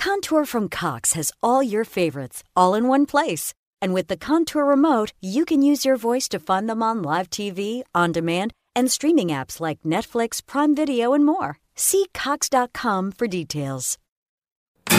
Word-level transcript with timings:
Contour 0.00 0.44
from 0.46 0.68
Cox 0.70 1.12
has 1.12 1.30
all 1.42 1.62
your 1.62 1.84
favorites, 1.84 2.42
all 2.56 2.74
in 2.74 2.88
one 2.88 3.04
place. 3.04 3.52
And 3.82 3.92
with 3.92 4.08
the 4.08 4.16
Contour 4.16 4.64
remote, 4.64 5.12
you 5.20 5.44
can 5.44 5.60
use 5.60 5.84
your 5.84 5.96
voice 5.96 6.26
to 6.28 6.38
find 6.38 6.70
them 6.70 6.82
on 6.82 7.02
live 7.02 7.28
TV, 7.28 7.82
on 7.94 8.10
demand, 8.10 8.54
and 8.74 8.90
streaming 8.90 9.28
apps 9.28 9.60
like 9.60 9.82
Netflix, 9.82 10.40
Prime 10.46 10.74
Video, 10.74 11.12
and 11.12 11.26
more. 11.26 11.58
See 11.74 12.06
Cox.com 12.14 13.12
for 13.12 13.26
details. 13.26 13.98
From 14.88 14.96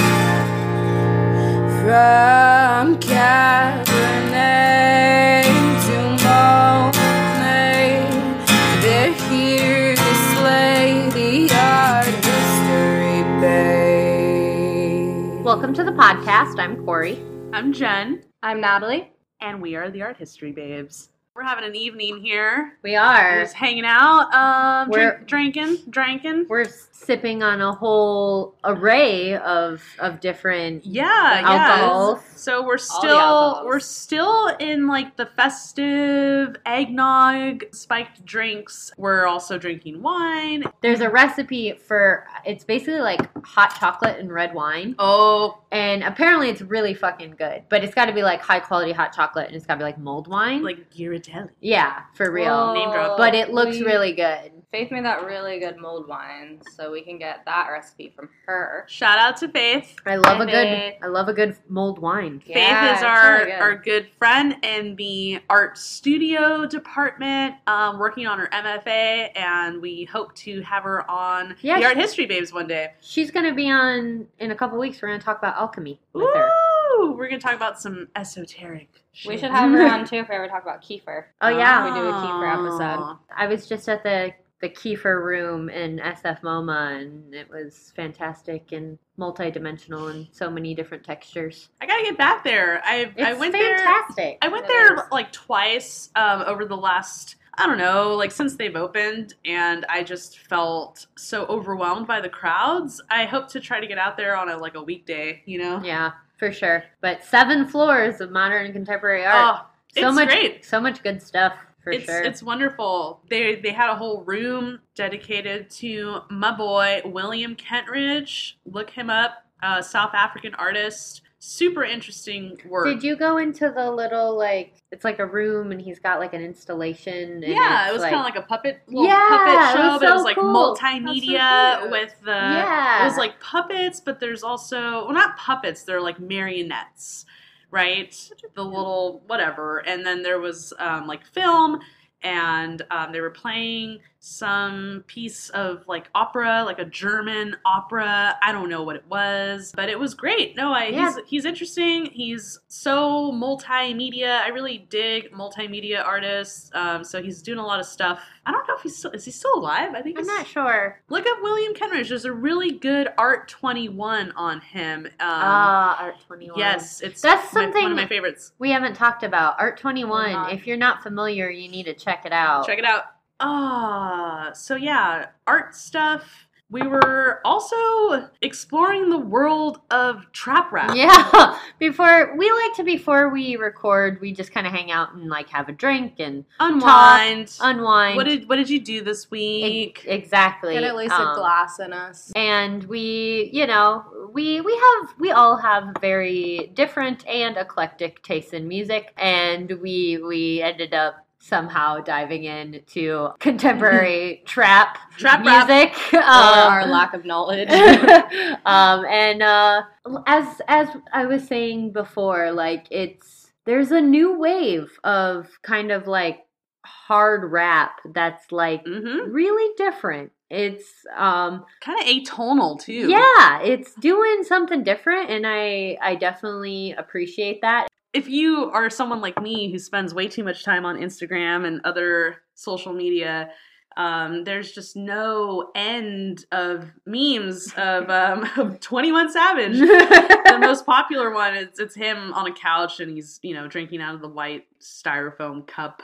Welcome 15.71 15.85
to 15.85 15.91
the 15.93 15.97
podcast. 15.97 16.59
I'm 16.59 16.83
Corey. 16.83 17.17
I'm 17.53 17.71
Jen, 17.71 18.25
I'm 18.43 18.59
Natalie. 18.59 19.09
and 19.39 19.61
we 19.61 19.77
are 19.77 19.89
the 19.89 20.01
Art 20.01 20.17
History 20.17 20.51
Babes. 20.51 21.11
We're 21.33 21.43
having 21.43 21.63
an 21.63 21.77
evening 21.77 22.19
here. 22.19 22.77
We 22.83 22.97
are. 22.97 23.39
Just 23.43 23.53
hanging 23.55 23.85
out, 23.85 24.33
um, 24.33 24.89
We're- 24.89 25.11
drink, 25.25 25.55
drinking, 25.55 25.77
drinking. 25.89 26.47
We're 26.49 26.65
sipping 27.03 27.41
on 27.41 27.61
a 27.61 27.73
whole 27.73 28.55
array 28.63 29.35
of 29.37 29.83
of 29.99 30.19
different 30.19 30.85
Yeah, 30.85 31.41
alcohols. 31.43 32.19
yeah. 32.23 32.35
So 32.35 32.65
we're 32.65 32.77
still 32.77 33.63
we're 33.65 33.79
still 33.79 34.47
in 34.59 34.87
like 34.87 35.15
the 35.17 35.25
festive 35.35 36.55
eggnog 36.65 37.63
spiked 37.71 38.23
drinks. 38.25 38.91
We're 38.97 39.25
also 39.25 39.57
drinking 39.57 40.01
wine. 40.01 40.63
There's 40.81 41.01
a 41.01 41.09
recipe 41.09 41.73
for 41.73 42.25
it's 42.45 42.63
basically 42.63 43.01
like 43.01 43.21
hot 43.45 43.75
chocolate 43.79 44.19
and 44.19 44.31
red 44.31 44.53
wine. 44.53 44.95
Oh, 44.99 45.59
And 45.71 46.03
apparently 46.03 46.49
it's 46.49 46.61
really 46.61 46.93
fucking 46.93 47.35
good. 47.37 47.63
But 47.69 47.83
it's 47.83 47.93
gotta 47.95 48.13
be 48.13 48.21
like 48.23 48.41
high 48.41 48.59
quality 48.59 48.91
hot 48.91 49.13
chocolate 49.13 49.47
and 49.47 49.55
it's 49.55 49.65
gotta 49.65 49.79
be 49.79 49.83
like 49.83 49.97
mulled 49.97 50.27
wine. 50.27 50.63
like 50.63 50.89
Ghirardelli. 50.91 51.49
yeah, 51.61 52.03
for 52.13 52.31
real. 52.31 52.45
Well, 52.45 52.73
Name 52.73 52.91
drop. 52.91 53.17
but 53.17 53.33
it 53.35 53.51
looks 53.51 53.79
really 53.79 54.13
good. 54.13 54.51
Faith 54.71 54.89
made 54.89 55.03
that 55.03 55.25
really 55.25 55.59
good 55.59 55.77
mulled 55.77 56.07
wine, 56.07 56.61
so 56.77 56.93
we 56.93 57.01
can 57.01 57.17
get 57.17 57.43
that 57.43 57.67
recipe 57.69 58.13
from 58.15 58.29
her. 58.45 58.85
Shout 58.87 59.19
out 59.19 59.35
to 59.37 59.49
Faith. 59.49 59.97
I 60.05 60.15
love 60.15 60.37
Hi, 60.37 60.43
a 60.43 60.45
good 60.45 60.67
Faith. 60.67 60.93
I 61.03 61.07
love 61.07 61.27
a 61.27 61.33
good 61.33 61.57
mulled 61.67 61.99
wine. 61.99 62.41
Yeah, 62.45 62.87
Faith 62.87 62.97
is 62.97 63.03
our 63.03 63.33
really 63.39 63.51
good. 63.51 63.59
our 63.59 63.75
good 63.75 64.07
friend 64.17 64.55
in 64.63 64.95
the 64.95 65.41
art 65.49 65.77
studio 65.77 66.65
department, 66.65 67.55
um, 67.67 67.99
working 67.99 68.27
on 68.27 68.39
her 68.39 68.47
MFA, 68.53 69.37
and 69.37 69.81
we 69.81 70.05
hope 70.05 70.33
to 70.35 70.61
have 70.61 70.83
her 70.83 71.09
on 71.11 71.57
Yeah, 71.61 71.77
the 71.77 71.85
Art 71.87 71.97
History 71.97 72.25
Babes 72.25 72.53
one 72.53 72.67
day. 72.67 72.93
She's 73.01 73.29
gonna 73.29 73.53
be 73.53 73.69
on 73.69 74.25
in 74.39 74.51
a 74.51 74.55
couple 74.55 74.79
weeks. 74.79 75.01
We're 75.01 75.09
gonna 75.09 75.19
talk 75.19 75.37
about 75.39 75.57
alchemy 75.57 75.99
with 76.13 76.33
her. 76.33 76.49
Ooh, 76.93 77.11
we're 77.17 77.27
gonna 77.27 77.41
talk 77.41 77.55
about 77.55 77.77
some 77.81 78.07
esoteric. 78.15 79.03
We 79.27 79.35
should 79.37 79.51
have 79.51 79.69
her 79.69 79.85
on 79.85 80.05
too 80.07 80.15
if 80.17 80.29
we 80.29 80.35
ever 80.35 80.47
talk 80.47 80.63
about 80.63 80.81
Kiefer. 80.81 81.25
Oh 81.41 81.49
yeah, 81.49 81.83
we 81.83 81.91
do 81.99 82.07
a 82.07 82.13
Kiefer 82.13 82.53
episode. 82.53 83.17
I 83.35 83.47
was 83.47 83.67
just 83.67 83.89
at 83.89 84.03
the 84.03 84.33
the 84.61 84.69
Kiefer 84.69 85.23
room 85.23 85.69
in 85.69 85.97
SF 85.97 86.41
MoMA, 86.41 87.01
and 87.01 87.33
it 87.33 87.49
was 87.49 87.91
fantastic 87.95 88.71
and 88.71 88.97
multidimensional 89.19 90.11
and 90.11 90.27
so 90.31 90.49
many 90.49 90.73
different 90.73 91.03
textures. 91.03 91.69
I 91.81 91.87
gotta 91.87 92.03
get 92.03 92.17
back 92.17 92.43
there. 92.43 92.81
I 92.85 93.11
I 93.19 93.33
went 93.33 93.53
there. 93.53 93.77
fantastic. 93.77 94.37
I 94.41 94.47
went 94.47 94.67
there 94.67 94.95
is. 94.95 95.01
like 95.11 95.31
twice 95.31 96.09
um, 96.15 96.43
over 96.45 96.65
the 96.65 96.77
last. 96.77 97.35
I 97.55 97.67
don't 97.67 97.77
know, 97.77 98.13
like 98.15 98.31
since 98.31 98.55
they've 98.55 98.75
opened, 98.77 99.33
and 99.43 99.85
I 99.89 100.03
just 100.03 100.39
felt 100.39 101.07
so 101.17 101.45
overwhelmed 101.47 102.07
by 102.07 102.21
the 102.21 102.29
crowds. 102.29 103.01
I 103.09 103.25
hope 103.25 103.49
to 103.49 103.59
try 103.59 103.81
to 103.81 103.87
get 103.87 103.97
out 103.97 104.15
there 104.15 104.37
on 104.37 104.49
a 104.49 104.57
like 104.57 104.75
a 104.75 104.81
weekday, 104.81 105.41
you 105.45 105.57
know. 105.57 105.81
yeah, 105.83 106.11
for 106.37 106.53
sure. 106.53 106.85
But 107.01 107.25
seven 107.25 107.67
floors 107.67 108.21
of 108.21 108.31
modern 108.31 108.65
and 108.65 108.73
contemporary 108.73 109.25
art. 109.25 109.65
Oh, 109.65 109.67
so 109.93 110.07
it's 110.07 110.15
much, 110.15 110.29
great. 110.29 110.63
so 110.63 110.79
much 110.79 111.03
good 111.03 111.21
stuff 111.21 111.53
for 111.83 111.91
it's 111.91 112.05
sure. 112.05 112.21
it's 112.21 112.43
wonderful. 112.43 113.21
They 113.29 113.55
they 113.55 113.71
had 113.71 113.89
a 113.89 113.95
whole 113.95 114.23
room 114.23 114.79
dedicated 114.95 115.69
to 115.71 116.19
my 116.29 116.55
boy 116.55 117.01
William 117.05 117.55
Kentridge. 117.55 118.53
Look 118.65 118.89
him 118.89 119.09
up, 119.09 119.45
uh, 119.63 119.81
South 119.81 120.13
African 120.13 120.53
artist. 120.55 121.21
Super 121.43 121.83
interesting 121.83 122.55
work. 122.69 122.85
Did 122.85 123.01
you 123.01 123.15
go 123.15 123.37
into 123.37 123.71
the 123.75 123.89
little 123.89 124.37
like? 124.37 124.75
It's 124.91 125.03
like 125.03 125.17
a 125.17 125.25
room, 125.25 125.71
and 125.71 125.81
he's 125.81 125.97
got 125.97 126.19
like 126.19 126.35
an 126.35 126.41
installation. 126.43 127.43
And 127.43 127.47
yeah, 127.47 127.89
it 127.89 127.93
was 127.93 128.03
like, 128.03 128.11
kind 128.13 128.19
of 128.27 128.35
like 128.35 128.43
a 128.43 128.47
puppet, 128.47 128.81
little 128.87 129.07
Yeah, 129.07 129.27
puppet 129.27 129.53
it 129.53 129.81
show, 129.81 129.91
was 129.93 129.99
but 130.01 130.09
it 130.09 130.13
was 130.13 130.23
like 130.23 130.35
cool. 130.35 130.75
multimedia 130.75 131.81
so 131.81 131.89
with 131.89 132.13
the. 132.23 132.29
Yeah. 132.29 133.01
It 133.01 133.07
was 133.07 133.17
like 133.17 133.39
puppets, 133.39 133.99
but 133.99 134.19
there's 134.19 134.43
also 134.43 135.05
well, 135.05 135.13
not 135.13 135.35
puppets. 135.35 135.81
They're 135.81 135.99
like 135.99 136.19
marionettes, 136.19 137.25
right? 137.71 138.15
The 138.53 138.63
little 138.63 139.23
whatever, 139.27 139.79
and 139.79 140.05
then 140.05 140.21
there 140.21 140.39
was 140.39 140.73
um, 140.77 141.07
like 141.07 141.25
film, 141.25 141.79
and 142.21 142.81
um, 142.91 143.11
they 143.11 143.21
were 143.21 143.31
playing 143.31 143.99
some 144.23 145.03
piece 145.07 145.49
of 145.49 145.83
like 145.87 146.07
opera, 146.13 146.63
like 146.63 146.77
a 146.77 146.85
German 146.85 147.55
opera. 147.65 148.37
I 148.41 148.51
don't 148.51 148.69
know 148.69 148.83
what 148.83 148.95
it 148.95 149.03
was, 149.09 149.73
but 149.75 149.89
it 149.89 149.99
was 149.99 150.13
great. 150.13 150.55
No, 150.55 150.71
I 150.71 150.85
Yeah. 150.85 151.07
he's 151.07 151.19
he's 151.27 151.45
interesting. 151.45 152.05
He's 152.05 152.59
so 152.67 153.31
multimedia. 153.31 154.39
I 154.41 154.49
really 154.49 154.77
dig 154.89 155.31
multimedia 155.31 156.05
artists. 156.05 156.69
Um, 156.75 157.03
so 157.03 157.21
he's 157.23 157.41
doing 157.41 157.57
a 157.57 157.65
lot 157.65 157.79
of 157.79 157.87
stuff. 157.87 158.21
I 158.45 158.51
don't 158.51 158.67
know 158.67 158.75
if 158.75 158.81
he's 158.83 158.95
still 158.95 159.09
is 159.11 159.25
he 159.25 159.31
still 159.31 159.55
alive? 159.55 159.95
I 159.95 160.03
think 160.03 160.19
I'm 160.19 160.25
not 160.27 160.45
sure. 160.45 161.01
Look 161.09 161.25
up 161.25 161.41
William 161.41 161.73
Kentridge. 161.73 162.09
There's 162.09 162.25
a 162.25 162.31
really 162.33 162.71
good 162.71 163.09
Art 163.17 163.47
21 163.49 164.33
on 164.33 164.61
him. 164.61 165.05
Um, 165.07 165.11
Ah, 165.19 165.97
Art 165.99 166.15
Twenty 166.27 166.49
One. 166.51 166.59
yes, 166.59 167.01
it's 167.01 167.21
That's 167.21 167.51
my- 167.53 167.63
something- 167.63 167.81
one 167.83 167.91
of 167.91 167.97
my 167.97 168.05
favorites. 168.07 168.53
We 168.59 168.69
haven't 168.69 168.93
talked 168.93 169.23
about 169.23 169.55
Art 169.59 169.77
21. 169.79 170.51
If 170.51 170.67
you're 170.67 170.77
not 170.77 171.01
familiar, 171.01 171.49
you 171.49 171.69
need 171.69 171.85
to 171.87 171.93
check 171.95 172.23
it 172.25 172.31
out. 172.33 172.67
Check 172.67 172.77
it 172.77 172.85
out. 172.85 173.05
Ah, 173.41 174.51
so 174.53 174.75
yeah, 174.75 175.27
art 175.47 175.75
stuff. 175.75 176.47
We 176.69 176.83
were 176.83 177.41
also 177.43 178.29
exploring 178.41 179.09
the 179.09 179.17
world 179.17 179.81
of 179.91 180.31
trap 180.31 180.71
rap. 180.71 180.95
Yeah. 180.95 181.59
Before 181.79 182.33
we 182.37 182.49
like 182.49 182.73
to 182.75 182.83
before 182.85 183.27
we 183.27 183.57
record, 183.57 184.21
we 184.21 184.31
just 184.31 184.53
kind 184.53 184.65
of 184.65 184.71
hang 184.71 184.89
out 184.89 185.13
and 185.13 185.27
like 185.27 185.49
have 185.49 185.67
a 185.67 185.73
drink 185.73 186.13
and 186.19 186.45
Unwind. 186.61 187.57
unwind. 187.59 188.15
what 188.15 188.25
did 188.25 188.47
what 188.47 188.55
did 188.55 188.69
you 188.69 188.79
do 188.79 189.03
this 189.03 189.25
E- 189.25 189.27
week? 189.31 190.05
exactly? 190.07 190.75
Get 190.75 190.83
at 190.85 190.95
least 190.95 191.11
Um, 191.13 191.27
a 191.27 191.35
glass 191.35 191.79
in 191.79 191.91
us. 191.91 192.31
And 192.37 192.85
we, 192.85 193.49
you 193.51 193.67
know, 193.67 194.05
we 194.31 194.61
we 194.61 194.71
have 194.71 195.13
we 195.19 195.31
all 195.31 195.57
have 195.57 195.89
very 195.99 196.71
different 196.73 197.27
and 197.27 197.57
eclectic 197.57 198.23
tastes 198.23 198.53
in 198.53 198.69
music, 198.69 199.11
and 199.17 199.69
we 199.81 200.19
we 200.25 200.61
ended 200.61 200.93
up 200.93 201.25
somehow 201.41 201.99
diving 201.99 202.43
into 202.45 203.29
contemporary 203.39 204.43
trap 204.45 204.97
Trap 205.17 205.43
rap. 205.45 205.67
music. 205.67 206.13
or 206.13 206.19
Um, 206.19 206.71
our 206.71 206.85
lack 206.87 207.13
of 207.13 207.25
knowledge. 207.25 207.69
um, 208.65 209.05
and 209.05 209.41
uh, 209.43 209.81
as 210.27 210.61
as 210.67 210.87
I 211.11 211.25
was 211.25 211.45
saying 211.47 211.91
before, 211.91 212.51
like 212.51 212.85
it's 212.91 213.51
there's 213.65 213.91
a 213.91 214.01
new 214.01 214.37
wave 214.39 214.97
of 215.03 215.47
kind 215.63 215.91
of 215.91 216.07
like 216.07 216.39
hard 216.85 217.51
rap 217.51 217.99
that's 218.13 218.51
like 218.51 218.85
Mm-hmm. 218.85 219.31
really 219.31 219.73
different. 219.77 220.31
It's 220.49 220.89
um 221.15 221.63
Kind 221.81 221.99
of 222.01 222.05
atonal 222.07 222.79
too. 222.79 223.09
yeah, 223.09 223.61
it's 223.61 223.93
doing 223.95 224.43
something 224.43 224.83
different 224.83 225.29
and 225.29 225.45
I 225.47 225.97
I 226.01 226.15
definitely 226.15 226.93
appreciate 226.97 227.61
that. 227.61 227.87
If 228.13 228.27
you 228.27 228.69
are 228.71 228.89
someone 228.89 229.21
like 229.21 229.41
me 229.41 229.71
who 229.71 229.79
spends 229.79 230.13
way 230.13 230.27
too 230.27 230.43
much 230.43 230.63
time 230.63 230.85
on 230.85 230.97
Instagram 230.97 231.65
and 231.65 231.81
other 231.85 232.37
social 232.55 232.93
media, 232.93 233.49
um, 233.97 234.43
there's 234.45 234.71
just 234.71 234.95
no 234.95 235.69
end 235.75 236.45
of 236.51 236.91
memes 237.05 237.73
of, 237.75 238.09
um, 238.09 238.49
of 238.57 238.79
21 238.79 239.31
Savage. 239.31 239.77
the 239.79 240.57
most 240.61 240.85
popular 240.85 241.33
one 241.33 241.55
is 241.55 241.77
it's 241.79 241.95
him 241.95 242.33
on 242.33 242.47
a 242.47 242.53
couch 242.53 242.99
and 242.99 243.11
he's 243.11 243.39
you 243.43 243.53
know 243.53 243.67
drinking 243.67 244.01
out 244.01 244.15
of 244.15 244.21
the 244.21 244.29
white 244.29 244.63
styrofoam 244.81 245.65
cup, 245.67 246.01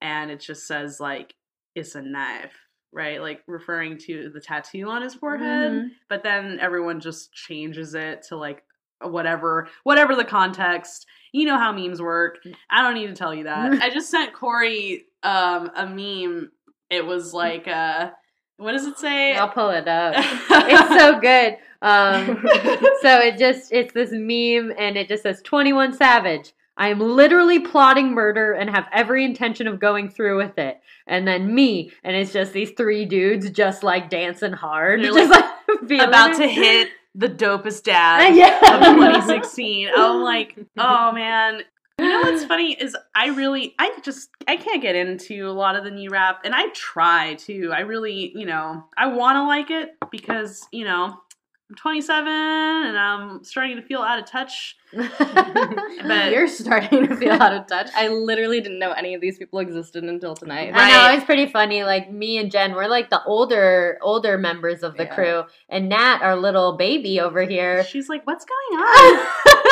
and 0.00 0.30
it 0.30 0.40
just 0.40 0.66
says 0.66 0.98
like 1.00 1.34
it's 1.74 1.94
a 1.94 2.02
knife. 2.02 2.54
right? 2.92 3.20
Like 3.20 3.42
referring 3.46 3.98
to 3.98 4.30
the 4.34 4.40
tattoo 4.40 4.88
on 4.88 5.02
his 5.02 5.14
forehead. 5.14 5.70
Mhm. 5.72 5.88
But 6.08 6.24
then 6.24 6.58
everyone 6.60 6.98
just 6.98 7.32
changes 7.32 7.94
it 7.94 8.22
to 8.28 8.36
like 8.36 8.64
whatever 9.02 9.68
whatever 9.82 10.14
the 10.14 10.24
context. 10.24 11.06
You 11.32 11.46
know 11.46 11.58
how 11.58 11.72
memes 11.72 12.02
work. 12.02 12.38
I 12.68 12.82
don't 12.82 12.94
need 12.94 13.06
to 13.06 13.14
tell 13.14 13.34
you 13.34 13.44
that. 13.44 13.72
I 13.82 13.90
just 13.90 14.10
sent 14.10 14.32
Corey 14.32 15.06
um 15.22 15.70
a 15.74 15.86
meme. 15.86 16.50
It 16.90 17.06
was 17.06 17.32
like 17.34 17.68
uh 17.68 18.10
what 18.56 18.72
does 18.72 18.86
it 18.86 18.98
say? 18.98 19.34
I'll 19.34 19.48
pull 19.48 19.70
it 19.70 19.88
up. 19.88 20.14
it's 20.18 21.00
so 21.00 21.18
good. 21.18 21.56
Um, 21.82 22.42
so 23.00 23.18
it 23.20 23.38
just 23.38 23.72
it's 23.72 23.94
this 23.94 24.10
meme 24.12 24.72
and 24.78 24.98
it 24.98 25.08
just 25.08 25.22
says 25.22 25.40
21 25.40 25.94
savage 25.94 26.52
i 26.76 26.88
am 26.88 27.00
literally 27.00 27.58
plotting 27.58 28.12
murder 28.12 28.52
and 28.52 28.68
have 28.68 28.84
every 28.92 29.24
intention 29.24 29.66
of 29.66 29.80
going 29.80 30.10
through 30.10 30.36
with 30.36 30.58
it 30.58 30.78
and 31.06 31.26
then 31.26 31.54
me 31.54 31.90
and 32.04 32.14
it's 32.14 32.34
just 32.34 32.52
these 32.52 32.72
three 32.76 33.06
dudes 33.06 33.48
just 33.50 33.82
like 33.82 34.10
dancing 34.10 34.52
hard 34.52 35.00
just 35.00 35.30
like, 35.30 35.44
feeling 35.88 36.06
about 36.06 36.32
it. 36.32 36.36
to 36.36 36.48
hit 36.48 36.90
the 37.14 37.28
dopest 37.28 37.84
dad 37.84 38.34
yeah 38.34 38.58
of 38.74 38.96
2016. 38.96 39.88
I'm 39.94 40.22
like, 40.22 40.56
oh 40.78 41.12
man. 41.12 41.62
You 41.98 42.08
know 42.08 42.30
what's 42.30 42.44
funny 42.44 42.72
is 42.72 42.96
I 43.14 43.26
really 43.28 43.74
I 43.78 43.98
just 44.02 44.30
I 44.48 44.56
can't 44.56 44.80
get 44.80 44.96
into 44.96 45.46
a 45.46 45.52
lot 45.52 45.76
of 45.76 45.84
the 45.84 45.90
new 45.90 46.08
rap 46.08 46.40
and 46.44 46.54
I 46.54 46.70
try 46.70 47.34
to. 47.40 47.72
I 47.72 47.80
really, 47.80 48.32
you 48.34 48.46
know, 48.46 48.84
I 48.96 49.08
want 49.08 49.36
to 49.36 49.44
like 49.44 49.70
it 49.70 49.90
because, 50.10 50.66
you 50.72 50.84
know, 50.84 51.20
I'm 51.70 51.76
27 51.76 52.26
and 52.26 52.98
I'm 52.98 53.44
starting 53.44 53.76
to 53.76 53.82
feel 53.82 54.00
out 54.00 54.18
of 54.18 54.24
touch. 54.26 54.76
But- 54.92 56.32
You're 56.32 56.48
starting 56.48 57.06
to 57.06 57.14
feel 57.16 57.32
out 57.34 57.52
of 57.52 57.66
touch. 57.68 57.88
I 57.94 58.08
literally 58.08 58.60
didn't 58.60 58.80
know 58.80 58.90
any 58.90 59.14
of 59.14 59.20
these 59.20 59.38
people 59.38 59.60
existed 59.60 60.02
until 60.02 60.34
tonight. 60.34 60.72
I 60.74 60.90
know 60.90 60.96
Right. 61.06 61.14
it's 61.16 61.24
pretty 61.24 61.46
funny. 61.46 61.84
Like 61.84 62.10
me 62.10 62.38
and 62.38 62.50
Jen, 62.50 62.74
we're 62.74 62.88
like 62.88 63.10
the 63.10 63.22
older 63.24 63.98
older 64.02 64.36
members 64.36 64.82
of 64.82 64.96
the 64.96 65.04
Yeah. 65.04 65.14
crew, 65.14 65.42
and 65.68 65.88
Nat, 65.88 66.20
our 66.22 66.34
little 66.36 66.76
baby 66.76 67.20
over 67.20 67.42
here. 67.42 67.84
She's 67.84 68.08
like, 68.08 68.26
"What's 68.26 68.44
going 68.44 68.80
on?" 68.84 69.26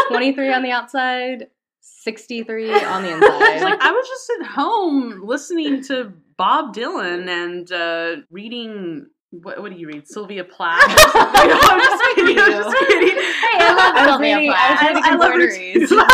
23 0.08 0.52
on 0.52 0.62
the 0.62 0.70
outside, 0.70 1.48
63 1.80 2.72
on 2.84 3.02
the 3.02 3.12
inside. 3.14 3.62
like, 3.62 3.80
"I 3.82 3.90
was 3.90 4.06
just 4.08 4.30
at 4.40 4.46
home 4.48 5.22
listening 5.24 5.82
to 5.84 6.12
Bob 6.36 6.74
Dylan 6.76 7.28
and 7.28 7.72
uh, 7.72 8.22
reading 8.30 9.06
what, 9.30 9.60
what 9.60 9.72
do 9.72 9.78
you 9.78 9.86
read? 9.88 10.06
Sylvia 10.08 10.44
Plath. 10.44 10.88
No, 10.88 10.94
I'm 11.14 11.80
just 11.80 12.02
kidding. 12.14 12.38
I'm 12.38 12.50
just 12.50 12.76
kidding. 12.88 13.08
Hey, 13.16 13.58
I 13.60 13.74
love 13.74 13.94
I 13.94 14.06
Sylvia 14.06 14.36
reading- 14.36 14.50
Plath. 14.52 14.82
I 14.82 15.16
was 15.16 15.58
reading 15.58 15.88
love 15.98 16.08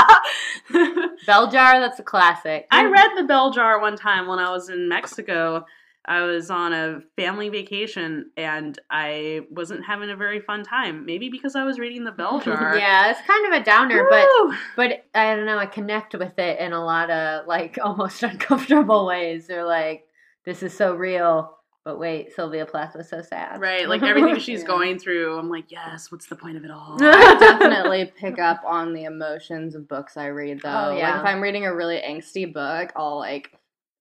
her 0.72 1.08
Bell 1.26 1.50
jar, 1.50 1.78
that's 1.81 1.99
a 2.00 2.02
classic. 2.02 2.66
I 2.70 2.84
read 2.87 3.11
the 3.16 3.25
bell 3.25 3.50
jar 3.50 3.81
one 3.81 3.96
time 3.96 4.26
when 4.26 4.38
I 4.38 4.50
was 4.50 4.69
in 4.69 4.88
Mexico. 4.88 5.64
I 6.06 6.20
was 6.22 6.50
on 6.50 6.75
a 6.75 7.00
family 7.16 7.49
vacation 7.49 8.31
and 8.37 8.78
I 8.90 9.43
wasn't 9.50 9.87
having 9.87 10.11
a 10.11 10.16
very 10.16 10.40
fun 10.40 10.62
time. 10.62 11.06
Maybe 11.06 11.31
because 11.31 11.56
I 11.56 11.64
was 11.64 11.78
reading 11.78 12.05
the 12.05 12.12
bell 12.12 12.40
jar. 12.40 12.76
Yeah, 12.76 13.11
it's 13.11 13.20
kind 13.26 13.46
of 13.55 13.61
a 13.61 13.64
downer, 13.64 14.06
but 14.11 14.28
but 14.76 15.05
I 15.14 15.34
don't 15.34 15.46
know. 15.46 15.56
I 15.58 15.64
connect 15.66 16.14
with 16.14 16.38
it 16.38 16.58
in 16.58 16.72
a 16.75 16.84
lot 16.84 17.08
of 17.11 17.46
like 17.46 17.78
almost 17.82 18.22
uncomfortable 18.22 19.06
ways. 19.06 19.46
They're 19.46 19.64
like, 19.64 20.05
this 20.44 20.62
is 20.62 20.76
so 20.76 20.94
real, 20.94 21.56
but 21.84 21.98
wait, 21.98 22.34
Sylvia 22.34 22.64
Plath 22.66 22.94
was 22.96 23.08
so 23.08 23.20
sad. 23.22 23.60
right, 23.60 23.88
like 23.88 24.02
everything 24.02 24.38
she's 24.38 24.60
Yeah. 24.62 24.66
going 24.66 24.98
through. 24.98 25.38
I'm 25.38 25.50
like, 25.50 25.70
yes. 25.70 26.10
What's 26.10 26.26
the 26.26 26.36
point 26.36 26.56
of 26.56 26.64
it 26.64 26.70
all? 26.70 26.96
I 27.00 27.36
definitely 27.40 28.12
pick 28.16 28.38
up 28.38 28.62
on 28.66 28.94
the 28.94 29.04
emotions 29.04 29.75
of 29.75 29.86
books 29.88 30.16
I 30.16 30.28
read 30.28 30.60
though. 30.62 30.70
Oh, 30.92 30.96
yeah. 30.96 31.12
Like 31.12 31.20
if 31.20 31.26
I'm 31.26 31.40
reading 31.42 31.66
a 31.66 31.75
really 31.75 31.96
angsty 31.98 32.52
book, 32.52 32.90
I'll 32.96 33.19
like 33.19 33.50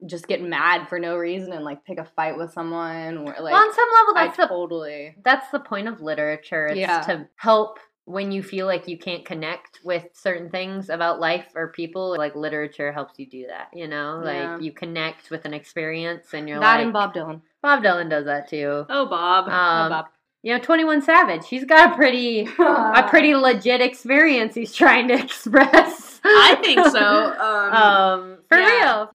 just 0.06 0.28
get 0.28 0.42
mad 0.42 0.88
for 0.90 1.00
no 1.00 1.16
reason 1.16 1.54
and 1.54 1.64
like 1.64 1.86
pick 1.86 1.98
a 1.98 2.04
fight 2.04 2.38
with 2.38 2.52
someone 2.52 3.18
or 3.18 3.26
like 3.26 3.54
well, 3.54 3.56
on 3.56 3.74
some 3.74 3.88
level, 4.00 4.14
I 4.18 4.26
that's 4.26 4.38
the 4.38 4.48
totally 4.48 5.16
that's 5.24 5.50
the 5.52 5.60
point 5.60 5.88
of 5.88 6.02
literature. 6.02 6.68
It's 6.68 6.78
Yeah. 6.80 7.02
to 7.04 7.28
help 7.36 7.80
when 8.06 8.32
you 8.32 8.44
feel 8.44 8.66
like 8.66 8.88
you 8.88 8.98
can't 8.98 9.24
connect 9.26 9.80
with 9.84 10.06
certain 10.14 10.50
things 10.50 10.90
about 10.90 11.20
life 11.20 11.48
or 11.56 11.70
people. 11.70 12.16
Like 12.18 12.36
literature 12.36 12.92
helps 12.92 13.18
you 13.18 13.26
do 13.26 13.48
that. 13.48 13.70
You 13.74 13.88
know, 13.88 14.22
Yeah. 14.26 14.54
like 14.54 14.62
you 14.62 14.72
connect 14.74 15.30
with 15.30 15.46
an 15.46 15.54
experience, 15.54 16.34
and 16.34 16.48
you're 16.50 16.60
that 16.60 16.76
like 16.78 16.84
and 16.84 16.94
Bob 16.94 17.14
Dylan. 17.14 17.42
Bob 17.62 17.82
Dylan 17.84 18.10
does 18.10 18.26
that 18.26 18.50
too. 18.50 18.86
Oh, 18.90 19.06
Bob. 19.06 19.46
Um, 19.46 19.90
Bob. 19.90 20.06
You 20.42 20.54
know, 20.54 20.60
Twenty 20.60 20.84
One 20.84 21.02
Savage. 21.02 21.48
He's 21.48 21.64
got 21.64 21.94
a 21.94 21.96
pretty 21.96 22.42
a 22.60 23.06
pretty 23.10 23.34
legit 23.36 23.80
experience. 23.82 24.54
He's 24.54 24.74
trying 24.74 25.08
to 25.08 25.14
express. 25.24 26.20
I 26.26 26.56
think 26.62 26.86
so. 26.88 27.00
Um, 27.40 27.74
um, 27.74 28.38
for 28.50 28.58
yeah. 28.58 28.68
real. 29.00 29.12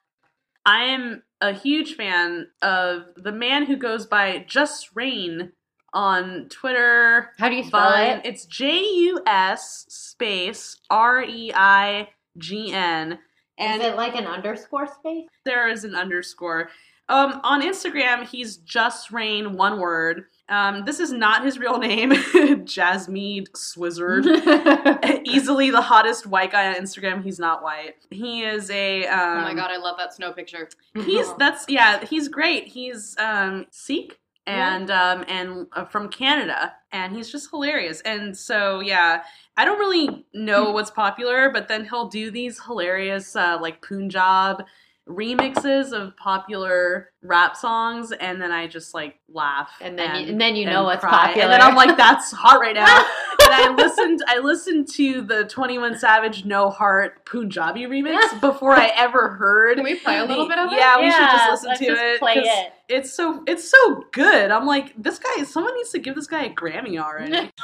I 0.64 0.84
am 0.84 1.22
a 1.40 1.52
huge 1.52 1.94
fan 1.94 2.48
of 2.62 3.02
the 3.16 3.32
man 3.32 3.66
who 3.66 3.76
goes 3.76 4.06
by 4.06 4.44
Jus 4.48 4.88
Reign 4.94 5.52
on 5.92 6.48
Twitter. 6.48 7.30
How 7.38 7.48
do 7.48 7.56
you 7.56 7.64
spell 7.64 7.90
Vine. 7.90 8.18
it? 8.18 8.26
It's 8.26 8.44
J 8.46 8.80
U 8.80 9.20
S 9.26 9.86
space 9.88 10.76
R 10.90 11.22
E 11.22 11.52
I 11.54 12.08
G 12.36 12.72
N. 12.72 13.18
And 13.58 13.82
Is 13.82 13.88
it 13.88 13.96
like 13.96 14.14
an 14.14 14.26
underscore 14.26 14.86
space? 14.86 15.28
there 15.44 15.68
is 15.68 15.84
an 15.84 15.94
underscore. 15.94 16.70
Um, 17.10 17.40
on 17.42 17.62
Instagram, 17.62 18.24
he's 18.28 18.58
JusReign, 18.58 19.52
one 19.52 19.80
word. 19.80 20.26
Um, 20.50 20.84
this 20.84 21.00
is 21.00 21.10
not 21.10 21.42
his 21.42 21.58
real 21.58 21.78
name, 21.78 22.10
Jasmeed 22.66 23.48
Swizzard. 23.56 24.26
Easily 25.26 25.70
the 25.70 25.80
hottest 25.80 26.26
white 26.26 26.52
guy 26.52 26.68
on 26.68 26.74
Instagram. 26.74 27.24
He's 27.24 27.38
not 27.38 27.62
white. 27.62 27.94
He 28.10 28.42
is 28.42 28.70
a. 28.70 29.06
Um, 29.06 29.38
oh 29.38 29.42
my 29.42 29.54
god, 29.54 29.70
I 29.70 29.78
love 29.78 29.96
that 29.98 30.12
snow 30.12 30.32
picture. 30.32 30.68
He's 30.94 31.32
that's 31.38 31.64
yeah. 31.68 32.04
He's 32.04 32.28
great. 32.28 32.66
He's 32.68 33.16
um 33.18 33.66
Sikh 33.70 34.18
and 34.48 34.90
um 34.90 35.24
and 35.28 35.66
uh, 35.74 35.84
from 35.84 36.08
Canada, 36.08 36.72
and 36.92 37.14
he's 37.14 37.30
just 37.30 37.50
hilarious. 37.50 38.00
And 38.02 38.36
so 38.36 38.80
yeah, 38.80 39.22
I 39.56 39.64
don't 39.64 39.78
really 39.78 40.26
know 40.34 40.70
what's 40.70 40.90
popular, 40.90 41.50
but 41.50 41.68
then 41.68 41.84
he'll 41.84 42.08
do 42.08 42.30
these 42.30 42.60
hilarious 42.64 43.36
uh, 43.36 43.58
like 43.60 43.80
Punjab 43.86 44.64
remixes 45.08 45.92
of 45.92 46.14
popular 46.16 47.10
rap 47.22 47.56
songs, 47.56 48.12
and 48.12 48.40
then 48.40 48.52
I 48.52 48.66
just 48.66 48.92
like 48.92 49.18
laugh, 49.32 49.70
And 49.80 49.98
then 49.98 50.14
you- 50.24 50.28
and 50.32 50.40
then 50.40 50.54
you 50.54 50.66
know 50.66 50.84
what's 50.84 51.00
cry. 51.00 51.10
popular. 51.28 51.44
and 51.44 51.52
then 51.52 51.62
I'm 51.62 51.74
like, 51.74 51.96
that's 51.96 52.30
hot 52.32 52.60
right 52.60 52.74
now. 52.74 52.84
and 53.50 53.54
I 53.54 53.74
listened 53.74 54.20
I 54.26 54.38
listened 54.38 54.88
to 54.94 55.22
the 55.22 55.44
21 55.44 55.98
Savage 55.98 56.44
No 56.44 56.70
Heart 56.70 57.24
Punjabi 57.24 57.86
remix 57.86 58.40
before 58.40 58.72
I 58.72 58.92
ever 58.96 59.30
heard 59.30 59.76
Can 59.76 59.84
we 59.84 59.96
play 59.96 60.18
a 60.18 60.24
little 60.24 60.48
bit 60.48 60.58
of 60.58 60.72
it? 60.72 60.76
Yeah, 60.78 60.98
we 60.98 61.10
should 61.10 61.20
just 61.20 61.50
listen 61.50 61.68
let's 61.70 61.80
to 61.80 61.86
just 61.86 62.00
it. 62.02 62.18
play 62.20 62.34
'cause 62.34 62.44
it. 62.46 62.72
It's 62.88 63.12
so 63.12 63.42
it's 63.46 63.70
so 63.70 64.04
good. 64.12 64.50
I'm 64.50 64.66
like, 64.66 64.94
this 65.00 65.18
guy 65.18 65.42
someone 65.44 65.74
needs 65.76 65.90
to 65.90 65.98
give 65.98 66.14
this 66.14 66.26
guy 66.26 66.44
a 66.44 66.50
Grammy 66.54 66.98
already. 67.02 67.50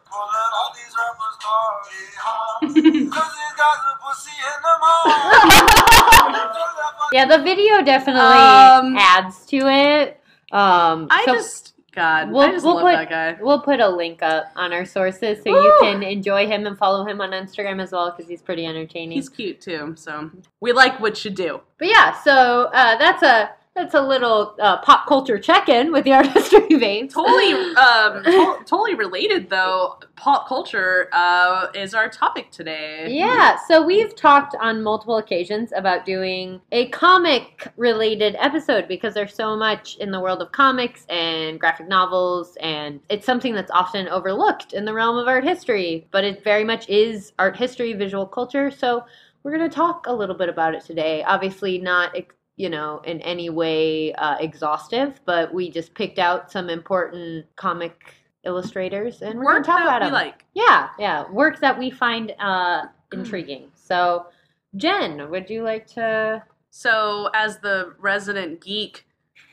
Yeah, 7.12 7.26
the 7.26 7.42
video 7.44 7.82
definitely 7.82 8.22
Um, 8.22 8.96
adds 8.98 9.46
to 9.48 9.58
it. 9.68 10.22
Um, 10.52 11.08
I 11.10 11.24
so 11.26 11.34
just 11.34 11.74
God, 11.92 12.32
we'll, 12.32 12.42
I 12.42 12.52
just 12.52 12.66
we'll 12.66 12.76
love 12.76 12.84
put 12.84 12.92
that 12.94 13.10
guy. 13.10 13.38
we'll 13.42 13.62
put 13.62 13.80
a 13.80 13.90
link 13.90 14.22
up 14.22 14.46
on 14.56 14.72
our 14.74 14.86
sources 14.86 15.42
so 15.44 15.50
you 15.50 15.78
can 15.82 16.04
enjoy 16.04 16.46
him 16.46 16.68
and 16.68 16.78
follow 16.78 17.04
him 17.06 17.20
on 17.20 17.32
Instagram 17.32 17.82
as 17.82 17.92
well 17.92 18.12
because 18.12 18.30
he's 18.30 18.42
pretty 18.44 18.66
entertaining. 18.66 19.18
He's 19.18 19.28
cute 19.30 19.60
too, 19.60 19.96
so 19.98 20.30
we 20.60 20.72
like 20.72 21.00
what 21.00 21.24
you 21.26 21.32
do. 21.32 21.62
But 21.80 21.88
yeah, 21.88 22.14
so 22.22 22.70
uh, 22.74 22.98
that's 22.98 23.24
a 23.24 23.52
that's 23.80 23.94
a 23.94 24.02
little 24.02 24.56
uh, 24.60 24.78
pop 24.78 25.08
culture 25.08 25.40
check 25.40 25.70
in 25.70 25.92
with 25.92 26.04
the 26.04 26.12
art 26.20 26.28
history 26.28 26.78
babes. 26.78 27.14
Totally, 27.14 27.54
um, 27.76 28.24
to- 28.24 28.58
totally 28.66 28.96
related 28.96 29.50
though. 29.50 30.00
Pop 30.16 30.48
culture 30.50 31.08
uh, 31.14 31.68
is 31.74 31.94
our 31.94 32.10
topic 32.10 32.52
today. 32.52 33.08
Yeah, 33.10 33.58
so 33.68 33.82
we've 33.86 34.14
talked 34.16 34.54
on 34.60 34.84
multiple 34.84 35.18
occasions 35.18 35.72
about 35.74 36.06
doing 36.06 36.60
a 36.74 36.90
comic 36.90 37.72
related 37.78 38.36
episode 38.38 38.88
because 38.90 39.14
there's 39.14 39.34
so 39.34 39.56
much 39.56 39.96
in 39.98 40.12
the 40.12 40.20
world 40.20 40.42
of 40.42 40.52
comics 40.52 41.06
and 41.08 41.58
graphic 41.58 41.88
novels, 41.88 42.58
and 42.60 43.00
it's 43.10 43.26
something 43.26 43.54
that's 43.54 43.72
often 43.72 44.10
overlooked 44.10 44.74
in 44.74 44.84
the 44.84 44.94
realm 44.94 45.18
of 45.18 45.28
art 45.28 45.46
history, 45.46 46.06
but 46.12 46.26
it 46.26 46.44
very 46.44 46.66
much 46.66 46.90
is 46.90 47.32
art 47.40 47.56
history, 47.56 47.94
visual 47.94 48.26
culture. 48.26 48.70
So 48.70 49.06
we're 49.44 49.56
going 49.58 49.70
to 49.70 49.74
talk 49.74 50.06
a 50.08 50.14
little 50.14 50.36
bit 50.36 50.50
about 50.50 50.76
it 50.76 50.84
today. 50.84 51.24
Obviously, 51.24 51.78
not. 51.78 52.14
ex- 52.14 52.36
You 52.60 52.70
know, 52.70 53.02
in 53.06 53.22
any 53.22 53.50
way 53.50 54.14
uh, 54.14 54.36
exhaustive, 54.40 55.22
but 55.26 55.54
we 55.54 55.72
just 55.72 55.94
picked 55.94 56.20
out 56.20 56.52
some 56.52 56.70
important 56.70 57.46
comic 57.56 58.16
illustrators 58.44 59.22
and 59.22 59.40
we're 59.40 59.46
going 59.46 59.56
Work 59.56 59.64
to 59.64 59.72
talk 59.72 59.80
that 59.80 59.88
about 59.88 60.02
we 60.02 60.08
them. 60.08 60.14
like. 60.14 60.44
Yeah, 60.54 60.90
yeah, 61.00 61.32
work 61.32 61.62
that 61.62 61.80
we 61.80 61.90
find 61.90 62.34
uh, 62.38 62.88
intriguing. 63.14 63.72
So, 63.76 64.26
Jen, 64.76 65.30
would 65.30 65.50
you 65.50 65.64
like 65.64 65.88
to? 65.96 66.44
So, 66.70 67.30
as 67.34 67.60
the 67.60 67.94
resident 67.98 68.60
geek 68.62 69.06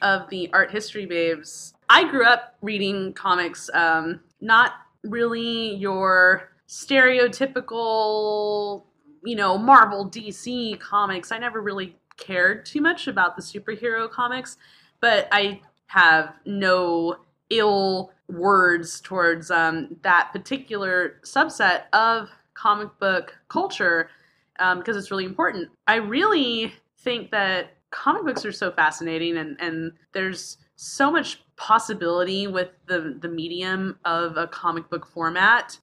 of 0.02 0.28
the 0.28 0.50
art 0.52 0.72
history 0.72 1.06
babes, 1.06 1.74
I 1.88 2.10
grew 2.10 2.24
up 2.24 2.56
reading 2.60 3.12
comics. 3.12 3.70
Um, 3.72 4.20
not 4.40 4.72
really 5.04 5.76
your 5.76 6.50
stereotypical 6.68 8.82
you 9.26 9.34
know, 9.34 9.58
Marvel, 9.58 10.08
DC 10.08 10.78
comics. 10.78 11.32
I 11.32 11.38
never 11.38 11.60
really 11.60 11.96
cared 12.16 12.66
too 12.66 12.80
much 12.80 13.06
about 13.06 13.36
the 13.36 13.42
superhero 13.42 14.10
comics, 14.10 14.56
but 15.00 15.28
I 15.30 15.60
have 15.86 16.34
no 16.44 17.16
ill 17.50 18.12
words 18.28 19.00
towards 19.00 19.50
um, 19.50 19.96
that 20.02 20.30
particular 20.32 21.20
subset 21.22 21.82
of 21.92 22.28
comic 22.54 22.88
book 22.98 23.36
culture 23.48 24.10
um, 24.58 24.78
because 24.78 24.96
it's 24.96 25.10
really 25.10 25.24
important. 25.24 25.68
I 25.86 25.96
really 25.96 26.72
think 26.98 27.30
that 27.30 27.74
comic 27.90 28.24
books 28.24 28.44
are 28.44 28.52
so 28.52 28.72
fascinating 28.72 29.36
and, 29.36 29.56
and 29.60 29.92
there's 30.12 30.58
so 30.76 31.10
much 31.10 31.42
possibility 31.56 32.46
with 32.46 32.70
the, 32.86 33.16
the 33.20 33.28
medium 33.28 33.98
of 34.04 34.36
a 34.36 34.46
comic 34.46 34.90
book 34.90 35.06
format. 35.06 35.78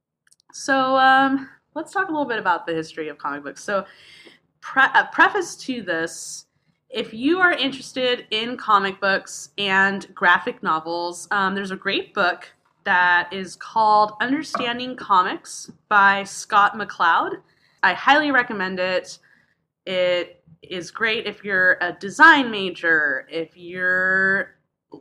So 0.52 0.98
um, 0.98 1.50
let's 1.76 1.92
talk 1.92 2.10
a 2.10 2.12
little 2.12 2.28
bit 2.28 2.40
about 2.40 2.66
the 2.66 2.74
history 2.74 3.10
of 3.10 3.18
comic 3.18 3.44
books. 3.44 3.64
So, 3.64 3.86
pre- 4.64 4.84
a 4.84 5.10
preface 5.12 5.56
to 5.58 5.84
this 5.84 6.46
if 6.94 7.12
you 7.12 7.40
are 7.40 7.52
interested 7.52 8.28
in 8.30 8.56
comic 8.56 9.02
books 9.02 9.50
and 9.58 10.14
graphic 10.14 10.62
novels, 10.62 11.28
um, 11.32 11.56
there's 11.56 11.72
a 11.72 11.76
great 11.76 12.14
book 12.14 12.52
that 12.84 13.34
is 13.34 13.56
called 13.56 14.14
Understanding 14.22 14.96
Comics 14.96 15.72
by 15.90 16.24
Scott 16.24 16.76
McCloud. 16.76 17.38
I 17.82 17.94
highly 17.94 18.30
recommend 18.30 18.80
it. 18.80 19.18
It 19.88 20.44
is 20.62 20.92
great 20.92 21.26
if 21.26 21.44
you're 21.44 21.80
a 21.82 21.94
design 21.94 22.52
major, 22.52 23.28
if 23.28 23.58
you're 23.58 24.56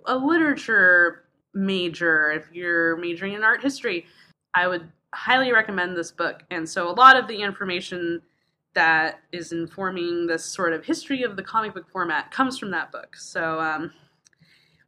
a 0.07 0.17
literature 0.17 1.25
major, 1.53 2.33
if 2.33 2.51
you're 2.55 2.97
majoring 2.97 3.35
in 3.35 3.45
art 3.45 3.61
history. 3.61 4.07
I 4.55 4.67
would 4.67 4.91
highly 5.15 5.53
recommend 5.53 5.95
this 5.95 6.11
book. 6.11 6.43
And 6.51 6.67
so 6.67 6.89
a 6.89 6.93
lot 6.93 7.19
of 7.19 7.29
the 7.29 7.43
information 7.43 8.23
that 8.75 9.21
is 9.33 9.53
informing 9.53 10.27
this 10.27 10.45
sort 10.45 10.73
of 10.73 10.85
history 10.85 11.23
of 11.23 11.37
the 11.37 11.43
comic 11.43 11.75
book 11.75 11.89
format 11.91 12.31
comes 12.31 12.59
from 12.59 12.71
that 12.71 12.91
book. 12.91 13.17
So, 13.17 13.61
um, 13.61 13.93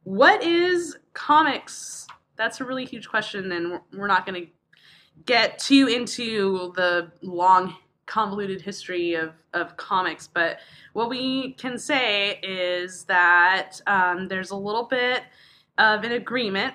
what 0.03 0.43
is 0.43 0.97
comics? 1.13 2.07
That's 2.35 2.61
a 2.61 2.65
really 2.65 2.85
huge 2.85 3.07
question, 3.07 3.51
and 3.51 3.79
we're 3.93 4.07
not 4.07 4.25
going 4.25 4.45
to 4.45 4.51
get 5.25 5.59
too 5.59 5.87
into 5.87 6.73
the 6.75 7.11
long, 7.21 7.75
convoluted 8.05 8.61
history 8.61 9.15
of, 9.15 9.33
of 9.53 9.77
comics. 9.77 10.27
But 10.27 10.59
what 10.93 11.09
we 11.09 11.53
can 11.53 11.77
say 11.77 12.39
is 12.43 13.05
that 13.05 13.81
um, 13.87 14.27
there's 14.27 14.51
a 14.51 14.55
little 14.55 14.83
bit 14.83 15.23
of 15.77 16.03
an 16.03 16.11
agreement 16.11 16.73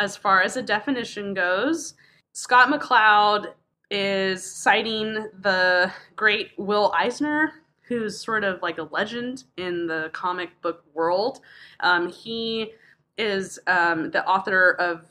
as 0.00 0.16
far 0.16 0.42
as 0.42 0.56
a 0.56 0.62
definition 0.62 1.34
goes. 1.34 1.94
Scott 2.32 2.68
McCloud 2.68 3.52
is 3.94 4.44
citing 4.44 5.28
the 5.40 5.92
great 6.16 6.50
Will 6.56 6.92
Eisner, 6.98 7.52
who's 7.86 8.18
sort 8.18 8.42
of 8.42 8.60
like 8.60 8.78
a 8.78 8.88
legend 8.90 9.44
in 9.56 9.86
the 9.86 10.10
comic 10.12 10.60
book 10.62 10.84
world. 10.94 11.40
Um, 11.78 12.10
he 12.10 12.72
is 13.16 13.60
um, 13.68 14.10
the 14.10 14.26
author 14.26 14.72
of 14.80 15.06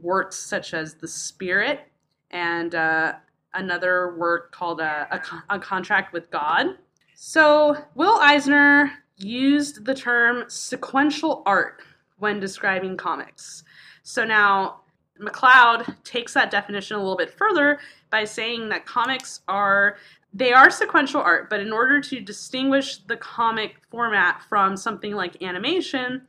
works 0.00 0.36
such 0.36 0.72
as 0.72 0.94
The 0.94 1.08
Spirit 1.08 1.80
and 2.30 2.76
uh, 2.76 3.14
another 3.54 4.14
work 4.16 4.52
called 4.52 4.80
uh, 4.80 5.06
a, 5.10 5.20
a 5.50 5.58
Contract 5.58 6.12
with 6.12 6.30
God. 6.30 6.66
So, 7.16 7.76
Will 7.96 8.20
Eisner 8.20 8.92
used 9.16 9.84
the 9.84 9.94
term 9.94 10.44
sequential 10.46 11.42
art 11.44 11.82
when 12.18 12.38
describing 12.38 12.96
comics. 12.96 13.64
So 14.04 14.24
now 14.24 14.82
McCloud 15.20 16.02
takes 16.04 16.34
that 16.34 16.50
definition 16.50 16.96
a 16.96 17.00
little 17.00 17.16
bit 17.16 17.32
further 17.32 17.78
by 18.10 18.24
saying 18.24 18.68
that 18.70 18.86
comics 18.86 19.40
are 19.48 19.96
they 20.34 20.52
are 20.52 20.70
sequential 20.70 21.22
art, 21.22 21.48
but 21.48 21.60
in 21.60 21.72
order 21.72 22.00
to 22.02 22.20
distinguish 22.20 22.98
the 22.98 23.16
comic 23.16 23.76
format 23.90 24.42
from 24.48 24.76
something 24.76 25.14
like 25.14 25.42
animation, 25.42 26.22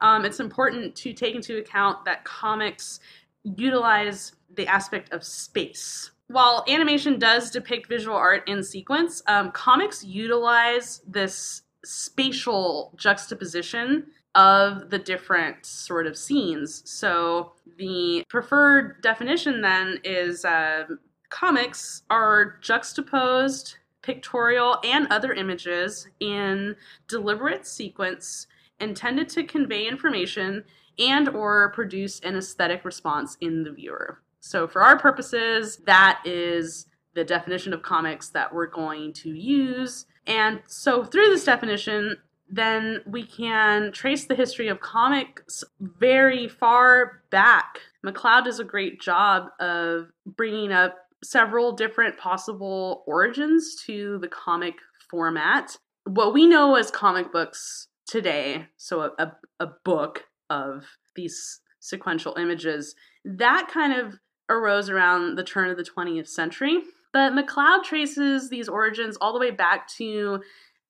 um, 0.00 0.24
it's 0.24 0.40
important 0.40 0.96
to 0.96 1.12
take 1.12 1.36
into 1.36 1.58
account 1.58 2.04
that 2.04 2.24
comics 2.24 2.98
utilize 3.44 4.32
the 4.54 4.66
aspect 4.66 5.12
of 5.12 5.22
space. 5.22 6.10
While 6.28 6.64
animation 6.68 7.18
does 7.18 7.50
depict 7.50 7.88
visual 7.88 8.16
art 8.16 8.48
in 8.48 8.62
sequence, 8.62 9.22
um, 9.26 9.52
comics 9.52 10.02
utilize 10.02 11.02
this 11.06 11.62
spatial 11.84 12.92
juxtaposition 12.96 14.06
of 14.34 14.90
the 14.90 14.98
different 14.98 15.64
sort 15.64 16.06
of 16.06 16.16
scenes. 16.16 16.82
So 16.84 17.52
the 17.78 18.24
preferred 18.28 19.00
definition 19.02 19.60
then 19.60 20.00
is 20.04 20.44
uh, 20.44 20.84
comics 21.30 22.02
are 22.10 22.56
juxtaposed 22.60 23.76
pictorial 24.02 24.78
and 24.84 25.06
other 25.10 25.32
images 25.32 26.06
in 26.20 26.76
deliberate 27.08 27.66
sequence 27.66 28.46
intended 28.80 29.28
to 29.30 29.44
convey 29.44 29.86
information 29.86 30.64
and 30.98 31.28
or 31.28 31.70
produce 31.70 32.20
an 32.20 32.36
aesthetic 32.36 32.84
response 32.84 33.36
in 33.40 33.64
the 33.64 33.72
viewer. 33.72 34.20
So 34.40 34.68
for 34.68 34.82
our 34.82 34.98
purposes, 34.98 35.78
that 35.86 36.20
is 36.24 36.86
the 37.14 37.24
definition 37.24 37.72
of 37.72 37.82
comics 37.82 38.28
that 38.30 38.52
we're 38.54 38.66
going 38.66 39.12
to 39.14 39.30
use. 39.30 40.06
And 40.26 40.60
so 40.66 41.04
through 41.04 41.28
this 41.28 41.44
definition, 41.44 42.16
then 42.48 43.00
we 43.06 43.24
can 43.24 43.92
trace 43.92 44.26
the 44.26 44.34
history 44.34 44.68
of 44.68 44.80
comics 44.80 45.64
very 45.80 46.48
far 46.48 47.22
back. 47.30 47.80
McCloud 48.04 48.44
does 48.44 48.60
a 48.60 48.64
great 48.64 49.00
job 49.00 49.48
of 49.60 50.08
bringing 50.26 50.72
up 50.72 50.96
several 51.22 51.72
different 51.72 52.18
possible 52.18 53.02
origins 53.06 53.82
to 53.86 54.18
the 54.18 54.28
comic 54.28 54.74
format. 55.08 55.76
What 56.04 56.34
we 56.34 56.46
know 56.46 56.74
as 56.76 56.90
comic 56.90 57.32
books 57.32 57.88
today, 58.06 58.66
so 58.76 59.00
a, 59.00 59.10
a, 59.18 59.32
a 59.60 59.66
book 59.84 60.24
of 60.50 60.84
these 61.16 61.60
sequential 61.80 62.36
images, 62.36 62.94
that 63.24 63.68
kind 63.72 63.94
of 63.94 64.18
arose 64.50 64.90
around 64.90 65.36
the 65.36 65.44
turn 65.44 65.70
of 65.70 65.76
the 65.76 65.84
20th 65.84 66.28
century. 66.28 66.82
But 67.12 67.32
McCloud 67.32 67.84
traces 67.84 68.50
these 68.50 68.68
origins 68.68 69.16
all 69.20 69.32
the 69.32 69.38
way 69.38 69.52
back 69.52 69.88
to 69.96 70.42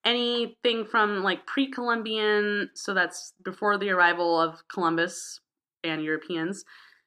anything 0.04 0.84
from 0.84 1.22
like 1.22 1.46
pre 1.46 1.70
Columbian, 1.70 2.70
so 2.74 2.94
that's 2.94 3.32
before 3.44 3.78
the 3.78 3.90
arrival 3.90 4.40
of 4.40 4.62
Columbus 4.68 5.40
and 5.82 6.02
Europeans. 6.02 6.64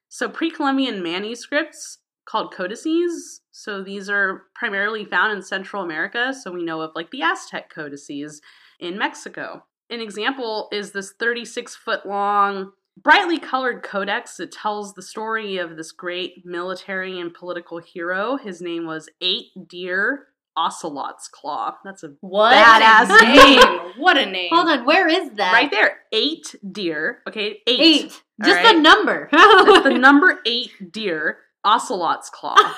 So 0.10 0.30
pre 0.30 0.52
Columbian 0.52 1.04
manuscripts 1.04 2.00
called 2.26 2.54
codices. 2.54 3.42
So 3.52 3.82
these 3.82 4.10
are 4.10 4.44
primarily 4.54 5.06
found 5.06 5.36
in 5.36 5.42
Central 5.42 5.84
America. 5.84 6.34
So 6.34 6.52
we 6.52 6.64
know 6.64 6.82
of 6.82 6.92
like 6.96 7.12
the 7.12 7.22
Aztec 7.22 7.70
codices 7.74 8.42
in 8.80 8.98
Mexico. 8.98 9.64
An 9.90 10.02
example 10.02 10.68
is 10.72 10.92
this 10.92 11.14
36 11.18 11.76
foot 11.76 12.06
long, 12.06 12.74
brightly 13.02 13.40
colored 13.40 13.84
codex 13.84 14.36
that 14.38 14.52
tells 14.52 14.94
the 14.94 15.02
story 15.02 15.58
of 15.58 15.78
this 15.78 15.94
great 15.94 16.46
military 16.46 17.20
and 17.20 17.34
political 17.34 17.80
hero. 17.80 18.36
His 18.36 18.62
name 18.62 18.86
was 18.86 19.10
Eight 19.22 19.48
Deer 19.68 20.28
Ocelot's 20.58 21.28
Claw. 21.28 21.76
That's 21.86 22.04
a 22.04 22.14
What? 22.22 22.54
badass 22.56 23.22
name. 23.22 23.60
name. 23.60 23.92
What 23.98 24.18
a 24.18 24.26
name. 24.26 24.50
Hold 24.52 24.68
on, 24.68 24.86
where 24.86 25.08
is 25.08 25.30
that? 25.36 25.54
Right 25.54 25.70
there. 25.72 26.00
Eight 26.12 26.56
deer. 26.72 27.20
Okay, 27.28 27.60
eight. 27.68 27.80
Eight. 27.80 28.22
All 28.42 28.50
Just 28.50 28.64
right? 28.64 28.76
the 28.76 28.82
number. 28.82 29.30
The 29.32 29.98
number 29.98 30.40
eight 30.46 30.72
deer, 30.92 31.38
Ocelot's 31.64 32.30
Claw. 32.30 32.56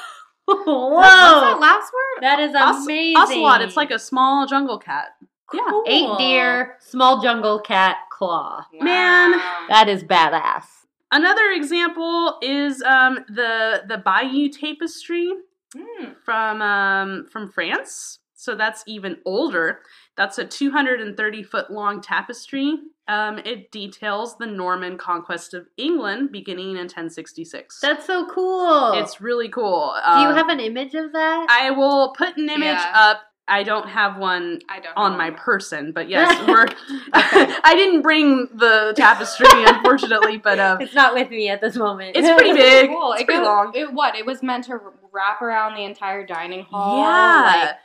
Whoa. 0.48 0.88
What's 0.90 1.10
that 1.10 1.60
last 1.60 1.92
word? 1.94 2.22
That 2.22 2.40
is 2.40 2.54
Oce- 2.56 2.84
amazing. 2.84 3.18
Ocelot, 3.18 3.62
it's 3.62 3.78
like 3.78 3.92
a 3.92 4.00
small 4.00 4.46
jungle 4.48 4.80
cat. 4.80 5.10
Yeah. 5.54 5.82
Eight 5.88 6.10
deer, 6.18 6.76
small 6.80 7.22
jungle 7.22 7.60
cat 7.60 7.98
claw. 8.12 8.66
Man. 8.82 9.32
That 9.70 9.88
is 9.90 10.04
badass. 10.04 10.64
Another 11.12 11.50
example 11.56 12.38
is 12.42 12.82
um, 12.84 13.26
the 13.30 13.84
the 13.88 13.98
Bayeux 13.98 14.50
Tapestry 14.52 15.32
Hmm. 15.78 16.12
from 16.26 16.62
um, 16.62 17.26
from 17.32 17.52
France. 17.52 18.20
So 18.36 18.56
that's 18.56 18.84
even 18.88 19.18
older. 19.26 19.80
That's 20.16 20.38
a 20.40 20.46
230 20.46 21.44
foot 21.44 21.70
long 21.70 22.00
tapestry. 22.02 22.78
Um, 23.10 23.40
it 23.40 23.70
details 23.72 24.38
the 24.38 24.46
Norman 24.46 24.98
conquest 24.98 25.54
of 25.54 25.68
England 25.78 26.32
beginning 26.32 26.72
in 26.72 26.88
1066. 26.88 27.80
That's 27.82 28.06
so 28.06 28.26
cool. 28.28 28.94
it's 28.94 29.20
really 29.20 29.50
cool. 29.50 29.94
Do 30.14 30.20
you 30.22 30.28
Um, 30.30 30.36
have 30.36 30.48
an 30.50 30.60
image 30.62 30.96
of 30.96 31.12
that? 31.12 31.48
I 31.50 31.72
will 31.72 32.14
put 32.18 32.38
an 32.38 32.50
image 32.50 32.62
Yeah. 32.62 32.92
up. 32.96 33.22
I 33.50 33.64
don't 33.64 33.88
have 33.90 34.18
one 34.18 34.62
don't 34.70 34.96
on 34.96 35.18
my 35.18 35.32
person, 35.32 35.92
but 35.92 36.08
yes, 36.10 36.30
we're. 36.48 36.68
I 37.14 37.74
didn't 37.76 38.02
bring 38.04 38.48
the 38.54 38.94
tapestry, 38.96 39.48
unfortunately, 39.52 40.38
but 40.38 40.60
um, 40.60 40.80
it's 40.82 40.94
not 40.94 41.14
with 41.14 41.30
me 41.30 41.50
at 41.50 41.60
this 41.62 41.76
moment. 41.76 42.16
it's 42.16 42.30
pretty 42.30 42.54
big. 42.54 42.90
Cool. 43.00 43.14
It's 43.14 43.22
It, 43.22 43.26
pretty 43.28 43.42
go- 43.42 43.46
long. 43.48 43.72
it 43.76 43.92
what? 43.94 44.16
It 44.16 44.26
was 44.26 44.42
meant 44.44 44.66
to 44.66 44.80
wrap 45.12 45.42
around 45.42 45.76
the 45.76 45.84
entire 45.84 46.26
dining 46.26 46.64
hall. 46.64 47.02
yeah, 47.04 47.64
like, 47.66 47.76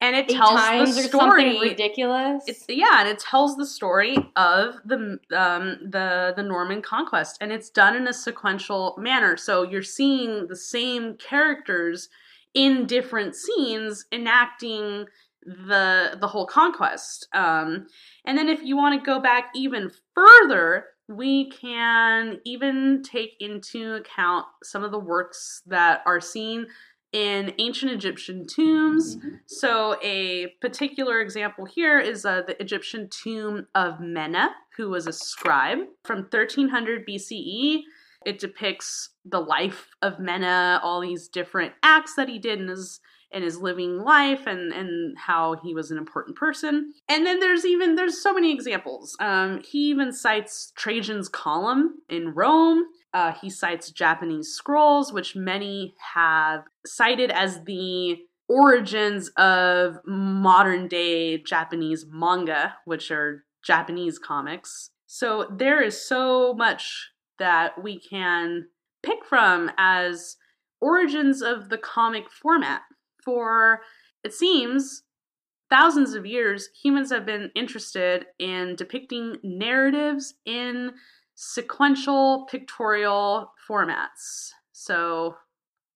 and 0.00 0.16
it 0.16 0.28
tells 0.28 0.60
the 0.60 0.82
or 0.82 0.86
story. 1.04 1.10
something 1.42 1.60
ridiculous. 1.60 2.44
It's 2.46 2.64
yeah, 2.68 3.00
and 3.00 3.08
it 3.08 3.18
tells 3.18 3.56
the 3.56 3.64
story 3.66 4.16
of 4.36 4.74
the 4.84 5.18
um 5.34 5.78
the 5.90 6.32
the 6.36 6.42
Norman 6.42 6.82
conquest, 6.82 7.38
and 7.40 7.50
it's 7.52 7.70
done 7.70 7.96
in 7.96 8.06
a 8.08 8.12
sequential 8.12 8.96
manner. 8.98 9.36
So 9.36 9.62
you're 9.62 9.82
seeing 9.82 10.46
the 10.48 10.56
same 10.56 11.16
characters 11.16 12.08
in 12.54 12.86
different 12.86 13.34
scenes 13.34 14.06
enacting 14.12 15.06
the 15.44 16.16
the 16.20 16.28
whole 16.28 16.46
conquest. 16.46 17.28
Um, 17.34 17.86
and 18.24 18.38
then 18.38 18.48
if 18.48 18.62
you 18.62 18.76
want 18.76 18.98
to 18.98 19.04
go 19.04 19.20
back 19.20 19.50
even 19.54 19.90
further, 20.14 20.86
we 21.08 21.50
can 21.50 22.40
even 22.44 23.02
take 23.02 23.36
into 23.40 23.94
account 23.94 24.46
some 24.62 24.84
of 24.84 24.90
the 24.90 24.98
works 24.98 25.62
that 25.66 26.00
are 26.06 26.20
seen 26.20 26.66
in 27.12 27.54
ancient 27.58 27.92
Egyptian 27.92 28.44
tombs. 28.44 29.18
So, 29.46 29.96
a 30.02 30.48
particular 30.60 31.20
example 31.20 31.64
here 31.64 32.00
is 32.00 32.24
uh, 32.24 32.42
the 32.42 32.60
Egyptian 32.60 33.08
tomb 33.08 33.68
of 33.74 33.98
Menna, 33.98 34.48
who 34.76 34.90
was 34.90 35.06
a 35.06 35.12
scribe 35.12 35.78
from 36.02 36.22
1300 36.22 37.06
BCE. 37.06 37.82
It 38.24 38.38
depicts 38.38 39.10
the 39.24 39.40
life 39.40 39.88
of 40.02 40.18
Menna, 40.18 40.80
all 40.82 41.00
these 41.00 41.28
different 41.28 41.74
acts 41.82 42.14
that 42.16 42.28
he 42.28 42.38
did 42.38 42.60
in 42.60 42.68
his 42.68 43.00
in 43.34 43.42
his 43.42 43.58
living 43.58 43.98
life 43.98 44.46
and 44.46 44.72
and 44.72 45.18
how 45.18 45.56
he 45.62 45.74
was 45.74 45.90
an 45.90 45.98
important 45.98 46.36
person. 46.36 46.92
And 47.08 47.26
then 47.26 47.40
there's 47.40 47.66
even 47.66 47.96
there's 47.96 48.22
so 48.22 48.32
many 48.32 48.52
examples. 48.52 49.16
Um, 49.20 49.60
he 49.68 49.90
even 49.90 50.12
cites 50.12 50.72
Trajan's 50.76 51.28
column 51.28 51.96
in 52.08 52.32
Rome. 52.34 52.84
Uh, 53.12 53.32
he 53.32 53.50
cites 53.50 53.90
Japanese 53.90 54.48
scrolls, 54.48 55.12
which 55.12 55.36
many 55.36 55.94
have 56.14 56.64
cited 56.86 57.30
as 57.30 57.64
the 57.64 58.18
origins 58.48 59.28
of 59.36 59.98
modern 60.06 60.86
day 60.86 61.38
Japanese 61.38 62.06
manga, 62.08 62.74
which 62.84 63.10
are 63.10 63.44
Japanese 63.64 64.18
comics. 64.18 64.90
So 65.06 65.46
there 65.50 65.82
is 65.82 66.06
so 66.06 66.54
much 66.54 67.10
that 67.38 67.82
we 67.82 67.98
can 67.98 68.66
pick 69.02 69.24
from 69.24 69.70
as 69.76 70.36
origins 70.80 71.42
of 71.42 71.68
the 71.68 71.78
comic 71.78 72.30
format. 72.30 72.82
For 73.24 73.80
it 74.22 74.32
seems 74.32 75.02
thousands 75.70 76.14
of 76.14 76.26
years, 76.26 76.68
humans 76.82 77.10
have 77.10 77.26
been 77.26 77.50
interested 77.54 78.26
in 78.38 78.76
depicting 78.76 79.36
narratives 79.42 80.34
in 80.44 80.92
sequential 81.34 82.46
pictorial 82.50 83.52
formats. 83.68 84.50
So 84.72 85.36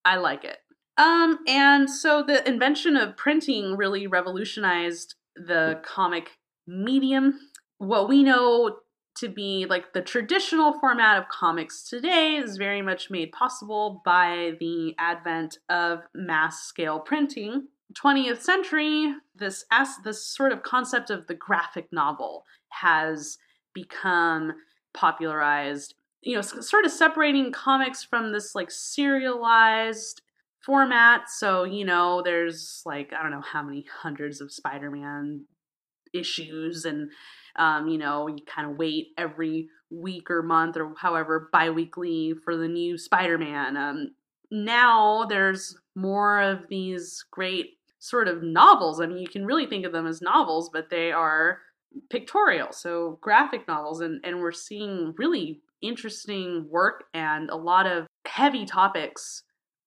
I 0.03 0.17
like 0.17 0.43
it. 0.43 0.57
Um, 0.97 1.39
and 1.47 1.89
so 1.89 2.23
the 2.23 2.45
invention 2.47 2.97
of 2.97 3.15
printing 3.15 3.77
really 3.77 4.05
revolutionized 4.05 5.15
the 5.35 5.79
comic 5.83 6.31
medium. 6.67 7.39
What 7.77 8.09
we 8.09 8.23
know 8.23 8.79
to 9.19 9.29
be 9.29 9.65
like 9.69 9.93
the 9.93 10.01
traditional 10.01 10.79
format 10.79 11.17
of 11.17 11.29
comics 11.29 11.83
today 11.83 12.35
is 12.35 12.57
very 12.57 12.81
much 12.81 13.09
made 13.09 13.31
possible 13.31 14.01
by 14.05 14.53
the 14.59 14.95
advent 14.97 15.57
of 15.69 15.99
mass 16.13 16.63
scale 16.63 16.99
printing. 16.99 17.67
20th 17.93 18.41
century, 18.41 19.13
this 19.35 19.65
as 19.71 19.97
this 20.03 20.23
sort 20.23 20.51
of 20.51 20.63
concept 20.63 21.09
of 21.09 21.27
the 21.27 21.33
graphic 21.33 21.87
novel 21.91 22.45
has 22.69 23.37
become 23.73 24.53
popularized. 24.93 25.95
You 26.21 26.35
know, 26.35 26.41
sort 26.41 26.85
of 26.85 26.91
separating 26.91 27.51
comics 27.51 28.03
from 28.03 28.31
this 28.31 28.53
like 28.53 28.69
serialized 28.69 30.21
format. 30.63 31.29
So, 31.29 31.63
you 31.63 31.85
know, 31.85 32.21
there's 32.23 32.83
like, 32.85 33.11
I 33.13 33.21
don't 33.23 33.31
know 33.31 33.41
how 33.41 33.63
many 33.63 33.85
hundreds 34.01 34.39
of 34.41 34.51
Spider 34.51 34.91
Man 34.91 35.45
issues, 36.13 36.85
and, 36.85 37.11
um, 37.55 37.87
you 37.87 37.97
know, 37.97 38.27
you 38.27 38.37
kind 38.45 38.69
of 38.69 38.77
wait 38.77 39.07
every 39.17 39.69
week 39.89 40.29
or 40.29 40.43
month 40.43 40.77
or 40.77 40.93
however 40.97 41.49
bi 41.51 41.69
weekly 41.69 42.33
for 42.43 42.55
the 42.55 42.67
new 42.67 42.97
Spider 42.97 43.37
Man. 43.37 43.77
Um, 43.77 44.11
now 44.51 45.25
there's 45.25 45.77
more 45.95 46.41
of 46.41 46.67
these 46.69 47.25
great 47.31 47.77
sort 47.99 48.27
of 48.27 48.43
novels. 48.43 49.01
I 49.01 49.07
mean, 49.07 49.17
you 49.17 49.27
can 49.27 49.45
really 49.45 49.65
think 49.65 49.85
of 49.85 49.91
them 49.91 50.07
as 50.07 50.21
novels, 50.21 50.69
but 50.71 50.89
they 50.89 51.11
are 51.11 51.59
pictorial, 52.09 52.71
so 52.71 53.17
graphic 53.21 53.67
novels, 53.67 53.99
and, 53.99 54.21
and 54.23 54.39
we're 54.39 54.51
seeing 54.51 55.13
really 55.17 55.61
interesting 55.81 56.67
work 56.69 57.05
and 57.13 57.49
a 57.49 57.55
lot 57.55 57.87
of 57.87 58.05
heavy 58.25 58.65
topics 58.65 59.43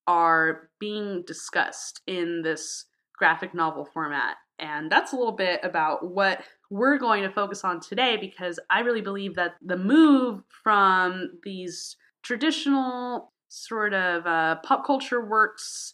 are 0.07 0.69
being 0.79 1.23
discussed 1.25 2.01
in 2.07 2.41
this 2.41 2.85
graphic 3.17 3.53
novel 3.53 3.87
format. 3.93 4.35
And 4.59 4.91
that's 4.91 5.13
a 5.13 5.15
little 5.15 5.33
bit 5.35 5.59
about 5.63 6.05
what 6.05 6.43
we're 6.73 6.97
going 6.97 7.21
to 7.21 7.29
focus 7.29 7.63
on 7.63 7.79
today 7.79 8.17
because 8.17 8.59
I 8.67 8.79
really 8.79 9.01
believe 9.01 9.35
that 9.35 9.57
the 9.61 9.77
move 9.77 10.41
from 10.63 11.33
these 11.43 11.97
traditional 12.23 13.31
sort 13.47 13.93
of 13.93 14.25
uh, 14.25 14.55
pop 14.63 14.83
culture 14.83 15.23
works, 15.23 15.93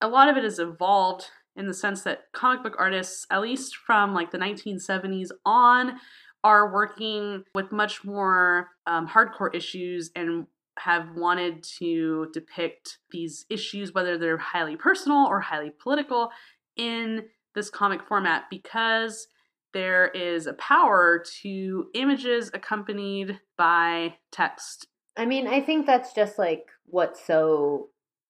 a 0.00 0.08
lot 0.08 0.28
of 0.28 0.36
it 0.36 0.42
has 0.42 0.58
evolved 0.58 1.26
in 1.54 1.68
the 1.68 1.74
sense 1.74 2.02
that 2.02 2.24
comic 2.32 2.64
book 2.64 2.74
artists, 2.80 3.26
at 3.30 3.40
least 3.40 3.76
from 3.76 4.12
like 4.12 4.32
the 4.32 4.38
1970s 4.38 5.28
on, 5.46 6.00
are 6.42 6.72
working 6.72 7.44
with 7.54 7.70
much 7.70 8.04
more 8.04 8.70
um, 8.88 9.06
hardcore 9.06 9.54
issues 9.54 10.10
and 10.16 10.48
have 10.80 11.14
wanted 11.14 11.62
to 11.78 12.26
depict 12.32 12.98
these 13.12 13.46
issues, 13.50 13.94
whether 13.94 14.18
they're 14.18 14.36
highly 14.36 14.74
personal 14.74 15.26
or 15.26 15.38
highly 15.38 15.70
political, 15.80 16.30
in 16.76 17.22
this 17.54 17.70
comic 17.70 18.02
format 18.08 18.44
because 18.50 19.28
there 19.72 20.08
is 20.08 20.46
a 20.46 20.54
power 20.54 21.22
to 21.42 21.86
images 21.94 22.50
accompanied 22.54 23.38
by 23.56 24.14
text. 24.32 24.86
I 25.16 25.26
mean, 25.26 25.46
I 25.46 25.60
think 25.60 25.86
that's 25.86 26.12
just 26.12 26.38
like 26.38 26.66
what's 26.86 27.24
so 27.26 27.88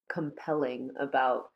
compelling 0.09 0.90
about 0.98 1.51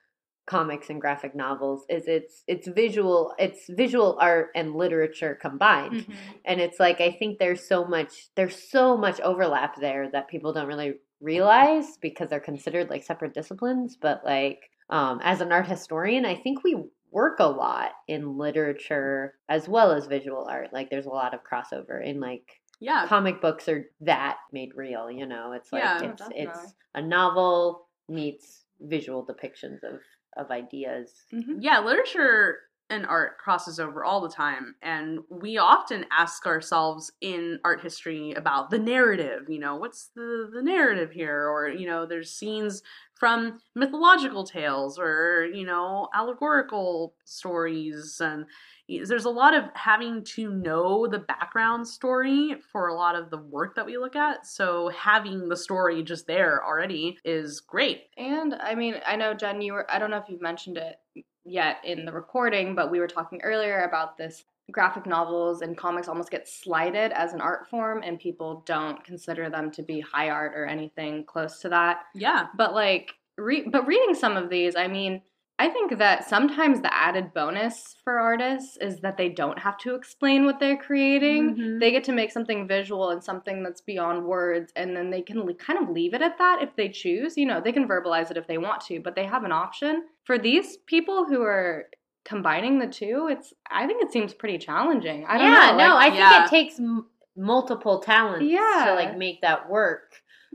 comics 0.47 0.91
and 0.91 1.01
graphic 1.01 1.35
novels 1.37 1.85
is 1.89 2.09
it's 2.09 2.43
it's 2.49 2.67
visual 2.67 3.33
it's 3.39 3.67
visual 3.71 4.19
art 4.21 4.51
and 4.55 4.75
literature 4.75 5.39
combined. 5.41 6.07
And 6.45 6.61
it's 6.61 6.81
like 6.81 7.01
i 7.01 7.13
think 7.13 7.39
there's 7.39 7.67
so 7.69 7.85
much 7.85 8.29
there's 8.35 8.71
so 8.71 8.97
much 8.97 9.21
overlap 9.21 9.77
there 9.81 10.11
that 10.11 10.29
people 10.29 10.53
don't 10.53 10.67
really 10.67 10.95
realize 11.21 11.97
because 12.01 12.29
they're 12.29 12.41
considered 12.41 12.91
like 12.91 13.05
separate 13.05 13.35
disciplines. 13.35 13.97
But 14.01 14.25
like 14.25 14.59
um, 14.91 15.21
as 15.23 15.41
an 15.41 15.53
art 15.53 15.69
historian 15.69 16.27
i 16.27 16.35
think 16.35 16.65
we 16.65 16.77
work 17.13 17.39
a 17.41 17.47
lot 17.47 17.91
in 18.09 18.39
literature 18.39 19.35
as 19.49 19.69
well 19.69 19.93
as 19.93 20.07
visual 20.07 20.47
art 20.49 20.73
like 20.73 20.91
there's 20.91 21.07
a 21.07 21.11
lot 21.11 21.35
of 21.35 21.41
crossover 21.45 22.05
in 22.05 22.19
like 22.21 22.61
Yeah. 22.81 23.07
comic 23.07 23.41
books 23.41 23.69
are 23.69 23.85
that 24.01 24.39
made 24.53 24.71
real 24.75 25.11
you 25.11 25.27
know 25.27 25.53
it's 25.53 25.73
like 25.73 25.83
Yeah. 25.83 26.03
It's 26.03 26.21
definitely. 26.21 26.45
it's 26.45 26.75
a 26.95 27.03
novel 27.03 27.87
meets 28.09 28.65
visual 28.81 29.25
depictions 29.25 29.83
of 29.85 30.01
of 30.37 30.51
ideas 30.51 31.13
mm-hmm. 31.33 31.57
Yeah, 31.61 31.81
literature 31.81 32.59
and 32.91 33.07
art 33.07 33.39
crosses 33.39 33.81
over 33.81 34.05
all 34.05 34.21
the 34.21 34.29
time. 34.29 34.75
And 34.83 35.21
we 35.31 35.59
often 35.59 36.05
ask 36.11 36.47
ourselves 36.47 37.11
in 37.21 37.59
art 37.65 37.81
history 37.81 38.33
about 38.33 38.71
the 38.71 38.79
narrative, 38.79 39.49
you 39.49 39.59
know, 39.59 39.77
what's 39.77 40.11
the, 40.15 40.51
the 40.53 40.63
narrative 40.63 41.11
here? 41.11 41.49
Or, 41.49 41.69
you 41.69 41.87
know, 41.87 42.05
there's 42.05 42.31
scenes 42.31 42.83
from 43.15 43.61
mythological 43.75 44.45
tales 44.45 44.99
or, 44.99 45.49
you 45.55 45.65
know, 45.65 46.09
allegorical 46.15 47.15
stories. 47.25 48.21
And 48.23 48.47
there's 48.89 49.25
a 49.25 49.31
lot 49.31 49.55
of 49.55 49.65
having 49.75 50.25
to 50.25 50.51
know 50.53 51.07
the 51.07 51.21
background 51.21 51.89
story 51.89 52.57
for 52.73 52.89
a 52.89 52.95
lot 52.95 53.15
of 53.15 53.31
the 53.31 53.39
work 53.39 53.75
that 53.77 53.87
we 53.87 53.97
look 53.97 54.17
at. 54.17 54.47
So 54.47 54.89
having 54.91 55.49
the 55.49 55.57
story 55.57 56.03
just 56.03 56.27
there 56.27 56.63
already 56.67 57.17
is 57.25 57.61
great. 57.61 58.03
And 58.19 58.55
I 58.55 58.75
mean, 58.75 58.97
I 59.07 59.17
know 59.17 59.35
Jen, 59.35 59.63
you 59.63 59.73
were 59.73 59.91
I 59.91 59.99
don't 59.99 60.11
know 60.11 60.19
if 60.19 60.29
you've 60.29 60.43
mentioned 60.43 60.77
it 60.77 60.97
yet 61.45 61.79
in 61.85 62.05
the 62.05 62.13
recording, 62.13 62.75
but 62.75 62.91
we 62.91 63.01
were 63.01 63.09
talking 63.09 63.41
earlier 63.43 63.83
about 63.83 64.17
this 64.17 64.45
graphic 64.71 65.07
novels 65.07 65.63
and 65.63 65.77
comics 65.77 66.09
almost 66.09 66.31
get 66.31 66.49
slighted 66.49 67.13
as 67.13 67.33
an 67.33 67.41
art 67.41 67.69
form 67.69 68.03
and 68.03 68.19
people 68.19 68.63
don't 68.65 69.03
consider 69.05 69.51
them 69.51 69.71
to 69.73 69.83
be 69.83 70.01
high 70.01 70.31
art 70.31 70.53
or 70.55 70.67
anything 70.67 71.25
close 71.25 71.61
to 71.61 71.69
that. 71.69 72.05
Yeah. 72.15 72.47
But 72.57 72.75
like 72.75 73.15
re- 73.37 73.69
but 73.69 73.87
reading 73.87 74.15
some 74.15 74.37
of 74.37 74.49
these, 74.51 74.77
I 74.77 74.87
mean, 74.87 75.23
I 75.63 75.69
think 75.69 75.99
that 75.99 76.29
sometimes 76.29 76.81
the 76.81 76.93
added 76.93 77.33
bonus 77.35 77.95
for 78.03 78.19
artists 78.19 78.77
is 78.81 78.99
that 79.01 79.17
they 79.17 79.29
don't 79.29 79.59
have 79.67 79.79
to 79.85 79.95
explain 79.95 80.45
what 80.45 80.59
they're 80.59 80.77
creating. 80.89 81.55
Mhm. 81.57 81.81
They 81.81 81.91
get 81.93 82.05
to 82.05 82.13
make 82.13 82.33
something 82.33 82.67
visual 82.67 83.11
and 83.11 83.23
something 83.23 83.63
that's 83.63 83.81
beyond 83.81 84.25
words, 84.25 84.73
and 84.75 84.97
then 84.97 85.11
they 85.11 85.23
can 85.23 85.39
kind 85.55 85.79
of 85.83 85.89
leave 85.89 86.15
it 86.15 86.23
at 86.23 86.39
that 86.39 86.63
if 86.63 86.75
they 86.75 86.89
choose. 86.89 87.37
You 87.37 87.47
know, 87.47 87.61
they 87.61 87.71
can 87.73 87.87
verbalize 87.87 88.31
it 88.33 88.37
if 88.37 88.47
they 88.49 88.59
want 88.59 88.81
to, 88.89 88.99
but 89.01 89.15
they 89.15 89.25
have 89.25 89.45
an 89.45 89.53
option. 89.53 90.05
For 90.25 90.37
these 90.37 90.79
people 90.95 91.27
who 91.27 91.43
are 91.43 91.89
combining 92.25 92.79
the 92.81 92.89
two, 92.89 93.29
it's 93.31 93.55
I 93.71 93.87
think 93.87 94.03
it 94.03 94.11
seems 94.13 94.35
pretty 94.35 94.59
challenging. 94.59 95.25
I 95.27 95.39
don't 95.39 95.53
yeah, 95.53 95.71
know. 95.73 95.77
no, 95.89 95.95
like- 95.95 96.07
I 96.07 96.11
think 96.11 96.19
yeah. 96.21 96.45
it 96.45 96.51
takes 96.51 96.81
m- 96.81 97.07
multiple 97.37 98.01
talents 98.01 98.45
Yeah. 98.47 98.85
to 98.89 98.95
like 98.95 99.17
make 99.17 99.41
that 99.43 99.69
work. 99.71 100.09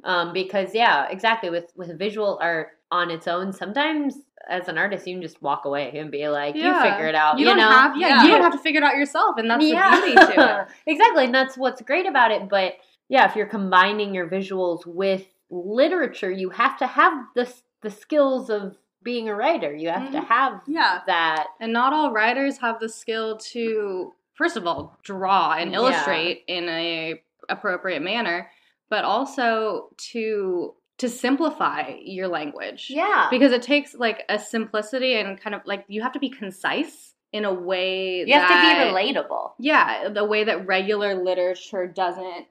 Um, 0.04 0.32
because 0.34 0.76
yeah, 0.76 1.08
exactly 1.10 1.50
with 1.50 1.72
with 1.76 1.98
visual 1.98 2.38
art 2.42 2.70
on 2.92 3.10
its 3.10 3.28
own, 3.28 3.52
sometimes 3.52 4.16
as 4.50 4.68
an 4.68 4.78
artist 4.78 5.06
you 5.08 5.14
can 5.16 5.22
just 5.22 5.42
walk 5.42 5.66
away 5.66 5.98
and 5.98 6.10
be 6.12 6.28
like, 6.30 6.56
Yeah. 6.56 6.84
you 6.84 6.92
figure 6.92 7.08
it 7.08 7.16
out. 7.16 7.38
you, 7.38 7.42
You, 7.46 7.46
don't 7.52 7.58
know, 7.58 7.70
have 7.70 7.98
yeah, 7.98 8.08
Yeah. 8.08 8.24
you 8.24 8.30
don't 8.30 8.42
have 8.42 8.54
to 8.54 8.58
figure 8.60 8.80
it 8.82 8.84
out 8.84 8.96
yourself, 8.96 9.38
and 9.38 9.50
that's 9.50 9.64
the 9.64 9.72
beauty 9.72 10.16
to 10.16 10.62
it. 10.62 10.68
exactly, 10.92 11.26
and 11.26 11.34
that's 11.36 11.58
what's 11.58 11.82
great 11.82 12.06
about 12.06 12.32
it. 12.32 12.48
But 12.50 12.74
yeah, 13.10 13.30
if 13.30 13.36
you're 13.36 13.46
combining 13.48 14.14
your 14.14 14.28
visuals 14.28 14.86
with 14.86 15.26
literature, 15.50 16.32
you 16.32 16.50
have 16.50 16.78
to 16.80 16.88
have 16.88 17.14
the 17.36 17.52
the 17.82 17.92
skills 17.92 18.50
of 18.50 18.76
being 19.04 19.30
a 19.30 19.36
writer. 19.36 19.74
You 19.74 19.90
have 19.90 20.12
to 20.12 20.20
Mhm. 20.20 20.28
have 20.28 20.62
Yeah. 20.68 21.02
that. 21.06 21.48
And 21.62 21.72
not 21.72 21.94
all 21.94 22.12
writers 22.12 22.58
have 22.58 22.80
the 22.80 22.90
skill 22.90 23.38
to, 23.38 24.14
first 24.34 24.58
of 24.58 24.66
all, 24.66 24.98
draw 25.04 25.54
and 25.54 25.72
Yeah. 25.72 25.78
illustrate 25.78 26.44
in 26.48 26.68
a 26.68 27.22
appropriate 27.50 28.02
manner, 28.02 28.50
but 28.90 29.06
also 29.06 29.90
to 30.12 30.74
to 30.98 31.10
simplify 31.10 31.96
your 32.02 32.28
language. 32.28 32.88
Yeah. 32.90 33.28
Because 33.30 33.52
it 33.52 33.62
takes 33.62 33.94
like 33.94 34.24
a 34.30 34.40
simplicity 34.40 35.16
and 35.16 35.40
kind 35.40 35.56
of 35.56 35.62
like 35.66 35.86
you 35.88 36.02
have 36.02 36.14
to 36.14 36.20
be 36.20 36.30
concise 36.30 37.14
in 37.34 37.46
a 37.46 37.54
way 37.54 38.24
You 38.26 38.34
have 38.34 38.50
to 38.50 38.86
be 38.86 38.92
relatable. 38.92 39.52
Yeah, 39.60 40.10
the 40.10 40.26
way 40.26 40.46
that 40.46 40.66
regular 40.66 41.16
literature 41.16 41.88
doesn't 41.88 42.48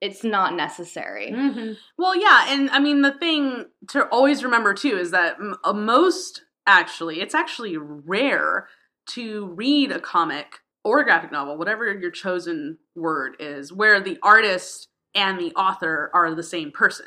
it's 0.00 0.24
not 0.24 0.54
necessary. 0.54 1.30
Mm-hmm. 1.30 1.72
Well, 1.98 2.16
yeah, 2.16 2.46
and 2.48 2.70
I 2.70 2.80
mean 2.80 3.02
the 3.02 3.12
thing 3.12 3.66
to 3.88 4.06
always 4.06 4.42
remember 4.42 4.74
too 4.74 4.96
is 4.96 5.10
that 5.10 5.36
uh, 5.64 5.72
most 5.72 6.42
actually, 6.66 7.20
it's 7.20 7.34
actually 7.34 7.76
rare 7.76 8.68
to 9.10 9.46
read 9.46 9.90
a 9.90 10.00
comic 10.00 10.60
or 10.84 11.00
a 11.00 11.04
graphic 11.04 11.32
novel, 11.32 11.56
whatever 11.56 11.92
your 11.92 12.10
chosen 12.10 12.78
word 12.94 13.36
is, 13.40 13.72
where 13.72 14.00
the 14.00 14.18
artist 14.22 14.88
and 15.14 15.38
the 15.38 15.52
author 15.54 16.10
are 16.14 16.34
the 16.34 16.42
same 16.42 16.70
person. 16.70 17.06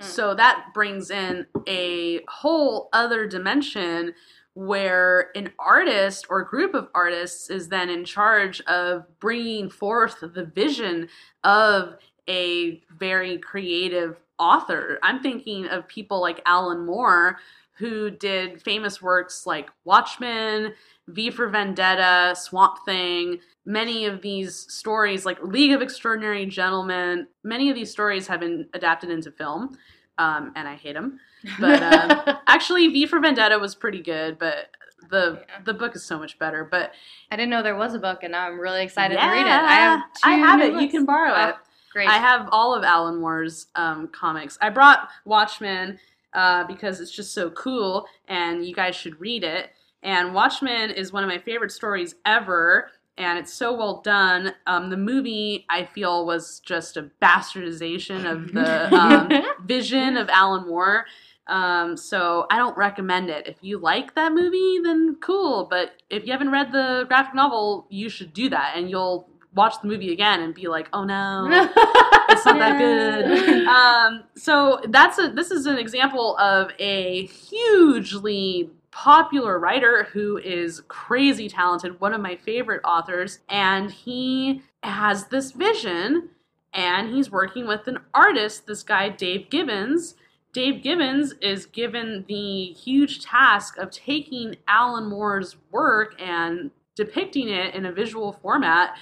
Mm. 0.00 0.04
So 0.04 0.34
that 0.34 0.66
brings 0.74 1.10
in 1.10 1.46
a 1.68 2.20
whole 2.28 2.88
other 2.92 3.26
dimension 3.26 4.14
where 4.54 5.30
an 5.36 5.52
artist 5.58 6.26
or 6.30 6.42
group 6.42 6.74
of 6.74 6.88
artists 6.94 7.50
is 7.50 7.68
then 7.68 7.90
in 7.90 8.04
charge 8.04 8.62
of 8.62 9.04
bringing 9.20 9.68
forth 9.68 10.20
the 10.20 10.50
vision 10.54 11.08
of 11.44 11.96
a 12.28 12.82
very 12.98 13.36
creative 13.38 14.16
author. 14.38 14.98
I'm 15.02 15.22
thinking 15.22 15.66
of 15.66 15.86
people 15.88 16.20
like 16.20 16.40
Alan 16.46 16.86
Moore, 16.86 17.38
who 17.72 18.10
did 18.10 18.62
famous 18.62 19.02
works 19.02 19.44
like 19.46 19.68
Watchmen, 19.84 20.72
V 21.08 21.30
for 21.30 21.48
Vendetta, 21.48 22.34
Swamp 22.36 22.78
Thing. 22.84 23.38
Many 23.64 24.06
of 24.06 24.22
these 24.22 24.54
stories, 24.72 25.24
like 25.26 25.42
League 25.42 25.72
of 25.72 25.82
Extraordinary 25.82 26.46
Gentlemen, 26.46 27.26
many 27.44 27.68
of 27.70 27.74
these 27.74 27.90
stories 27.90 28.26
have 28.28 28.40
been 28.40 28.68
adapted 28.74 29.10
into 29.10 29.30
film, 29.30 29.76
um, 30.18 30.52
and 30.56 30.66
I 30.68 30.74
hate 30.76 30.94
them. 30.94 31.18
But 31.60 31.82
um, 31.82 32.36
actually, 32.46 32.88
V 32.88 33.06
for 33.06 33.20
Vendetta 33.20 33.58
was 33.58 33.74
pretty 33.74 34.02
good, 34.02 34.38
but 34.38 34.70
the 35.10 35.40
Yeah. 35.48 35.60
the 35.64 35.74
book 35.74 35.94
is 35.94 36.04
so 36.04 36.18
much 36.18 36.38
better. 36.38 36.64
But 36.64 36.92
I 37.30 37.36
didn't 37.36 37.50
know 37.50 37.62
there 37.62 37.76
was 37.76 37.94
a 37.94 37.98
book 37.98 38.20
and 38.22 38.32
now 38.32 38.46
I'm 38.46 38.58
really 38.58 38.82
excited 38.82 39.16
to 39.16 39.26
read 39.26 39.40
it. 39.42 39.46
I 39.46 39.74
have 39.74 40.00
two 40.14 40.20
I 40.24 40.32
have 40.32 40.60
it. 40.60 40.74
You 40.80 40.88
can 40.88 41.04
borrow 41.04 41.32
Oh, 41.32 41.48
it. 41.50 41.54
Great. 41.92 42.08
I 42.08 42.18
have 42.18 42.48
all 42.50 42.74
of 42.74 42.82
Alan 42.82 43.20
Moore's 43.20 43.68
um, 43.76 44.08
comics. 44.08 44.58
I 44.60 44.70
brought 44.70 45.08
Watchmen 45.24 45.98
uh, 46.34 46.64
because 46.64 47.00
it's 47.00 47.10
just 47.12 47.32
so 47.32 47.50
cool, 47.50 48.06
and 48.28 48.66
you 48.66 48.74
guys 48.74 48.96
should 48.96 49.20
read 49.20 49.44
it. 49.44 49.70
And 50.02 50.34
Watchmen 50.34 50.90
is 50.90 51.12
one 51.12 51.24
of 51.24 51.28
my 51.28 51.38
favorite 51.38 51.72
stories 51.72 52.14
ever, 52.24 52.90
and 53.18 53.38
it's 53.38 53.52
so 53.52 53.74
well 53.74 54.00
done. 54.02 54.54
Um, 54.66 54.90
the 54.90 54.96
movie, 54.96 55.66
I 55.68 55.84
feel, 55.84 56.26
was 56.26 56.60
just 56.60 56.96
a 56.96 57.10
bastardization 57.22 58.30
of 58.30 58.52
the 58.52 58.94
um, 58.94 59.30
vision 59.66 60.16
of 60.16 60.28
Alan 60.28 60.66
Moore. 60.66 61.06
Um, 61.48 61.96
so 61.96 62.46
I 62.50 62.58
don't 62.58 62.76
recommend 62.76 63.30
it. 63.30 63.46
If 63.46 63.56
you 63.62 63.78
like 63.78 64.14
that 64.14 64.32
movie, 64.32 64.80
then 64.82 65.16
cool. 65.20 65.66
But 65.70 66.02
if 66.10 66.26
you 66.26 66.32
haven't 66.32 66.50
read 66.50 66.72
the 66.72 67.04
graphic 67.08 67.34
novel, 67.34 67.86
you 67.88 68.08
should 68.08 68.32
do 68.32 68.48
that, 68.50 68.72
and 68.76 68.90
you'll 68.90 69.28
watch 69.54 69.80
the 69.80 69.88
movie 69.88 70.12
again 70.12 70.40
and 70.40 70.54
be 70.54 70.68
like, 70.68 70.88
"Oh 70.92 71.04
no, 71.04 71.46
it's 71.50 72.44
not 72.44 72.58
that 72.58 72.78
good." 72.78 73.66
Um, 73.66 74.24
so 74.36 74.80
that's 74.88 75.18
a 75.18 75.30
this 75.30 75.50
is 75.50 75.66
an 75.66 75.78
example 75.78 76.36
of 76.38 76.70
a 76.78 77.26
hugely 77.26 78.70
popular 78.96 79.58
writer 79.58 80.04
who 80.04 80.38
is 80.38 80.80
crazy 80.88 81.50
talented, 81.50 82.00
one 82.00 82.14
of 82.14 82.20
my 82.22 82.34
favorite 82.34 82.80
authors, 82.82 83.40
and 83.46 83.90
he 83.90 84.62
has 84.82 85.26
this 85.26 85.52
vision 85.52 86.30
and 86.72 87.14
he's 87.14 87.30
working 87.30 87.66
with 87.66 87.86
an 87.88 87.98
artist, 88.14 88.66
this 88.66 88.82
guy 88.82 89.10
Dave 89.10 89.50
Gibbons. 89.50 90.14
Dave 90.54 90.82
Gibbons 90.82 91.34
is 91.42 91.66
given 91.66 92.24
the 92.26 92.72
huge 92.72 93.22
task 93.22 93.76
of 93.76 93.90
taking 93.90 94.56
Alan 94.66 95.10
Moore's 95.10 95.56
work 95.70 96.14
and 96.18 96.70
depicting 96.94 97.50
it 97.50 97.74
in 97.74 97.84
a 97.84 97.92
visual 97.92 98.32
format 98.32 98.96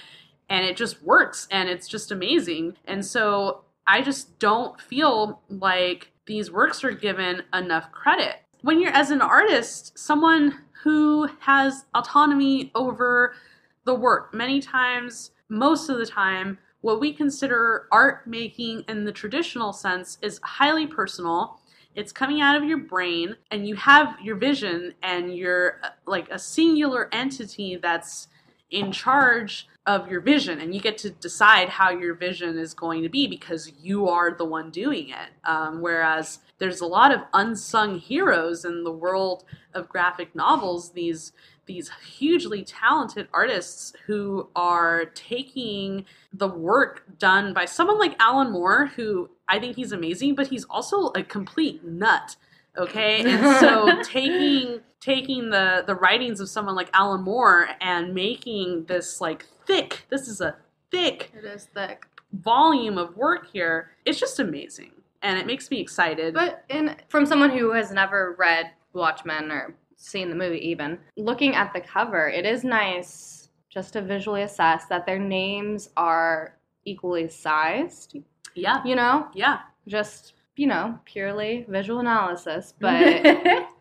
and 0.49 0.65
it 0.65 0.75
just 0.75 1.01
works 1.03 1.47
and 1.51 1.69
it's 1.69 1.87
just 1.87 2.11
amazing. 2.11 2.75
And 2.83 3.05
so 3.05 3.63
I 3.87 4.01
just 4.01 4.39
don't 4.39 4.79
feel 4.81 5.41
like 5.47 6.11
these 6.25 6.51
works 6.51 6.83
are 6.83 6.91
given 6.91 7.43
enough 7.53 7.93
credit. 7.93 8.44
When 8.65 8.81
you're 8.81 8.93
as 8.93 9.11
an 9.11 9.21
artist, 9.21 9.95
someone 9.95 10.63
who 10.81 11.29
has 11.37 11.85
autonomy 11.93 12.71
over 12.73 13.35
the 13.83 13.93
work, 13.93 14.33
many 14.33 14.59
times, 14.59 15.29
most 15.49 15.87
of 15.87 15.99
the 15.99 16.05
time, 16.07 16.57
what 16.81 16.99
we 16.99 17.13
consider 17.13 17.87
art 17.91 18.25
making 18.25 18.83
in 18.87 19.05
the 19.05 19.11
traditional 19.11 19.71
sense 19.71 20.17
is 20.23 20.39
highly 20.41 20.87
personal. 20.87 21.59
It's 21.93 22.11
coming 22.11 22.41
out 22.41 22.55
of 22.55 22.63
your 22.63 22.79
brain, 22.79 23.35
and 23.51 23.67
you 23.67 23.75
have 23.75 24.17
your 24.19 24.35
vision, 24.35 24.95
and 25.03 25.37
you're 25.37 25.79
uh, 25.83 25.89
like 26.07 26.27
a 26.31 26.39
singular 26.39 27.07
entity 27.11 27.75
that's 27.75 28.29
in 28.71 28.91
charge 28.91 29.67
of 29.87 30.09
your 30.09 30.19
vision, 30.19 30.59
and 30.59 30.73
you 30.73 30.81
get 30.81 30.97
to 30.99 31.11
decide 31.11 31.69
how 31.69 31.91
your 31.91 32.15
vision 32.15 32.57
is 32.57 32.73
going 32.73 33.03
to 33.03 33.09
be 33.09 33.27
because 33.27 33.71
you 33.79 34.07
are 34.07 34.35
the 34.35 34.45
one 34.45 34.71
doing 34.71 35.09
it. 35.09 35.29
Um, 35.43 35.81
whereas 35.81 36.39
there's 36.57 36.81
a 36.81 36.87
lot 36.87 37.13
of 37.13 37.21
unsung 37.33 37.99
heroes 37.99 38.65
in 38.65 38.83
the 38.83 38.91
world 38.91 39.45
of 39.73 39.87
graphic 39.89 40.35
novels. 40.35 40.93
These 40.93 41.33
these 41.67 41.89
hugely 42.17 42.63
talented 42.63 43.27
artists 43.33 43.93
who 44.05 44.49
are 44.55 45.05
taking 45.05 46.05
the 46.31 46.47
work 46.47 47.03
done 47.17 47.53
by 47.53 47.65
someone 47.65 47.97
like 47.97 48.15
Alan 48.19 48.51
Moore, 48.51 48.91
who 48.95 49.29
I 49.47 49.59
think 49.59 49.75
he's 49.75 49.91
amazing, 49.91 50.35
but 50.35 50.47
he's 50.47 50.65
also 50.65 51.07
a 51.09 51.23
complete 51.23 51.83
nut. 51.83 52.35
Okay, 52.77 53.21
and 53.31 53.57
so 53.59 54.01
taking 54.03 54.81
taking 54.99 55.51
the 55.51 55.83
the 55.85 55.95
writings 55.95 56.39
of 56.39 56.49
someone 56.49 56.75
like 56.75 56.89
Alan 56.93 57.21
Moore 57.21 57.67
and 57.79 58.13
making 58.13 58.85
this 58.85 59.21
like 59.21 59.45
thick. 59.65 60.05
This 60.09 60.27
is 60.27 60.41
a 60.41 60.55
thick 60.91 61.31
it 61.37 61.45
is 61.45 61.65
thick. 61.73 62.05
volume 62.33 62.97
of 62.97 63.15
work 63.17 63.47
here. 63.51 63.91
It's 64.05 64.19
just 64.19 64.39
amazing, 64.39 64.91
and 65.21 65.37
it 65.37 65.45
makes 65.45 65.69
me 65.71 65.79
excited. 65.79 66.33
But 66.33 66.63
in 66.69 66.95
from 67.09 67.25
someone 67.25 67.49
who 67.49 67.71
has 67.71 67.91
never 67.91 68.35
read 68.37 68.71
Watchmen 68.93 69.51
or 69.51 69.75
seen 69.95 70.29
the 70.29 70.35
movie 70.35 70.59
even, 70.69 70.99
looking 71.17 71.55
at 71.55 71.73
the 71.73 71.81
cover, 71.81 72.29
it 72.29 72.45
is 72.45 72.63
nice 72.63 73.49
just 73.69 73.93
to 73.93 74.01
visually 74.01 74.43
assess 74.43 74.85
that 74.85 75.05
their 75.05 75.19
names 75.19 75.89
are 75.97 76.57
equally 76.85 77.27
sized, 77.27 78.17
yeah, 78.53 78.81
you 78.85 78.95
know? 78.95 79.27
yeah. 79.33 79.59
Just, 79.87 80.33
you 80.55 80.67
know, 80.67 80.97
purely 81.05 81.65
visual 81.67 81.99
analysis, 81.99 82.73
but 82.79 83.25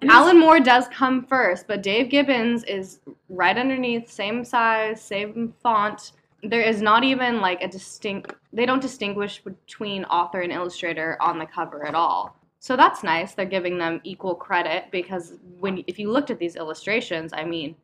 Alan 0.03 0.39
Moore 0.39 0.61
does 0.61 0.89
come 0.89 1.25
first, 1.27 1.67
but 1.67 1.83
Dave 1.83 2.11
Gibbons 2.11 2.65
is 2.65 3.01
right 3.29 3.57
underneath, 3.57 4.11
same 4.11 4.45
size, 4.45 5.01
same 5.01 5.55
font. 5.63 6.13
There 6.43 6.63
is 6.63 6.83
not 6.83 7.05
even 7.05 7.41
like 7.41 7.63
a 7.63 7.69
distinct, 7.69 8.35
they 8.53 8.67
don't 8.67 8.83
distinguish 8.83 9.41
between 9.43 10.05
author 10.05 10.41
and 10.41 10.53
illustrator 10.53 11.17
on 11.21 11.39
the 11.39 11.47
cover 11.47 11.87
at 11.87 11.95
all. 11.95 12.37
So 12.59 12.77
that's 12.77 13.03
nice. 13.03 13.35
They're 13.35 13.45
giving 13.45 13.77
them 13.79 14.01
equal 14.05 14.35
credit 14.35 14.87
because 14.91 15.35
when 15.61 15.85
if 15.87 15.99
you 15.99 16.11
looked 16.11 16.31
at 16.31 16.39
these 16.39 16.57
illustrations, 16.57 17.33
I 17.35 17.45
mean, 17.45 17.77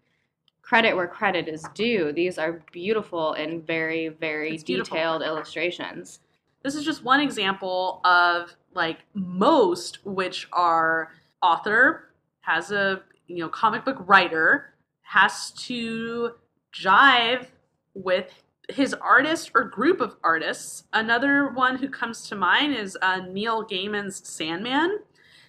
credit 0.63 0.95
where 0.97 1.07
credit 1.07 1.49
is 1.49 1.65
due. 1.75 2.13
These 2.13 2.39
are 2.39 2.63
beautiful 2.73 3.35
and 3.35 3.67
very 3.67 4.09
very 4.09 4.55
It's 4.55 4.65
beautiful. 4.65 4.95
detailed 4.97 5.23
illustrations. 5.23 6.21
This 6.63 6.75
is 6.75 6.85
just 6.85 7.05
one 7.05 7.21
example 7.21 8.01
of 8.05 8.55
like 8.75 8.99
most 9.15 10.05
which 10.05 10.49
are 10.53 11.13
author 11.43 12.11
has 12.41 12.71
a 12.71 13.03
you 13.27 13.39
know 13.39 13.49
comic 13.49 13.85
book 13.85 13.97
writer 14.07 14.75
has 15.03 15.51
to 15.53 16.33
jive 16.73 17.47
with 17.95 18.33
his 18.69 18.95
artist 18.95 19.51
or 19.55 19.65
group 19.65 20.01
of 20.01 20.17
artists. 20.23 20.85
Another 20.93 21.49
one 21.49 21.77
who 21.77 21.89
comes 21.89 22.29
to 22.29 22.37
mind 22.37 22.75
is 22.75 22.97
uh, 23.03 23.21
neil 23.29 23.65
gaiman's 23.65 24.27
sandman. 24.29 25.01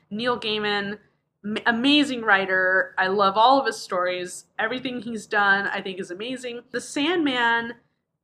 Neil 0.09 0.39
gaiman 0.39 0.97
m- 1.45 1.57
amazing 1.67 2.21
writer. 2.21 2.95
I 2.97 3.07
love 3.07 3.37
all 3.37 3.59
of 3.59 3.67
his 3.67 3.77
stories. 3.77 4.45
Everything 4.57 5.01
he's 5.01 5.27
done 5.27 5.67
i 5.67 5.81
think 5.81 5.99
is 5.99 6.11
amazing. 6.11 6.61
The 6.71 6.81
sandman 6.81 7.73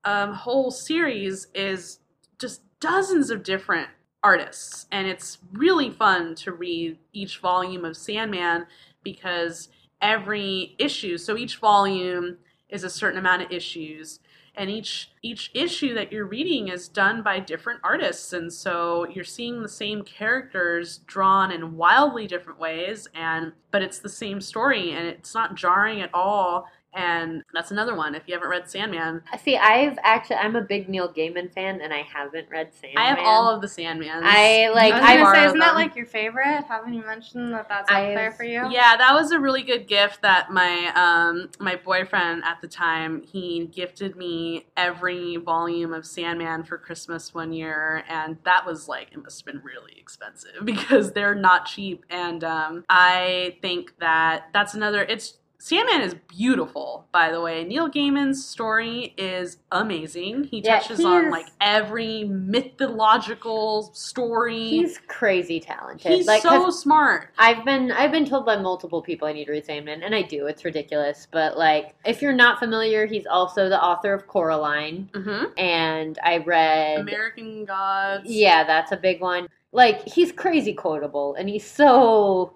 um, 0.03 0.33
whole 0.33 0.71
series 0.71 1.47
is 1.53 1.99
just 2.39 2.61
dozens 2.79 3.29
of 3.29 3.43
different 3.43 3.89
artists 4.23 4.87
and 4.91 5.07
it's 5.07 5.37
really 5.53 5.89
fun 5.89 6.35
to 6.35 6.51
read 6.51 6.97
each 7.13 7.37
volume 7.39 7.85
of 7.85 7.95
sandman 7.95 8.65
because 9.03 9.69
every 10.01 10.75
issue 10.79 11.17
so 11.17 11.37
each 11.37 11.57
volume 11.57 12.37
is 12.69 12.83
a 12.83 12.89
certain 12.89 13.19
amount 13.19 13.41
of 13.41 13.51
issues 13.51 14.19
and 14.55 14.71
each 14.71 15.11
each 15.21 15.51
issue 15.53 15.93
that 15.93 16.11
you're 16.11 16.25
reading 16.25 16.67
is 16.67 16.87
done 16.87 17.21
by 17.21 17.39
different 17.39 17.79
artists 17.83 18.33
and 18.33 18.51
so 18.51 19.07
you're 19.13 19.23
seeing 19.23 19.61
the 19.61 19.69
same 19.69 20.03
characters 20.03 20.97
drawn 21.05 21.51
in 21.51 21.77
wildly 21.77 22.25
different 22.27 22.59
ways 22.59 23.07
and 23.13 23.53
but 23.71 23.83
it's 23.83 23.99
the 23.99 24.09
same 24.09 24.41
story 24.41 24.91
and 24.91 25.07
it's 25.07 25.35
not 25.35 25.55
jarring 25.55 26.01
at 26.01 26.09
all 26.13 26.65
and 26.93 27.43
that's 27.53 27.71
another 27.71 27.95
one 27.95 28.15
if 28.15 28.23
you 28.27 28.33
haven't 28.33 28.49
read 28.49 28.69
sandman 28.69 29.21
See, 29.47 29.57
I've 29.57 29.97
actually 30.03 30.37
I'm 30.37 30.55
a 30.55 30.61
big 30.61 30.89
Neil 30.89 31.07
Gaiman 31.07 31.53
fan, 31.53 31.81
and 31.81 31.93
I 31.93 32.01
haven't 32.01 32.49
read 32.49 32.73
Sandman. 32.73 33.03
i 33.03 33.07
have 33.07 33.19
all 33.19 33.53
of 33.53 33.61
the 33.61 33.67
sandmans 33.67 34.21
I 34.23 34.69
like. 34.69 34.93
I 34.93 34.99
was 34.99 35.09
I 35.09 35.17
gonna 35.17 35.35
say, 35.35 35.45
isn't 35.45 35.59
that 35.59 35.75
like 35.75 35.95
your 35.95 36.05
favorite? 36.05 36.63
Haven't 36.67 36.93
you 36.93 37.05
mentioned 37.05 37.53
that 37.53 37.67
that's 37.69 37.89
up 37.89 37.97
I've- 37.97 38.15
there 38.15 38.31
for 38.31 38.43
you? 38.43 38.69
Yeah, 38.69 38.97
that 38.97 39.13
was 39.13 39.31
a 39.31 39.39
really 39.39 39.63
good 39.63 39.87
gift 39.87 40.21
that 40.21 40.51
my 40.51 40.91
um 40.95 41.49
my 41.59 41.75
boyfriend 41.75 42.43
at 42.43 42.61
the 42.61 42.67
time 42.67 43.21
he 43.23 43.67
gifted 43.67 44.15
me 44.15 44.65
every 44.75 45.37
volume 45.37 45.93
of 45.93 46.05
Sandman 46.05 46.63
for 46.63 46.77
Christmas 46.77 47.33
one 47.33 47.53
year 47.53 48.03
and 48.09 48.37
that 48.43 48.65
was 48.65 48.87
like 48.87 49.11
it 49.11 49.21
must 49.21 49.39
have 49.45 49.53
been 49.53 49.63
really 49.63 49.93
expensive 49.97 50.51
because 50.65 51.11
they're 51.11 51.35
not 51.35 51.65
cheap 51.65 52.05
and 52.09 52.43
um 52.43 52.83
I 52.89 53.57
think 53.61 53.93
that 53.99 54.49
that's 54.53 54.73
another 54.73 55.03
it's 55.03 55.37
Sandman 55.59 56.01
is 56.01 56.15
beautiful, 56.27 57.07
by 57.11 57.31
the 57.31 57.41
way. 57.41 57.63
Neil 57.63 57.89
Gaiman's 57.89 58.45
story 58.45 59.13
is 59.17 59.57
amazing. 59.71 60.45
He 60.45 60.61
Yeah, 60.61 60.79
touches 60.79 60.99
he 60.99 61.05
on 61.05 61.31
like 61.31 61.47
every 61.59 62.25
mythological 62.25 63.91
story. 63.93 64.69
He's 64.69 64.99
crazy 65.07 65.59
talented. 65.59 66.11
He's 66.11 66.27
like, 66.27 66.41
so 66.43 66.69
smart. 66.69 67.29
I've 67.39 67.65
been 67.65 67.91
I've 67.91 68.11
been 68.11 68.25
told 68.25 68.45
by 68.45 68.57
multiple 68.57 69.01
people 69.01 69.27
I 69.27 69.33
need 69.33 69.45
to 69.45 69.51
read 69.51 69.65
Sandman, 69.65 70.03
and 70.03 70.13
I 70.13 70.21
do. 70.21 70.45
It's 70.45 70.63
ridiculous, 70.63 71.27
but 71.31 71.57
like 71.57 71.95
if 72.05 72.21
you're 72.21 72.33
not 72.33 72.59
familiar, 72.59 73.05
he's 73.07 73.25
also 73.25 73.67
the 73.67 73.81
author 73.81 74.13
of 74.13 74.27
Coraline, 74.27 75.09
hmm 75.13 75.45
and 75.57 76.19
I 76.23 76.37
read. 76.37 77.01
American 77.01 77.65
Gods. 77.65 78.29
Yeah, 78.29 78.63
that's 78.63 78.91
a 78.91 78.97
big 78.97 79.21
one. 79.21 79.47
Like 79.71 80.07
he's 80.07 80.31
crazy 80.31 80.73
quotable, 80.73 81.35
and 81.35 81.49
he's 81.49 81.65
so. 81.65 82.53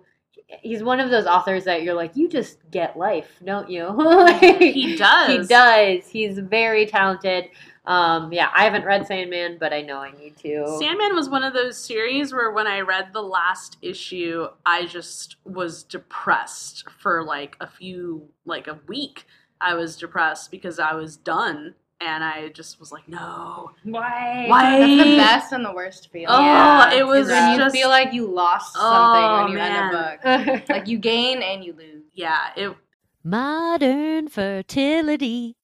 He's 0.62 0.84
one 0.84 1.00
of 1.00 1.10
those 1.10 1.26
authors 1.26 1.64
that 1.64 1.84
you're 1.84 1.94
like, 1.94 2.16
you 2.16 2.28
just 2.28 2.58
get 2.72 2.98
life, 2.98 3.28
don't 3.44 3.70
you? 3.70 3.86
Like, 3.98 4.60
He 4.60 4.96
does. 4.96 5.28
He 5.30 5.48
does. 5.48 6.08
He's 6.08 6.40
very 6.40 6.86
talented. 6.86 7.46
Um, 7.86 8.32
yeah, 8.32 8.50
I 8.56 8.64
haven't 8.64 8.86
read 8.86 9.08
Sandman, 9.08 9.58
but 9.60 9.74
I 9.74 9.82
know 9.82 9.98
I 9.98 10.12
need 10.12 10.38
to. 10.38 10.78
Sandman 10.80 11.16
was 11.16 11.30
one 11.30 11.44
of 11.44 11.54
those 11.54 11.78
series 11.78 12.34
where 12.34 12.52
when 12.52 12.68
I 12.68 12.82
read 12.82 13.12
the 13.12 13.24
last 13.24 13.78
issue, 13.82 14.48
I 14.66 14.86
just 14.86 15.38
was 15.46 15.84
depressed 15.84 16.90
for 16.90 17.24
like 17.24 17.58
a 17.60 17.68
few, 17.68 18.30
like 18.46 18.68
a 18.68 18.80
week. 18.88 19.26
I 19.60 19.74
was 19.74 19.98
depressed 19.98 20.52
because 20.52 20.80
I 20.80 20.94
was 20.94 21.18
done. 21.18 21.76
And 22.04 22.24
I 22.24 22.50
just 22.50 22.80
was 22.80 22.92
like, 22.92 23.08
no. 23.08 23.72
Why? 23.84 24.46
Why? 24.48 24.80
That's 24.80 25.04
the 25.10 25.18
best 25.18 25.52
and 25.54 25.64
the 25.64 25.72
worst 25.72 26.10
feeling. 26.12 26.28
Oh, 26.30 26.42
Yeah, 26.42 26.94
it 26.94 27.06
was 27.06 27.28
is 27.28 27.32
when 27.32 27.60
you 27.60 27.70
feel 27.70 27.90
like 27.90 28.12
you 28.12 28.26
lost 28.28 28.76
oh, 28.76 28.80
something 28.80 29.24
Oh, 29.24 29.44
when 29.44 29.52
you 29.52 29.58
man. 29.58 29.84
end 29.84 29.96
a 29.96 30.58
book. 30.58 30.70
Like 30.70 30.88
you 30.88 30.98
gain 30.98 31.42
and 31.44 31.64
you 31.64 31.74
lose. 31.74 32.04
Yeah, 32.14 32.40
it. 32.56 32.76
Modern 33.24 34.28
fertility. 34.30 35.56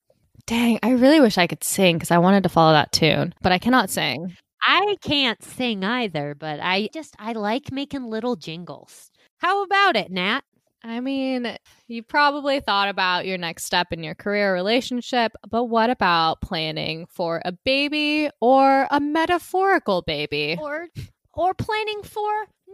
Dang, 0.46 0.78
I 0.82 0.90
really 0.90 1.20
wish 1.20 1.36
I 1.38 1.46
could 1.46 1.64
sing 1.64 1.96
because 1.96 2.10
I 2.10 2.18
wanted 2.18 2.44
to 2.44 2.48
follow 2.48 2.72
that 2.72 2.92
tune, 2.92 3.34
but 3.42 3.52
I 3.52 3.58
cannot 3.58 3.90
sing. 3.90 4.36
I 4.62 4.96
can't 5.02 5.42
sing 5.42 5.84
either, 5.84 6.34
but 6.34 6.60
I 6.62 6.88
just 6.94 7.14
I 7.18 7.32
like 7.32 7.70
making 7.72 8.04
little 8.04 8.36
jingles. 8.36 9.10
How 9.38 9.62
about 9.64 9.96
it, 9.96 10.10
Nat? 10.10 10.42
I 10.82 11.00
mean, 11.00 11.56
you 11.88 12.02
probably 12.02 12.60
thought 12.60 12.88
about 12.88 13.26
your 13.26 13.38
next 13.38 13.64
step 13.64 13.92
in 13.92 14.04
your 14.04 14.14
career 14.14 14.54
relationship, 14.54 15.32
but 15.50 15.64
what 15.64 15.90
about 15.90 16.40
planning 16.40 17.06
for 17.10 17.42
a 17.44 17.52
baby 17.52 18.30
or 18.40 18.86
a 18.90 19.00
metaphorical 19.00 20.02
baby? 20.02 20.56
Or 20.60 20.88
or 21.34 21.54
planning 21.54 22.02
for 22.02 22.30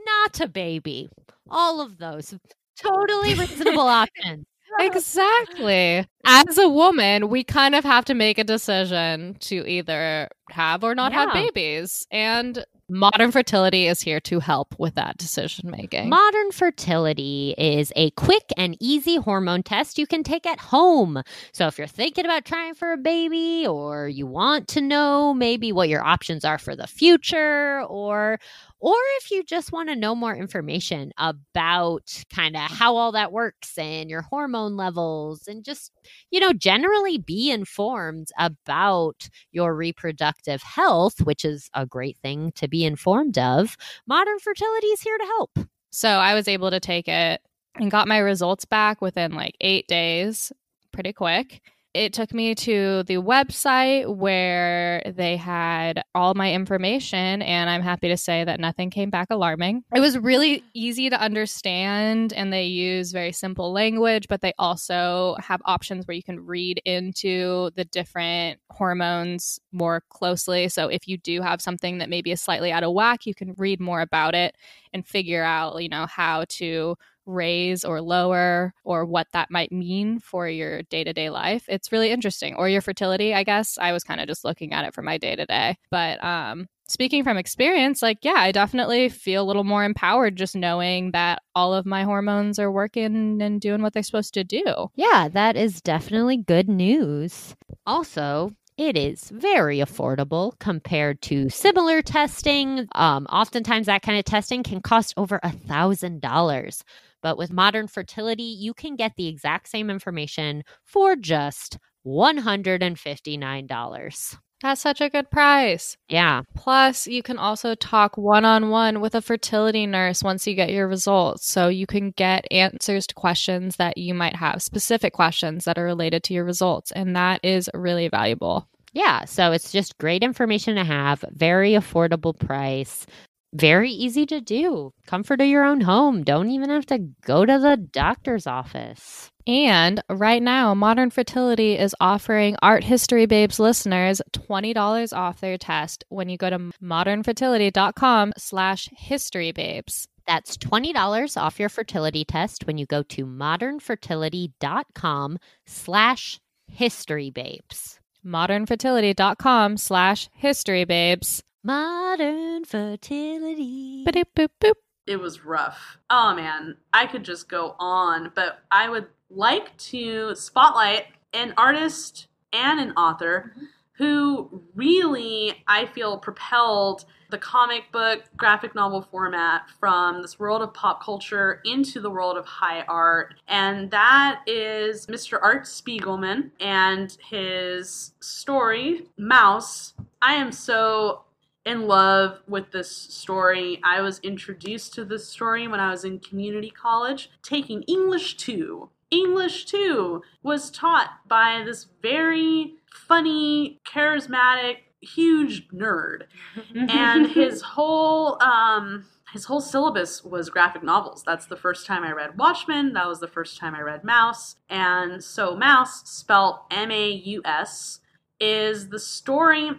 not 0.07 0.41
a 0.41 0.49
baby. 0.49 1.09
All 1.51 1.81
of 1.81 1.99
those 1.99 2.35
totally 2.77 3.35
reasonable 3.35 3.81
options. 3.89 4.47
Exactly. 4.81 6.07
As 6.27 6.59
a 6.59 6.69
woman, 6.69 7.29
we 7.29 7.45
kind 7.45 7.75
of 7.75 7.85
have 7.85 8.05
to 8.07 8.15
make 8.15 8.39
a 8.39 8.45
decision 8.45 9.37
to 9.41 9.67
either 9.69 10.29
have 10.51 10.83
or 10.83 10.95
not 10.95 11.13
have 11.13 11.33
babies. 11.33 12.07
And 12.11 12.65
modern 12.89 13.31
fertility 13.31 13.87
is 13.87 14.01
here 14.01 14.21
to 14.21 14.41
help 14.41 14.75
with 14.79 14.95
that 14.95 15.17
decision 15.17 15.71
making. 15.71 16.09
Modern 16.09 16.51
fertility 16.53 17.55
is 17.57 17.93
a 17.97 18.11
quick 18.13 18.53
and 18.57 18.77
easy 18.81 19.17
hormone 19.17 19.63
test 19.63 19.99
you 19.99 20.07
can 20.07 20.23
take 20.23 20.47
at 20.47 20.59
home. 20.59 21.23
So 21.53 21.67
if 21.67 21.79
you're 21.79 21.87
thinking 21.87 22.25
about 22.25 22.45
trying 22.45 22.75
for 22.75 22.93
a 22.93 22.97
baby 22.97 23.67
or 23.67 24.09
you 24.09 24.27
want 24.27 24.69
to 24.69 24.81
know 24.81 25.35
maybe 25.35 25.73
what 25.73 25.89
your 25.89 26.05
options 26.05 26.45
are 26.45 26.59
for 26.59 26.77
the 26.77 26.87
future 26.87 27.83
or 27.83 28.39
or 28.85 28.95
if 29.17 29.31
you 29.31 29.43
just 29.43 29.73
want 29.73 29.89
to 29.89 29.97
know 29.97 30.15
more 30.15 30.37
information 30.37 31.11
about 31.17 32.23
kind 32.29 32.55
of 32.55 32.71
how 32.71 32.97
all 32.97 33.13
that 33.13 33.33
works 33.33 33.79
and 33.79 34.11
your 34.11 34.21
hormone 34.21 34.77
levels 34.77 35.49
and 35.49 35.65
just 35.65 35.91
you 36.31 36.39
know 36.39 36.53
generally 36.53 37.17
be 37.17 37.51
informed 37.51 38.29
about 38.39 39.31
your 39.53 39.75
reproductive 39.75 40.63
health, 40.63 41.23
which 41.23 41.47
is 41.47 41.71
a 41.73 41.87
great 41.87 42.19
thing 42.19 42.53
to 42.57 42.69
be 42.69 42.85
informed 42.85 43.39
of, 43.39 43.75
modern 44.07 44.39
fertility 44.39 44.89
is 44.89 45.01
here 45.01 45.17
to 45.17 45.25
help. 45.25 45.59
So 45.91 46.11
I 46.11 46.35
was 46.35 46.47
able 46.47 46.71
to 46.71 46.79
take 46.79 47.09
it 47.09 47.41
and 47.77 47.91
got 47.91 48.07
my 48.07 48.19
results 48.19 48.67
back 48.67 49.01
within 49.01 49.33
like 49.33 49.57
eight 49.63 49.89
days, 49.89 50.53
pretty 50.93 51.15
quick. 51.15 51.63
It 51.95 52.13
took 52.13 52.35
me 52.35 52.57
to 52.57 53.05
the 53.05 53.19
website 53.19 54.17
where 54.17 55.01
they 55.07 55.37
had 55.37 56.03
all 56.13 56.35
my 56.35 56.53
information, 56.53 57.41
and 57.41 57.71
I'm 57.71 57.83
happy 57.83 58.09
to 58.09 58.17
say 58.17 58.43
that 58.43 58.59
nothing 58.59 58.91
came 58.91 59.11
back 59.11 59.29
alarming. 59.31 59.85
It 59.95 60.01
was 60.01 60.19
really 60.19 60.65
easy 60.75 61.09
to 61.09 61.21
understand, 61.21 62.33
and 62.33 62.53
they 62.53 62.65
use 62.65 63.13
very 63.13 63.31
simple 63.31 63.73
language, 63.73 64.27
but 64.29 64.41
they 64.41 64.53
also 64.59 65.37
have 65.39 65.63
options 65.67 66.05
where 66.09 66.17
you 66.17 66.25
can 66.25 66.41
read 66.41 66.83
into 66.85 67.71
the 67.77 67.85
different 67.85 68.59
hormones 68.71 69.61
more 69.71 70.03
closely. 70.11 70.69
So 70.69 70.89
if 70.89 71.07
you 71.07 71.17
do 71.17 71.43
have 71.43 71.63
something 71.63 71.99
that 71.99 72.11
maybe 72.11 72.33
is 72.33 72.43
slightly 72.43 72.73
out 72.73 72.83
of 72.83 72.93
whack, 72.93 73.25
you 73.25 73.37
can 73.37 73.55
read 73.57 73.79
more 73.79 74.01
about 74.01 74.35
it 74.35 74.57
and 74.93 75.07
figure 75.07 75.45
out, 75.45 75.81
you 75.81 75.89
know, 75.89 76.07
how 76.07 76.45
to 76.49 76.97
raise 77.27 77.85
or 77.85 78.01
lower 78.01 78.75
or 78.85 79.05
what 79.05 79.27
that 79.33 79.51
might 79.51 79.73
mean 79.73 80.19
for 80.19 80.49
your 80.49 80.83
day-to-day 80.83 81.31
life. 81.31 81.65
It's 81.69 81.93
really 81.93 82.11
interesting. 82.11 82.55
Or 82.55 82.69
your 82.69 82.81
fertility, 82.81 83.35
I 83.35 83.45
guess. 83.45 83.79
I 83.79 83.93
was 83.93 84.05
kind 84.05 84.21
of 84.21 84.27
just 84.27 84.45
looking 84.45 84.73
at 84.73 84.85
it 84.85 84.95
for 84.95 85.03
my 85.03 85.19
day-to-day. 85.19 85.77
But 85.91 86.23
um 86.25 86.69
speaking 86.87 87.25
from 87.25 87.39
experience, 87.39 88.03
like 88.03 88.19
yeah, 88.23 88.35
I 88.37 88.53
definitely 88.53 89.09
feel 89.09 89.43
a 89.43 89.47
little 89.47 89.65
more 89.65 89.85
empowered 89.85 90.37
just 90.37 90.55
knowing 90.55 91.13
that 91.13 91.43
all 91.55 91.73
of 91.75 91.87
my 91.87 92.05
hormones 92.05 92.59
are 92.59 92.71
working 92.71 93.41
and 93.41 93.61
doing 93.61 93.83
what 93.83 93.95
they're 93.95 94.03
supposed 94.03 94.35
to 94.35 94.45
do. 94.45 94.91
Yeah, 94.95 95.29
that 95.33 95.57
is 95.57 95.81
definitely 95.81 96.37
good 96.37 96.69
news. 96.69 97.55
Also, 97.87 98.53
it 98.77 98.97
is 98.97 99.31
very 99.31 99.79
affordable 99.79 100.59
compared 100.59 101.23
to 101.23 101.49
similar 101.49 102.03
testing. 102.03 102.89
Um, 102.95 103.27
oftentimes, 103.27 103.87
that 103.87 104.03
kind 104.03 104.19
of 104.19 104.25
testing 104.25 104.63
can 104.65 104.81
cost 104.81 105.15
over 105.17 105.39
a 105.43 105.53
thousand 105.53 106.21
dollars. 106.21 106.83
But 107.25 107.39
with 107.39 107.51
modern 107.51 107.89
fertility, 107.89 108.43
you 108.43 108.75
can 108.75 108.97
get 108.97 109.13
the 109.17 109.29
exact 109.29 109.69
same 109.69 109.89
information 109.89 110.63
for 110.85 111.17
just 111.17 111.79
$159. 112.07 114.37
That's 114.63 114.81
such 114.81 115.01
a 115.01 115.09
good 115.09 115.31
price. 115.31 115.97
Yeah. 116.11 116.43
Plus, 116.55 117.07
you 117.07 117.23
can 117.23 117.39
also 117.39 117.75
talk 117.75 118.19
one 118.19 118.45
on 118.45 118.69
one 118.69 119.01
with 119.01 119.15
a 119.15 119.23
fertility 119.23 119.87
nurse 119.87 120.23
once 120.23 120.47
you 120.47 120.55
get 120.55 120.71
your 120.71 120.87
results. 120.87 121.51
So 121.51 121.69
you 121.69 121.87
can 121.87 122.11
get 122.11 122.45
answers 122.51 123.07
to 123.07 123.15
questions 123.15 123.77
that 123.77 123.97
you 123.97 124.13
might 124.13 124.37
have, 124.37 124.63
specific 124.63 125.15
questions 125.15 125.65
that 125.65 125.79
are 125.79 125.85
related 125.85 126.25
to 126.25 126.35
your 126.35 126.45
results. 126.45 126.93
And 126.93 127.17
that 127.17 127.41
is 127.43 127.71
really 127.73 128.09
valuable. 128.09 128.69
Yeah. 128.93 129.25
So 129.25 129.53
it's 129.53 129.73
just 129.73 129.97
great 129.97 130.23
information 130.23 130.77
to 130.77 130.85
have, 130.85 131.25
very 131.31 131.73
affordable 131.73 132.39
price, 132.39 133.07
very 133.55 133.91
easy 133.91 134.27
to 134.27 134.41
do. 134.41 134.93
Comfort 135.07 135.41
of 135.41 135.47
your 135.47 135.65
own 135.65 135.81
home. 135.81 136.25
Don't 136.25 136.51
even 136.51 136.71
have 136.71 136.87
to 136.87 136.99
go 137.23 137.47
to 137.47 137.59
the 137.59 137.77
doctor's 137.77 138.47
office. 138.47 139.31
And 139.47 140.03
right 140.11 140.43
now, 140.43 140.75
Modern 140.75 141.11
Fertility 141.11 141.79
is 141.79 141.95
offering 142.01 142.57
Art 142.63 142.83
History 142.83 143.27
Babes 143.27 143.61
listeners 143.61 144.21
$20 144.33 145.17
off 145.17 145.41
their 145.41 145.59
test 145.59 146.05
when 146.09 146.29
you 146.29 146.37
go 146.37 146.51
to 146.51 146.59
modernfertility.com 146.83 148.33
slash 148.37 148.89
historybabes. 149.01 150.09
That's 150.27 150.57
$20 150.57 151.37
off 151.37 151.61
your 151.61 151.69
fertility 151.69 152.25
test 152.25 152.67
when 152.67 152.79
you 152.79 152.87
go 152.87 153.03
to 153.03 153.27
modernfertility.com 153.27 155.39
slash 155.67 156.41
historybabes. 156.73 157.99
modernfertility.com 158.25 159.77
slash 159.77 160.31
historybabes. 160.43 161.43
Modern 161.67 162.67
fertility. 162.67 164.05
Boop, 164.07 164.25
boop, 164.37 164.49
boop. 164.61 164.75
it 165.07 165.17
was 165.17 165.47
rough. 165.47 165.97
Oh 166.11 166.35
man, 166.35 166.77
I 166.93 167.07
could 167.07 167.25
just 167.25 167.49
go 167.49 167.75
on, 167.79 168.33
but 168.35 168.59
I 168.71 168.91
would 168.91 169.07
like 169.31 169.75
to 169.79 170.35
spotlight 170.35 171.07
an 171.33 171.55
artist 171.57 172.27
and 172.53 172.81
an 172.81 172.91
author 172.99 173.53
mm-hmm. 173.57 173.65
who 173.93 174.63
really, 174.75 175.65
I 175.67 175.87
feel, 175.87 176.19
propelled 176.19 177.07
the 177.31 177.39
comic 177.39 177.91
book 177.91 178.25
graphic 178.37 178.75
novel 178.75 179.01
format 179.01 179.63
from 179.81 180.21
this 180.21 180.39
world 180.39 180.61
of 180.61 180.75
pop 180.75 181.03
culture 181.03 181.63
into 181.65 181.99
the 181.99 182.11
world 182.11 182.37
of 182.37 182.45
high 182.45 182.83
art. 182.83 183.37
And 183.49 183.91
that 183.91 184.43
is 184.47 185.07
Mr. 185.07 185.39
Art 185.43 185.63
Spiegelman 185.63 186.51
and 186.61 187.17
his 187.27 188.13
story, 188.21 189.07
Maus. 189.19 189.95
I 190.21 190.35
am 190.35 190.53
so 190.53 191.25
in 191.65 191.87
love 191.87 192.41
with 192.47 192.73
this 192.73 192.91
story. 192.91 193.81
I 193.83 194.01
was 194.01 194.19
introduced 194.21 194.95
to 194.95 195.05
this 195.05 195.29
story 195.29 195.67
when 195.67 195.81
I 195.81 195.91
was 195.91 196.05
in 196.05 196.19
community 196.21 196.71
college, 196.71 197.31
taking 197.43 197.83
English 197.83 198.37
2. 198.37 198.91
English 199.11 199.67
2 199.67 200.23
was 200.43 200.71
taught 200.71 201.11
by 201.29 201.63
this 201.65 201.87
very 202.03 202.75
funny, 202.91 203.79
charismatic, 203.87 204.79
huge 205.01 205.69
nerd. 205.69 206.25
and 206.75 207.29
his 207.29 207.63
whole 207.63 208.43
um 208.43 209.07
his 209.33 209.47
whole 209.47 209.61
syllabus 209.61 210.23
was 210.23 210.49
graphic 210.49 210.85
novels. 210.85 211.25
That's 211.25 211.47
the 211.47 211.57
first 211.57 211.87
time 211.87 212.05
I 212.05 212.13
read 212.13 212.39
Watchmen. 212.39 212.93
That 212.93 213.09
was 213.09 213.19
the 213.19 213.27
first 213.27 213.59
time 213.59 213.75
I 213.75 213.81
read 213.81 214.05
Maus. 214.05 214.55
And 214.69 215.25
so 215.25 215.57
Maus, 215.57 216.07
spelled 216.07 216.61
M 216.71 216.93
A 216.93 217.11
U 217.11 217.43
S, 217.45 217.99
is 218.39 218.91
the 218.91 219.01
story 219.01 219.73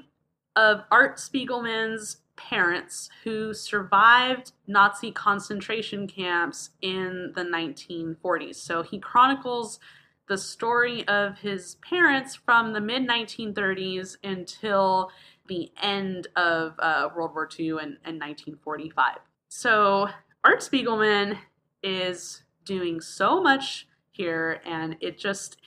of 0.55 0.83
Art 0.91 1.17
Spiegelman's 1.17 2.17
parents 2.35 3.09
who 3.23 3.53
survived 3.53 4.51
Nazi 4.67 5.11
concentration 5.11 6.07
camps 6.07 6.71
in 6.81 7.31
the 7.35 7.43
1940s. 7.43 8.55
So 8.55 8.83
he 8.83 8.99
chronicles 8.99 9.79
the 10.27 10.37
story 10.37 11.07
of 11.07 11.37
his 11.39 11.75
parents 11.87 12.35
from 12.35 12.73
the 12.73 12.81
mid 12.81 13.07
1930s 13.07 14.17
until 14.23 15.11
the 15.47 15.71
end 15.81 16.27
of 16.35 16.73
uh, 16.79 17.09
World 17.15 17.33
War 17.33 17.47
II 17.57 17.69
and, 17.69 17.97
and 18.03 18.19
1945. 18.19 19.17
So 19.49 20.09
Art 20.43 20.59
Spiegelman 20.59 21.37
is 21.83 22.43
doing 22.65 22.99
so 22.99 23.41
much 23.41 23.87
here, 24.09 24.61
and 24.65 24.97
it 25.01 25.19
just, 25.19 25.57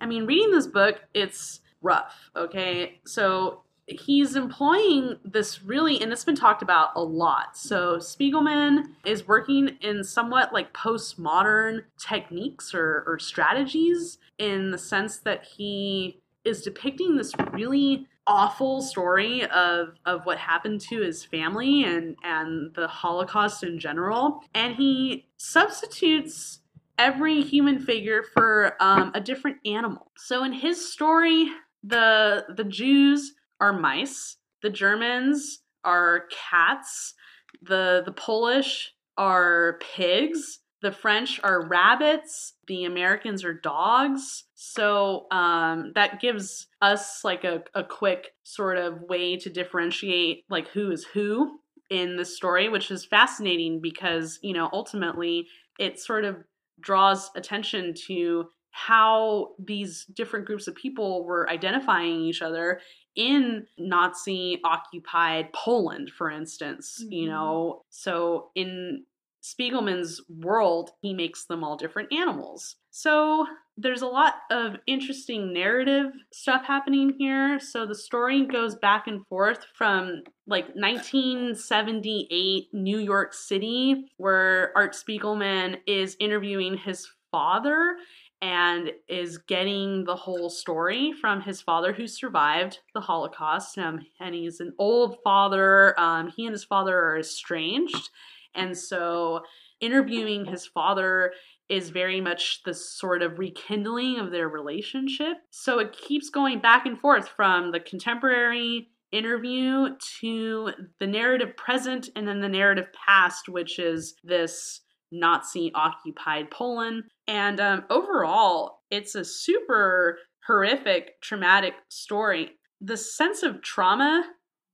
I 0.00 0.06
mean, 0.06 0.24
reading 0.24 0.50
this 0.50 0.66
book, 0.66 1.02
it's 1.12 1.60
rough, 1.82 2.30
okay? 2.34 3.00
So 3.06 3.62
he's 3.88 4.36
employing 4.36 5.16
this 5.24 5.62
really, 5.62 6.00
and 6.00 6.12
it's 6.12 6.24
been 6.24 6.36
talked 6.36 6.62
about 6.62 6.90
a 6.94 7.02
lot. 7.02 7.56
So 7.56 7.96
Spiegelman 7.96 8.88
is 9.04 9.26
working 9.26 9.78
in 9.80 10.04
somewhat 10.04 10.52
like 10.52 10.72
postmodern 10.74 11.84
techniques 11.98 12.74
or, 12.74 13.04
or 13.06 13.18
strategies 13.18 14.18
in 14.38 14.70
the 14.70 14.78
sense 14.78 15.18
that 15.18 15.44
he 15.44 16.20
is 16.44 16.62
depicting 16.62 17.16
this 17.16 17.32
really 17.52 18.06
awful 18.26 18.82
story 18.82 19.46
of 19.46 19.94
of 20.04 20.26
what 20.26 20.36
happened 20.36 20.80
to 20.82 21.00
his 21.00 21.24
family 21.24 21.84
and 21.84 22.14
and 22.22 22.74
the 22.74 22.86
Holocaust 22.86 23.64
in 23.64 23.78
general, 23.78 24.40
and 24.54 24.74
he 24.74 25.26
substitutes 25.38 26.60
every 26.98 27.40
human 27.40 27.78
figure 27.78 28.22
for 28.34 28.76
um, 28.80 29.12
a 29.14 29.20
different 29.20 29.56
animal. 29.64 30.10
So 30.16 30.44
in 30.44 30.52
his 30.52 30.92
story, 30.92 31.48
the 31.82 32.44
the 32.54 32.64
Jews 32.64 33.34
are 33.60 33.72
mice, 33.72 34.36
the 34.62 34.70
Germans 34.70 35.60
are 35.84 36.24
cats, 36.30 37.14
the 37.62 38.02
the 38.04 38.12
Polish 38.12 38.92
are 39.16 39.78
pigs, 39.94 40.60
the 40.80 40.92
French 40.92 41.40
are 41.42 41.66
rabbits, 41.66 42.54
the 42.68 42.84
Americans 42.84 43.44
are 43.44 43.54
dogs. 43.54 44.44
So 44.54 45.26
um, 45.30 45.92
that 45.94 46.20
gives 46.20 46.68
us 46.80 47.24
like 47.24 47.44
a, 47.44 47.62
a 47.74 47.82
quick 47.82 48.28
sort 48.44 48.78
of 48.78 49.02
way 49.02 49.36
to 49.38 49.50
differentiate 49.50 50.44
like 50.48 50.68
who 50.68 50.90
is 50.90 51.04
who 51.04 51.58
in 51.90 52.16
the 52.16 52.24
story, 52.24 52.68
which 52.68 52.90
is 52.90 53.04
fascinating 53.04 53.80
because, 53.80 54.38
you 54.42 54.52
know, 54.52 54.68
ultimately 54.72 55.46
it 55.78 55.98
sort 55.98 56.24
of 56.24 56.36
draws 56.80 57.30
attention 57.34 57.94
to 58.06 58.46
how 58.70 59.48
these 59.58 60.04
different 60.14 60.46
groups 60.46 60.68
of 60.68 60.74
people 60.76 61.24
were 61.24 61.50
identifying 61.50 62.20
each 62.20 62.42
other 62.42 62.80
in 63.18 63.66
Nazi 63.76 64.60
occupied 64.64 65.52
Poland, 65.52 66.10
for 66.16 66.30
instance, 66.30 67.00
mm-hmm. 67.02 67.12
you 67.12 67.28
know. 67.28 67.82
So 67.90 68.50
in 68.54 69.04
Spiegelman's 69.42 70.22
world, 70.28 70.90
he 71.02 71.12
makes 71.12 71.44
them 71.46 71.64
all 71.64 71.76
different 71.76 72.12
animals. 72.12 72.76
So 72.90 73.46
there's 73.76 74.02
a 74.02 74.06
lot 74.06 74.34
of 74.50 74.76
interesting 74.86 75.52
narrative 75.52 76.06
stuff 76.32 76.64
happening 76.64 77.14
here. 77.18 77.60
So 77.60 77.86
the 77.86 77.94
story 77.94 78.46
goes 78.46 78.76
back 78.76 79.06
and 79.06 79.26
forth 79.26 79.66
from 79.74 80.22
like 80.46 80.66
1978 80.74 82.68
New 82.72 82.98
York 82.98 83.34
City, 83.34 84.06
where 84.16 84.72
Art 84.76 84.94
Spiegelman 84.94 85.78
is 85.86 86.16
interviewing 86.20 86.76
his 86.76 87.08
father 87.30 87.96
and 88.40 88.92
is 89.08 89.38
getting 89.38 90.04
the 90.04 90.14
whole 90.14 90.48
story 90.48 91.12
from 91.12 91.40
his 91.40 91.60
father 91.60 91.92
who 91.92 92.06
survived 92.06 92.78
the 92.94 93.00
Holocaust. 93.00 93.76
Um, 93.78 94.06
and 94.20 94.34
he's 94.34 94.60
an 94.60 94.74
old 94.78 95.18
father. 95.24 95.98
Um, 95.98 96.32
he 96.34 96.46
and 96.46 96.52
his 96.52 96.64
father 96.64 96.96
are 96.96 97.18
estranged. 97.18 98.10
And 98.54 98.76
so 98.76 99.42
interviewing 99.80 100.44
his 100.44 100.66
father 100.66 101.32
is 101.68 101.90
very 101.90 102.20
much 102.20 102.62
the 102.64 102.74
sort 102.74 103.22
of 103.22 103.38
rekindling 103.38 104.18
of 104.18 104.30
their 104.30 104.48
relationship. 104.48 105.36
So 105.50 105.80
it 105.80 105.92
keeps 105.92 106.30
going 106.30 106.60
back 106.60 106.86
and 106.86 106.98
forth 106.98 107.28
from 107.28 107.72
the 107.72 107.80
contemporary 107.80 108.88
interview 109.12 109.96
to 110.20 110.70
the 111.00 111.06
narrative 111.06 111.56
present 111.56 112.08
and 112.14 112.26
then 112.26 112.40
the 112.40 112.48
narrative 112.48 112.86
past, 113.06 113.48
which 113.48 113.78
is 113.78 114.14
this 114.24 114.80
Nazi 115.12 115.70
occupied 115.74 116.50
Poland. 116.50 117.04
And 117.26 117.60
um, 117.60 117.84
overall, 117.90 118.80
it's 118.90 119.14
a 119.14 119.24
super 119.24 120.18
horrific, 120.46 121.20
traumatic 121.20 121.74
story. 121.88 122.52
The 122.80 122.96
sense 122.96 123.42
of 123.42 123.62
trauma 123.62 124.24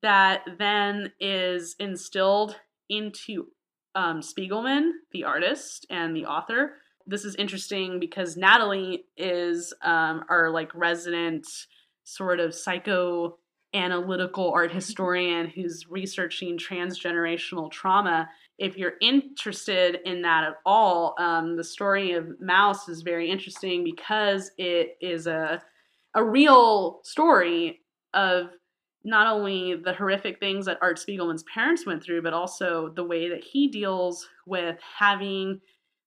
that 0.02 0.42
then 0.58 1.12
is 1.18 1.74
instilled 1.78 2.56
into 2.88 3.46
um, 3.94 4.20
Spiegelman, 4.20 4.90
the 5.12 5.24
artist 5.24 5.86
and 5.88 6.14
the 6.14 6.26
author. 6.26 6.74
This 7.06 7.24
is 7.24 7.34
interesting 7.36 8.00
because 8.00 8.36
Natalie 8.36 9.04
is 9.16 9.72
um, 9.82 10.24
our 10.28 10.50
like 10.50 10.74
resident 10.74 11.46
sort 12.04 12.40
of 12.40 12.50
psychoanalytical 12.50 14.52
art 14.52 14.72
historian 14.72 15.48
who's 15.48 15.86
researching 15.88 16.58
transgenerational 16.58 17.70
trauma 17.70 18.28
if 18.58 18.76
you're 18.76 18.94
interested 19.00 19.98
in 20.04 20.22
that 20.22 20.44
at 20.44 20.54
all, 20.64 21.14
um, 21.18 21.56
the 21.56 21.64
story 21.64 22.12
of 22.12 22.26
Maus 22.42 22.88
is 22.88 23.02
very 23.02 23.30
interesting 23.30 23.84
because 23.84 24.50
it 24.58 24.96
is 25.00 25.26
a 25.26 25.62
a 26.16 26.22
real 26.22 27.00
story 27.02 27.80
of 28.12 28.50
not 29.04 29.26
only 29.26 29.74
the 29.74 29.92
horrific 29.92 30.38
things 30.38 30.66
that 30.66 30.78
Art 30.80 30.98
Spiegelman's 30.98 31.44
parents 31.52 31.84
went 31.84 32.02
through, 32.02 32.22
but 32.22 32.32
also 32.32 32.90
the 32.94 33.04
way 33.04 33.28
that 33.28 33.44
he 33.44 33.68
deals 33.68 34.26
with 34.46 34.78
having, 34.98 35.60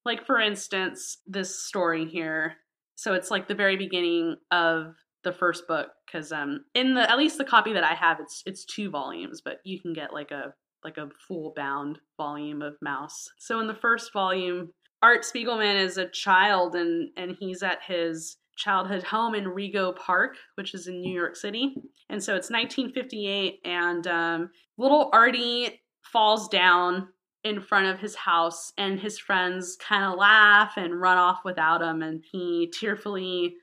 like 0.06 0.26
for 0.26 0.40
instance, 0.40 1.18
this 1.28 1.64
story 1.64 2.06
here. 2.06 2.56
So 2.96 3.14
it's 3.14 3.30
like 3.30 3.48
the 3.48 3.54
very 3.56 3.78
beginning 3.78 4.38
of 4.50 4.96
the 5.24 5.34
first 5.34 5.68
book 5.68 5.90
because 6.06 6.32
um 6.32 6.64
in 6.74 6.94
the 6.94 7.10
at 7.12 7.18
least 7.18 7.38
the 7.38 7.44
copy 7.44 7.74
that 7.74 7.84
I 7.84 7.94
have 7.94 8.20
it's 8.22 8.44
it's 8.46 8.64
two 8.64 8.90
volumes, 8.90 9.42
but 9.42 9.58
you 9.66 9.80
can 9.80 9.94
get 9.94 10.14
like 10.14 10.32
a 10.32 10.54
like 10.88 10.98
a 10.98 11.10
full 11.28 11.52
bound 11.54 12.00
volume 12.16 12.62
of 12.62 12.78
Maus. 12.82 13.28
So 13.38 13.60
in 13.60 13.68
the 13.68 13.76
first 13.76 14.14
volume, 14.14 14.70
Art 15.02 15.24
Spiegelman 15.24 15.76
is 15.84 15.98
a 15.98 16.08
child 16.08 16.76
and 16.76 17.10
and 17.18 17.36
he's 17.38 17.62
at 17.62 17.80
his 17.86 18.38
childhood 18.56 19.04
home 19.04 19.36
in 19.36 19.44
Rego 19.44 19.94
Park, 19.96 20.38
which 20.56 20.74
is 20.74 20.88
in 20.88 21.02
New 21.02 21.14
York 21.14 21.36
City. 21.36 21.76
And 22.10 22.24
so 22.24 22.36
it's 22.36 22.50
1958, 22.50 23.60
and 23.66 24.08
um, 24.08 24.50
little 24.78 25.10
Artie 25.14 25.82
falls 26.02 26.48
down 26.48 27.10
in 27.44 27.62
front 27.62 27.88
of 27.88 28.00
his 28.00 28.16
house, 28.16 28.72
and 28.78 29.00
his 29.00 29.20
friends 29.20 29.78
kind 29.80 30.06
of 30.06 30.18
laugh 30.18 30.74
and 30.78 31.00
run 31.00 31.18
off 31.18 31.42
without 31.46 31.82
him. 31.82 32.02
And 32.02 32.24
he 32.32 32.72
tearfully 32.74 33.56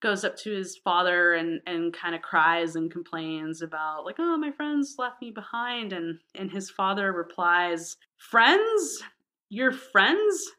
goes 0.00 0.24
up 0.24 0.36
to 0.38 0.50
his 0.50 0.76
father 0.76 1.34
and 1.34 1.60
and 1.66 1.92
kind 1.92 2.14
of 2.14 2.22
cries 2.22 2.76
and 2.76 2.90
complains 2.90 3.62
about 3.62 4.04
like 4.04 4.16
oh 4.18 4.36
my 4.36 4.50
friends 4.50 4.96
left 4.98 5.20
me 5.20 5.30
behind 5.30 5.92
and 5.92 6.18
and 6.34 6.50
his 6.50 6.70
father 6.70 7.12
replies 7.12 7.96
friends? 8.16 9.02
Your 9.48 9.72
friends? 9.72 10.52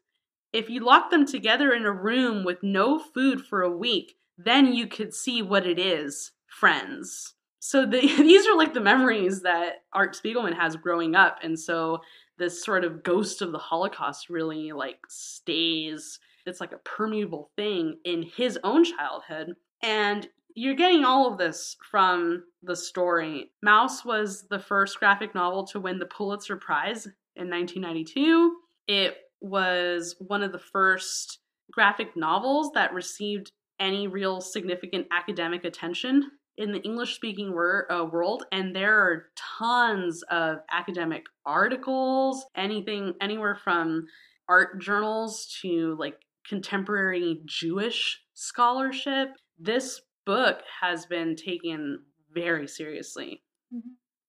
If 0.53 0.69
you 0.69 0.81
lock 0.81 1.11
them 1.11 1.25
together 1.25 1.71
in 1.71 1.85
a 1.85 1.91
room 1.91 2.43
with 2.43 2.61
no 2.61 2.99
food 2.99 3.41
for 3.41 3.61
a 3.61 3.75
week 3.75 4.15
then 4.37 4.73
you 4.73 4.87
could 4.87 5.13
see 5.13 5.41
what 5.41 5.67
it 5.67 5.77
is 5.77 6.31
friends. 6.47 7.35
So 7.59 7.85
the, 7.85 7.99
these 8.17 8.47
are 8.47 8.57
like 8.57 8.73
the 8.73 8.81
memories 8.81 9.41
that 9.41 9.83
art 9.93 10.15
spiegelman 10.15 10.55
has 10.55 10.75
growing 10.75 11.15
up 11.15 11.39
and 11.43 11.59
so 11.59 12.01
this 12.37 12.63
sort 12.63 12.83
of 12.83 13.03
ghost 13.03 13.41
of 13.43 13.51
the 13.51 13.59
holocaust 13.59 14.29
really 14.29 14.71
like 14.71 14.99
stays 15.07 16.19
it's 16.45 16.61
like 16.61 16.73
a 16.73 16.79
permeable 16.79 17.51
thing 17.55 17.97
in 18.03 18.23
his 18.23 18.59
own 18.63 18.83
childhood. 18.83 19.55
And 19.83 20.27
you're 20.55 20.75
getting 20.75 21.05
all 21.05 21.31
of 21.31 21.37
this 21.37 21.77
from 21.89 22.43
the 22.63 22.75
story. 22.75 23.51
Maus 23.65 24.05
was 24.05 24.45
the 24.49 24.59
first 24.59 24.99
graphic 24.99 25.33
novel 25.33 25.65
to 25.67 25.79
win 25.79 25.99
the 25.99 26.05
Pulitzer 26.05 26.57
Prize 26.57 27.05
in 27.35 27.49
1992. 27.49 28.57
It 28.87 29.17
was 29.39 30.15
one 30.19 30.43
of 30.43 30.51
the 30.51 30.59
first 30.59 31.39
graphic 31.71 32.15
novels 32.15 32.71
that 32.73 32.93
received 32.93 33.51
any 33.79 34.07
real 34.07 34.41
significant 34.41 35.07
academic 35.11 35.65
attention 35.65 36.29
in 36.57 36.71
the 36.71 36.81
English 36.81 37.15
speaking 37.15 37.53
wor- 37.53 37.91
uh, 37.91 38.03
world, 38.03 38.43
and 38.51 38.75
there 38.75 38.99
are 38.99 39.29
tons 39.35 40.21
of 40.29 40.57
academic 40.69 41.25
articles, 41.45 42.45
anything, 42.55 43.13
anywhere 43.21 43.55
from 43.55 44.05
art 44.47 44.79
journals 44.79 45.57
to 45.61 45.95
like 45.97 46.19
contemporary 46.47 47.41
Jewish 47.45 48.21
scholarship. 48.33 49.29
This 49.59 50.01
book 50.25 50.59
has 50.81 51.05
been 51.05 51.35
taken 51.35 52.03
very 52.33 52.67
seriously. 52.67 53.43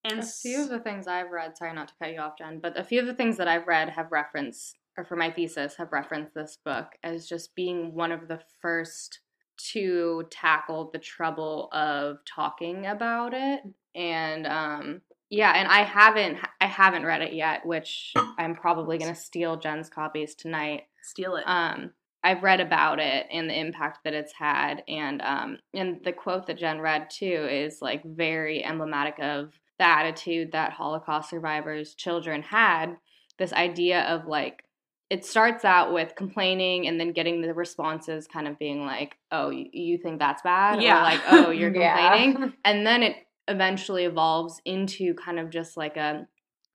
And 0.05 0.19
a 0.19 0.25
few 0.25 0.61
of 0.61 0.69
the 0.69 0.79
things 0.79 1.07
I've 1.07 1.31
read, 1.31 1.57
sorry 1.57 1.73
not 1.73 1.87
to 1.87 1.93
cut 2.01 2.11
you 2.11 2.19
off, 2.19 2.37
Jen, 2.37 2.59
but 2.61 2.77
a 2.77 2.83
few 2.83 2.99
of 2.99 3.07
the 3.07 3.13
things 3.13 3.37
that 3.37 3.47
I've 3.47 3.67
read 3.67 3.89
have 3.89 4.11
referenced, 4.11 4.77
or 4.97 5.05
for 5.05 5.15
my 5.15 5.31
thesis, 5.31 5.75
have 5.77 5.93
referenced 5.93 6.33
this 6.33 6.57
book 6.63 6.87
as 7.03 7.27
just 7.27 7.55
being 7.55 7.93
one 7.93 8.11
of 8.11 8.27
the 8.27 8.41
first 8.61 9.19
to 9.71 10.23
tackle 10.29 10.89
the 10.91 10.99
trouble 10.99 11.69
of 11.71 12.17
talking 12.25 12.85
about 12.85 13.33
it. 13.33 13.61
And 13.95 14.45
um, 14.45 15.01
yeah, 15.29 15.53
and 15.55 15.69
I 15.69 15.83
haven't, 15.83 16.37
I 16.59 16.65
haven't 16.65 17.05
read 17.05 17.21
it 17.21 17.33
yet, 17.33 17.65
which 17.65 18.11
I'm 18.37 18.55
probably 18.55 18.97
gonna 18.97 19.15
steal 19.15 19.57
Jen's 19.57 19.89
copies 19.89 20.35
tonight. 20.35 20.83
steal 21.01 21.37
it. 21.37 21.43
Um, 21.47 21.91
I've 22.23 22.43
read 22.43 22.61
about 22.61 22.99
it 22.99 23.27
and 23.31 23.49
the 23.49 23.59
impact 23.59 23.99
that 24.03 24.13
it's 24.13 24.33
had, 24.33 24.83
and 24.87 25.21
um, 25.21 25.57
and 25.73 25.99
the 26.03 26.13
quote 26.13 26.47
that 26.47 26.57
Jen 26.57 26.79
read 26.79 27.09
too 27.09 27.47
is 27.49 27.81
like 27.81 28.03
very 28.05 28.63
emblematic 28.63 29.19
of 29.19 29.53
the 29.77 29.85
attitude 29.85 30.51
that 30.53 30.71
Holocaust 30.71 31.29
survivors' 31.29 31.95
children 31.95 32.41
had. 32.41 32.97
This 33.37 33.51
idea 33.51 34.03
of 34.03 34.25
like 34.27 34.63
it 35.09 35.25
starts 35.25 35.65
out 35.65 35.93
with 35.93 36.15
complaining 36.15 36.87
and 36.87 36.99
then 36.99 37.11
getting 37.11 37.41
the 37.41 37.53
responses 37.53 38.25
kind 38.25 38.47
of 38.47 38.57
being 38.57 38.85
like, 38.85 39.17
"Oh, 39.31 39.49
you, 39.49 39.97
think 39.97 40.19
that's 40.19 40.41
bad?" 40.41 40.81
Yeah. 40.81 40.99
or 40.99 41.03
like, 41.03 41.21
"Oh, 41.27 41.49
you're 41.51 41.71
Yeah. 41.75 41.93
complaining," 41.93 42.53
and 42.65 42.87
then 42.87 43.03
it 43.03 43.17
eventually 43.47 44.05
evolves 44.05 44.61
into 44.65 45.13
kind 45.15 45.39
of 45.39 45.49
just 45.49 45.75
like 45.75 45.97
a 45.97 46.25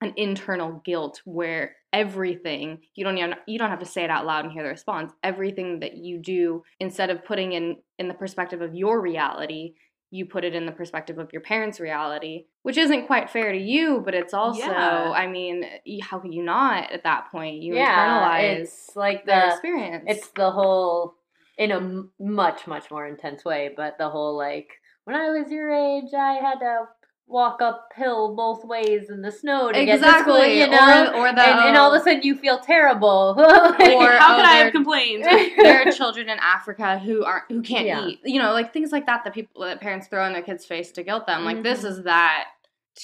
an 0.01 0.13
internal 0.17 0.81
guilt 0.85 1.21
where 1.25 1.75
everything. 1.93 2.81
You 2.95 3.05
don't 3.05 3.19
even 3.19 3.35
you 3.47 3.59
don't 3.59 3.71
have 3.71 3.79
to 3.81 3.87
say 3.87 4.05
it 4.05 4.11
out 4.11 4.27
loud 4.27 4.45
and 4.45 4.53
hear 4.53 4.63
the 4.63 4.69
response. 4.69 5.13
Everything 5.23 5.81
that 5.81 5.97
you 5.97 6.19
do 6.21 6.63
instead 6.81 7.11
of 7.11 7.25
putting 7.25 7.53
in 7.53 7.77
in 7.99 8.09
the 8.09 8.15
perspective 8.15 8.61
of 8.63 8.75
your 8.75 9.01
reality 9.01 9.75
you 10.11 10.25
put 10.25 10.43
it 10.43 10.55
in 10.55 10.65
the 10.65 10.73
perspective 10.73 11.19
of 11.19 11.31
your 11.35 11.43
parents 11.43 11.79
reality 11.79 12.47
which 12.63 12.79
isn't 12.79 13.07
quite 13.07 13.29
fair 13.29 13.53
to 13.53 13.59
you 13.59 14.01
but 14.03 14.15
it's 14.15 14.33
also 14.33 14.61
Yeah. 14.61 15.11
i 15.15 15.27
mean 15.27 15.67
how 16.01 16.19
could 16.19 16.33
you 16.33 16.43
not 16.43 16.91
at 16.93 17.03
that 17.05 17.31
point? 17.31 17.57
You 17.63 17.75
yeah, 17.75 18.09
internalize 18.09 18.61
it's 18.63 18.97
like 18.97 19.27
the 19.27 19.49
experience. 19.49 20.05
it's 20.07 20.29
the 20.29 20.51
whole 20.51 21.15
in 21.59 21.73
a 21.73 21.77
m- 21.77 22.11
much 22.19 22.67
much 22.67 22.91
more 22.91 23.07
intense 23.07 23.45
way, 23.45 23.71
but 23.77 23.99
the 23.99 24.09
whole 24.09 24.35
like 24.35 24.69
when 25.05 25.15
I 25.15 25.29
was 25.29 25.51
your 25.51 25.71
age, 25.71 26.15
I 26.15 26.35
had 26.35 26.59
to 26.61 26.85
walk 27.29 27.61
uphill 27.61 28.35
both 28.35 28.65
ways 28.65 29.11
in 29.11 29.21
the 29.23 29.31
snow 29.31 29.71
to 29.71 29.85
get 29.85 29.99
to 30.01 30.03
school, 30.21 30.37
Exactly. 30.37 30.61
you 30.61 30.67
know, 30.67 31.13
Or- 31.15 31.29
or 31.29 31.33
the, 31.35 31.43
and, 31.43 31.69
and 31.69 31.77
all 31.77 31.93
of 31.93 31.99
oh. 31.99 32.01
a 32.01 32.05
sudden 32.05 32.23
you 32.23 32.35
feel 32.35 32.59
terrible. 32.59 33.35
Or, 33.39 33.43
How 33.45 34.35
oh, 34.35 34.37
could 34.37 34.45
I 34.47 34.61
have 34.63 34.73
complained? 34.73 35.25
there 35.59 35.87
are 35.87 35.93
children 36.03 36.29
in 36.29 36.39
Africa 36.39 36.99
who 36.99 37.25
aren't 37.25 37.45
who 37.49 37.63
can't 37.63 37.87
Yeah. 37.87 38.07
eat. 38.07 38.21
You 38.25 38.41
know, 38.41 38.53
like 38.53 38.73
things 38.73 38.93
like 38.93 39.07
that 39.07 39.25
that 39.25 39.35
people 39.35 39.63
that 39.63 39.81
parents 39.81 40.07
throw 40.09 40.25
in 40.27 40.33
their 40.33 40.43
kids' 40.43 40.65
face 40.65 40.91
to 40.93 41.03
guilt 41.03 41.27
them. 41.27 41.45
Like 41.45 41.63
this 41.63 41.83
Mhm. 41.83 41.91
is 41.91 42.03
that 42.05 42.45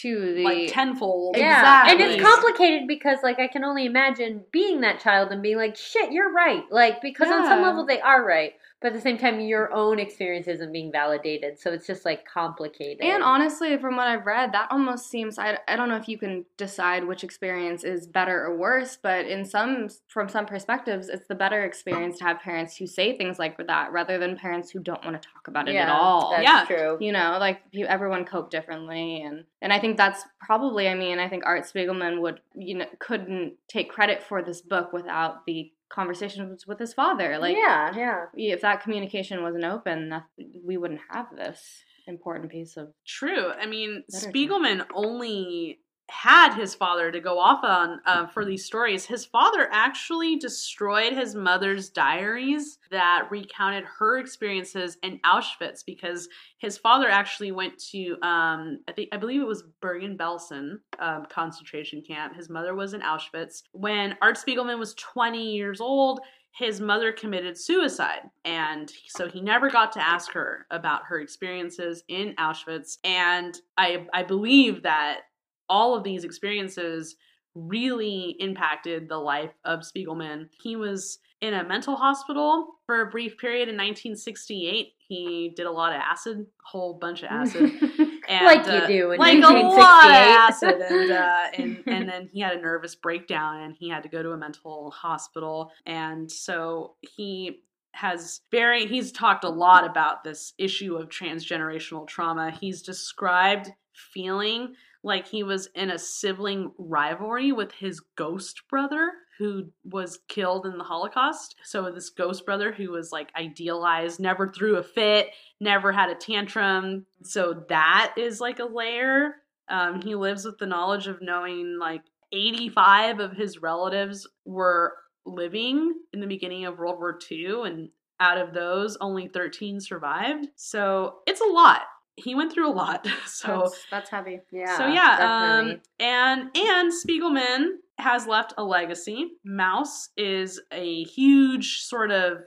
to 0.03 0.35
the 0.35 0.43
like 0.43 0.73
tenfold. 0.73 1.37
Yeah, 1.37 1.85
and 1.89 2.01
it's 2.01 2.21
complicated 2.21 2.89
because 2.89 3.19
like 3.23 3.39
I 3.39 3.47
can 3.47 3.63
only 3.63 3.87
imagine 3.87 4.43
being 4.51 4.81
that 4.81 4.99
child 5.01 5.31
and 5.31 5.41
being 5.43 5.57
like, 5.57 5.77
"Shit, 5.77 6.11
you're 6.13 6.33
right." 6.33 6.65
Like 6.71 7.01
because 7.01 7.29
on 7.31 7.45
some 7.47 7.63
level 7.63 7.87
they 7.87 8.01
are 8.01 8.25
right, 8.27 8.55
but 8.85 8.89
at 8.93 8.97
the 8.97 9.01
same 9.01 9.17
time 9.17 9.41
your 9.41 9.73
own 9.73 9.99
experience 9.99 10.47
isn't 10.47 10.71
being 10.71 10.93
validated, 10.93 11.59
so 11.59 11.73
it's 11.73 11.87
just 11.87 12.05
like 12.05 12.27
complicated. 12.27 13.03
And 13.03 13.23
honestly, 13.23 13.79
from 13.79 13.97
what 13.97 14.09
I've 14.09 14.27
read, 14.27 14.53
that 14.53 14.69
almost 14.71 15.09
seems 15.09 15.39
I, 15.39 15.59
I 15.67 15.75
don't 15.75 15.89
know 15.89 15.97
if 15.97 16.07
you 16.07 16.19
can 16.19 16.45
decide 16.59 17.03
which 17.03 17.25
experience 17.25 17.83
is 17.83 18.07
better 18.07 18.45
or 18.45 18.59
worse, 18.59 18.99
but 19.03 19.25
in 19.25 19.47
some 19.47 19.89
from 20.09 20.29
some 20.29 20.45
perspectives, 20.45 21.09
it's 21.09 21.27
the 21.27 21.35
better 21.35 21.65
experience 21.65 22.19
to 22.19 22.25
have 22.25 22.41
parents 22.41 22.77
who 22.77 22.87
say 22.87 23.17
things 23.17 23.39
like 23.39 23.57
that 23.57 23.91
rather 23.91 24.19
than 24.19 24.37
parents 24.37 24.71
who 24.71 24.81
don't 24.81 25.03
want 25.03 25.21
to 25.21 25.29
talk 25.31 25.49
about 25.49 25.67
it 25.67 25.73
yeah, 25.73 25.85
at 25.85 25.89
all. 25.89 26.33
That's 26.33 26.43
Yeah. 26.43 26.65
true. 26.67 26.99
you 27.01 27.13
know 27.13 27.39
like 27.41 27.63
everyone 27.89 28.27
cope 28.27 28.51
differently 28.51 29.23
and 29.23 29.45
and 29.63 29.73
i 29.73 29.79
think 29.79 29.97
that's 29.97 30.23
probably 30.41 30.89
i 30.89 30.95
mean 30.95 31.19
i 31.19 31.29
think 31.29 31.45
art 31.47 31.65
spiegelman 31.65 32.21
would 32.21 32.41
you 32.55 32.77
know 32.77 32.87
couldn't 32.99 33.55
take 33.67 33.91
credit 33.91 34.23
for 34.23 34.43
this 34.43 34.61
book 34.61 34.93
without 34.93 35.47
the 35.47 35.73
conversations 35.95 36.67
with 36.67 36.79
his 36.79 36.93
father 36.93 37.39
like 37.39 37.57
yeah, 37.57 37.93
yeah. 37.97 38.25
if 38.35 38.61
that 38.63 38.83
communication 38.83 39.43
wasn't 39.43 39.65
open 39.65 40.09
that, 40.09 40.25
we 40.67 40.77
wouldn't 40.77 41.01
have 41.11 41.27
this 41.37 41.85
important 42.07 42.51
piece 42.51 42.77
of 42.77 42.89
True. 43.07 43.51
I 43.51 43.67
mean, 43.67 44.03
Literature. 44.09 44.31
Spiegelman 44.31 44.87
only 44.95 45.79
had 46.11 46.55
his 46.55 46.75
father 46.75 47.11
to 47.11 47.21
go 47.21 47.39
off 47.39 47.65
on 47.65 48.01
uh, 48.05 48.27
for 48.27 48.45
these 48.45 48.65
stories. 48.65 49.07
His 49.07 49.25
father 49.25 49.69
actually 49.73 50.37
destroyed 50.37 51.13
his 51.13 51.35
mother's 51.35 51.89
diaries 51.89 52.79
that 52.91 53.29
recounted 53.31 53.85
her 53.99 54.19
experiences 54.19 54.99
in 55.03 55.19
Auschwitz 55.21 55.85
because 55.85 56.29
his 56.59 56.77
father 56.77 57.09
actually 57.09 57.53
went 57.53 57.79
to, 57.91 58.17
um, 58.23 58.81
I 58.87 58.93
think, 58.93 59.09
I 59.13 59.17
believe 59.17 59.41
it 59.41 59.47
was 59.47 59.65
Bergen-Belsen 59.81 60.79
um, 60.99 61.27
concentration 61.31 62.03
camp. 62.03 62.37
His 62.37 62.51
mother 62.51 62.75
was 62.75 62.93
in 62.93 63.01
Auschwitz 63.01 63.63
when 63.73 64.17
Art 64.21 64.37
Spiegelman 64.37 64.79
was 64.79 64.95
20 64.95 65.53
years 65.55 65.81
old 65.81 66.21
his 66.57 66.81
mother 66.81 67.11
committed 67.11 67.59
suicide 67.59 68.21
and 68.45 68.93
so 69.09 69.29
he 69.29 69.41
never 69.41 69.69
got 69.69 69.91
to 69.91 70.01
ask 70.01 70.31
her 70.33 70.67
about 70.71 71.03
her 71.05 71.19
experiences 71.19 72.05
in 72.07 72.33
Auschwitz 72.39 72.99
and 73.03 73.59
I 73.77 74.07
I 74.13 74.23
believe 74.23 74.85
that 74.85 75.23
all 75.69 75.97
of 75.97 76.05
these 76.05 76.25
experiences 76.25 77.17
really 77.55 78.37
impacted 78.41 79.09
the 79.09 79.17
life 79.17 79.53
of 79.65 79.81
Spiegelman. 79.81 80.49
He 80.61 80.77
was 80.77 81.19
in 81.41 81.55
a 81.55 81.65
mental 81.65 81.95
hospital 81.95 82.77
for 82.87 83.03
a 83.03 83.11
brief 83.11 83.39
period 83.39 83.69
in 83.69 83.77
1968. 83.77 84.95
He 84.99 85.53
did 85.57 85.67
a 85.67 85.71
lot 85.71 85.95
of 85.95 86.01
acid, 86.01 86.39
a 86.41 86.45
whole 86.67 86.95
bunch 86.95 87.23
of 87.23 87.29
acid. 87.31 87.71
And, 88.27 88.47
Like 88.47 88.67
you 88.67 88.73
uh, 88.73 88.87
do 88.87 89.13
in 89.13 89.19
like 89.19 89.37
a 89.37 89.41
lot 89.41 89.55
of 89.55 89.65
1968. 89.65 90.71
acid, 90.71 90.81
and, 90.81 91.13
uh, 91.13 91.47
and 91.59 91.83
and 91.87 92.09
then 92.09 92.31
he 92.33 92.41
had 92.41 92.57
a 92.57 92.59
nervous 92.59 92.95
breakdown, 92.95 93.61
and 93.61 93.77
he 93.79 93.91
had 93.91 94.03
to 94.05 94.09
go 94.09 94.23
to 94.23 94.31
a 94.31 94.37
mental 94.39 94.91
hospital, 94.93 95.71
and 95.85 96.33
so 96.33 96.95
he 97.03 97.61
has 97.93 98.41
very 98.51 98.87
he's 98.87 99.13
talked 99.13 99.45
a 99.45 99.49
lot 99.51 99.85
about 99.85 100.25
this 100.25 100.55
issue 100.57 100.97
of 100.97 101.11
transgenerational 101.11 102.09
trauma. 102.09 102.51
He's 102.51 102.81
described 102.81 103.71
feeling 103.93 104.75
like 105.05 105.29
he 105.29 105.43
was 105.43 105.69
in 105.75 105.91
a 105.91 105.99
sibling 105.99 106.73
rivalry 106.79 107.53
with 107.53 107.71
his 107.73 108.01
ghost 108.17 108.63
brother 108.69 109.13
who 109.39 109.67
was 109.85 110.21
killed 110.29 110.65
in 110.65 110.79
the 110.79 110.85
Holocaust. 110.85 111.57
So 111.63 111.91
this 111.91 112.09
ghost 112.09 112.47
brother 112.47 112.73
who 112.73 112.91
was 112.91 113.13
like 113.13 113.31
idealized, 113.37 114.19
never 114.19 114.49
threw 114.49 114.77
a 114.77 114.83
fit, 114.83 115.29
never 115.61 115.93
had 115.93 116.09
a 116.09 116.15
tantrum. 116.15 117.05
So 117.23 117.65
that 117.69 118.15
is 118.17 118.41
like 118.41 118.61
a 118.61 118.65
layer. 118.65 119.35
Um, 119.69 120.01
he 120.01 120.15
lives 120.15 120.45
with 120.45 120.59
the 120.59 120.67
knowledge 120.67 121.07
of 121.07 121.21
knowing 121.21 121.79
like 121.79 122.03
85 122.33 123.21
of 123.21 123.33
his 123.33 123.61
relatives 123.61 124.27
were 124.45 124.95
living 125.27 125.95
in 126.13 126.21
the 126.21 126.27
beginning 126.27 126.65
of 126.65 126.79
World 126.79 126.99
War 126.99 127.19
II, 127.31 127.63
and 127.65 127.89
out 128.21 128.39
of 128.39 128.55
those, 128.55 128.97
only 129.01 129.29
13 129.29 129.81
survived. 129.81 130.49
So 130.57 131.17
it's 131.27 131.41
a 131.41 131.45
lot. 131.45 131.83
He 132.17 132.35
went 132.35 132.53
through 132.53 132.69
a 132.69 132.73
lot. 132.73 133.07
So 133.27 133.63
that's, 133.63 133.87
that's 133.91 134.11
heavy 134.11 134.41
Yeah. 134.53 134.77
so 134.77 134.87
yeah, 134.87 135.59
um, 135.59 135.81
and 135.99 136.57
and 136.57 136.93
Spiegelman 136.93 137.79
has 137.99 138.27
left 138.27 138.55
a 138.59 138.65
legacy. 138.65 139.33
Maus 139.47 140.09
is 140.17 140.61
a 140.73 141.05
huge 141.05 141.81
sort 141.81 142.11
of 142.11 142.39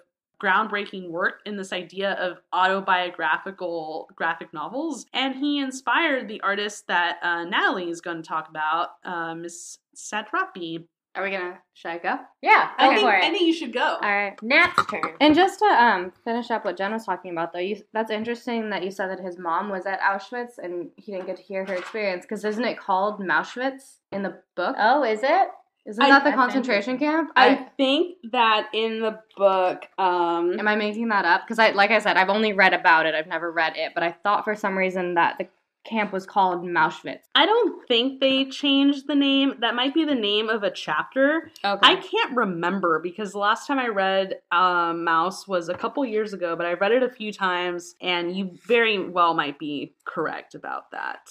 groundbreaking 0.42 1.10
work 1.10 1.42
in 1.46 1.58
this 1.58 1.74
idea 1.74 2.14
of 2.14 2.38
autobiographical 2.54 4.10
graphic 4.16 4.54
novels, 4.54 5.06
and 5.14 5.36
he 5.36 5.60
inspired 5.60 6.28
the 6.28 6.42
artist 6.42 6.88
that 6.88 7.18
uh, 7.22 7.44
Natalie 7.44 7.90
is 7.90 8.02
going 8.02 8.22
to 8.22 8.28
talk 8.28 8.50
about, 8.50 8.90
uh, 9.04 9.36
Miss 9.36 9.80
Satrapi. 9.96 10.86
Are 11.16 11.24
we 11.24 11.32
gonna 11.32 11.58
should 11.74 11.90
i 11.90 11.98
go 11.98 12.18
yeah, 12.42 12.70
go 12.78 12.86
I 12.86 12.88
think 12.90 13.02
for 13.02 13.14
it. 13.16 13.24
I 13.24 13.30
think 13.32 13.42
you 13.48 13.54
should 13.54 13.74
go. 13.74 13.82
all 13.82 14.00
right 14.02 14.36
Nat's 14.44 14.86
turn. 14.88 15.02
And 15.20 15.34
just 15.36 15.60
to 15.60 15.66
um, 15.66 16.12
finish 16.24 16.52
up 16.52 16.64
what 16.66 16.78
Jen 16.78 16.92
was 16.94 17.06
talking 17.06 17.32
about, 17.32 17.54
though, 17.54 17.60
you, 17.60 17.82
that's 17.94 18.12
interesting 18.12 18.70
that 18.70 18.84
you 18.84 18.92
said 18.92 19.10
that 19.10 19.20
his 19.20 19.38
mom 19.40 19.70
was 19.70 19.86
at 19.86 20.00
Auschwitz 20.02 20.58
and 20.62 20.90
he 20.96 21.12
didn't 21.12 21.26
get 21.28 21.38
to 21.38 21.44
hear 21.44 21.66
her 21.66 21.74
experience 21.74 22.24
because 22.24 22.46
isn't 22.46 22.64
it 22.64 22.78
called 22.80 23.20
Mauschwitz 23.20 23.96
in 24.12 24.22
the 24.24 24.40
book? 24.56 24.76
Oh, 24.78 25.04
is 25.04 25.22
it? 25.24 25.48
Isn't 25.88 26.04
I- 26.04 26.10
that 26.10 26.24
the 26.26 26.32
That's 26.32 26.36
concentration 26.36 26.98
camp? 27.00 27.32
I 27.36 27.56
think 27.78 28.18
that 28.32 28.68
in 28.74 29.00
the 29.00 29.20
book, 29.38 29.86
um, 29.98 30.60
Am 30.60 30.68
I 30.68 30.76
making 30.76 31.08
that 31.10 31.24
up? 31.26 31.46
Because 31.46 31.60
I, 31.60 31.72
like 31.72 31.92
I 31.92 32.00
said, 32.00 32.18
I've 32.18 32.30
only 32.30 32.52
read 32.54 32.74
about 32.74 33.06
it. 33.06 33.16
I've 33.16 33.28
never 33.28 33.50
read 33.52 33.78
it, 33.78 33.94
but 33.94 34.04
I 34.04 34.12
thought 34.12 34.44
for 34.44 34.54
some 34.54 34.78
reason 34.78 35.14
that 35.16 35.38
the 35.38 35.48
camp 35.88 36.12
was 36.12 36.26
called 36.26 36.64
Mauschwitz. 36.64 37.20
I 37.36 37.46
don't 37.46 37.88
think 37.88 38.20
they 38.20 38.46
changed 38.46 39.08
the 39.08 39.16
name. 39.16 39.56
That 39.62 39.76
might 39.76 39.94
be 39.94 40.06
the 40.06 40.16
name 40.16 40.50
of 40.50 40.64
a 40.64 40.72
chapter. 40.72 41.52
Okay. 41.64 41.80
I 41.82 41.96
can't 41.96 42.36
remember 42.36 43.00
because 43.02 43.32
the 43.32 43.40
last 43.40 43.68
time 43.68 43.80
I 43.80 43.88
read 43.88 44.34
um, 44.52 45.06
Maus 45.06 45.48
was 45.48 45.70
a 45.70 45.74
couple 45.74 46.06
years 46.06 46.34
ago, 46.34 46.56
but 46.56 46.66
I 46.66 46.74
read 46.74 46.92
it 46.92 47.04
a 47.04 47.10
few 47.10 47.32
times, 47.32 47.96
and 48.02 48.36
you 48.36 48.52
very 48.66 49.00
well 49.08 49.34
might 49.34 49.58
be 49.60 49.94
correct 50.06 50.56
about 50.56 50.92
that. 50.92 51.30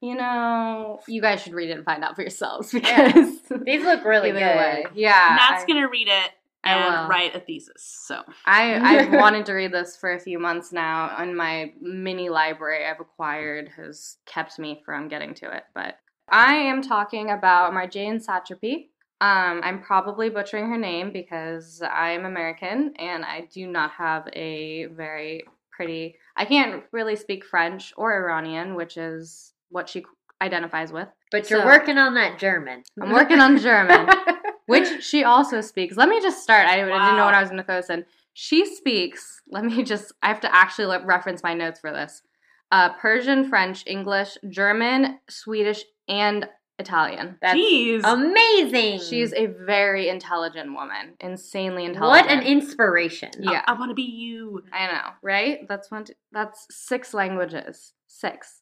you 0.00 0.14
know, 0.14 1.00
you 1.08 1.20
guys 1.20 1.42
should 1.42 1.52
read 1.54 1.70
it 1.70 1.76
and 1.76 1.84
find 1.84 2.04
out 2.04 2.14
for 2.14 2.22
yourselves 2.22 2.70
because 2.72 3.40
These 3.64 3.82
look 3.84 4.04
really 4.04 4.30
good. 4.32 4.40
way, 4.40 4.86
yeah. 4.94 5.36
Matt's 5.36 5.64
I- 5.64 5.66
gonna 5.66 5.88
read 5.88 6.08
it 6.08 6.12
I 6.12 6.30
and 6.64 6.94
will. 6.94 7.08
write 7.08 7.34
a 7.34 7.40
thesis. 7.40 7.82
So 8.06 8.22
I 8.46 8.74
I've 8.98 9.12
wanted 9.20 9.46
to 9.46 9.52
read 9.52 9.72
this 9.72 9.96
for 9.96 10.12
a 10.12 10.20
few 10.20 10.38
months 10.38 10.72
now, 10.72 11.14
and 11.18 11.36
my 11.36 11.72
mini 11.80 12.28
library 12.28 12.86
I've 12.86 13.00
acquired 13.00 13.70
has 13.76 14.16
kept 14.26 14.58
me 14.58 14.82
from 14.84 15.08
getting 15.08 15.34
to 15.34 15.54
it. 15.56 15.64
But 15.74 15.96
I 16.28 16.54
am 16.54 16.82
talking 16.82 17.30
about 17.30 17.72
Marjane 17.72 18.24
Satrapi. 18.24 18.88
Um, 19.20 19.60
I'm 19.64 19.82
probably 19.82 20.30
butchering 20.30 20.68
her 20.68 20.78
name 20.78 21.12
because 21.12 21.82
I'm 21.82 22.24
American 22.24 22.92
and 22.98 23.24
I 23.24 23.48
do 23.52 23.66
not 23.66 23.90
have 23.92 24.28
a 24.32 24.86
very 24.86 25.42
pretty. 25.72 26.16
I 26.36 26.44
can't 26.44 26.84
really 26.92 27.16
speak 27.16 27.44
French 27.44 27.92
or 27.96 28.14
Iranian, 28.14 28.74
which 28.76 28.96
is 28.96 29.52
what 29.70 29.88
she 29.88 30.04
identifies 30.40 30.92
with. 30.92 31.08
But 31.32 31.50
you're 31.50 31.60
So- 31.62 31.66
working 31.66 31.98
on 31.98 32.14
that 32.14 32.38
German. 32.38 32.84
I'm 33.02 33.10
working 33.10 33.40
on 33.40 33.58
German. 33.58 34.08
which 34.68 35.02
she 35.10 35.24
also 35.24 35.60
speaks. 35.60 35.96
Let 35.96 36.08
me 36.08 36.20
just 36.20 36.42
start. 36.42 36.66
I, 36.68 36.74
I 36.74 36.76
didn't 36.76 36.88
know 36.90 37.16
Wow. 37.18 37.24
what 37.26 37.34
I 37.34 37.40
was 37.40 37.50
going 37.50 37.58
to 37.60 37.64
throw 37.64 37.76
this 37.76 37.90
in. 37.90 38.04
She 38.34 38.64
speaks. 38.66 39.42
Let 39.50 39.64
me 39.64 39.82
just. 39.82 40.12
I 40.22 40.28
have 40.28 40.40
to 40.42 40.54
actually 40.54 40.86
le- 40.86 41.04
reference 41.04 41.42
my 41.42 41.54
notes 41.54 41.80
for 41.80 41.90
this. 41.90 42.22
Uh, 42.70 42.90
Persian, 42.94 43.48
French, 43.48 43.82
English, 43.86 44.36
German, 44.48 45.18
Swedish, 45.28 45.82
and 46.06 46.46
Italian. 46.78 47.36
That's 47.42 47.58
Jeez. 47.58 48.02
amazing. 48.04 49.00
She's 49.00 49.32
a 49.32 49.46
very 49.46 50.08
intelligent 50.08 50.72
woman, 50.74 51.14
insanely 51.18 51.84
intelligent. 51.86 52.28
what 52.28 52.30
an 52.38 52.44
inspiration. 52.46 53.30
Yeah. 53.40 53.62
I, 53.66 53.72
want 53.72 53.90
to 53.90 53.94
be 53.94 54.02
you. 54.02 54.62
I 54.72 54.86
know, 54.86 55.08
right? 55.22 55.66
That's 55.68 55.90
one. 55.90 56.04
That's 56.30 56.66
six 56.70 57.12
languages. 57.14 57.94
Six. 58.06 58.60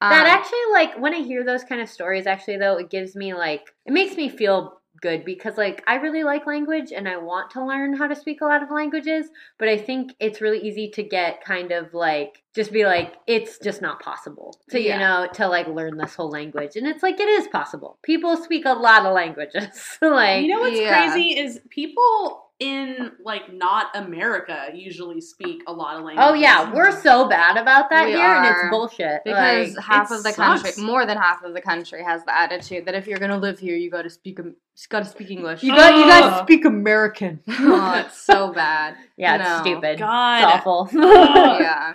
Wow. 0.00 0.10
That 0.10 0.26
Um, 0.26 0.32
actually, 0.32 0.72
like, 0.72 0.98
when 0.98 1.14
I 1.14 1.20
hear 1.20 1.44
those 1.44 1.62
kind 1.62 1.80
of 1.80 1.88
stories, 1.88 2.26
actually, 2.26 2.56
though, 2.56 2.78
it 2.78 2.90
gives 2.90 3.14
me, 3.14 3.34
like, 3.34 3.70
it 3.86 3.92
makes 3.92 4.16
me 4.16 4.28
feel 4.28 4.80
good 5.02 5.24
because, 5.24 5.58
like, 5.58 5.82
I 5.86 5.96
really 5.96 6.22
like 6.24 6.46
language 6.46 6.92
and 6.92 7.06
I 7.08 7.18
want 7.18 7.50
to 7.50 7.64
learn 7.64 7.94
how 7.94 8.06
to 8.06 8.16
speak 8.16 8.40
a 8.40 8.46
lot 8.46 8.62
of 8.62 8.70
languages, 8.70 9.26
but 9.58 9.68
I 9.68 9.76
think 9.76 10.14
it's 10.20 10.40
really 10.40 10.60
easy 10.60 10.88
to 10.90 11.02
get 11.02 11.44
kind 11.44 11.72
of 11.72 11.92
like, 11.92 12.42
just 12.54 12.72
be 12.72 12.86
like, 12.86 13.14
it's 13.26 13.58
just 13.58 13.82
not 13.82 14.00
possible 14.00 14.58
to, 14.70 14.80
Yeah. 14.80 14.94
you 14.94 14.98
know, 15.00 15.28
to, 15.34 15.48
like, 15.48 15.66
learn 15.68 15.98
this 15.98 16.14
whole 16.14 16.30
language. 16.30 16.76
And 16.76 16.86
it's 16.86 17.02
like, 17.02 17.20
it 17.20 17.28
is 17.28 17.48
possible. 17.48 17.98
People 18.02 18.36
speak 18.36 18.64
a 18.64 18.72
lot 18.72 19.04
of 19.04 19.12
languages. 19.14 19.98
like, 20.02 20.42
You 20.42 20.54
know 20.54 20.60
what's 20.60 20.80
Yeah. 20.80 21.10
crazy 21.12 21.38
is 21.38 21.60
people 21.68 22.46
in 22.60 23.10
like 23.24 23.52
not 23.52 23.86
America 23.96 24.68
usually 24.72 25.20
speak 25.20 25.62
a 25.66 25.72
lot 25.72 25.96
of 25.96 26.04
languages. 26.04 26.30
oh, 26.30 26.34
yeah, 26.34 26.72
we're 26.72 26.92
so 27.02 27.28
bad 27.28 27.56
about 27.56 27.90
that 27.90 28.04
We 28.06 28.12
here 28.12 28.20
and 28.20 28.46
it's 28.46 28.70
bullshit. 28.70 29.22
because 29.24 29.74
Like, 29.74 29.84
half 29.84 30.10
of 30.12 30.22
the 30.22 30.30
sucks. 30.32 30.62
country, 30.62 30.82
more 30.84 31.04
than 31.04 31.16
half 31.18 31.42
of 31.42 31.54
the 31.54 31.60
country, 31.60 32.04
has 32.04 32.24
the 32.24 32.36
attitude 32.36 32.84
that 32.86 32.94
if 32.94 33.08
you're 33.08 33.18
gonna 33.18 33.38
live 33.38 33.58
here, 33.58 33.74
you 33.74 33.90
got 33.90 34.02
to 34.02 34.10
speak, 34.10 34.38
you 34.38 34.54
got 34.88 35.00
to 35.00 35.10
speak 35.10 35.30
English. 35.30 35.62
you 35.64 35.74
got, 35.74 35.94
you 35.96 36.04
got 36.04 36.38
to 36.38 36.44
speak 36.44 36.64
American. 36.64 37.40
oh, 37.48 37.94
it's 38.06 38.20
so 38.22 38.52
bad. 38.52 38.94
yeah, 39.16 39.36
it's 39.58 39.60
stupid. 39.68 39.98
God. 39.98 40.38
It's 40.38 40.46
awful. 40.66 40.88
yeah. 40.92 41.94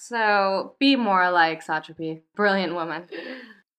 So 0.00 0.76
be 0.78 0.96
more 0.96 1.30
like 1.30 1.64
Satrapi, 1.66 2.20
brilliant 2.36 2.74
woman. 2.74 3.06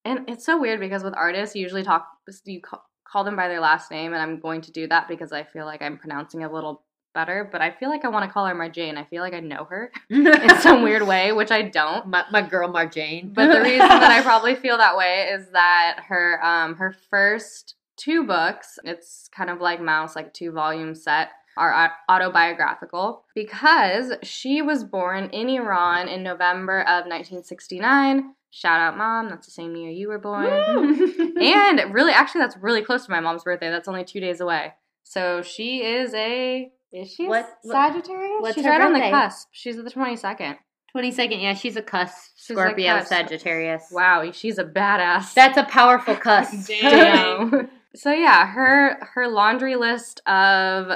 And 0.03 0.29
it's 0.29 0.45
so 0.45 0.59
weird 0.59 0.79
because 0.79 1.03
with 1.03 1.13
artists, 1.15 1.55
you 1.55 1.61
usually 1.63 1.83
talk, 1.83 2.07
you 2.45 2.61
ca- 2.61 2.81
call 3.15 3.23
them 3.23 3.37
by 3.37 3.47
their 3.47 3.61
last 3.61 3.91
name, 3.91 4.11
and 4.11 4.21
I'm 4.21 4.41
going 4.41 4.59
to 4.59 4.71
do 4.73 4.87
that 4.87 5.07
because 5.07 5.31
I 5.31 5.43
feel 5.43 5.65
like 5.65 5.81
I'm 5.81 5.97
pronouncing 5.97 6.41
it 6.41 6.51
a 6.51 6.53
little 6.53 6.83
better. 7.13 7.47
But 7.49 7.61
I 7.61 7.71
feel 7.71 7.87
like 7.89 8.03
I 8.03 8.09
want 8.09 8.27
to 8.27 8.33
call 8.33 8.45
her 8.45 8.53
Marjane. 8.53 8.97
I 8.97 9.05
feel 9.05 9.21
like 9.21 9.33
I 9.33 9.39
know 9.39 9.63
her 9.69 9.89
in 10.09 10.59
some 10.59 10.83
weird 10.83 11.07
way, 11.07 11.31
which 11.31 11.49
I 11.49 11.61
don't. 11.61 12.07
my, 12.07 12.25
my 12.29 12.41
girl 12.41 12.67
Marjane. 12.67 13.33
But 13.33 13.53
the 13.53 13.61
reason 13.61 13.87
that 13.87 14.11
I 14.11 14.21
probably 14.29 14.55
feel 14.55 14.77
that 14.79 14.97
way 14.97 15.29
is 15.31 15.47
that 15.53 16.01
her 16.09 16.45
um 16.45 16.75
her 16.75 16.93
first 17.09 17.75
two 17.95 18.25
books, 18.25 18.77
it's 18.83 19.29
kind 19.33 19.49
of 19.49 19.61
like 19.61 19.79
Maus, 19.79 20.13
like 20.13 20.33
two 20.33 20.51
volume 20.51 20.93
set, 20.93 21.29
are 21.55 21.93
autobiographical 22.09 23.23
because 23.33 24.11
she 24.23 24.61
was 24.61 24.83
born 24.83 25.29
in 25.29 25.47
Iran 25.47 26.09
in 26.09 26.21
November 26.21 26.81
of 26.81 27.05
1969. 27.05 28.33
Shout 28.51 28.81
out, 28.81 28.97
mom! 28.97 29.29
That's 29.29 29.47
the 29.47 29.51
same 29.51 29.73
year 29.77 29.89
you 29.89 30.09
were 30.09 30.19
born. 30.19 31.13
and 31.35 31.93
really, 31.93 32.11
actually, 32.11 32.41
that's 32.41 32.57
really 32.57 32.81
close 32.81 33.05
to 33.05 33.11
my 33.11 33.19
mom's 33.19 33.43
birthday. 33.43 33.69
That's 33.69 33.87
only 33.87 34.03
two 34.03 34.19
days 34.19 34.41
away. 34.41 34.73
So 35.03 35.41
she 35.41 35.83
is 35.83 36.13
a 36.13 36.71
is 36.91 37.11
she 37.11 37.27
What- 37.27 37.47
Sagittarius? 37.63 38.37
what's 38.41 38.55
She's 38.55 38.63
her 38.65 38.71
right 38.71 38.81
on 38.81 38.93
the 38.93 39.09
cusp. 39.09 39.49
She's 39.51 39.75
the 39.75 39.89
twenty 39.89 40.15
second. 40.15 40.57
22nd, 40.95 41.41
yeah, 41.41 41.53
she's 41.53 41.75
a 41.75 41.81
cuss. 41.81 42.29
She's 42.37 42.51
a 42.55 42.61
Scorpio. 42.61 43.01
Sagittarius. 43.03 43.83
Wow, 43.91 44.31
she's 44.31 44.57
a 44.57 44.63
badass. 44.63 45.33
That's 45.33 45.57
a 45.57 45.63
powerful 45.65 46.15
cuss. 46.15 46.67
Damn. 46.67 47.49
Damn. 47.51 47.69
so 47.95 48.11
yeah, 48.13 48.47
her 48.47 48.97
her 49.13 49.27
laundry 49.27 49.75
list 49.75 50.21
of 50.25 50.91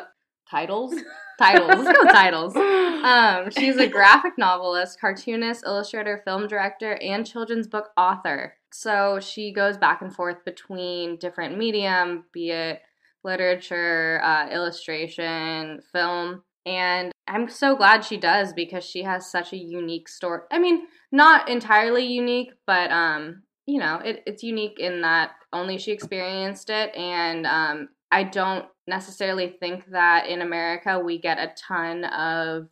titles. 0.49 0.95
Titles. 1.39 1.69
Let's 1.69 1.97
go 1.97 2.03
with 2.03 2.13
titles. 2.13 2.55
Um, 2.99 3.49
she's 3.49 3.77
a 3.77 3.87
graphic 3.87 4.33
novelist, 4.37 4.99
cartoonist, 4.99 5.63
illustrator, 5.65 6.21
film 6.25 6.47
director, 6.49 6.99
and 7.01 7.25
children's 7.25 7.65
book 7.65 7.91
author. 7.95 8.55
So 8.73 9.21
she 9.21 9.53
goes 9.53 9.77
back 9.77 10.01
and 10.01 10.13
forth 10.13 10.43
between 10.43 11.15
different 11.15 11.57
medium, 11.57 12.25
be 12.33 12.51
it 12.51 12.81
literature, 13.23 14.19
uh, 14.21 14.49
illustration, 14.49 15.79
film. 15.93 16.43
And 16.65 17.13
I'm 17.25 17.47
so 17.47 17.75
glad 17.77 18.03
she 18.03 18.17
does 18.17 18.51
because 18.51 18.83
she 18.83 19.03
has 19.03 19.31
such 19.31 19.53
a 19.53 19.57
unique 19.57 20.09
story. 20.09 20.41
I 20.51 20.59
mean, 20.59 20.87
not 21.11 21.47
entirely 21.47 22.05
unique, 22.05 22.51
but 22.67 22.91
um, 22.91 23.43
you 23.65 23.79
know, 23.79 24.01
it, 24.03 24.23
it's 24.25 24.43
unique 24.43 24.77
in 24.77 25.01
that 25.01 25.31
only 25.53 25.77
she 25.77 25.91
experienced 25.91 26.69
it, 26.69 26.93
and 26.95 27.45
um, 27.47 27.89
I 28.11 28.23
don't 28.23 28.65
necessarily 28.89 29.47
think 29.47 29.85
that 29.91 30.27
in 30.27 30.41
America 30.41 30.99
we 30.99 31.19
get 31.19 31.37
a 31.37 31.53
ton 31.55 32.03
of 32.05 32.69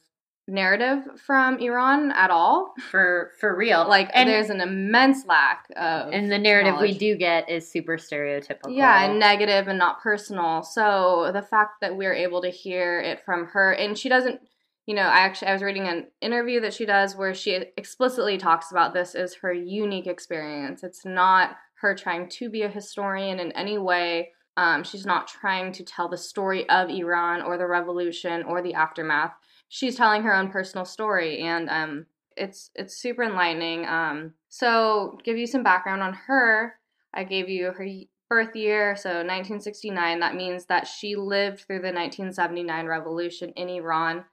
narrative 0.47 1.03
from 1.25 1.59
Iran 1.59 2.11
at 2.11 2.31
all. 2.31 2.73
For 2.89 3.31
for 3.39 3.55
real. 3.55 3.87
Like, 3.87 4.09
and, 4.13 4.29
there's 4.29 4.49
an 4.49 4.61
immense 4.61 5.25
lack 5.25 5.65
of 5.75 6.13
and 6.13 6.31
the 6.31 6.37
narrative 6.37 6.75
we 6.79 6.97
do 6.97 7.15
get 7.15 7.49
is 7.49 7.69
super 7.69 7.97
stereotypical. 7.97 8.75
Yeah, 8.75 9.05
and 9.05 9.19
negative 9.19 9.67
and 9.67 9.77
not 9.77 10.01
personal. 10.01 10.63
So 10.63 11.31
the 11.33 11.41
fact 11.41 11.81
that 11.81 11.95
we're 11.95 12.13
able 12.13 12.41
to 12.41 12.49
hear 12.49 12.99
it 12.99 13.23
from 13.25 13.47
her, 13.47 13.73
and 13.73 13.97
she 13.97 14.09
doesn't, 14.09 14.39
you 14.85 14.95
know, 14.95 15.01
I 15.01 15.19
actually 15.19 15.49
I 15.49 15.53
was 15.53 15.61
reading 15.63 15.87
an 15.87 16.07
interview 16.21 16.61
that 16.61 16.73
she 16.73 16.85
does 16.85 17.15
where 17.15 17.33
she 17.33 17.65
explicitly 17.75 18.37
talks 18.37 18.71
about 18.71 18.93
this 18.93 19.15
as 19.15 19.35
her 19.35 19.51
unique 19.53 20.07
experience. 20.07 20.83
It's 20.83 21.05
not 21.05 21.57
her 21.81 21.93
trying 21.93 22.29
to 22.29 22.49
be 22.49 22.63
a 22.63 22.69
historian 22.69 23.39
in 23.39 23.51
any 23.51 23.77
way. 23.77 24.31
Um, 24.57 24.83
she's 24.83 25.05
not 25.05 25.27
trying 25.27 25.71
to 25.73 25.83
tell 25.83 26.09
the 26.09 26.17
story 26.17 26.67
of 26.67 26.89
Iran 26.89 27.43
or 27.43 27.57
the 27.57 27.67
revolution 27.67 28.43
or 28.43 28.61
the 28.61 28.73
aftermath. 28.73 29.33
She's 29.69 29.95
telling 29.95 30.23
her 30.23 30.33
own 30.33 30.49
personal 30.49 30.83
story, 30.83 31.39
and 31.39 31.69
um, 31.69 32.05
it's 32.35 32.71
it's 32.75 32.97
super 32.97 33.23
enlightening. 33.23 33.85
Um, 33.85 34.33
so 34.49 35.19
give 35.23 35.37
you 35.37 35.45
some 35.45 35.63
background 35.63 36.01
on 36.01 36.13
her. 36.13 36.73
I 37.13 37.23
gave 37.23 37.49
you 37.49 37.71
her 37.71 37.87
birth 38.29 38.55
year, 38.55 38.95
so 38.95 39.09
1969. 39.09 40.19
That 40.19 40.35
means 40.35 40.65
that 40.65 40.87
she 40.87 41.15
lived 41.15 41.59
through 41.59 41.79
the 41.79 41.93
1979 41.93 42.85
revolution 42.87 43.51
in 43.55 43.69
Iran, 43.69 44.25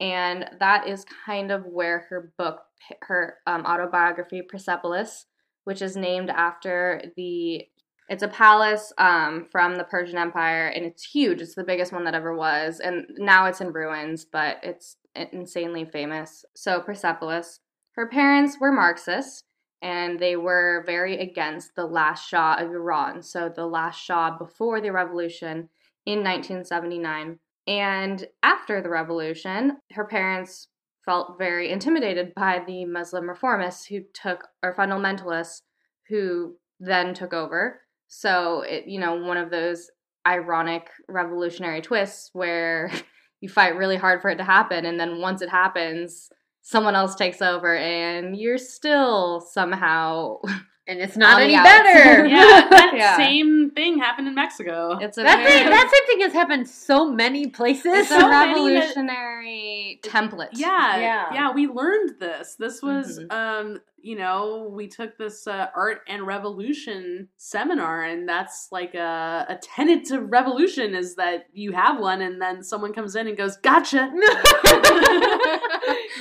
and 0.00 0.48
that 0.58 0.88
is 0.88 1.04
kind 1.26 1.50
of 1.50 1.64
where 1.66 2.06
her 2.08 2.32
book, 2.36 2.62
her 3.02 3.36
um, 3.46 3.64
autobiography, 3.64 4.42
Persepolis, 4.42 5.26
which 5.64 5.82
is 5.82 5.96
named 5.96 6.30
after 6.30 7.02
the. 7.16 7.66
It's 8.08 8.22
a 8.22 8.28
palace 8.28 8.92
um, 8.96 9.46
from 9.52 9.76
the 9.76 9.84
Persian 9.84 10.16
Empire, 10.16 10.68
and 10.68 10.86
it's 10.86 11.04
huge. 11.04 11.42
It's 11.42 11.54
the 11.54 11.64
biggest 11.64 11.92
one 11.92 12.04
that 12.04 12.14
ever 12.14 12.34
was, 12.34 12.80
and 12.80 13.06
now 13.18 13.46
it's 13.46 13.60
in 13.60 13.72
ruins, 13.72 14.24
but 14.24 14.58
it's 14.62 14.96
insanely 15.14 15.84
famous. 15.84 16.44
So 16.54 16.80
Persepolis. 16.80 17.60
Her 17.92 18.06
parents 18.06 18.58
were 18.60 18.72
Marxists, 18.72 19.42
and 19.82 20.18
they 20.18 20.36
were 20.36 20.84
very 20.86 21.18
against 21.18 21.74
the 21.74 21.84
last 21.84 22.28
Shah 22.28 22.56
of 22.58 22.70
Iran. 22.70 23.22
So 23.22 23.52
the 23.54 23.66
last 23.66 24.00
Shah 24.00 24.38
before 24.38 24.80
the 24.80 24.92
revolution 24.92 25.68
in 26.06 26.24
1979. 26.24 27.38
And 27.66 28.26
after 28.42 28.80
the 28.80 28.88
revolution, 28.88 29.78
her 29.92 30.04
parents 30.04 30.68
felt 31.04 31.38
very 31.38 31.70
intimidated 31.70 32.34
by 32.34 32.62
the 32.66 32.84
Muslim 32.84 33.24
reformists 33.24 33.88
who 33.88 34.00
took, 34.14 34.48
or 34.62 34.74
fundamentalists 34.74 35.62
who 36.08 36.56
then 36.80 37.14
took 37.14 37.34
over. 37.34 37.80
So 38.08 38.62
it, 38.62 38.86
you 38.86 38.98
know, 38.98 39.14
one 39.16 39.36
of 39.36 39.50
those 39.50 39.90
ironic 40.26 40.88
revolutionary 41.08 41.80
twists 41.80 42.30
where 42.32 42.90
you 43.40 43.48
fight 43.48 43.76
really 43.76 43.96
hard 43.96 44.20
for 44.20 44.30
it 44.30 44.36
to 44.36 44.44
happen 44.44 44.84
and 44.84 44.98
then 44.98 45.20
once 45.20 45.42
it 45.42 45.48
happens 45.48 46.28
someone 46.60 46.94
else 46.94 47.14
takes 47.14 47.40
over 47.40 47.74
and 47.76 48.36
you're 48.36 48.58
still 48.58 49.40
somehow 49.40 50.36
and 50.86 51.00
it's 51.00 51.16
not 51.16 51.40
any 51.40 51.54
outs. 51.54 51.64
better. 51.68 52.26
Yeah, 52.36 52.66
that 52.68 52.92
Yeah. 52.94 53.16
same 53.16 53.70
thing 53.70 53.98
happened 53.98 54.28
in 54.28 54.34
Mexico. 54.34 54.98
it's 55.00 55.16
a 55.16 55.22
That 55.22 55.38
very, 55.38 55.50
thing, 55.50 55.70
that 55.70 55.90
same 55.90 56.06
thing 56.06 56.20
has 56.24 56.32
happened 56.34 56.68
so 56.68 57.10
many 57.10 57.46
places. 57.46 57.86
it's 57.94 58.08
so 58.08 58.26
a 58.26 58.28
many 58.28 58.52
that- 58.74 58.96
revolutionary 58.96 60.00
template 60.02 60.48
Yeah, 60.52 60.96
Yeah. 60.98 61.26
yeah, 61.32 61.50
We 61.52 61.68
learned 61.68 62.16
this. 62.18 62.56
This 62.56 62.82
was, 62.82 63.18
Mhm. 63.20 63.32
um, 63.32 63.80
you 64.02 64.16
know, 64.16 64.70
we 64.72 64.88
took 64.88 65.18
this 65.18 65.46
uh, 65.46 65.66
art 65.74 66.00
and 66.08 66.26
revolution 66.26 67.28
seminar, 67.36 68.04
and 68.04 68.28
that's 68.28 68.68
like 68.70 68.94
a, 68.94 69.46
a 69.48 69.58
tenet 69.62 70.04
to 70.06 70.20
revolution 70.20 70.94
is 70.94 71.16
that 71.16 71.46
you 71.52 71.72
have 71.72 71.98
one, 72.00 72.20
and 72.22 72.40
then 72.40 72.62
someone 72.62 72.92
comes 72.92 73.16
in 73.16 73.26
and 73.26 73.36
goes, 73.36 73.56
"Gotcha." 73.56 74.10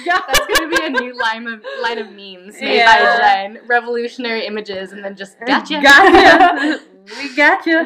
yeah, 0.05 0.19
That's 0.28 0.47
gonna 0.57 0.69
be 0.69 0.86
a 0.86 0.89
new 0.89 1.17
line 1.17 1.47
of 1.47 1.63
line 1.82 1.97
of 1.99 2.07
memes 2.11 2.59
made 2.59 2.78
Yeah. 2.78 2.86
by 2.86 3.17
Jen. 3.53 3.59
Revolutionary 3.67 4.45
images 4.45 4.91
and 4.91 5.03
then 5.03 5.15
just 5.15 5.38
gotcha. 5.45 5.82
Gotcha. 5.82 6.80
we 7.21 7.36
gotcha. 7.36 7.80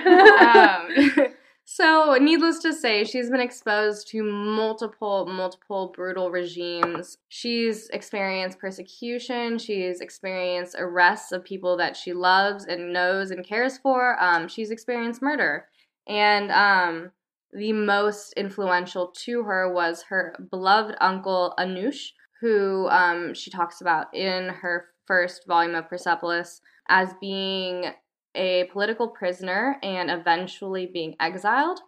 um, 0.47 1.33
so, 1.73 2.17
needless 2.19 2.59
to 2.63 2.73
say, 2.73 3.05
she's 3.05 3.29
been 3.29 3.39
exposed 3.39 4.09
to 4.09 4.23
multiple, 4.23 5.25
multiple 5.25 5.93
brutal 5.95 6.29
regimes. 6.29 7.17
She's 7.29 7.87
experienced 7.91 8.59
persecution. 8.59 9.57
She's 9.57 10.01
experienced 10.01 10.75
arrests 10.77 11.31
of 11.31 11.45
people 11.45 11.77
that 11.77 11.95
she 11.95 12.11
loves 12.11 12.65
and 12.65 12.91
knows 12.91 13.31
and 13.31 13.47
cares 13.47 13.77
for. 13.77 14.21
Um, 14.21 14.49
she's 14.49 14.69
experienced 14.69 15.21
murder. 15.21 15.67
And 16.09 16.51
um, 16.51 17.11
the 17.53 17.71
most 17.71 18.33
influential 18.33 19.07
to 19.23 19.43
her 19.43 19.71
was 19.71 20.03
her 20.09 20.35
beloved 20.51 20.97
uncle, 20.99 21.53
Anush, 21.57 22.09
who 22.41 22.89
um, 22.89 23.33
she 23.33 23.49
talks 23.49 23.79
about 23.79 24.13
in 24.13 24.49
her 24.49 24.87
first 25.07 25.47
volume 25.47 25.75
of 25.75 25.87
Persepolis 25.87 26.59
as 26.89 27.13
being 27.21 27.93
a 28.35 28.65
political 28.71 29.07
prisoner 29.07 29.77
and 29.83 30.09
eventually 30.09 30.85
being 30.85 31.15
exiled. 31.19 31.79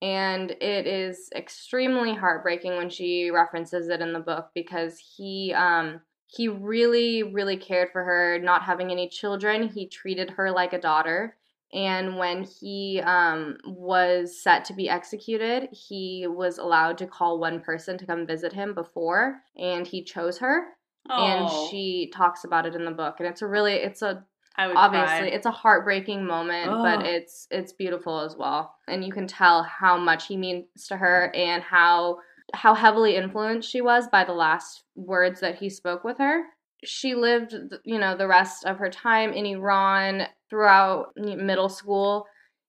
And 0.00 0.52
it 0.52 0.86
is 0.86 1.28
extremely 1.34 2.14
heartbreaking 2.14 2.76
when 2.76 2.88
she 2.88 3.30
references 3.30 3.88
it 3.88 4.00
in 4.00 4.12
the 4.12 4.20
book 4.20 4.50
because 4.54 4.98
he 5.16 5.52
um, 5.56 6.00
he 6.28 6.46
really, 6.46 7.22
really 7.22 7.56
cared 7.56 7.90
for 7.90 8.04
her, 8.04 8.38
not 8.38 8.62
having 8.62 8.90
any 8.90 9.08
children. 9.08 9.68
He 9.68 9.88
treated 9.88 10.30
her 10.30 10.50
like 10.50 10.74
a 10.74 10.80
daughter. 10.80 11.36
And 11.72 12.16
when 12.16 12.44
he 12.44 13.00
um, 13.04 13.56
was 13.64 14.40
set 14.42 14.64
to 14.66 14.74
be 14.74 14.88
executed, 14.88 15.68
he 15.72 16.26
was 16.26 16.58
allowed 16.58 16.98
to 16.98 17.06
call 17.06 17.38
one 17.38 17.60
person 17.60 17.98
to 17.98 18.06
come 18.06 18.26
visit 18.26 18.52
him 18.52 18.74
before, 18.74 19.40
and 19.56 19.86
he 19.86 20.02
chose 20.02 20.38
her. 20.38 20.68
Oh, 21.10 21.24
And 21.24 21.70
she 21.70 22.10
talks 22.14 22.44
about 22.44 22.66
it 22.66 22.74
in 22.74 22.84
the 22.84 22.90
book, 22.90 23.16
and 23.18 23.28
it's 23.28 23.42
a 23.42 23.46
really, 23.46 23.74
it's 23.74 24.02
a 24.02 24.24
I 24.58 24.66
would 24.66 24.76
obviously 24.76 25.28
cry. 25.28 25.28
it's 25.28 25.46
a 25.46 25.52
heartbreaking 25.52 26.26
moment 26.26 26.66
but 26.82 27.06
it's 27.06 27.46
it's 27.50 27.72
beautiful 27.72 28.20
as 28.20 28.36
well. 28.36 28.74
And 28.88 29.04
you 29.04 29.12
can 29.12 29.26
tell 29.26 29.62
how 29.62 29.96
much 29.96 30.26
he 30.26 30.36
means 30.36 30.66
to 30.88 30.96
her 30.96 31.32
and 31.34 31.62
how 31.62 32.18
how 32.54 32.74
heavily 32.74 33.14
influenced 33.14 33.70
she 33.70 33.80
was 33.80 34.08
by 34.08 34.24
the 34.24 34.32
last 34.32 34.82
words 34.96 35.40
that 35.40 35.56
he 35.56 35.70
spoke 35.70 36.02
with 36.02 36.18
her. 36.18 36.42
She 36.84 37.14
lived 37.14 37.54
you 37.84 37.98
know 37.98 38.16
the 38.16 38.26
rest 38.26 38.64
of 38.64 38.78
her 38.78 38.90
time 38.90 39.32
in 39.32 39.46
iran 39.46 40.26
throughout 40.50 41.12
middle 41.16 41.68
school 41.68 42.26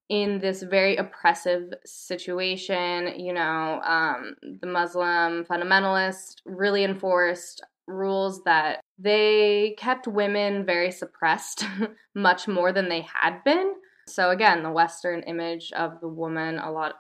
in 0.09 0.39
this 0.39 0.63
very 0.63 0.95
oppressive 0.97 1.71
situation 1.85 3.19
you 3.19 3.31
know 3.31 3.79
um, 3.83 4.35
the 4.61 4.67
muslim 4.67 5.45
fundamentalists 5.45 6.37
really 6.45 6.83
enforced 6.83 7.61
rules 7.89 8.43
that 8.43 8.79
they 8.97 9.75
kept 9.77 10.07
women 10.07 10.65
very 10.65 10.91
suppressed 10.91 11.65
much 12.15 12.47
more 12.47 12.71
than 12.71 12.87
they 12.89 13.01
had 13.01 13.43
been. 13.43 13.73
So 14.07 14.31
again, 14.31 14.63
the 14.63 14.71
Western 14.71 15.21
image 15.23 15.71
of 15.73 16.01
the 16.01 16.07
woman, 16.07 16.57
a 16.57 16.71
lot 16.71 16.95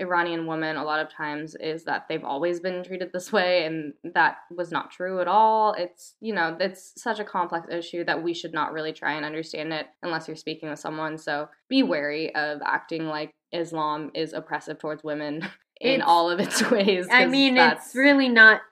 Iranian 0.00 0.46
woman, 0.46 0.76
a 0.76 0.84
lot 0.84 0.98
of 1.00 1.12
times 1.12 1.54
is 1.54 1.84
that 1.84 2.06
they've 2.08 2.24
always 2.24 2.58
been 2.58 2.82
treated 2.82 3.10
this 3.12 3.30
way, 3.30 3.66
and 3.66 3.92
that 4.14 4.38
was 4.56 4.72
not 4.72 4.90
true 4.90 5.20
at 5.20 5.28
all. 5.28 5.74
It's 5.74 6.14
you 6.20 6.34
know, 6.34 6.56
it's 6.58 6.94
such 6.96 7.18
a 7.18 7.24
complex 7.24 7.66
issue 7.70 8.02
that 8.04 8.22
we 8.22 8.32
should 8.32 8.54
not 8.54 8.72
really 8.72 8.94
try 8.94 9.12
and 9.12 9.26
understand 9.26 9.74
it 9.74 9.88
unless 10.02 10.26
you're 10.26 10.38
speaking 10.38 10.70
with 10.70 10.78
someone. 10.78 11.18
So 11.18 11.50
be 11.68 11.82
wary 11.82 12.34
of 12.34 12.60
acting 12.64 13.08
like 13.08 13.30
Islam 13.52 14.10
is 14.14 14.32
oppressive 14.32 14.78
towards 14.78 15.04
women 15.04 15.42
in 15.82 15.90
It's- 15.96 16.04
all 16.06 16.30
of 16.30 16.40
its 16.40 16.62
ways. 16.70 17.06
I 17.10 17.26
mean, 17.26 17.58
it's 17.58 17.94
really 17.94 18.30
not 18.30 18.62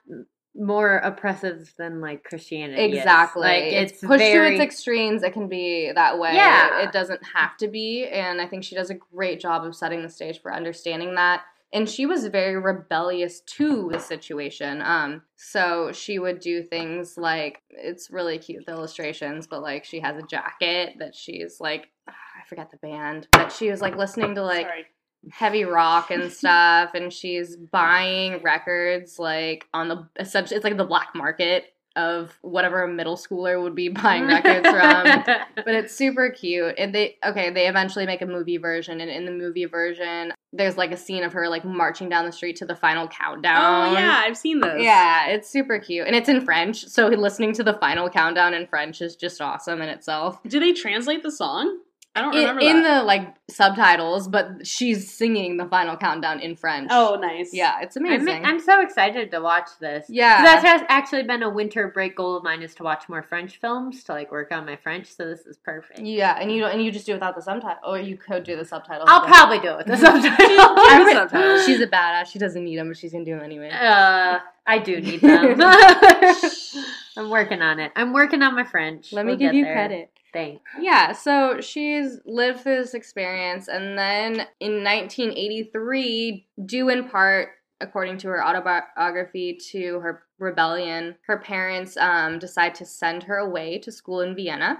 more 0.58 0.96
oppressive 0.98 1.72
than 1.78 2.00
like 2.00 2.24
Christianity. 2.24 2.82
is. 2.82 2.98
Exactly. 2.98 3.42
Like 3.42 3.64
it's, 3.64 3.92
it's, 3.92 4.00
pushed 4.00 4.18
very 4.18 4.50
to 4.50 4.54
its 4.54 4.62
extremes. 4.62 5.22
It 5.22 5.32
can 5.32 5.48
be 5.48 5.92
that 5.94 6.18
way. 6.18 6.34
Yeah. 6.34 6.80
It 6.82 6.92
doesn't 6.92 7.20
have 7.34 7.56
to 7.58 7.68
be. 7.68 8.06
And 8.06 8.40
I 8.40 8.46
think 8.46 8.64
she 8.64 8.74
does 8.74 8.90
a 8.90 8.94
great 8.94 9.40
job 9.40 9.64
of 9.64 9.74
setting 9.74 10.02
the 10.02 10.08
stage 10.08 10.40
for 10.40 10.52
understanding 10.52 11.14
that. 11.16 11.42
And 11.72 11.88
she 11.88 12.06
was 12.06 12.26
very 12.28 12.56
rebellious 12.56 13.40
to 13.40 13.90
the 13.92 13.98
situation. 13.98 14.80
Um, 14.82 15.22
so 15.36 15.90
she 15.92 16.18
would 16.18 16.40
do 16.40 16.62
things 16.62 17.18
like 17.18 17.62
it's 17.70 18.10
really 18.10 18.38
cute 18.38 18.66
the 18.66 18.72
illustrations, 18.72 19.46
but 19.46 19.62
like 19.62 19.84
she 19.84 20.00
has 20.00 20.16
a 20.16 20.26
jacket 20.26 20.94
that 21.00 21.14
she's 21.14 21.60
like 21.60 21.88
I 22.08 22.48
forget 22.48 22.70
the 22.70 22.76
band, 22.76 23.26
but 23.32 23.50
she 23.50 23.70
was 23.70 23.80
like 23.80 23.96
listening 23.96 24.36
to 24.36 24.42
like 24.42 24.66
Sorry. 24.66 24.86
Heavy 25.32 25.64
rock 25.64 26.10
and 26.10 26.32
stuff 26.32 26.90
and 26.94 27.12
she's 27.12 27.56
buying 27.56 28.40
records 28.42 29.18
like 29.18 29.66
on 29.74 29.88
the 29.88 30.06
it's 30.16 30.34
like 30.34 30.76
the 30.76 30.84
black 30.84 31.14
market 31.14 31.72
of 31.96 32.38
whatever 32.42 32.82
a 32.82 32.88
middle 32.88 33.16
schooler 33.16 33.60
would 33.62 33.74
be 33.74 33.88
buying 34.02 34.26
records 34.26 34.68
from 34.68 35.24
but 35.64 35.74
it's 35.74 35.94
super 35.94 36.28
cute 36.30 36.74
and 36.78 36.94
they 36.94 37.16
okay 37.24 37.50
they 37.50 37.66
eventually 37.68 38.04
make 38.06 38.20
a 38.22 38.26
movie 38.26 38.58
version 38.58 39.00
and 39.00 39.10
in 39.10 39.24
the 39.24 39.30
movie 39.32 39.64
version 39.64 40.32
there's 40.52 40.76
like 40.76 40.92
a 40.92 40.96
scene 40.96 41.24
of 41.24 41.32
her 41.32 41.48
like 41.48 41.64
marching 41.64 42.08
down 42.08 42.24
the 42.26 42.32
street 42.32 42.54
to 42.56 42.66
the 42.66 42.76
final 42.76 43.08
countdown 43.08 43.56
Oh 43.90 43.92
yeah, 43.94 44.22
I've 44.24 44.36
seen 44.36 44.60
this. 44.60 44.82
yeah 44.82 45.26
it's 45.28 45.48
super 45.48 45.78
cute 45.78 46.06
and 46.06 46.14
it's 46.14 46.28
in 46.28 46.42
french 46.42 46.86
so 46.86 47.08
listening 47.08 47.52
to 47.54 47.64
the 47.64 47.74
final 47.74 48.08
countdown 48.10 48.52
in 48.54 48.66
french 48.66 49.00
is 49.00 49.16
just 49.16 49.40
awesome 49.40 49.80
in 49.80 49.88
itself 49.88 50.38
Do 50.46 50.60
they 50.60 50.72
translate 50.72 51.22
the 51.22 51.32
song? 51.32 51.78
I 52.16 52.22
don't 52.22 52.34
in, 52.34 52.40
remember 52.40 52.60
in 52.62 52.82
that. 52.82 53.00
the 53.00 53.04
like 53.04 53.34
subtitles 53.48 54.26
but 54.28 54.66
she's 54.66 55.10
singing 55.12 55.56
the 55.56 55.66
final 55.66 55.96
countdown 55.96 56.40
in 56.40 56.56
french 56.56 56.88
oh, 56.90 57.16
nice. 57.20 57.50
yeah 57.52 57.78
it's 57.82 57.96
I'm, 57.96 58.04
amazing 58.06 58.44
I'm 58.44 58.58
so 58.58 58.80
excited 58.82 59.30
to 59.30 59.40
watch 59.40 59.68
this. 59.80 60.06
Yeah, 60.08 60.42
That's 60.42 60.64
has 60.64 60.82
actually 60.88 61.22
been 61.24 61.42
a 61.42 61.48
winter 61.50 61.88
break 61.88 62.16
goal 62.16 62.36
of 62.36 62.42
mine 62.44 62.62
is 62.62 62.74
to 62.76 62.82
watch 62.82 63.08
more 63.08 63.22
French 63.22 63.58
films 63.60 64.02
to 64.04 64.12
like 64.12 64.30
work 64.32 64.50
on 64.52 64.64
my 64.66 64.76
French. 64.76 65.06
So 65.06 65.26
this 65.26 65.40
is 65.46 65.56
perfect. 65.56 66.00
Yeah, 66.00 66.36
and 66.40 66.50
you 66.50 66.60
don't, 66.60 66.72
and 66.72 66.82
you 66.82 66.90
just 66.90 67.06
do 67.06 67.12
it 67.12 67.16
without 67.16 67.34
the 67.36 67.42
subtitle, 67.42 67.78
or 67.86 67.98
you 67.98 68.16
could 68.16 68.44
do 68.44 68.56
the 68.56 68.64
subtitles. 68.64 69.08
I'll 69.10 69.20
but- 69.20 69.28
probably 69.28 69.58
do 69.60 69.68
it 69.70 69.76
with 69.78 69.86
the 69.86 69.96
subtitles. 70.06 70.24
Do 70.38 70.44
I 70.48 70.98
the 70.98 71.04
re- 71.04 71.12
subtitles. 71.12 71.66
She's 71.66 71.80
a 71.80 71.86
badass. 71.86 72.26
She 72.26 72.38
doesn't 72.38 72.64
need 72.64 72.76
them, 72.78 72.88
but 72.88 72.96
she's 72.96 73.12
gonna 73.12 73.24
do 73.24 73.34
them 73.36 73.42
anyway. 73.44 73.70
uh, 73.70 74.38
I 74.66 74.78
do 74.78 75.00
need 75.00 75.20
them. 75.22 75.56
I'm 77.16 77.30
working 77.30 77.62
on 77.62 77.78
it. 77.80 77.92
I'm 77.96 78.12
working 78.12 78.42
on 78.42 78.54
my 78.54 78.64
French. 78.64 79.12
Let 79.12 79.24
me 79.24 79.32
We'll 79.32 79.38
give 79.38 79.52
get 79.52 79.58
you 79.58 79.64
there. 79.64 79.74
credit. 79.74 80.10
Thanks. 80.36 80.70
Yeah, 80.78 81.12
so 81.12 81.62
she's 81.62 82.20
lived 82.26 82.60
through 82.60 82.76
this 82.76 82.92
experience, 82.92 83.68
and 83.68 83.98
then 83.98 84.46
in 84.60 84.84
1983, 84.84 86.46
due 86.66 86.90
in 86.90 87.08
part, 87.08 87.48
according 87.80 88.18
to 88.18 88.28
her 88.28 88.44
autobiography, 88.44 89.58
to 89.70 89.98
her 90.00 90.24
rebellion, 90.38 91.14
her 91.26 91.38
parents 91.38 91.96
um, 91.96 92.38
decide 92.38 92.74
to 92.74 92.84
send 92.84 93.22
her 93.22 93.38
away 93.38 93.78
to 93.78 93.90
school 93.90 94.20
in 94.20 94.36
Vienna. 94.36 94.78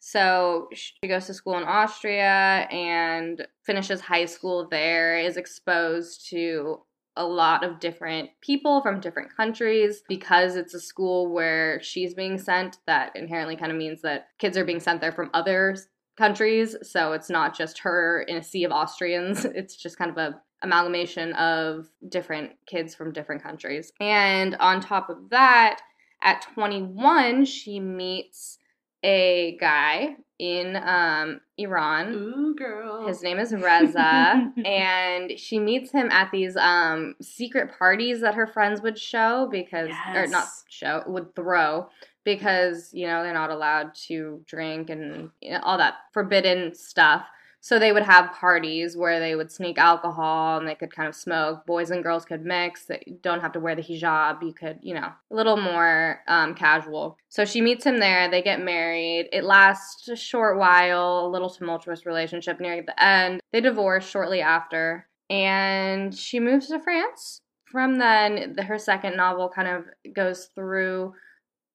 So 0.00 0.68
she 0.72 1.06
goes 1.06 1.26
to 1.26 1.34
school 1.34 1.56
in 1.56 1.62
Austria 1.62 2.66
and 2.72 3.46
finishes 3.62 4.00
high 4.00 4.24
school 4.24 4.66
there, 4.68 5.18
is 5.18 5.36
exposed 5.36 6.28
to 6.30 6.80
a 7.20 7.24
lot 7.24 7.62
of 7.62 7.78
different 7.80 8.30
people 8.40 8.80
from 8.80 8.98
different 8.98 9.36
countries 9.36 10.02
because 10.08 10.56
it's 10.56 10.72
a 10.72 10.80
school 10.80 11.30
where 11.30 11.80
she's 11.82 12.14
being 12.14 12.38
sent 12.38 12.78
that 12.86 13.14
inherently 13.14 13.56
kind 13.56 13.70
of 13.70 13.76
means 13.76 14.00
that 14.00 14.28
kids 14.38 14.56
are 14.56 14.64
being 14.64 14.80
sent 14.80 15.02
there 15.02 15.12
from 15.12 15.30
other 15.34 15.76
countries. 16.16 16.74
So 16.82 17.12
it's 17.12 17.28
not 17.28 17.56
just 17.56 17.80
her 17.80 18.22
in 18.22 18.38
a 18.38 18.42
sea 18.42 18.64
of 18.64 18.72
austrians. 18.72 19.44
It's 19.54 19.76
just 19.76 19.98
kind 19.98 20.10
of 20.10 20.16
a 20.16 20.40
amalgamation 20.62 21.34
of 21.34 21.88
different 22.08 22.52
kids 22.66 22.94
from 22.94 23.12
different 23.12 23.42
countries. 23.42 23.92
And 24.00 24.56
on 24.56 24.80
top 24.80 25.10
of 25.10 25.28
that 25.30 25.80
at 26.22 26.46
21 26.54 27.44
she 27.44 27.80
meets 27.80 28.58
a 29.02 29.56
guy 29.60 30.16
in 30.40 30.74
um, 30.76 31.38
iran 31.58 32.14
Ooh, 32.14 32.54
girl. 32.54 33.06
his 33.06 33.22
name 33.22 33.38
is 33.38 33.52
Reza, 33.52 34.50
and 34.64 35.38
she 35.38 35.58
meets 35.58 35.92
him 35.92 36.10
at 36.10 36.30
these 36.32 36.56
um, 36.56 37.14
secret 37.20 37.78
parties 37.78 38.22
that 38.22 38.34
her 38.34 38.46
friends 38.46 38.80
would 38.80 38.98
show 38.98 39.48
because, 39.52 39.90
or 40.14 40.26
not 40.26 40.48
show, 40.70 41.04
would 41.06 41.36
throw 41.36 41.88
because 42.24 42.88
you 42.94 43.06
know 43.06 43.22
they're 43.22 43.34
not 43.34 43.50
allowed 43.50 43.94
to 43.94 44.42
drink 44.46 44.88
and 44.88 45.28
you 45.42 45.52
know, 45.52 45.60
all 45.62 45.76
that 45.76 45.96
forbidden 46.12 46.74
stuff. 46.74 47.26
So 47.62 47.78
they 47.78 47.92
would 47.92 48.04
have 48.04 48.32
parties 48.32 48.96
where 48.96 49.20
they 49.20 49.36
would 49.36 49.52
sneak 49.52 49.76
alcohol 49.76 50.58
and 50.58 50.66
they 50.66 50.74
could 50.74 50.94
kind 50.94 51.08
of 51.08 51.14
smoke. 51.14 51.66
Boys 51.66 51.90
and 51.90 52.02
girls 52.02 52.24
could 52.24 52.42
mix. 52.42 52.86
They 52.86 53.18
don't 53.22 53.42
have 53.42 53.52
to 53.52 53.60
wear 53.60 53.74
the 53.74 53.82
hijab. 53.82 54.42
You 54.42 54.54
could, 54.54 54.78
you 54.82 54.94
know, 54.94 55.10
a 55.30 55.34
little 55.34 55.58
more 55.58 56.20
um, 56.26 56.54
casual. 56.54 57.18
So 57.28 57.44
she 57.44 57.60
meets 57.60 57.84
him 57.84 58.00
there. 58.00 58.30
They 58.30 58.40
get 58.40 58.62
married. 58.62 59.28
It 59.32 59.44
lasts 59.44 60.08
a 60.08 60.16
short 60.16 60.58
while, 60.58 61.26
a 61.26 61.30
little 61.30 61.50
tumultuous 61.50 62.06
relationship 62.06 62.60
near 62.60 62.82
the 62.82 63.02
end. 63.02 63.42
They 63.52 63.60
divorce 63.60 64.08
shortly 64.08 64.40
after. 64.40 65.06
And 65.28 66.14
she 66.14 66.40
moves 66.40 66.68
to 66.68 66.80
France. 66.80 67.40
From 67.70 67.98
then, 67.98 68.54
the, 68.56 68.62
her 68.62 68.78
second 68.78 69.16
novel 69.16 69.50
kind 69.54 69.68
of 69.68 70.14
goes 70.14 70.48
through 70.54 71.12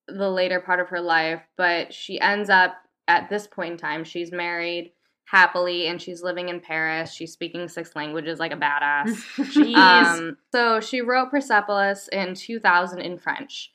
the 0.07 0.29
later 0.29 0.59
part 0.59 0.79
of 0.79 0.89
her 0.89 0.99
life, 0.99 1.41
but 1.57 1.93
she 1.93 2.19
ends 2.19 2.49
up 2.49 2.75
at 3.07 3.29
this 3.29 3.47
point 3.47 3.73
in 3.73 3.77
time, 3.77 4.03
she's 4.03 4.31
married 4.31 4.91
happily 5.25 5.87
and 5.87 6.01
she's 6.01 6.23
living 6.23 6.49
in 6.49 6.59
Paris. 6.59 7.11
She's 7.11 7.33
speaking 7.33 7.67
six 7.67 7.95
languages 7.95 8.39
like 8.39 8.53
a 8.53 8.57
badass. 8.57 9.07
Jeez. 9.37 9.75
Um, 9.75 10.37
so 10.51 10.79
she 10.79 11.01
wrote 11.01 11.31
Persepolis 11.31 12.07
in 12.09 12.35
2000 12.35 12.99
in 12.99 13.17
French. 13.17 13.71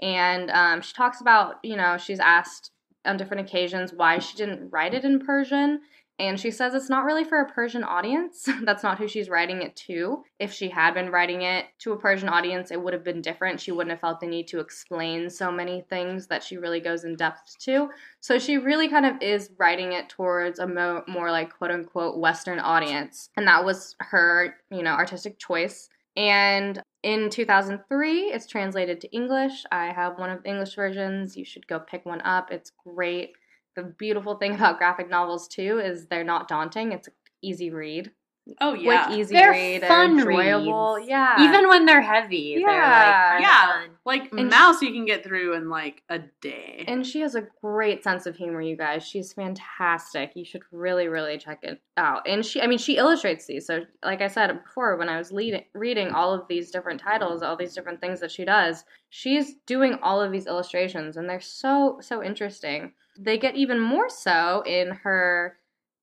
And 0.00 0.50
um, 0.50 0.80
she 0.80 0.92
talks 0.94 1.20
about, 1.20 1.56
you 1.62 1.76
know, 1.76 1.96
she's 1.98 2.20
asked 2.20 2.70
on 3.04 3.16
different 3.16 3.46
occasions 3.46 3.92
why 3.92 4.18
she 4.18 4.36
didn't 4.36 4.70
write 4.70 4.94
it 4.94 5.04
in 5.04 5.24
Persian. 5.24 5.80
And 6.18 6.38
she 6.38 6.52
says 6.52 6.74
it's 6.74 6.88
not 6.88 7.04
really 7.04 7.24
for 7.24 7.40
a 7.40 7.50
Persian 7.50 7.82
audience. 7.82 8.48
That's 8.62 8.84
not 8.84 8.98
who 8.98 9.08
she's 9.08 9.28
writing 9.28 9.62
it 9.62 9.74
to. 9.88 10.22
If 10.38 10.52
she 10.52 10.68
had 10.68 10.94
been 10.94 11.10
writing 11.10 11.42
it 11.42 11.66
to 11.80 11.92
a 11.92 11.98
Persian 11.98 12.28
audience, 12.28 12.70
it 12.70 12.80
would 12.80 12.92
have 12.92 13.02
been 13.02 13.20
different. 13.20 13.60
She 13.60 13.72
wouldn't 13.72 13.90
have 13.90 14.00
felt 14.00 14.20
the 14.20 14.26
need 14.26 14.46
to 14.48 14.60
explain 14.60 15.28
so 15.28 15.50
many 15.50 15.84
things 15.90 16.28
that 16.28 16.44
she 16.44 16.56
really 16.56 16.80
goes 16.80 17.04
in 17.04 17.16
depth 17.16 17.58
to. 17.60 17.90
So 18.20 18.38
she 18.38 18.58
really 18.58 18.88
kind 18.88 19.06
of 19.06 19.20
is 19.20 19.50
writing 19.58 19.92
it 19.92 20.08
towards 20.08 20.60
a 20.60 20.66
mo- 20.66 21.02
more 21.08 21.32
like 21.32 21.56
quote 21.56 21.72
unquote 21.72 22.18
Western 22.18 22.60
audience. 22.60 23.30
And 23.36 23.48
that 23.48 23.64
was 23.64 23.96
her, 23.98 24.54
you 24.70 24.84
know, 24.84 24.92
artistic 24.92 25.38
choice. 25.38 25.88
And 26.16 26.80
in 27.02 27.28
2003, 27.28 28.26
it's 28.26 28.46
translated 28.46 29.00
to 29.00 29.10
English. 29.10 29.64
I 29.72 29.86
have 29.86 30.18
one 30.18 30.30
of 30.30 30.42
the 30.42 30.48
English 30.48 30.76
versions. 30.76 31.36
You 31.36 31.44
should 31.44 31.66
go 31.66 31.80
pick 31.80 32.06
one 32.06 32.20
up. 32.20 32.52
It's 32.52 32.70
great. 32.86 33.32
The 33.76 33.82
beautiful 33.82 34.36
thing 34.36 34.54
about 34.54 34.78
graphic 34.78 35.08
novels 35.10 35.48
too 35.48 35.80
is 35.80 36.06
they're 36.06 36.24
not 36.24 36.48
daunting. 36.48 36.92
It's 36.92 37.08
an 37.08 37.14
easy 37.42 37.70
read. 37.70 38.12
Oh 38.60 38.74
yeah. 38.74 39.06
Quick, 39.06 39.18
easy 39.20 39.34
They're 39.34 39.52
read, 39.52 39.80
fun 39.86 40.18
enjoyable. 40.18 40.96
reads. 40.96 41.08
Yeah. 41.08 41.42
Even 41.48 41.66
when 41.66 41.86
they're 41.86 42.02
heavy, 42.02 42.56
they're 42.58 42.68
Yeah. 42.74 43.30
like 43.36 43.40
yeah. 43.42 43.66
fun. 43.72 43.90
Like 44.04 44.32
And 44.32 44.52
Maus, 44.52 44.82
you 44.82 44.92
can 44.92 45.06
get 45.06 45.24
through 45.24 45.54
in 45.54 45.70
like 45.70 46.02
a 46.10 46.18
day. 46.42 46.84
and 46.86 47.06
she 47.06 47.20
has 47.20 47.34
a 47.34 47.46
great 47.62 48.04
sense 48.04 48.26
of 48.26 48.36
humor, 48.36 48.60
you 48.60 48.76
guys. 48.76 49.02
She's 49.02 49.32
fantastic. 49.32 50.32
You 50.34 50.44
should 50.44 50.60
really, 50.72 51.08
really 51.08 51.38
check 51.38 51.60
it 51.62 51.80
out. 51.96 52.28
And 52.28 52.44
she, 52.44 52.60
I 52.60 52.66
mean, 52.66 52.76
she 52.76 52.98
illustrates 52.98 53.46
these. 53.46 53.66
So, 53.66 53.80
like 54.04 54.20
I 54.20 54.28
said 54.28 54.62
before, 54.62 54.96
when 54.98 55.08
I 55.08 55.16
was 55.16 55.32
lead- 55.32 55.64
reading 55.72 56.10
all 56.10 56.34
of 56.34 56.46
these 56.46 56.70
different 56.70 57.00
titles, 57.00 57.42
all 57.42 57.56
these 57.56 57.74
different 57.74 58.02
things 58.02 58.20
that 58.20 58.30
she 58.30 58.44
does, 58.44 58.84
she's 59.08 59.54
doing 59.66 59.94
all 60.02 60.20
of 60.20 60.32
these 60.32 60.46
illustrations, 60.46 61.16
and 61.16 61.28
they're 61.30 61.40
so, 61.40 61.98
so 62.02 62.22
interesting. 62.22 62.92
They 63.18 63.38
get 63.38 63.56
even 63.56 63.80
more 63.80 64.08
so 64.08 64.62
in 64.66 64.90
her, 65.02 65.56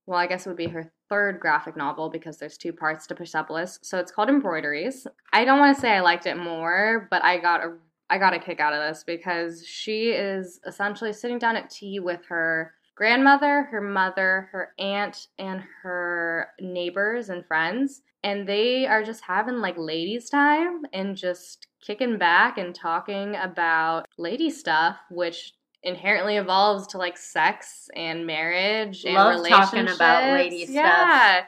well, 0.06 0.20
I 0.20 0.28
guess 0.28 0.46
it 0.46 0.50
would 0.50 0.58
be 0.58 0.68
her 0.68 0.92
third 1.10 1.40
graphic 1.40 1.76
novel 1.76 2.10
because 2.10 2.38
there's 2.38 2.58
two 2.58 2.72
parts 2.72 3.06
to 3.08 3.16
Persepolis. 3.16 3.80
So 3.84 3.98
it's 3.98 4.12
called 4.12 4.30
Embroideries. 4.30 5.06
I 5.34 5.44
don't 5.44 5.60
want 5.60 5.76
to 5.76 5.82
say 5.82 5.92
I 5.92 6.00
liked 6.00 6.26
it 6.26 6.38
more, 6.38 7.08
but 7.12 7.24
I 7.24 7.38
got 7.38 7.64
a 7.64 7.74
I 8.10 8.18
got 8.18 8.34
a 8.34 8.40
kick 8.40 8.60
out 8.60 8.74
of 8.74 8.82
this 8.82 9.06
because 9.06 9.66
she 9.66 10.10
is 10.10 10.60
essentially 10.68 11.14
sitting 11.14 11.40
down 11.40 11.56
at 11.56 11.70
tea 11.70 12.02
with 12.02 12.26
her 12.28 12.74
grandmother, 12.96 13.64
her 13.72 13.80
mother, 13.80 14.50
her 14.52 14.74
aunt, 14.78 15.28
and 15.40 15.64
her 15.82 16.50
neighbors 16.60 17.30
and 17.30 17.46
friends. 17.46 18.02
And 18.24 18.48
they 18.48 18.86
are 18.86 19.02
just 19.02 19.24
having 19.24 19.60
like 19.60 19.78
ladies' 19.78 20.30
time 20.30 20.82
and 20.92 21.16
just 21.16 21.68
kicking 21.82 22.18
back 22.18 22.58
and 22.58 22.76
talking 22.76 23.38
about 23.38 24.08
lady 24.18 24.50
stuff, 24.50 24.98
which 25.10 25.54
inherently 25.84 26.38
evolves 26.38 26.88
to 26.88 26.98
like 26.98 27.18
sex 27.18 27.90
and 27.96 28.26
marriage 28.26 29.04
and 29.06 29.16
Love 29.16 29.48
talking 29.48 29.88
about 29.90 30.34
lady 30.34 30.66
stuff. 30.66 30.76
Yeah. 30.76 31.44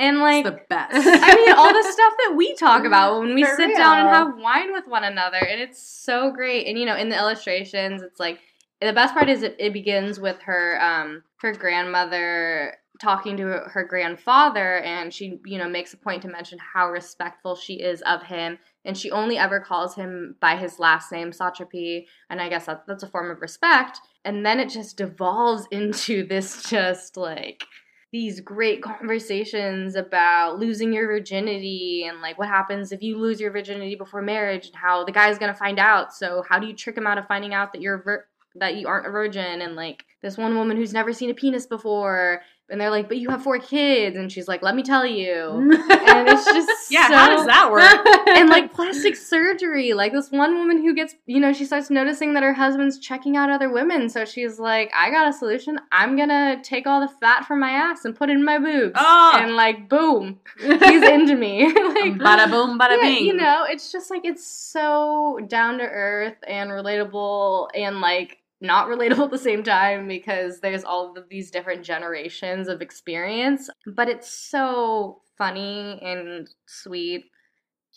And 0.00 0.20
like 0.20 0.46
it's 0.46 0.54
the 0.54 0.62
best. 0.68 0.94
I 0.94 1.34
mean, 1.34 1.52
all 1.56 1.72
the 1.72 1.82
stuff 1.92 2.14
that 2.18 2.34
we 2.36 2.54
talk 2.54 2.84
about 2.84 3.20
when 3.20 3.34
we 3.34 3.42
For 3.42 3.56
sit 3.56 3.76
down 3.76 3.98
and 3.98 4.08
have 4.08 4.38
wine 4.38 4.72
with 4.72 4.86
one 4.86 5.02
another, 5.02 5.38
and 5.38 5.60
it's 5.60 5.82
so 5.82 6.30
great. 6.30 6.68
And 6.68 6.78
you 6.78 6.86
know, 6.86 6.96
in 6.96 7.08
the 7.08 7.16
illustrations, 7.16 8.02
it's 8.02 8.20
like 8.20 8.38
the 8.80 8.92
best 8.92 9.12
part 9.12 9.28
is 9.28 9.42
it, 9.42 9.56
it 9.58 9.72
begins 9.72 10.20
with 10.20 10.40
her 10.42 10.80
um 10.80 11.24
her 11.40 11.52
grandmother 11.52 12.76
talking 13.00 13.36
to 13.38 13.46
her 13.46 13.84
grandfather, 13.84 14.78
and 14.80 15.12
she 15.12 15.40
you 15.44 15.58
know 15.58 15.68
makes 15.68 15.92
a 15.94 15.96
point 15.96 16.22
to 16.22 16.28
mention 16.28 16.58
how 16.58 16.90
respectful 16.90 17.56
she 17.56 17.74
is 17.74 18.00
of 18.02 18.22
him, 18.22 18.58
and 18.84 18.96
she 18.96 19.10
only 19.10 19.36
ever 19.36 19.60
calls 19.60 19.94
him 19.94 20.36
by 20.40 20.56
his 20.56 20.78
last 20.78 21.12
name, 21.12 21.30
Satrapi, 21.30 22.06
and 22.30 22.40
I 22.40 22.48
guess 22.48 22.66
that, 22.66 22.84
that's 22.86 23.02
a 23.02 23.08
form 23.08 23.30
of 23.30 23.40
respect. 23.40 24.00
And 24.24 24.44
then 24.44 24.60
it 24.60 24.70
just 24.70 24.96
devolves 24.96 25.66
into 25.70 26.26
this 26.26 26.62
just 26.64 27.16
like 27.16 27.64
these 28.10 28.40
great 28.40 28.82
conversations 28.82 29.94
about 29.94 30.58
losing 30.58 30.92
your 30.92 31.06
virginity 31.06 32.06
and 32.08 32.22
like 32.22 32.38
what 32.38 32.48
happens 32.48 32.90
if 32.90 33.02
you 33.02 33.18
lose 33.18 33.38
your 33.38 33.50
virginity 33.50 33.94
before 33.96 34.22
marriage 34.22 34.66
and 34.68 34.76
how 34.76 35.04
the 35.04 35.12
guy's 35.12 35.38
gonna 35.38 35.54
find 35.54 35.78
out. 35.78 36.14
So 36.14 36.42
how 36.48 36.58
do 36.58 36.66
you 36.66 36.74
trick 36.74 36.96
him 36.96 37.06
out 37.06 37.18
of 37.18 37.26
finding 37.26 37.52
out 37.52 37.72
that 37.72 37.82
you're 37.82 38.02
vir- 38.02 38.26
that 38.54 38.76
you 38.76 38.88
aren't 38.88 39.06
a 39.06 39.10
virgin? 39.10 39.60
And 39.60 39.76
like 39.76 40.06
this 40.22 40.38
one 40.38 40.56
woman 40.56 40.78
who's 40.78 40.94
never 40.94 41.12
seen 41.12 41.30
a 41.30 41.34
penis 41.34 41.66
before, 41.66 42.40
and 42.70 42.80
they're 42.80 42.90
like, 42.90 43.08
"But 43.08 43.18
you 43.18 43.30
have 43.30 43.42
four 43.42 43.58
kids," 43.58 44.16
and 44.16 44.30
she's 44.30 44.48
like, 44.48 44.62
"Let 44.62 44.74
me 44.74 44.82
tell 44.82 45.06
you." 45.06 45.28
and 45.90 46.28
it's 46.28 46.44
just 46.44 46.90
yeah, 46.90 47.08
so- 47.08 47.14
how 47.14 47.28
does 47.28 47.46
that 47.46 47.70
work? 47.70 48.06
and 48.36 48.48
like 48.48 48.72
plastic 48.72 49.16
surgery. 49.16 49.94
Like 49.94 50.12
this 50.12 50.30
one 50.30 50.54
woman 50.58 50.78
who 50.82 50.94
gets, 50.94 51.14
you 51.26 51.40
know, 51.40 51.52
she 51.52 51.64
starts 51.64 51.90
noticing 51.90 52.34
that 52.34 52.42
her 52.42 52.52
husband's 52.52 52.98
checking 52.98 53.36
out 53.36 53.50
other 53.50 53.70
women. 53.70 54.08
So 54.08 54.24
she's 54.24 54.58
like, 54.58 54.90
I 54.94 55.10
got 55.10 55.28
a 55.28 55.32
solution. 55.32 55.78
I'm 55.92 56.16
gonna 56.16 56.60
take 56.62 56.86
all 56.86 57.00
the 57.00 57.12
fat 57.20 57.46
from 57.46 57.60
my 57.60 57.70
ass 57.70 58.04
and 58.04 58.14
put 58.14 58.30
it 58.30 58.32
in 58.32 58.44
my 58.44 58.58
boobs. 58.58 58.94
Oh. 58.96 59.32
And 59.34 59.56
like, 59.56 59.88
boom, 59.88 60.40
he's 60.60 61.02
into 61.02 61.36
me. 61.36 61.66
like, 61.66 62.14
bada 62.14 62.50
boom, 62.50 62.78
bada 62.78 62.96
yeah, 62.96 63.08
bing. 63.08 63.26
you 63.26 63.34
know, 63.34 63.64
it's 63.68 63.90
just 63.92 64.10
like 64.10 64.24
it's 64.24 64.46
so 64.46 65.38
down 65.48 65.78
to 65.78 65.84
earth 65.84 66.36
and 66.46 66.70
relatable 66.70 67.68
and 67.74 68.00
like 68.00 68.38
not 68.60 68.88
relatable 68.88 69.24
at 69.26 69.30
the 69.30 69.38
same 69.38 69.62
time 69.62 70.08
because 70.08 70.60
there's 70.60 70.84
all 70.84 71.16
of 71.16 71.28
these 71.28 71.50
different 71.50 71.84
generations 71.84 72.68
of 72.68 72.82
experience, 72.82 73.70
but 73.86 74.08
it's 74.08 74.30
so 74.30 75.20
funny 75.36 76.00
and 76.02 76.48
sweet. 76.66 77.26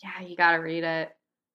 Yeah, 0.02 0.26
you 0.26 0.36
gotta 0.36 0.60
read 0.60 0.84
it. 0.84 1.10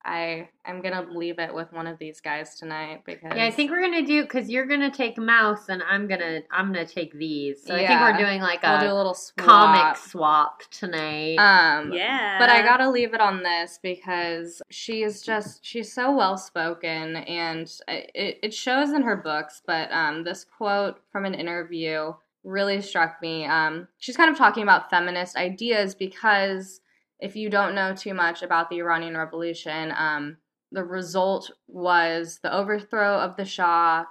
I 0.08 0.50
I'm 0.66 0.82
gonna 0.82 1.06
leave 1.12 1.38
it 1.38 1.54
with 1.54 1.72
one 1.74 1.86
of 1.86 2.00
these 2.00 2.22
guys 2.22 2.56
tonight 2.56 3.04
because 3.06 3.34
Yeah, 3.36 3.46
I 3.46 3.52
think 3.52 3.70
we're 3.70 3.82
gonna 3.82 4.06
do 4.06 4.24
because 4.24 4.50
you're 4.50 4.66
gonna 4.66 4.90
take 4.90 5.18
Maus 5.18 5.68
and 5.68 5.84
I'm 5.84 6.08
gonna 6.08 6.42
I'm 6.50 6.68
gonna 6.72 6.86
take 6.88 7.14
these. 7.14 7.64
So 7.64 7.76
I 7.76 7.86
think 7.86 8.00
we're 8.00 8.18
doing 8.18 8.42
like 8.42 8.64
we'll 8.64 8.78
a 8.78 8.82
do 8.82 8.92
a 8.92 8.96
little 8.96 9.14
swap. 9.14 9.46
comic 9.46 9.98
swap 9.98 10.62
tonight. 10.72 11.36
Um, 11.38 11.92
yeah. 11.92 12.40
But 12.40 12.50
I 12.50 12.62
gotta 12.62 12.90
leave 12.90 13.14
it 13.14 13.20
on 13.20 13.44
this 13.44 13.80
because 13.84 14.62
she 14.70 15.04
is 15.04 15.22
just 15.22 15.64
she's 15.66 15.92
so 15.94 16.16
well 16.16 16.38
spoken 16.38 17.18
and 17.18 17.70
it, 17.90 18.40
it 18.42 18.54
shows 18.54 18.94
in 18.94 19.02
her 19.02 19.18
books. 19.18 19.62
But 19.68 19.92
um, 19.92 20.24
this 20.24 20.46
quote 20.46 21.02
from 21.12 21.26
an 21.26 21.34
interview 21.34 22.14
really 22.46 22.82
struck 22.82 23.22
me. 23.22 23.46
Um, 23.46 23.90
she's 23.98 24.16
kind 24.16 24.32
of 24.32 24.38
talking 24.38 24.64
about 24.64 24.90
feminist 24.90 25.36
ideas 25.36 25.96
because 25.96 26.80
if 27.20 27.36
you 27.36 27.50
don't 27.50 27.76
know 27.76 27.96
too 27.96 28.14
much 28.14 28.44
about 28.44 28.70
the 28.70 28.78
Iranian 28.78 29.18
Revolution, 29.18 29.94
um, 29.98 30.38
the 30.72 30.84
result 30.84 31.52
was 31.68 32.40
the 32.44 32.54
overthrow 32.54 33.20
of 33.20 33.36
the 33.38 33.46
Shah 33.46 34.06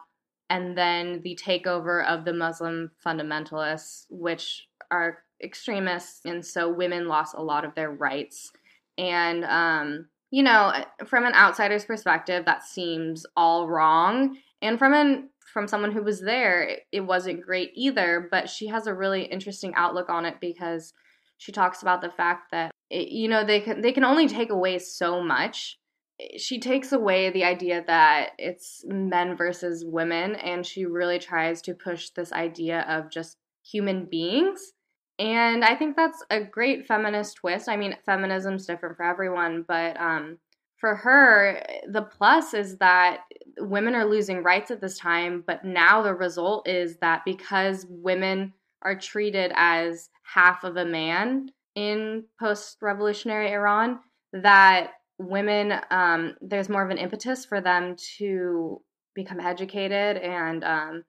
and 0.48 0.76
then 0.76 1.20
the 1.22 1.38
takeover 1.42 2.04
of 2.06 2.24
the 2.24 2.32
Muslim 2.32 2.92
fundamentalists, 3.04 4.06
which 4.10 4.66
are 4.90 5.18
extremists, 5.42 6.24
and 6.24 6.44
so 6.44 6.72
women 6.72 7.08
lost 7.08 7.34
a 7.36 7.42
lot 7.42 7.64
of 7.64 7.74
their 7.74 7.90
rights. 7.90 8.52
And, 8.96 9.44
um, 9.44 10.06
you 10.30 10.42
know, 10.42 10.72
from 11.06 11.26
an 11.26 11.34
outsider's 11.34 11.84
perspective, 11.84 12.44
that 12.44 12.64
seems 12.64 13.26
all 13.36 13.68
wrong. 13.68 14.38
And 14.62 14.78
from 14.78 14.94
an 14.94 15.30
from 15.52 15.68
someone 15.68 15.92
who 15.92 16.02
was 16.02 16.20
there, 16.20 16.62
it, 16.62 16.80
it 16.92 17.00
wasn't 17.00 17.44
great 17.44 17.72
either. 17.74 18.28
But 18.30 18.48
she 18.48 18.66
has 18.68 18.86
a 18.86 18.94
really 18.94 19.24
interesting 19.24 19.74
outlook 19.74 20.08
on 20.08 20.24
it 20.24 20.36
because 20.40 20.92
she 21.38 21.52
talks 21.52 21.82
about 21.82 22.00
the 22.00 22.10
fact 22.10 22.50
that 22.52 22.70
it, 22.90 23.08
you 23.08 23.28
know 23.28 23.44
they 23.44 23.60
can 23.60 23.80
they 23.80 23.92
can 23.92 24.04
only 24.04 24.28
take 24.28 24.50
away 24.50 24.78
so 24.78 25.22
much. 25.22 25.78
Eh, 26.20 26.38
she 26.38 26.60
takes 26.60 26.92
away 26.92 27.30
the 27.30 27.44
idea 27.44 27.84
that 27.86 28.30
it's 28.38 28.84
men 28.86 29.36
versus 29.36 29.84
women 29.86 30.36
and 30.36 30.64
she 30.64 30.84
really 30.84 31.18
tries 31.18 31.62
to 31.62 31.74
push 31.74 32.10
this 32.10 32.32
idea 32.32 32.84
of 32.88 33.10
just 33.10 33.36
human 33.64 34.04
beings 34.04 34.72
and 35.18 35.64
i 35.64 35.74
think 35.74 35.96
that's 35.96 36.22
a 36.30 36.40
great 36.40 36.86
feminist 36.86 37.36
twist. 37.36 37.68
I 37.68 37.76
mean 37.76 37.96
feminism's 38.06 38.66
different 38.66 38.96
for 38.96 39.02
everyone 39.02 39.64
but 39.66 40.00
um, 40.00 40.38
for 40.78 40.94
her 40.94 41.62
eh, 41.68 41.80
the 41.90 42.02
plus 42.02 42.54
is 42.54 42.78
that 42.78 43.22
women 43.58 43.94
are 43.94 44.04
losing 44.04 44.42
rights 44.42 44.70
at 44.70 44.80
this 44.80 44.98
time 44.98 45.42
but 45.46 45.64
now 45.64 46.02
the 46.02 46.14
result 46.14 46.68
is 46.68 46.98
that 46.98 47.22
because 47.24 47.86
women 47.88 48.52
are 48.82 48.94
treated 48.94 49.52
as 49.56 50.10
half 50.22 50.62
of 50.62 50.76
a 50.76 50.84
man 50.84 51.50
in 51.76 52.24
post 52.40 52.78
revolutionary 52.82 53.52
Iran, 53.52 54.00
that 54.32 54.92
women, 55.18 55.74
um, 55.90 56.34
there's 56.40 56.68
more 56.68 56.82
of 56.82 56.90
an 56.90 56.98
impetus 56.98 57.44
for 57.44 57.60
them 57.60 57.94
to 58.18 58.82
become 59.14 59.38
educated 59.38 60.16
and 60.16 60.64
um, 60.64 61.04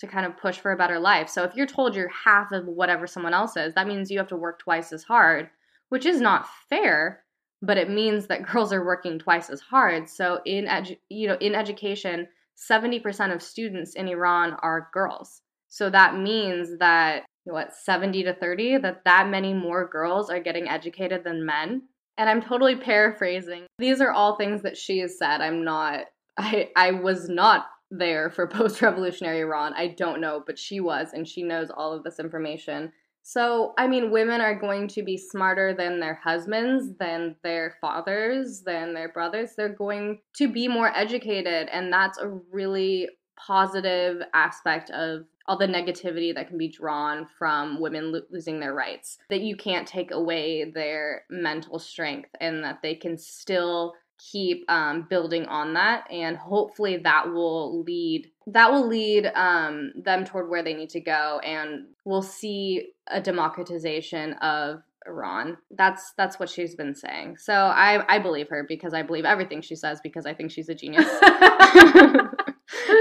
to 0.00 0.06
kind 0.06 0.24
of 0.24 0.36
push 0.36 0.58
for 0.58 0.72
a 0.72 0.76
better 0.76 0.98
life. 0.98 1.28
So 1.28 1.44
if 1.44 1.54
you're 1.54 1.66
told 1.66 1.94
you're 1.94 2.08
half 2.08 2.52
of 2.52 2.66
whatever 2.66 3.06
someone 3.06 3.34
else 3.34 3.56
is, 3.56 3.74
that 3.74 3.86
means 3.86 4.10
you 4.10 4.18
have 4.18 4.28
to 4.28 4.36
work 4.36 4.60
twice 4.60 4.92
as 4.92 5.04
hard, 5.04 5.50
which 5.90 6.06
is 6.06 6.20
not 6.20 6.48
fair, 6.68 7.24
but 7.60 7.76
it 7.76 7.90
means 7.90 8.28
that 8.28 8.46
girls 8.52 8.72
are 8.72 8.84
working 8.84 9.18
twice 9.18 9.50
as 9.50 9.60
hard. 9.60 10.08
So 10.08 10.40
in 10.46 10.66
edu- 10.66 10.98
you 11.08 11.28
know, 11.28 11.36
in 11.40 11.54
education, 11.54 12.26
70% 12.56 13.34
of 13.34 13.42
students 13.42 13.94
in 13.94 14.08
Iran 14.08 14.56
are 14.62 14.90
girls. 14.92 15.42
So 15.68 15.88
that 15.90 16.18
means 16.18 16.78
that 16.78 17.24
what 17.44 17.74
70 17.74 18.24
to 18.24 18.34
30 18.34 18.78
that 18.78 19.04
that 19.04 19.28
many 19.28 19.52
more 19.54 19.88
girls 19.88 20.30
are 20.30 20.40
getting 20.40 20.68
educated 20.68 21.24
than 21.24 21.46
men. 21.46 21.82
And 22.18 22.28
I'm 22.28 22.42
totally 22.42 22.76
paraphrasing. 22.76 23.66
These 23.78 24.00
are 24.00 24.12
all 24.12 24.36
things 24.36 24.62
that 24.62 24.76
she 24.76 24.98
has 24.98 25.18
said. 25.18 25.40
I'm 25.40 25.64
not 25.64 26.04
I 26.38 26.70
I 26.76 26.92
was 26.92 27.28
not 27.28 27.66
there 27.90 28.30
for 28.30 28.46
post-revolutionary 28.48 29.40
Iran. 29.40 29.74
I 29.76 29.88
don't 29.88 30.20
know, 30.20 30.42
but 30.46 30.58
she 30.58 30.80
was 30.80 31.08
and 31.12 31.26
she 31.26 31.42
knows 31.42 31.70
all 31.70 31.92
of 31.92 32.04
this 32.04 32.18
information. 32.18 32.92
So, 33.24 33.72
I 33.78 33.86
mean, 33.86 34.10
women 34.10 34.40
are 34.40 34.58
going 34.58 34.88
to 34.88 35.02
be 35.04 35.16
smarter 35.16 35.72
than 35.72 36.00
their 36.00 36.16
husbands, 36.24 36.96
than 36.98 37.36
their 37.44 37.76
fathers, 37.80 38.62
than 38.66 38.94
their 38.94 39.12
brothers. 39.12 39.50
They're 39.56 39.68
going 39.68 40.18
to 40.38 40.52
be 40.52 40.66
more 40.66 40.92
educated, 40.96 41.68
and 41.70 41.92
that's 41.92 42.18
a 42.18 42.40
really 42.50 43.08
positive 43.36 44.22
aspect 44.34 44.90
of 44.90 45.26
all 45.46 45.58
the 45.58 45.66
negativity 45.66 46.34
that 46.34 46.48
can 46.48 46.58
be 46.58 46.68
drawn 46.68 47.26
from 47.38 47.80
women 47.80 48.12
lo- 48.12 48.22
losing 48.30 48.60
their 48.60 48.74
rights. 48.74 49.18
That 49.30 49.40
you 49.40 49.56
can't 49.56 49.86
take 49.86 50.10
away 50.10 50.70
their 50.70 51.24
mental 51.30 51.78
strength, 51.78 52.30
and 52.40 52.62
that 52.64 52.80
they 52.82 52.94
can 52.94 53.18
still 53.18 53.94
keep 54.30 54.64
um, 54.70 55.06
building 55.08 55.46
on 55.46 55.74
that. 55.74 56.10
And 56.10 56.36
hopefully 56.36 56.98
that 56.98 57.32
will 57.32 57.82
lead 57.82 58.30
that 58.48 58.70
will 58.72 58.86
lead 58.86 59.26
um, 59.34 59.92
them 59.96 60.24
toward 60.24 60.48
where 60.48 60.62
they 60.62 60.74
need 60.74 60.90
to 60.90 61.00
go 61.00 61.40
and 61.44 61.86
we'll 62.04 62.22
see 62.22 62.88
a 63.08 63.20
democratization 63.20 64.34
of 64.34 64.82
iran. 65.06 65.56
That's 65.70 66.12
that's 66.16 66.38
what 66.38 66.48
she's 66.48 66.74
been 66.74 66.94
saying. 66.94 67.38
So 67.38 67.52
i 67.52 68.04
i 68.14 68.18
believe 68.18 68.48
her 68.48 68.64
because 68.68 68.94
i 68.94 69.02
believe 69.02 69.24
everything 69.24 69.60
she 69.60 69.74
says 69.74 70.00
because 70.02 70.26
i 70.26 70.34
think 70.34 70.50
she's 70.50 70.68
a 70.68 70.74
genius 70.74 71.08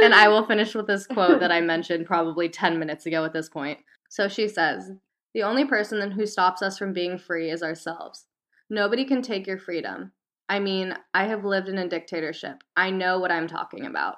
and 0.01 0.13
i 0.13 0.27
will 0.27 0.45
finish 0.45 0.73
with 0.75 0.87
this 0.87 1.07
quote 1.07 1.39
that 1.39 1.51
i 1.51 1.61
mentioned 1.61 2.05
probably 2.05 2.49
10 2.49 2.79
minutes 2.79 3.05
ago 3.05 3.23
at 3.23 3.33
this 3.33 3.49
point 3.49 3.79
so 4.09 4.27
she 4.27 4.47
says 4.47 4.91
the 5.33 5.43
only 5.43 5.65
person 5.65 6.11
who 6.11 6.25
stops 6.25 6.61
us 6.61 6.77
from 6.77 6.93
being 6.93 7.17
free 7.17 7.49
is 7.49 7.63
ourselves 7.63 8.25
nobody 8.69 9.05
can 9.05 9.21
take 9.21 9.47
your 9.47 9.57
freedom 9.57 10.11
I 10.51 10.59
mean, 10.59 10.93
I 11.13 11.27
have 11.27 11.45
lived 11.45 11.69
in 11.69 11.77
a 11.77 11.87
dictatorship. 11.87 12.61
I 12.75 12.89
know 12.89 13.19
what 13.19 13.31
I'm 13.31 13.47
talking 13.47 13.85
about. 13.85 14.17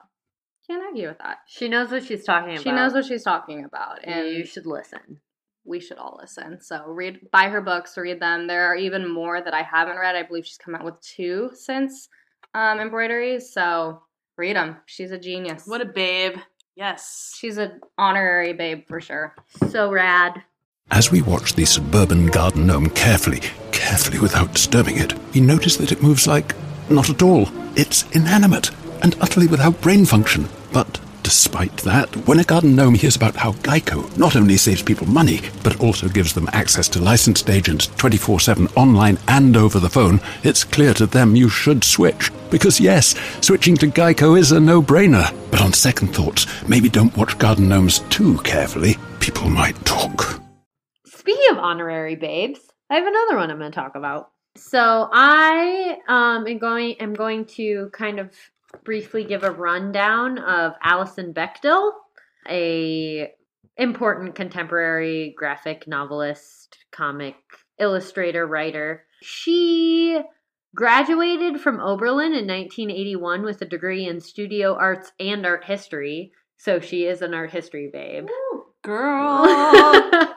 Can't 0.66 0.82
argue 0.84 1.08
with 1.10 1.20
that. 1.20 1.38
She 1.46 1.70
knows 1.70 1.92
what 1.92 2.04
she's 2.04 2.24
talking 2.24 2.54
about. 2.54 2.64
She 2.64 2.72
knows 2.72 2.94
what 2.94 3.06
she's 3.06 3.24
talking 3.24 3.66
about, 3.66 4.00
and 4.04 4.30
you 4.30 4.44
should 4.44 4.66
listen. 4.66 5.20
we 5.64 5.80
should 5.80 6.00
all 6.00 6.18
listen. 6.20 6.60
So 6.60 6.86
read, 6.88 7.30
buy 7.32 7.50
her 7.50 7.62
books, 7.62 7.96
read 7.98 8.20
them. 8.20 8.48
There 8.48 8.64
are 8.66 8.76
even 8.76 9.08
more 9.08 9.44
that 9.44 9.54
I 9.54 9.62
haven't 9.62 10.00
read. 10.00 10.16
I 10.16 10.24
believe 10.24 10.48
she's 10.48 10.58
come 10.58 10.74
out 10.74 10.84
with 10.84 11.00
two 11.02 11.52
since 11.54 12.10
um, 12.56 12.80
embroideries. 12.80 13.54
So 13.54 14.02
read 14.38 14.56
them. 14.56 14.78
She's 14.86 15.12
a 15.12 15.18
genius. 15.18 15.64
What 15.66 15.82
a 15.82 15.86
babe. 15.86 16.38
Yes. 16.76 17.36
She's 17.38 17.58
an 17.58 17.82
honorary 17.98 18.54
babe 18.54 18.86
for 18.88 19.00
sure. 19.00 19.36
So 19.70 19.92
rad. 19.92 20.44
As 20.92 21.12
we 21.12 21.22
watch 21.22 21.54
the 21.54 21.66
suburban 21.66 22.28
garden 22.28 22.68
gnome 22.68 22.90
carefully, 22.90 23.40
carefully 23.72 24.20
without 24.20 24.54
disturbing 24.54 24.98
it, 24.98 25.14
we 25.34 25.42
notice 25.42 25.78
that 25.78 25.92
it 25.92 26.04
moves 26.04 26.28
like 26.28 26.56
not 26.90 27.10
at 27.10 27.22
all. 27.22 27.48
It's 27.76 28.10
inanimate 28.12 28.72
and 29.02 29.16
utterly 29.22 29.48
without 29.48 29.82
brain 29.82 30.06
function. 30.06 30.48
But 30.72 31.00
despite 31.34 31.76
that, 31.78 32.16
when 32.28 32.40
a 32.40 32.44
garden 32.44 32.76
gnome 32.76 32.94
hears 32.94 33.16
about 33.16 33.36
how 33.36 33.54
Geico 33.64 34.16
not 34.16 34.36
only 34.36 34.56
saves 34.56 34.84
people 34.84 35.08
money, 35.08 35.42
but 35.64 35.80
also 35.80 36.08
gives 36.08 36.32
them 36.32 36.48
access 36.54 36.88
to 36.90 37.02
licensed 37.02 37.50
agents 37.50 37.88
24 37.98 38.40
7 38.40 38.68
online 38.76 39.18
and 39.28 39.58
over 39.58 39.80
the 39.80 39.90
phone, 39.90 40.22
it's 40.44 40.64
clear 40.64 40.94
to 40.94 41.08
them 41.08 41.36
you 41.36 41.50
should 41.50 41.84
switch. 41.84 42.32
Because 42.52 42.80
yes, 42.80 43.16
switching 43.42 43.76
to 43.78 43.88
Geico 43.88 44.38
is 44.38 44.52
a 44.52 44.60
no 44.60 44.80
brainer. 44.80 45.34
But 45.50 45.62
on 45.64 45.74
second 45.74 46.10
thoughts, 46.10 46.46
maybe 46.70 46.88
don't 46.88 47.18
watch 47.18 47.40
garden 47.40 47.68
gnomes 47.68 48.00
too 48.12 48.38
carefully. 48.44 48.98
People 49.20 49.50
might 49.50 49.84
talk. 49.86 50.40
Speaking 51.08 51.50
of 51.50 51.58
honorary 51.58 52.16
babes, 52.16 52.60
I 52.92 52.96
have 52.98 53.08
another 53.08 53.38
one 53.38 53.50
I'm 53.50 53.58
going 53.58 53.72
to 53.72 53.76
talk 53.76 53.96
about. 53.96 54.30
So 54.56 55.10
I 55.12 55.98
um, 56.08 56.46
am 56.46 56.60
going. 56.60 56.94
am 57.00 57.16
going 57.16 57.46
to 57.58 57.90
kind 57.92 58.20
of 58.20 58.32
briefly 58.84 59.24
give 59.24 59.44
a 59.44 59.52
rundown 59.52 60.40
of 60.40 60.74
Alison 60.84 61.34
Bechdel, 61.34 61.92
a 62.50 63.32
important 63.78 64.36
contemporary 64.36 65.34
graphic 65.38 65.88
novelist, 65.88 66.78
comic 66.92 67.36
illustrator, 67.80 68.46
writer. 68.46 69.06
She 69.22 70.22
graduated 70.76 71.62
from 71.62 71.80
Oberlin 71.80 72.34
in 72.34 72.48
1981 72.48 73.44
with 73.44 73.62
a 73.62 73.66
degree 73.66 74.08
in 74.08 74.20
studio 74.20 74.76
arts 74.76 75.12
and 75.20 75.46
art 75.46 75.66
history. 75.66 76.32
So 76.58 76.80
she 76.80 77.06
is 77.06 77.22
an 77.22 77.34
art 77.34 77.52
history 77.52 77.90
babe. 77.92 78.28
Girl. 78.84 79.46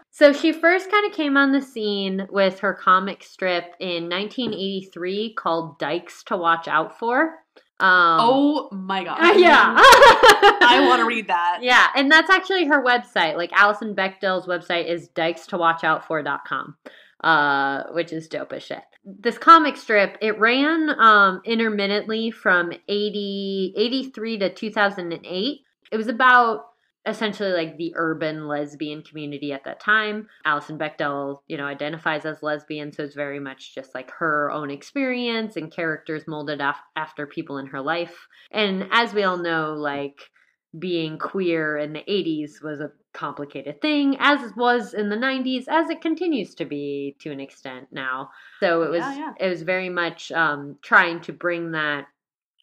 so 0.10 0.32
she 0.32 0.52
first 0.52 0.90
kind 0.90 1.10
of 1.10 1.16
came 1.16 1.36
on 1.36 1.52
the 1.52 1.62
scene 1.62 2.26
with 2.30 2.60
her 2.60 2.74
comic 2.74 3.22
strip 3.22 3.74
in 3.80 4.08
1983 4.08 5.34
called 5.34 5.78
Dykes 5.78 6.22
to 6.24 6.36
Watch 6.36 6.68
Out 6.68 6.98
For. 6.98 7.34
Um, 7.78 8.18
oh 8.20 8.68
my 8.72 9.04
god. 9.04 9.18
uh, 9.20 9.32
yeah. 9.36 9.74
I 9.78 10.84
want 10.88 11.00
to 11.00 11.06
read 11.06 11.28
that. 11.28 11.58
Yeah, 11.60 11.86
and 11.94 12.10
that's 12.10 12.30
actually 12.30 12.66
her 12.66 12.82
website. 12.82 13.36
Like 13.36 13.52
Alison 13.52 13.94
Bechdel's 13.94 14.46
website 14.46 14.86
is 14.90 15.08
dykes-to-watch-out-for.com, 15.08 16.76
uh, 17.22 17.82
which 17.92 18.12
is 18.12 18.28
dope 18.28 18.52
as 18.52 18.62
shit. 18.62 18.82
This 19.04 19.38
comic 19.38 19.76
strip, 19.76 20.16
it 20.20 20.38
ran 20.40 20.98
um, 20.98 21.42
intermittently 21.44 22.30
from 22.30 22.72
80, 22.88 23.74
83 23.76 24.38
to 24.38 24.54
2008. 24.54 25.60
It 25.92 25.96
was 25.96 26.08
about 26.08 26.66
essentially 27.06 27.52
like 27.52 27.76
the 27.76 27.92
urban 27.96 28.48
lesbian 28.48 29.02
community 29.02 29.52
at 29.52 29.64
that 29.64 29.80
time. 29.80 30.28
Alison 30.44 30.76
Bechdel, 30.76 31.40
you 31.46 31.56
know, 31.56 31.64
identifies 31.64 32.24
as 32.24 32.42
lesbian, 32.42 32.92
so 32.92 33.04
it's 33.04 33.14
very 33.14 33.38
much 33.38 33.74
just 33.74 33.94
like 33.94 34.10
her 34.10 34.50
own 34.50 34.70
experience 34.70 35.56
and 35.56 35.70
characters 35.72 36.26
molded 36.26 36.60
af- 36.60 36.76
after 36.96 37.26
people 37.26 37.58
in 37.58 37.66
her 37.66 37.80
life. 37.80 38.26
And 38.50 38.88
as 38.90 39.14
we 39.14 39.22
all 39.22 39.38
know, 39.38 39.74
like 39.74 40.30
being 40.78 41.18
queer 41.18 41.78
in 41.78 41.92
the 41.92 42.04
80s 42.08 42.62
was 42.62 42.80
a 42.80 42.90
complicated 43.12 43.80
thing, 43.80 44.16
as 44.18 44.42
it 44.42 44.56
was 44.56 44.92
in 44.92 45.08
the 45.08 45.16
90s, 45.16 45.64
as 45.68 45.88
it 45.88 46.00
continues 46.02 46.54
to 46.56 46.64
be 46.64 47.16
to 47.20 47.30
an 47.30 47.40
extent 47.40 47.86
now. 47.92 48.30
So 48.60 48.82
it 48.82 48.90
was 48.90 49.00
Yeah, 49.00 49.16
yeah. 49.16 49.32
it 49.46 49.48
was 49.48 49.62
very 49.62 49.88
much 49.88 50.32
um, 50.32 50.76
trying 50.82 51.20
to 51.22 51.32
bring 51.32 51.70
that 51.70 52.06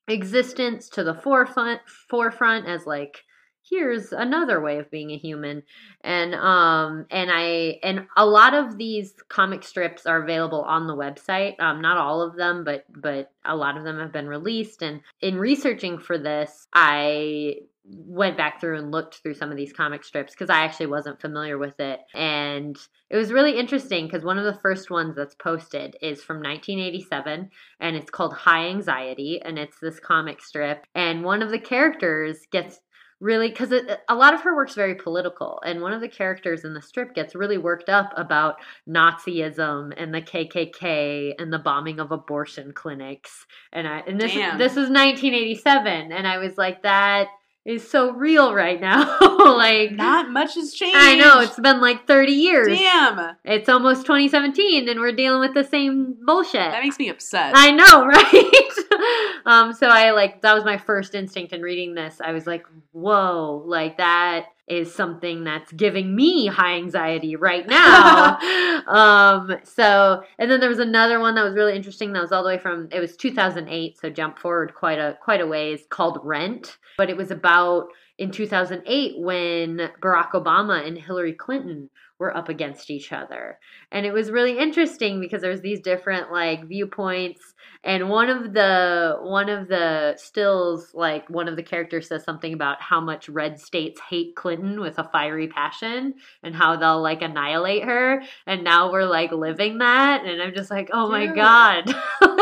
existence 0.08 0.90
to 0.90 1.04
the 1.04 1.14
forefront 1.14 1.80
forefront 2.10 2.68
as 2.68 2.86
like 2.86 3.24
here's 3.70 4.12
another 4.12 4.60
way 4.62 4.78
of 4.80 4.92
being 4.92 5.12
a 5.12 5.18
human 5.18 5.64
and 6.02 6.36
um 6.36 7.06
and 7.10 7.30
i 7.32 7.80
and 7.84 8.06
a 8.18 8.26
lot 8.26 8.54
of 8.54 8.78
these 8.78 9.14
comic 9.30 9.64
strips 9.64 10.06
are 10.06 10.22
available 10.22 10.62
on 10.62 10.88
the 10.88 10.96
website 10.96 11.60
um 11.60 11.82
not 11.82 11.98
all 11.98 12.22
of 12.22 12.36
them 12.36 12.64
but 12.64 12.86
but 12.90 13.32
a 13.46 13.56
lot 13.56 13.78
of 13.78 13.84
them 13.84 14.00
have 14.00 14.12
been 14.12 14.28
released 14.28 14.82
and 14.82 15.02
in 15.22 15.38
researching 15.38 15.98
for 15.98 16.18
this 16.18 16.68
i 16.74 17.56
went 17.86 18.38
back 18.38 18.62
through 18.62 18.78
and 18.78 18.92
looked 18.92 19.16
through 19.16 19.34
some 19.34 19.52
of 19.52 19.58
these 19.58 19.74
comic 19.74 20.04
strips 20.04 20.34
because 20.34 20.50
I 20.50 20.64
actually 20.64 20.86
wasn't 20.86 21.20
familiar 21.20 21.58
with 21.58 21.80
it. 21.80 22.00
And 22.14 22.78
it 23.10 23.18
was 23.18 23.34
really 23.34 23.60
interesting 23.60 24.06
because 24.06 24.24
one 24.24 24.38
of 24.38 24.46
the 24.46 24.60
first 24.62 24.90
ones 24.90 25.16
that's 25.16 25.36
posted 25.36 25.98
is 26.02 26.24
from 26.24 26.38
1987 26.38 27.50
and 27.82 27.96
it's 27.96 28.10
called 28.10 28.34
High 28.34 28.68
Anxiety. 28.68 29.42
And 29.44 29.60
it's 29.60 29.80
this 29.80 30.00
comic 30.00 30.42
strip. 30.42 30.86
And 30.96 31.24
one 31.24 31.42
of 31.42 31.50
the 31.50 31.60
characters 31.60 32.40
gets 32.52 32.80
really 33.24 33.48
because 33.48 33.72
a 33.72 34.16
lot 34.16 34.34
of 34.34 34.42
her 34.42 34.54
work's 34.54 34.76
very 34.76 34.96
political 34.96 35.62
and 35.66 35.82
one 35.82 35.94
of 35.94 36.02
the 36.02 36.10
characters 36.10 36.66
in 36.66 36.74
the 36.74 36.82
strip 36.82 37.16
gets 37.16 37.34
really 37.34 37.58
worked 37.58 37.88
up 37.88 38.12
about 38.18 38.56
nazism 38.88 39.94
and 39.96 40.14
the 40.14 40.22
kkk 40.22 41.34
and 41.40 41.52
the 41.54 41.58
bombing 41.60 42.00
of 42.02 42.12
abortion 42.12 42.74
clinics 42.74 43.46
and 43.72 43.88
i 43.88 44.00
and 44.06 44.20
this 44.20 44.34
Damn. 44.34 44.58
this 44.58 44.74
is 44.74 44.90
1987 44.90 46.12
and 46.12 46.28
i 46.28 46.38
was 46.38 46.58
like 46.58 46.84
that 46.84 47.28
is 47.66 47.90
so 47.90 48.12
real 48.12 48.54
right 48.54 48.82
now 48.82 49.18
like 49.22 49.92
Not 49.94 50.30
much 50.30 50.56
has 50.56 50.74
changed. 50.74 50.98
i 51.00 51.16
know 51.16 51.40
it's 51.40 51.58
been 51.58 51.80
like 51.80 52.06
30 52.06 52.34
years 52.34 52.68
Damn. 52.78 53.38
it's 53.46 53.70
almost 53.70 54.02
2017 54.02 54.90
and 54.90 55.00
we're 55.00 55.14
dealing 55.14 55.40
with 55.40 55.54
the 55.54 55.64
same 55.64 56.18
bullshit 56.26 56.56
That 56.60 56.84
makes 56.84 57.00
me 57.00 57.08
upset. 57.08 57.54
I 57.56 57.72
know, 57.72 58.06
right? 58.06 58.83
um, 59.46 59.74
so 59.74 59.88
I 59.88 60.12
like 60.12 60.42
that 60.42 60.54
was 60.54 60.66
my 60.66 60.78
first 60.78 61.16
instinct 61.16 61.54
in 61.54 61.62
reading 61.62 61.94
this. 61.94 62.20
I 62.24 62.32
was 62.32 62.48
like, 62.48 62.66
whoa, 62.92 63.64
like 63.66 63.98
that 63.98 64.48
is 64.68 64.94
something 64.94 65.44
that's 65.44 65.72
giving 65.74 66.16
me 66.16 66.48
high 66.48 66.76
anxiety 66.76 67.36
right 67.36 67.68
now. 67.68 68.38
um, 68.88 69.58
so, 69.64 70.24
and 70.40 70.50
then 70.50 70.60
there 70.60 70.70
was 70.70 70.80
another 70.80 71.20
one 71.20 71.36
that 71.36 71.44
was 71.44 71.54
really 71.54 71.76
interesting 71.76 72.14
that 72.14 72.22
was 72.22 72.32
all 72.32 72.44
the 72.44 72.50
way 72.50 72.58
from 72.58 72.88
it 72.92 73.00
was 73.00 73.18
2008, 73.18 74.00
so 74.00 74.10
jump 74.10 74.40
forward 74.40 74.74
quite 74.74 75.00
a 75.00 75.18
quite 75.22 75.42
a 75.42 75.48
ways 75.48 75.82
called 75.90 76.20
Rent, 76.24 76.78
but 76.98 77.10
it 77.10 77.18
was 77.18 77.32
about 77.32 77.88
in 78.18 78.32
2008 78.32 79.20
when 79.20 79.90
Barack 80.02 80.32
Obama 80.32 80.86
and 80.86 80.98
Hillary 80.98 81.34
Clinton 81.34 81.90
were 82.20 82.36
up 82.36 82.48
against 82.48 82.90
each 82.90 83.12
other. 83.12 83.60
And 83.92 84.06
it 84.06 84.14
was 84.14 84.32
really 84.32 84.58
interesting 84.58 85.20
because 85.20 85.42
there's 85.42 85.62
these 85.62 85.82
different 85.82 86.32
like 86.32 86.68
viewpoints 86.68 87.53
and 87.84 88.10
one 88.10 88.30
of 88.30 88.54
the 88.54 89.18
one 89.22 89.50
of 89.50 89.68
the 89.68 90.16
stills 90.18 90.94
like 90.94 91.30
one 91.30 91.48
of 91.48 91.56
the 91.56 91.64
characters 91.64 92.08
says 92.08 92.24
something 92.24 92.54
about 92.54 92.82
how 92.82 93.02
much 93.02 93.28
red 93.30 93.60
states 93.60 94.00
hate 94.10 94.36
Clinton 94.36 94.80
with 94.80 95.00
a 95.00 95.04
fiery 95.06 95.48
passion 95.48 96.14
and 96.44 96.56
how 96.56 96.76
they'll 96.76 97.02
like 97.02 97.22
annihilate 97.22 97.84
her 97.84 98.22
and 98.46 98.64
now 98.64 98.92
we're 98.92 99.06
like 99.06 99.32
living 99.32 99.80
that 99.80 100.24
and 100.26 100.42
I'm 100.42 100.54
just 100.54 100.72
like, 100.72 100.90
"Oh 100.94 101.10
my 101.10 101.26
Dude. 101.28 101.36
god." 101.36 101.96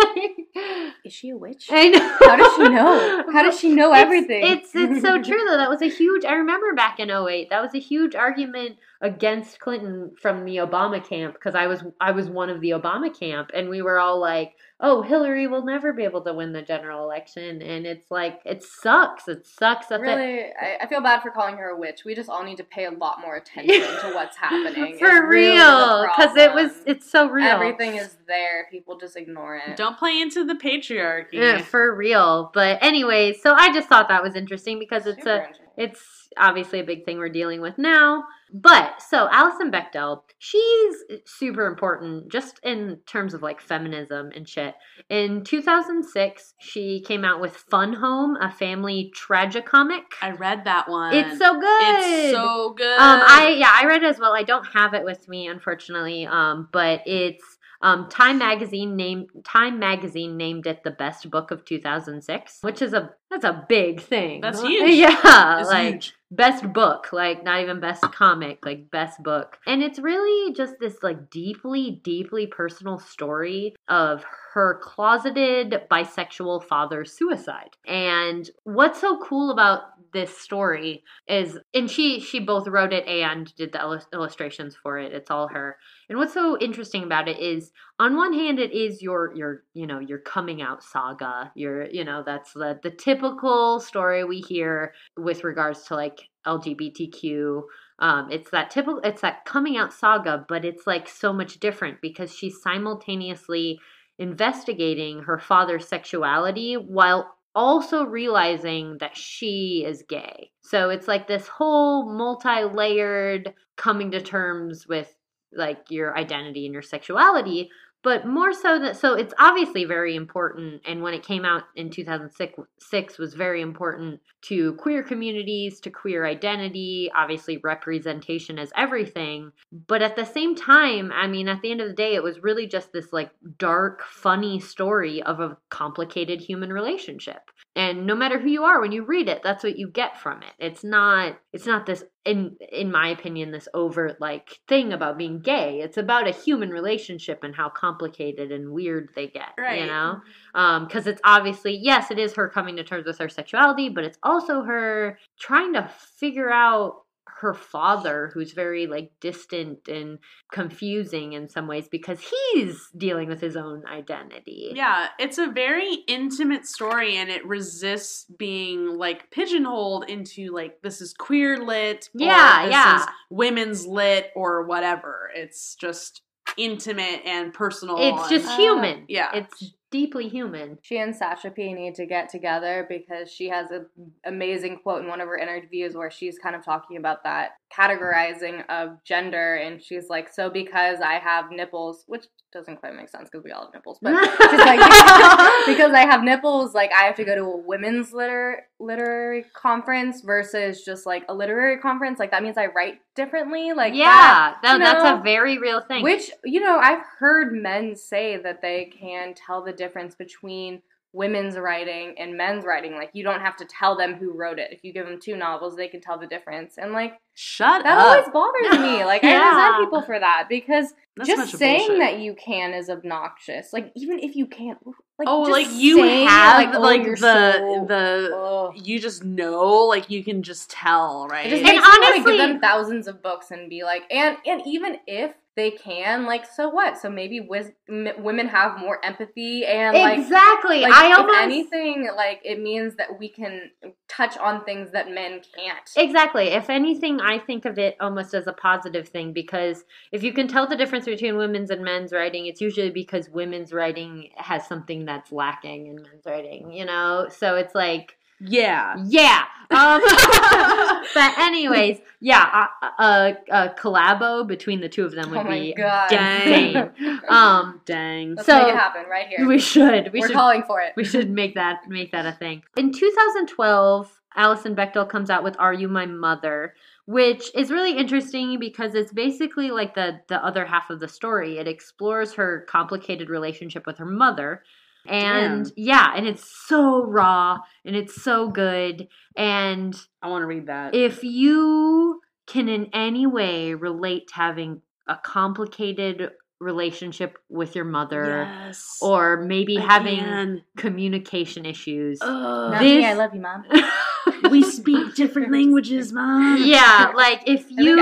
Is 1.04 1.14
she 1.14 1.30
a 1.30 1.38
witch? 1.38 1.68
I 1.72 1.90
know. 1.90 2.18
How 2.20 2.36
does 2.36 2.56
she 2.56 2.70
know? 2.70 3.24
How 3.32 3.44
does 3.44 3.60
she 3.60 3.74
know 3.74 3.92
It's- 3.92 4.04
everything? 4.06 4.44
It's 4.46 4.72
it's 4.76 5.02
so 5.02 5.22
true 5.24 5.44
though. 5.48 5.58
That 5.58 5.70
was 5.70 5.82
a 5.82 5.90
huge. 5.90 6.26
I 6.26 6.34
remember 6.34 6.74
back 6.76 7.00
in 7.00 7.10
08, 7.10 7.50
that 7.50 7.62
was 7.62 7.74
a 7.74 7.80
huge 7.80 8.14
argument 8.16 8.78
against 9.02 9.60
Clinton 9.60 10.12
from 10.22 10.45
the 10.45 10.58
Obama 10.58 11.04
camp 11.04 11.34
because 11.34 11.56
I 11.56 11.68
was 11.68 11.84
I 11.99 12.12
was 12.12 12.30
one 12.30 12.49
of 12.49 12.62
the 12.62 12.70
Obama 12.72 13.18
camp, 13.18 13.49
and 13.54 13.68
we 13.70 13.82
were 13.82 13.97
all 13.99 14.20
like, 14.20 14.54
"Oh, 14.80 15.02
Hillary 15.02 15.47
will 15.47 15.66
never 15.66 15.91
be 15.91 16.04
able 16.04 16.22
to 16.22 16.34
win 16.34 16.54
the 16.54 16.62
general 16.62 17.04
election," 17.04 17.62
and 17.62 17.86
it's 17.88 18.12
like 18.12 18.41
it 18.45 18.64
sucks. 18.64 19.28
It 19.28 19.45
sucks 19.47 19.88
that 19.88 20.02
that- 20.02 20.16
really, 20.18 20.43
I, 20.62 20.78
I 20.82 20.88
feel 20.88 21.02
bad 21.02 21.22
for 21.24 21.32
calling 21.32 21.58
her 21.58 21.70
a 21.70 21.78
witch. 21.80 22.06
We 22.06 22.14
just 22.14 22.30
all 22.30 22.43
need 22.43 22.58
to 22.58 22.64
pay 22.64 22.86
a 22.86 22.91
lot 22.91 23.20
more 23.22 23.36
attention 23.38 23.82
to 23.82 24.12
what's 24.14 24.38
happening. 24.38 24.97
for 24.99 25.08
It's 25.08 25.26
real 25.28 26.08
because 26.16 26.36
it 26.38 26.54
was 26.54 26.72
it's 26.86 27.10
so 27.10 27.28
real. 27.28 27.47
Everything 27.47 27.95
is 27.95 28.18
there. 28.28 28.68
People 28.70 28.97
just 28.99 29.18
ignore 29.18 29.58
it. 29.58 29.78
Don't 29.78 29.97
play 29.97 30.22
into 30.22 30.45
the 30.45 30.56
patriarchy. 30.56 31.34
Yeah, 31.34 31.62
for 31.64 31.95
real. 31.95 32.52
But 32.54 32.78
anyway, 32.84 33.34
so 33.34 33.54
I 33.54 33.74
just 33.74 33.89
thought 33.89 34.10
that 34.10 34.22
was 34.22 34.36
interesting 34.36 34.78
because 34.78 35.08
it's 35.08 35.18
Super 35.24 35.30
a 35.32 35.39
interesting. 35.39 35.66
It's 35.78 36.30
obviously 36.38 36.80
a 36.80 36.84
big 36.84 37.06
thing 37.06 37.18
we're 37.18 37.30
dealing 37.30 37.62
with 37.62 37.78
now. 37.78 38.24
But 38.54 39.02
so 39.02 39.30
Alison 39.32 39.72
Bechdel, 39.72 40.24
she's 40.38 40.96
super 41.26 41.66
important 41.66 42.30
just 42.30 42.60
in 42.64 43.00
terms 43.06 43.34
of 43.34 43.42
like 43.42 43.62
feminism 43.62 44.32
and 44.36 44.48
shit. 44.48 44.76
In 45.10 45.44
2006, 45.46 46.54
she 46.60 47.02
came 47.02 47.24
out 47.24 47.40
with 47.40 47.56
Fun 47.56 47.94
Home, 47.94 48.36
a 48.36 48.52
family 48.52 49.14
tragicomic. 49.16 50.04
I 50.22 50.32
read 50.32 50.66
that 50.66 50.90
one. 50.90 51.14
It's 51.16 51.38
so 51.38 51.60
good. 51.60 51.82
It's 51.82 52.36
so 52.36 52.74
good. 52.76 53.00
Um, 53.00 53.22
I 53.24 53.56
yeah, 53.58 53.72
I 53.74 53.86
read 53.86 54.04
it 54.04 54.10
as 54.10 54.20
well. 54.20 54.34
I 54.34 54.44
don't 54.44 54.66
have 54.74 54.94
it 54.94 55.06
with 55.06 55.30
me, 55.30 55.48
unfortunately. 55.48 56.26
Um, 56.26 56.68
but 56.74 57.02
it's 57.06 57.58
um, 57.82 58.10
Time 58.10 58.38
magazine 58.38 58.96
named 58.96 59.30
Time 59.46 59.80
magazine 59.80 60.38
named 60.38 60.68
it 60.68 60.84
the 60.84 60.92
best 60.92 61.30
book 61.32 61.52
of 61.52 61.64
2006, 61.64 62.60
which 62.62 62.82
is 62.82 62.94
a 62.94 63.12
that's 63.32 63.46
a 63.46 63.66
big 63.68 64.02
thing. 64.02 64.42
That's 64.42 64.62
huge. 64.68 64.96
Yeah, 64.96 65.64
like 65.66 65.94
huge. 65.94 66.16
best 66.30 66.72
book, 66.74 67.14
like 67.14 67.44
not 67.44 67.62
even 67.62 67.80
best 67.80 68.04
comic, 68.12 68.66
like 68.66 68.92
best 68.92 69.24
book. 69.24 69.58
And 69.66 69.82
it's 69.82 70.00
really 70.00 70.54
just 70.54 70.76
this 70.80 70.98
like 71.02 71.30
deeply, 71.30 72.02
deeply 72.04 72.46
personal 72.46 73.00
story 73.00 73.74
of 73.88 74.26
her 74.54 74.80
closeted 74.84 75.84
bisexual 75.90 76.66
father's 76.66 77.14
suicide. 77.14 77.78
And 77.88 78.50
what's 78.66 79.00
so 79.00 79.18
cool 79.24 79.50
about 79.50 79.84
this 80.14 80.38
story 80.38 81.04
is 81.28 81.58
and 81.74 81.90
she 81.90 82.20
she 82.20 82.40
both 82.40 82.68
wrote 82.68 82.92
it 82.92 83.08
and 83.08 83.54
did 83.56 83.72
the 83.72 84.02
illustrations 84.14 84.76
for 84.76 85.00
it. 85.00 85.14
It's 85.14 85.32
all 85.32 85.48
her. 85.48 85.78
And 86.10 86.18
what's 86.18 86.34
so 86.34 86.58
interesting 86.60 87.04
about 87.04 87.30
it 87.30 87.40
is 87.40 87.72
on 87.98 88.18
one 88.18 88.34
hand 88.34 88.60
it 88.60 88.72
is 88.72 89.02
your 89.02 89.34
your 89.36 89.64
you 89.74 89.88
know 89.88 90.00
your 90.00 90.20
coming 90.20 90.62
out 90.62 90.84
saga. 90.84 91.52
Your 91.56 91.86
you 91.86 92.04
know 92.04 92.24
that's 92.26 92.54
the 92.54 92.80
the 92.84 92.92
typical 93.22 93.80
story 93.80 94.24
we 94.24 94.40
hear 94.40 94.94
with 95.18 95.44
regards 95.44 95.84
to 95.84 95.96
like 95.96 96.30
LGBTQ. 96.46 97.62
Um, 98.00 98.32
it's 98.32 98.50
that 98.52 98.72
typical 98.72 99.00
it's 99.04 99.22
that 99.22 99.46
coming 99.46 99.78
out 99.78 99.94
saga, 99.94 100.46
but 100.48 100.66
it's 100.66 100.88
like 100.88 101.08
so 101.08 101.32
much 101.32 101.60
different 101.60 102.02
because 102.02 102.34
she's 102.34 102.62
simultaneously 102.62 103.80
investigating 104.18 105.24
her 105.24 105.38
father's 105.38 105.88
sexuality 105.88 106.74
while 106.76 107.36
also 107.54 108.06
realizing 108.06 108.98
that 109.00 109.16
she 109.16 109.84
is 109.86 110.04
gay. 110.08 110.52
So 110.62 110.90
it's 110.90 111.08
like 111.08 111.28
this 111.28 111.48
whole 111.48 112.12
multi-layered 112.12 113.54
coming 113.76 114.12
to 114.12 114.22
terms 114.22 114.88
with 114.88 115.14
like 115.54 115.80
your 115.90 116.18
identity 116.18 116.66
and 116.66 116.74
your 116.74 116.82
sexuality, 116.82 117.70
but 118.04 118.26
more 118.26 118.54
so 118.54 118.80
that 118.80 118.97
so 118.97 119.14
it's 119.14 119.34
obviously 119.39 119.86
very 119.86 120.16
important 120.16 120.82
and 120.86 121.02
when 121.02 121.14
it 121.14 121.26
came 121.26 121.45
out 121.45 121.64
in 121.76 121.89
2006 121.89 122.60
six 122.80 123.18
was 123.18 123.34
very 123.34 123.62
important 123.62 124.20
to 124.41 124.74
queer 124.74 125.04
communities 125.04 125.80
to 125.80 125.89
queer 125.89 126.26
identity 126.26 127.12
obviously 127.16 127.58
representation 127.58 128.58
is 128.58 128.72
everything. 128.76 129.52
But 129.88 130.02
at 130.02 130.16
the 130.16 130.26
same 130.26 130.56
time 130.56 131.12
i 131.14 131.28
mean 131.28 131.47
at 131.47 131.62
the 131.62 131.72
end 131.72 131.82
of 131.82 131.88
the 131.88 131.93
day 131.93 132.16
it 132.16 132.24
was 132.24 132.43
really 132.43 132.68
just 132.68 132.91
this 132.91 133.14
like 133.14 133.32
dark 133.58 134.02
funny 134.04 134.60
story 134.60 135.22
of 135.24 135.39
a 135.39 135.58
complicated 135.70 136.41
human 136.41 136.72
relationship 136.74 137.52
and 137.76 138.06
no 138.06 138.16
matter 138.16 138.38
who 138.38 138.50
you 138.50 138.64
are 138.64 138.82
when 138.82 138.92
you 138.92 139.04
read 139.04 139.30
it 139.30 139.42
that's 139.44 139.64
what 139.64 139.78
you 139.78 139.90
get 139.90 140.20
from 140.20 140.42
it. 140.44 140.54
It's 140.60 140.84
not 140.84 141.38
it's 141.54 141.66
not 141.66 141.86
this 141.86 142.04
in 142.26 142.58
in 142.72 142.92
my 142.92 143.10
opinion 143.10 143.52
this 143.52 143.68
overt 143.74 144.20
like 144.20 144.60
thing 144.68 144.94
about 144.94 145.18
being 145.18 145.40
gay. 145.40 145.80
It's 145.82 145.98
about 145.98 146.28
a 146.28 146.32
human 146.32 146.70
relationship 146.70 147.44
and 147.44 147.56
how 147.56 147.70
complicated 147.70 148.52
and 148.52 148.72
weird 148.72 149.10
they 149.16 149.28
get 149.28 149.54
right. 149.58 149.82
you 149.82 149.88
know? 149.88 150.20
Um 150.54 150.86
because 150.86 151.08
it's 151.08 151.22
obviously 151.24 151.78
yes 151.82 152.12
it 152.12 152.20
is 152.20 152.34
her 152.34 152.50
coming 152.50 152.76
to 152.76 152.84
terms 152.84 153.06
with 153.06 153.18
her 153.20 153.30
sexuality 153.30 153.90
but 153.90 154.04
it's 154.04 154.20
also 154.24 154.64
her 154.64 155.18
trying 155.40 155.74
to 155.74 155.90
figure 156.18 156.52
out 156.52 157.04
her 157.28 157.54
father 157.54 158.30
who's 158.34 158.52
very 158.54 158.88
like 158.88 159.12
distant 159.20 159.88
and 159.88 160.20
confusing 160.52 161.34
in 161.34 161.50
some 161.50 161.68
ways 161.68 161.88
because 161.90 162.20
he's 162.54 162.90
dealing 162.98 163.28
with 163.30 163.42
his 163.42 163.56
own 163.56 163.84
identity 163.88 164.72
Yeah, 164.76 165.08
it's 165.18 165.38
a 165.38 165.48
very 165.48 165.94
intimate 166.08 166.66
story 166.66 167.16
and 167.18 167.30
it 167.30 167.46
resists 167.46 168.26
being 168.38 168.98
like 168.98 169.32
pigeonholed 169.32 170.10
into 170.10 170.54
like 170.54 170.82
this 170.82 171.02
is 171.02 171.14
queer 171.14 171.58
lit 171.58 172.10
or 172.14 172.26
Yeah, 172.26 172.66
this 172.66 172.72
yeah. 172.74 173.00
is 173.02 173.06
women's 173.30 173.86
lit 173.88 174.32
or 174.36 174.66
whatever. 174.66 175.30
It's 175.36 175.76
just 175.76 176.22
intimate 176.58 177.22
and 177.26 177.54
personal. 177.54 177.98
it's 178.00 178.30
and- 178.32 178.42
just 178.42 178.60
human 178.60 179.06
yeah. 179.08 179.30
it's 179.34 179.74
deeply 179.92 180.30
human. 180.30 180.80
She 180.82 180.98
and 180.98 181.16
Sasha 181.16 181.52
P 181.52 181.74
need 181.74 181.96
to 181.96 182.06
get 182.06 182.30
together 182.30 182.86
because 182.89 183.30
she 183.32 183.50
has 183.50 183.70
an 183.72 183.88
amazing 184.26 184.80
quote 184.80 185.02
in 185.02 185.08
one 185.08 185.22
of 185.22 185.28
her 185.28 185.38
interviews 185.38 185.96
where 185.96 186.10
she's 186.10 186.39
kind 186.39 186.56
of 186.56 186.66
talking 186.66 186.98
about 186.98 187.24
that 187.24 187.52
categorizing 187.76 188.64
of 188.70 189.04
gender. 189.04 189.56
And 189.56 189.82
she's 189.82 190.10
like, 190.10 190.32
So 190.32 190.50
because 190.50 191.00
I 191.00 191.14
have 191.14 191.52
nipples, 191.52 192.04
which 192.08 192.26
doesn't 192.52 192.78
quite 192.78 192.96
make 192.96 193.08
sense 193.08 193.30
because 193.32 193.44
we 193.46 193.52
all 193.52 193.66
have 193.66 193.74
nipples, 193.74 193.98
but 194.02 194.12
she's 194.12 194.60
like, 194.60 194.80
because 195.66 195.94
I 195.94 196.06
have 196.10 196.24
nipples, 196.24 196.74
like 196.74 196.92
I 196.92 197.04
have 197.04 197.16
to 197.16 197.24
go 197.24 197.36
to 197.36 197.44
a 197.44 197.58
women's 197.58 198.12
liter- 198.12 198.64
literary 198.80 199.46
conference 199.54 200.22
versus 200.22 200.84
just 200.84 201.06
like 201.06 201.24
a 201.30 201.34
literary 201.34 201.78
conference. 201.78 202.20
Like 202.20 202.32
that 202.32 202.44
means 202.44 202.58
I 202.58 202.68
write 202.68 203.00
differently. 203.16 203.72
Like, 203.74 203.94
yeah, 203.94 204.06
that, 204.06 204.60
that, 204.64 204.78
that's 204.80 205.04
know? 205.04 205.20
a 205.20 205.24
very 205.24 205.58
real 205.58 205.82
thing. 205.82 206.04
Which, 206.04 206.30
you 206.44 206.60
know, 206.60 206.78
I've 206.78 207.04
heard 207.20 207.54
men 207.54 207.96
say 207.96 208.38
that 208.38 208.62
they 208.62 208.92
can 209.00 209.34
tell 209.34 209.64
the 209.64 209.74
difference 209.74 210.16
between 210.16 210.82
women's 211.14 211.57
writing 211.57 212.16
and 212.18 212.38
men's 212.38 212.64
writing. 212.66 212.93
Like, 212.95 213.09
you 213.14 213.24
don't 213.24 213.41
have 213.41 213.55
to 213.57 213.66
tell 213.66 213.97
them 213.97 214.14
who 214.16 214.32
wrote 214.34 214.59
it. 214.59 214.70
If 214.72 214.84
you 214.84 214.93
give 214.93 215.05
them 215.05 215.20
two 215.22 215.36
novels, 215.36 215.76
they 215.76 215.88
can 215.88 215.99
tell 216.01 216.18
the 216.18 216.28
difference. 216.28 216.78
And, 216.78 216.93
like, 216.93 217.20
Shut 217.34 217.80
up. 217.80 217.84
that 217.84 217.97
up. 217.97 218.05
always 218.07 218.30
bothers 218.32 218.80
me. 218.80 219.03
Like, 219.05 219.24
I 219.24 219.30
Yeah. 219.32 219.49
resent 219.49 219.84
people 219.86 220.01
for 220.03 220.18
that 220.20 220.45
because 220.49 220.93
That's 221.18 221.28
just 221.30 221.57
saying 221.57 221.88
bullshit. 221.89 221.99
that 221.99 222.20
you 222.20 222.34
can 222.36 222.74
is 222.74 222.89
obnoxious. 222.89 223.74
Like, 223.74 223.91
even 223.95 224.20
if 224.20 224.36
you 224.38 224.45
can't, 224.45 224.78
like, 224.86 225.28
oh, 225.28 225.41
just 225.45 225.51
like 225.51 225.68
you 225.82 225.97
saying, 225.97 226.28
have 226.28 226.57
like, 226.66 226.76
oh, 226.76 226.80
like, 226.80 227.01
oh, 227.01 227.03
you're 227.03 227.16
the 227.18 227.53
so- 227.53 227.86
the 227.88 228.36
Ugh. 228.36 228.74
you 228.88 228.99
just 228.99 229.24
know 229.24 229.68
like 229.86 230.09
you 230.09 230.24
can 230.24 230.41
just 230.43 230.70
tell 230.72 231.28
right. 231.30 231.45
It 231.45 231.49
just 231.49 231.64
And 231.64 231.76
makes 231.76 231.86
me 231.86 231.91
honestly- 232.05 232.38
give 232.38 232.47
them 232.47 232.59
thousands 232.62 233.07
of 233.07 233.22
books 233.22 233.51
and 233.51 233.70
be 233.70 233.84
like, 233.84 234.03
and 234.09 234.38
and 234.45 234.62
even 234.66 234.97
if 235.07 235.34
they 235.56 235.72
can, 235.72 236.26
like, 236.26 236.45
so 236.45 236.70
what? 236.70 236.97
So 236.97 237.10
maybe 237.10 237.41
wis- 237.41 237.72
m- 237.89 238.24
women 238.24 238.47
have 238.47 238.80
more 238.80 239.04
empathy 239.04 239.66
and 239.66 239.97
like, 239.97 240.20
exactly. 240.20 240.82
like 240.82 240.93
I 240.93 241.12
if 241.12 241.18
almost 241.18 241.39
anything, 241.39 242.10
like 242.16 242.39
it 242.43 242.62
means 242.62 242.95
that 242.95 243.20
we 243.20 243.28
can 243.28 243.72
touch 244.08 244.38
on 244.38 244.64
things 244.64 244.91
that 244.91 245.12
men 245.12 245.41
can't. 245.56 245.89
Exactly. 245.97 246.47
If 246.47 246.70
anything, 246.70 247.20
I 247.20 247.38
think 247.38 247.66
of 247.66 247.78
it 247.78 247.97
almost 247.99 248.34
as 248.34 248.47
a 248.47 248.54
positive 248.54 249.10
thing 249.10 249.34
because 249.34 249.84
if 250.14 250.24
you 250.24 250.32
can 250.32 250.47
tell 250.47 250.68
the 250.68 250.78
difference 250.78 251.06
between 251.06 251.36
women's 251.36 251.70
and 251.70 251.84
men's 251.84 252.14
writing, 252.14 252.45
it's 252.45 252.62
usually 252.62 252.91
because 252.91 253.30
women's 253.30 253.74
writing 253.74 254.30
has 254.38 254.66
something 254.66 255.06
that's 255.06 255.34
lacking 255.34 255.88
in 255.88 255.95
men's 255.95 256.26
writing, 256.26 256.72
you 256.72 256.86
know? 256.86 257.28
So 257.30 257.56
it's 257.56 257.76
like 257.76 258.18
Yeah. 258.44 258.96
Yeah. 259.06 259.44
Um, 259.70 260.02
but 261.14 261.38
anyways, 261.39 262.00
yeah, 262.20 262.66
a, 262.82 262.86
a, 263.04 263.38
a 263.50 263.70
collabo 263.70 264.46
between 264.46 264.82
the 264.82 264.89
two 264.89 265.06
of 265.06 265.14
them 265.14 265.32
would 265.32 265.46
Oh 265.46 265.50
be 265.50 265.74
God. 265.74 266.12
insane. 266.12 267.20
Um, 267.30 267.80
Dang. 267.86 268.36
Let's 268.36 268.48
So- 268.48 268.58
make 268.60 268.68
it 268.74 268.76
happen 268.78 269.06
right 269.10 269.28
here. 269.28 269.48
we 269.48 269.60
should. 269.60 270.12
We 270.12 270.20
We're 270.20 270.28
should. 270.28 270.36
calling 270.36 270.64
for 270.64 270.82
it. 270.82 270.94
We 270.98 271.06
should 271.06 271.30
make 271.30 271.56
that 271.56 271.88
make 271.88 272.12
that 272.12 272.26
a 272.26 272.34
thing. 272.34 272.64
In 272.76 272.92
2012, 272.92 274.20
Alison 274.36 274.76
Bechdel 274.76 275.08
comes 275.10 275.30
out 275.30 275.44
with 275.44 275.56
"Are 275.60 275.74
You 275.74 275.88
My 275.88 276.06
Mother," 276.06 276.74
which 277.06 277.50
is 277.56 277.72
really 277.72 277.98
interesting 277.98 278.60
because 278.60 278.94
it's 278.96 279.14
basically 279.14 279.72
like 279.72 279.96
the 279.96 280.20
the 280.28 280.44
other 280.44 280.66
half 280.66 280.89
of 280.89 281.00
the 281.00 281.08
story. 281.08 281.58
It 281.60 281.68
explores 281.68 282.34
her 282.34 282.66
complicated 282.70 283.30
relationship 283.30 283.86
with 283.86 283.98
her 284.00 284.06
mother. 284.06 284.64
And 285.08 285.66
Damn. 285.66 285.74
yeah, 285.76 286.14
and 286.16 286.28
it's 286.28 286.49
so 286.68 287.04
raw 287.06 287.60
and 287.86 287.95
it's 287.95 288.22
so 288.22 288.47
good. 288.49 289.08
And 289.36 289.95
I 290.22 290.30
want 290.30 290.43
to 290.43 290.47
read 290.47 290.68
that. 290.68 290.93
if 290.95 291.24
you 291.24 292.22
can 292.47 292.68
in 292.70 292.89
any 292.93 293.26
way 293.26 293.74
relate 293.74 294.28
to 294.30 294.36
having 294.36 294.82
a 295.08 295.16
complicated 295.16 296.32
relationship 296.60 297.38
with 297.49 297.76
your 297.76 297.86
mother 297.86 298.47
yes. 298.68 298.99
or 299.02 299.41
maybe 299.41 299.78
I 299.80 299.82
having 299.82 300.18
can. 300.20 300.64
communication 300.78 301.66
issues. 301.66 302.20
Ugh. 302.22 302.30
Not 302.72 302.82
me, 302.82 302.97
This- 302.97 303.06
I 303.06 303.14
love 303.14 303.34
you, 303.34 303.41
mom. 303.41 303.64
we 304.52 304.62
speak 304.64 305.16
different 305.16 305.52
languages, 305.58 306.12
mom. 306.14 306.62
yeah, 306.64 307.12
like 307.16 307.41
if 307.47 307.62
I 307.62 307.64
think 307.64 307.80
you 307.80 307.95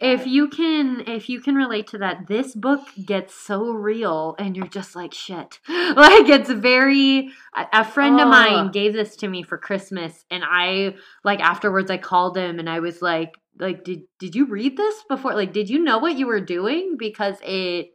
everyone 0.00 0.50
can 0.50 0.68
relate 0.68 0.98
to 0.98 0.98
that. 0.98 1.00
if 1.00 1.06
you 1.06 1.06
can 1.06 1.16
if 1.16 1.28
you 1.28 1.40
can 1.40 1.54
relate 1.54 1.86
to 1.88 1.98
that, 1.98 2.26
this 2.26 2.54
book 2.54 2.80
gets 3.04 3.34
so 3.34 3.70
real 3.70 4.34
and 4.38 4.56
you're 4.56 4.66
just 4.66 4.96
like 4.96 5.14
shit. 5.14 5.60
Like 5.68 6.28
it's 6.28 6.50
very 6.50 7.30
a, 7.54 7.66
a 7.72 7.84
friend 7.84 8.20
of 8.20 8.26
oh. 8.26 8.30
mine 8.30 8.70
gave 8.72 8.92
this 8.92 9.16
to 9.16 9.28
me 9.28 9.42
for 9.42 9.58
Christmas 9.58 10.24
and 10.30 10.44
I 10.46 10.94
like 11.24 11.40
afterwards 11.40 11.90
I 11.90 11.98
called 11.98 12.36
him 12.36 12.58
and 12.58 12.68
I 12.68 12.80
was 12.80 13.02
like 13.02 13.34
like 13.58 13.84
did 13.84 14.02
did 14.18 14.34
you 14.34 14.46
read 14.46 14.76
this 14.76 15.02
before? 15.08 15.34
Like 15.34 15.52
did 15.52 15.68
you 15.68 15.82
know 15.82 15.98
what 15.98 16.16
you 16.16 16.26
were 16.26 16.40
doing 16.40 16.96
because 16.98 17.36
it 17.42 17.92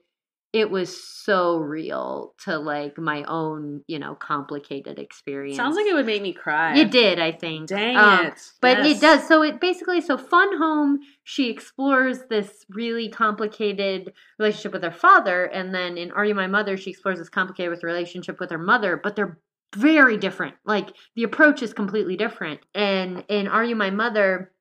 it 0.54 0.70
was 0.70 1.04
so 1.04 1.58
real 1.58 2.36
to 2.46 2.60
like 2.60 3.00
my 3.00 3.24
own, 3.24 3.84
you 3.88 3.98
know, 3.98 4.14
complicated 4.14 5.00
experience. 5.00 5.58
Sounds 5.58 5.76
like 5.76 5.88
it 5.88 5.96
would 5.96 6.06
make 6.06 6.22
me 6.22 6.32
cry. 6.32 6.78
It 6.78 6.92
did, 6.92 7.20
I 7.20 7.32
think. 7.32 7.70
Dang 7.70 7.98
Um, 7.98 8.28
it. 8.28 8.52
But 8.62 8.78
Yes. 8.78 8.98
it 8.98 9.02
does. 9.02 9.28
So 9.28 9.42
it 9.42 9.60
basically, 9.60 10.00
so 10.00 10.16
Fun 10.16 10.58
Home, 10.60 11.00
she 11.24 11.50
explores 11.50 12.26
this 12.30 12.66
really 12.70 13.10
complicated 13.10 14.14
relationship 14.38 14.74
with 14.74 14.84
her 14.84 14.92
father. 14.92 15.46
And 15.46 15.74
then 15.74 15.98
in 15.98 16.12
Are 16.12 16.24
You 16.24 16.36
My 16.36 16.48
Mother, 16.48 16.78
she 16.78 16.92
explores 16.92 17.18
this 17.18 17.30
complicated 17.30 17.82
relationship 17.82 18.40
with 18.40 18.52
her 18.52 18.60
mother, 18.60 18.96
but 18.96 19.16
they're 19.16 19.40
very 19.76 20.18
different. 20.18 20.54
Like 20.66 20.90
the 21.16 21.24
approach 21.24 21.64
is 21.64 21.74
completely 21.74 22.16
different. 22.16 22.60
And 22.76 23.26
in 23.28 23.48
Are 23.48 23.66
You 23.66 23.76
My 23.76 23.90
Mother, 23.90 24.52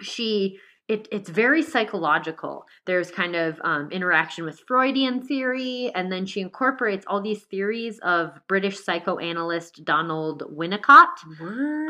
she 0.00 0.58
it, 0.92 1.08
it's 1.10 1.30
very 1.30 1.62
psychological. 1.62 2.66
There's 2.84 3.10
kind 3.10 3.34
of 3.34 3.58
um, 3.64 3.90
interaction 3.90 4.44
with 4.44 4.60
Freudian 4.68 5.22
theory, 5.26 5.90
and 5.94 6.12
then 6.12 6.26
she 6.26 6.42
incorporates 6.42 7.06
all 7.06 7.22
these 7.22 7.44
theories 7.44 7.98
of 8.00 8.38
British 8.46 8.78
psychoanalyst 8.78 9.86
Donald 9.86 10.42
Winnicott. 10.54 11.16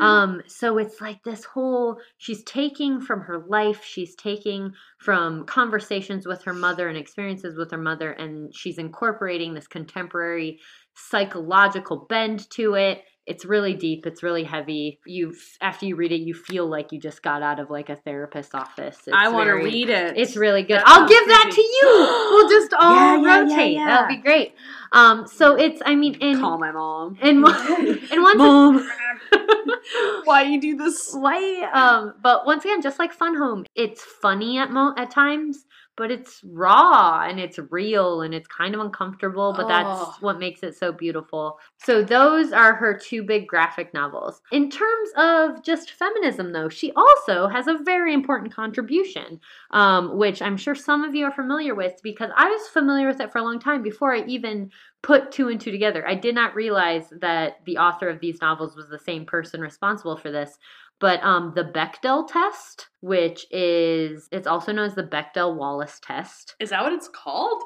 Um, 0.01 0.41
so 0.47 0.77
it's 0.77 1.01
like 1.01 1.21
this 1.23 1.43
whole 1.43 1.97
she's 2.17 2.43
taking 2.43 3.01
from 3.01 3.19
her 3.21 3.43
life, 3.45 3.83
she's 3.83 4.15
taking 4.15 4.71
from 4.99 5.45
conversations 5.45 6.25
with 6.25 6.41
her 6.43 6.53
mother 6.53 6.87
and 6.87 6.97
experiences 6.97 7.57
with 7.57 7.71
her 7.71 7.77
mother, 7.77 8.11
and 8.11 8.55
she's 8.55 8.77
incorporating 8.77 9.53
this 9.53 9.67
contemporary 9.67 10.61
psychological 10.95 12.05
bend 12.07 12.49
to 12.51 12.75
it. 12.75 13.03
It's 13.25 13.45
really 13.45 13.73
deep, 13.73 14.05
it's 14.05 14.21
really 14.21 14.43
heavy. 14.43 14.99
You 15.05 15.33
after 15.61 15.85
you 15.85 15.95
read 15.95 16.11
it, 16.11 16.21
you 16.21 16.33
feel 16.33 16.65
like 16.67 16.91
you 16.91 16.99
just 16.99 17.23
got 17.23 17.41
out 17.41 17.59
of 17.59 17.69
like 17.69 17.89
a 17.89 17.95
therapist's 17.95 18.53
office. 18.53 18.97
It's 19.07 19.15
I 19.15 19.29
want 19.29 19.47
to 19.47 19.53
read 19.53 19.89
it. 19.89 20.17
It's 20.17 20.35
really 20.35 20.63
good. 20.63 20.79
That 20.79 20.87
I'll 20.87 21.07
give 21.07 21.25
that 21.27 21.49
to 21.53 21.61
you. 21.61 21.89
We'll 22.35 22.49
just 22.49 22.73
all 22.79 22.93
Yeah, 22.95 23.15
yeah, 23.17 23.39
rotate. 23.39 23.73
yeah. 23.73 23.85
That'll 23.85 24.07
be 24.07 24.21
great. 24.21 24.55
Um, 24.91 25.25
so 25.27 25.55
it's 25.55 25.81
I 25.85 25.95
mean 25.95 26.15
in 26.15 26.39
Call 26.39 26.57
my 26.57 26.71
mom. 26.71 27.17
in 27.21 27.41
one 27.41 27.55
in 28.11 28.21
one 28.21 28.37
Mom. 28.37 28.89
Why 30.25 30.43
you 30.43 30.59
do 30.61 30.75
this? 30.77 31.13
why 31.13 31.69
um 31.73 32.13
but 32.21 32.45
once 32.45 32.63
again 32.65 32.81
just 32.81 32.99
like 32.99 33.11
fun 33.13 33.35
home 33.35 33.65
it's 33.75 34.01
funny 34.01 34.57
at 34.57 34.71
mo 34.71 34.93
at 34.97 35.11
times 35.11 35.65
but 35.95 36.11
it's 36.11 36.41
raw 36.43 37.25
and 37.27 37.39
it's 37.39 37.59
real 37.69 38.21
and 38.21 38.33
it's 38.33 38.47
kind 38.47 38.73
of 38.73 38.81
uncomfortable 38.81 39.53
but 39.55 39.67
that's 39.67 39.89
Oh. 40.01 40.15
what 40.21 40.39
makes 40.39 40.63
it 40.63 40.75
so 40.75 40.91
beautiful. 40.91 41.59
So 41.77 42.03
those 42.03 42.51
are 42.51 42.73
her 42.75 42.97
two 42.97 43.23
big 43.23 43.47
graphic 43.47 43.93
novels. 43.93 44.41
In 44.51 44.69
terms 44.69 45.09
of 45.17 45.63
just 45.63 45.91
feminism 45.91 46.51
though 46.51 46.69
she 46.69 46.91
also 46.93 47.47
has 47.47 47.67
a 47.67 47.77
very 47.83 48.13
important 48.13 48.53
contribution 48.53 49.39
um, 49.71 50.17
which 50.17 50.41
i'm 50.41 50.57
sure 50.57 50.75
some 50.75 51.03
of 51.03 51.15
you 51.15 51.25
are 51.25 51.31
familiar 51.31 51.75
with 51.75 51.99
because 52.03 52.29
i 52.35 52.47
was 52.49 52.67
familiar 52.69 53.07
with 53.07 53.19
it 53.19 53.31
for 53.31 53.39
a 53.39 53.43
long 53.43 53.59
time 53.59 53.81
before 53.83 54.13
i 54.13 54.23
even 54.25 54.69
put 55.01 55.31
two 55.33 55.49
and 55.49 55.59
two 55.59 55.69
together. 55.69 56.07
I 56.07 56.15
did 56.15 56.33
not 56.33 56.55
realize 56.55 57.09
that 57.19 57.57
the 57.65 57.77
author 57.77 58.07
of 58.07 58.21
these 58.21 58.39
novels 58.41 58.75
was 58.75 58.87
the 58.87 58.97
same 58.97 59.25
person 59.25 59.59
responsible 59.59 60.15
for 60.15 60.31
this 60.31 60.57
but 61.03 61.21
um, 61.21 61.51
the 61.53 61.65
Bechdel 61.65 62.25
test, 62.29 62.87
which 63.01 63.45
is 63.51 64.29
it's 64.31 64.47
also 64.47 64.71
known 64.71 64.85
as 64.85 64.95
the 64.95 65.03
Bechdel 65.03 65.53
Wallace 65.53 65.99
test. 66.01 66.55
Is 66.61 66.69
that 66.69 66.81
what 66.81 66.93
it's 66.93 67.09
called? 67.09 67.61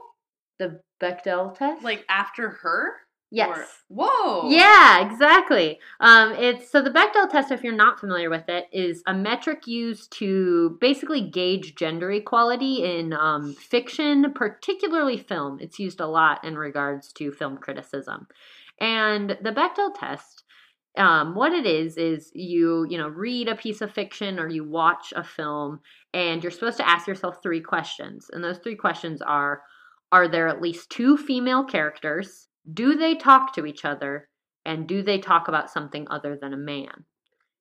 The 0.58 0.82
Bechdel 1.00 1.56
test, 1.56 1.84
Like 1.84 2.04
after 2.10 2.50
her? 2.50 2.94
yes, 3.30 3.84
Or- 3.92 4.10
whoa. 4.10 4.50
yeah, 4.50 5.06
exactly. 5.08 5.78
Um, 6.00 6.32
it's 6.34 6.72
so 6.72 6.82
the 6.82 6.90
Bechdel 6.90 7.30
test, 7.30 7.52
if 7.52 7.64
you're 7.64 7.76
not 7.76 8.00
familiar 8.00 8.32
with 8.32 8.50
it, 8.50 8.66
is 8.72 9.04
a 9.06 9.14
metric 9.14 9.68
used 9.68 10.12
to 10.14 10.76
basically 10.82 11.22
gauge 11.22 11.76
gender 11.76 12.10
equality 12.12 12.84
in 12.98 13.14
um, 13.14 13.54
fiction, 13.54 14.34
particularly 14.34 15.18
film. 15.18 15.60
It's 15.62 15.78
used 15.78 16.00
a 16.00 16.08
lot 16.08 16.44
in 16.44 16.58
regards 16.58 17.14
to 17.14 17.32
film 17.32 17.60
criticism, 17.60 18.26
and 18.82 19.38
the 19.44 19.52
Bechdel 19.52 19.94
test. 19.94 20.44
Um, 20.98 21.36
what 21.36 21.54
it 21.54 21.66
is 21.66 21.96
is 21.98 22.32
you 22.34 22.86
you 22.90 22.98
know 22.98 23.08
read 23.08 23.48
a 23.48 23.56
piece 23.56 23.82
of 23.82 23.92
fiction 23.92 24.40
or 24.40 24.48
you 24.50 24.64
watch 24.64 25.14
a 25.16 25.24
film 25.24 25.80
and 26.14 26.42
you're 26.42 26.52
supposed 26.52 26.78
to 26.78 26.90
ask 26.90 27.08
yourself 27.08 27.38
three 27.42 27.62
questions 27.62 28.30
and 28.34 28.44
those 28.44 28.58
three 28.58 28.76
questions 28.76 29.22
are 29.22 29.62
are 30.12 30.28
there 30.28 30.48
at 30.48 30.62
least 30.62 30.90
two 30.90 31.18
female 31.18 31.64
characters? 31.64 32.48
Do 32.74 32.96
they 32.96 33.16
talk 33.16 33.54
to 33.54 33.66
each 33.66 33.86
other? 33.86 34.30
And 34.66 34.88
do 34.88 35.02
they 35.04 35.20
talk 35.20 35.48
about 35.48 35.70
something 35.70 36.08
other 36.10 36.38
than 36.42 36.54
a 36.54 36.58
man? 36.58 37.06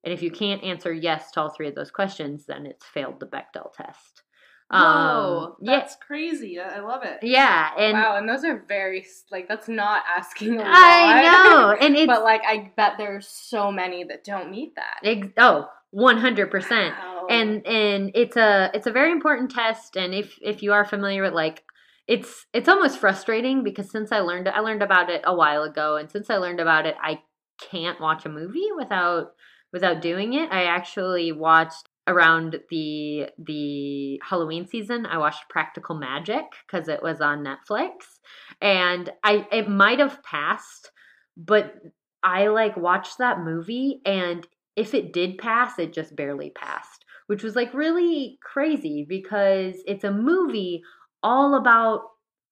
And 0.02 0.12
if 0.12 0.22
you 0.22 0.30
can't 0.30 0.62
answer 0.62 0.92
yes 0.92 1.30
to 1.32 1.40
all 1.40 1.50
three 1.50 1.68
of 1.68 1.74
those 1.74 1.90
questions 1.90 2.46
then 2.46 2.66
it's 2.66 2.86
failed 2.86 3.20
the 3.20 3.26
bechdel 3.26 3.72
test 3.72 4.22
Whoa. 4.70 4.78
Um, 4.78 5.56
yeah 5.60 5.78
That's 5.78 5.96
crazy. 5.96 6.58
I 6.58 6.80
love 6.80 7.02
it. 7.04 7.18
yeah 7.22 7.70
and 7.78 7.92
wow, 7.96 8.16
and 8.16 8.28
those 8.28 8.44
are 8.44 8.64
very 8.66 9.06
like 9.30 9.46
that's 9.48 9.68
not 9.68 10.02
asking 10.16 10.54
a 10.54 10.58
lot. 10.64 10.66
i 10.68 11.22
know 11.22 11.76
and 11.80 11.96
it's 12.00 12.06
but 12.06 12.22
like 12.24 12.42
I 12.46 12.72
bet 12.76 12.94
there's 12.98 13.28
so 13.28 13.70
many 13.70 14.02
that 14.04 14.24
don't 14.24 14.50
meet 14.50 14.74
that. 14.76 14.98
ex- 15.04 15.28
oh 15.38 15.68
100% 15.94 16.90
Wow. 16.90 17.26
and 17.30 17.66
and 17.66 18.10
it's 18.14 18.36
a 18.36 18.70
it's 18.74 18.86
a 18.86 18.92
very 18.92 19.12
important 19.12 19.50
test 19.50 19.96
and 19.96 20.12
if 20.14 20.36
if 20.42 20.62
you 20.62 20.72
are 20.72 20.84
familiar 20.84 21.22
with 21.22 21.32
like 21.32 21.62
it's 22.06 22.46
it's 22.52 22.68
almost 22.68 22.98
frustrating 22.98 23.62
because 23.64 23.90
since 23.90 24.12
i 24.12 24.18
learned 24.20 24.48
i 24.48 24.60
learned 24.60 24.82
about 24.82 25.10
it 25.10 25.22
a 25.24 25.34
while 25.34 25.62
ago 25.62 25.96
and 25.96 26.10
since 26.10 26.28
i 26.28 26.36
learned 26.36 26.60
about 26.60 26.86
it 26.86 26.96
i 27.00 27.20
can't 27.60 28.00
watch 28.00 28.26
a 28.26 28.28
movie 28.28 28.68
without 28.76 29.32
without 29.72 30.00
doing 30.02 30.34
it 30.34 30.50
i 30.52 30.64
actually 30.64 31.32
watched 31.32 31.88
around 32.08 32.60
the 32.70 33.28
the 33.38 34.20
halloween 34.24 34.66
season 34.66 35.06
i 35.06 35.18
watched 35.18 35.48
practical 35.48 35.96
magic 35.96 36.44
because 36.66 36.88
it 36.88 37.02
was 37.02 37.20
on 37.20 37.44
netflix. 37.44 38.20
And 38.60 39.10
i 39.24 39.46
it 39.50 39.68
might 39.68 39.98
have 39.98 40.22
passed 40.22 40.90
but 41.36 41.74
i 42.22 42.48
like 42.48 42.76
watched 42.76 43.18
that 43.18 43.40
movie 43.40 44.00
and 44.04 44.46
if 44.76 44.92
it 44.92 45.12
did 45.12 45.38
pass, 45.38 45.78
it 45.78 45.92
just 45.92 46.14
barely 46.14 46.50
passed, 46.50 47.04
which 47.26 47.42
was 47.42 47.56
like 47.56 47.72
really 47.72 48.38
crazy 48.42 49.04
because 49.08 49.76
it's 49.86 50.04
a 50.04 50.12
movie 50.12 50.82
all 51.22 51.54
about 51.54 52.02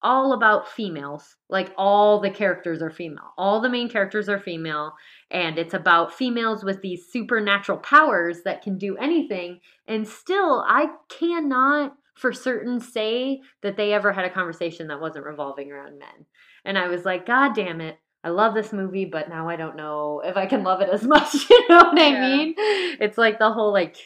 all 0.05 0.33
about 0.33 0.69
females. 0.69 1.35
Like 1.49 1.73
all 1.77 2.19
the 2.21 2.29
characters 2.29 2.81
are 2.81 2.91
female. 2.91 3.33
All 3.37 3.59
the 3.59 3.69
main 3.69 3.89
characters 3.89 4.29
are 4.29 4.39
female 4.39 4.93
and 5.31 5.57
it's 5.57 5.73
about 5.73 6.13
females 6.13 6.63
with 6.63 6.81
these 6.81 7.07
supernatural 7.11 7.79
powers 7.79 8.43
that 8.45 8.61
can 8.61 8.77
do 8.77 8.95
anything 8.97 9.59
and 9.87 10.07
still 10.07 10.63
I 10.67 10.89
cannot 11.09 11.95
for 12.13 12.31
certain 12.31 12.79
say 12.79 13.41
that 13.63 13.75
they 13.77 13.91
ever 13.93 14.13
had 14.13 14.25
a 14.25 14.29
conversation 14.29 14.87
that 14.87 15.01
wasn't 15.01 15.25
revolving 15.25 15.71
around 15.71 15.97
men. 15.99 16.25
And 16.63 16.77
I 16.77 16.87
was 16.87 17.03
like, 17.03 17.25
god 17.25 17.55
damn 17.55 17.81
it. 17.81 17.97
I 18.23 18.29
love 18.29 18.53
this 18.53 18.71
movie, 18.71 19.05
but 19.05 19.27
now 19.27 19.49
I 19.49 19.55
don't 19.55 19.75
know 19.75 20.21
if 20.23 20.37
I 20.37 20.45
can 20.45 20.63
love 20.63 20.81
it 20.81 20.89
as 20.89 21.03
much. 21.15 21.33
You 21.49 21.67
know 21.67 21.77
what 21.77 21.99
I 21.99 22.09
Yeah. 22.09 22.37
mean? 22.37 22.55
It's 22.57 23.17
like 23.17 23.37
the 23.39 23.51
whole 23.51 23.73
like, 23.73 23.97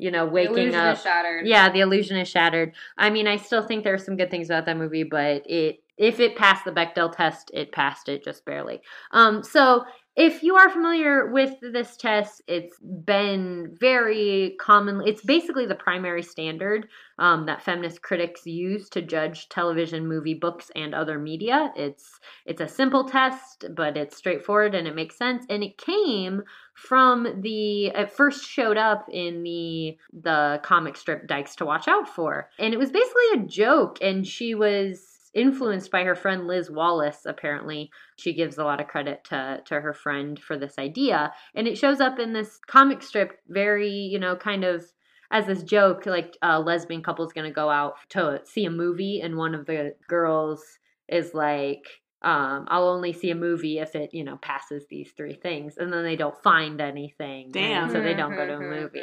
you 0.00 0.10
know, 0.10 0.26
The 0.26 0.32
waking 0.32 0.54
illusion 0.56 0.80
up. 0.80 0.96
is 0.96 1.02
shattered. 1.02 1.46
Yeah, 1.46 1.70
the 1.70 1.80
illusion 1.80 2.16
is 2.16 2.28
shattered. 2.28 2.72
I 2.96 3.10
mean, 3.10 3.26
I 3.26 3.36
still 3.36 3.62
think 3.66 3.84
there 3.84 3.94
are 3.94 3.98
some 3.98 4.16
good 4.16 4.30
things 4.30 4.48
about 4.50 4.66
that 4.66 4.76
movie, 4.76 5.04
but 5.04 5.42
it 5.48 5.82
if 5.96 6.18
it 6.18 6.34
passed 6.34 6.64
the 6.64 6.72
Bechdel 6.72 7.14
test, 7.14 7.50
it 7.52 7.72
passed 7.72 8.08
it 8.08 8.24
just 8.24 8.46
barely. 8.46 8.80
Um, 9.12 9.42
so 9.42 9.84
if 10.16 10.42
you 10.42 10.56
are 10.56 10.68
familiar 10.68 11.30
with 11.30 11.54
this 11.60 11.96
test, 11.96 12.42
it's 12.48 12.76
been 12.80 13.76
very 13.78 14.56
commonly, 14.60 15.08
it's 15.08 15.24
basically 15.24 15.66
the 15.66 15.76
primary 15.76 16.22
standard 16.22 16.88
um, 17.18 17.46
that 17.46 17.62
feminist 17.62 18.02
critics 18.02 18.44
use 18.44 18.88
to 18.90 19.02
judge 19.02 19.48
television, 19.48 20.08
movie, 20.08 20.34
books, 20.34 20.70
and 20.74 20.94
other 20.94 21.18
media. 21.18 21.72
It's 21.76 22.18
it's 22.44 22.60
a 22.60 22.66
simple 22.66 23.08
test, 23.08 23.66
but 23.76 23.96
it's 23.96 24.16
straightforward 24.16 24.74
and 24.74 24.88
it 24.88 24.96
makes 24.96 25.16
sense. 25.16 25.46
And 25.48 25.62
it 25.62 25.78
came 25.78 26.42
from 26.74 27.40
the 27.42 27.86
it 27.86 28.10
first 28.10 28.44
showed 28.48 28.76
up 28.76 29.06
in 29.12 29.44
the 29.44 29.96
the 30.12 30.60
comic 30.64 30.96
strip 30.96 31.28
Dykes 31.28 31.54
to 31.56 31.64
Watch 31.64 31.86
Out 31.86 32.08
For, 32.08 32.50
and 32.58 32.74
it 32.74 32.78
was 32.78 32.90
basically 32.90 33.44
a 33.44 33.46
joke. 33.46 33.98
And 34.02 34.26
she 34.26 34.56
was 34.56 35.19
influenced 35.34 35.90
by 35.90 36.02
her 36.02 36.14
friend 36.14 36.46
Liz 36.46 36.70
Wallace 36.70 37.20
apparently 37.24 37.90
she 38.16 38.32
gives 38.32 38.58
a 38.58 38.64
lot 38.64 38.80
of 38.80 38.88
credit 38.88 39.24
to 39.24 39.60
to 39.66 39.80
her 39.80 39.92
friend 39.92 40.38
for 40.38 40.58
this 40.58 40.78
idea 40.78 41.32
and 41.54 41.68
it 41.68 41.78
shows 41.78 42.00
up 42.00 42.18
in 42.18 42.32
this 42.32 42.58
comic 42.66 43.02
strip 43.02 43.38
very 43.48 43.90
you 43.90 44.18
know 44.18 44.34
kind 44.34 44.64
of 44.64 44.84
as 45.30 45.46
this 45.46 45.62
joke 45.62 46.06
like 46.06 46.36
a 46.42 46.60
lesbian 46.60 47.02
couple 47.02 47.24
is 47.24 47.32
going 47.32 47.48
to 47.48 47.54
go 47.54 47.70
out 47.70 47.94
to 48.08 48.40
see 48.44 48.64
a 48.64 48.70
movie 48.70 49.20
and 49.20 49.36
one 49.36 49.54
of 49.54 49.66
the 49.66 49.94
girls 50.08 50.64
is 51.08 51.32
like 51.34 51.86
um, 52.22 52.66
I'll 52.68 52.88
only 52.88 53.14
see 53.14 53.30
a 53.30 53.34
movie 53.34 53.78
if 53.78 53.94
it, 53.94 54.12
you 54.12 54.24
know, 54.24 54.36
passes 54.36 54.84
these 54.90 55.10
three 55.16 55.32
things, 55.32 55.78
and 55.78 55.90
then 55.90 56.04
they 56.04 56.16
don't 56.16 56.36
find 56.42 56.78
anything. 56.80 57.44
and 57.44 57.52
Damn. 57.54 57.90
so 57.90 58.02
they 58.02 58.12
don't 58.12 58.36
go 58.36 58.46
to 58.46 58.56
a 58.56 58.60
movie. 58.60 59.00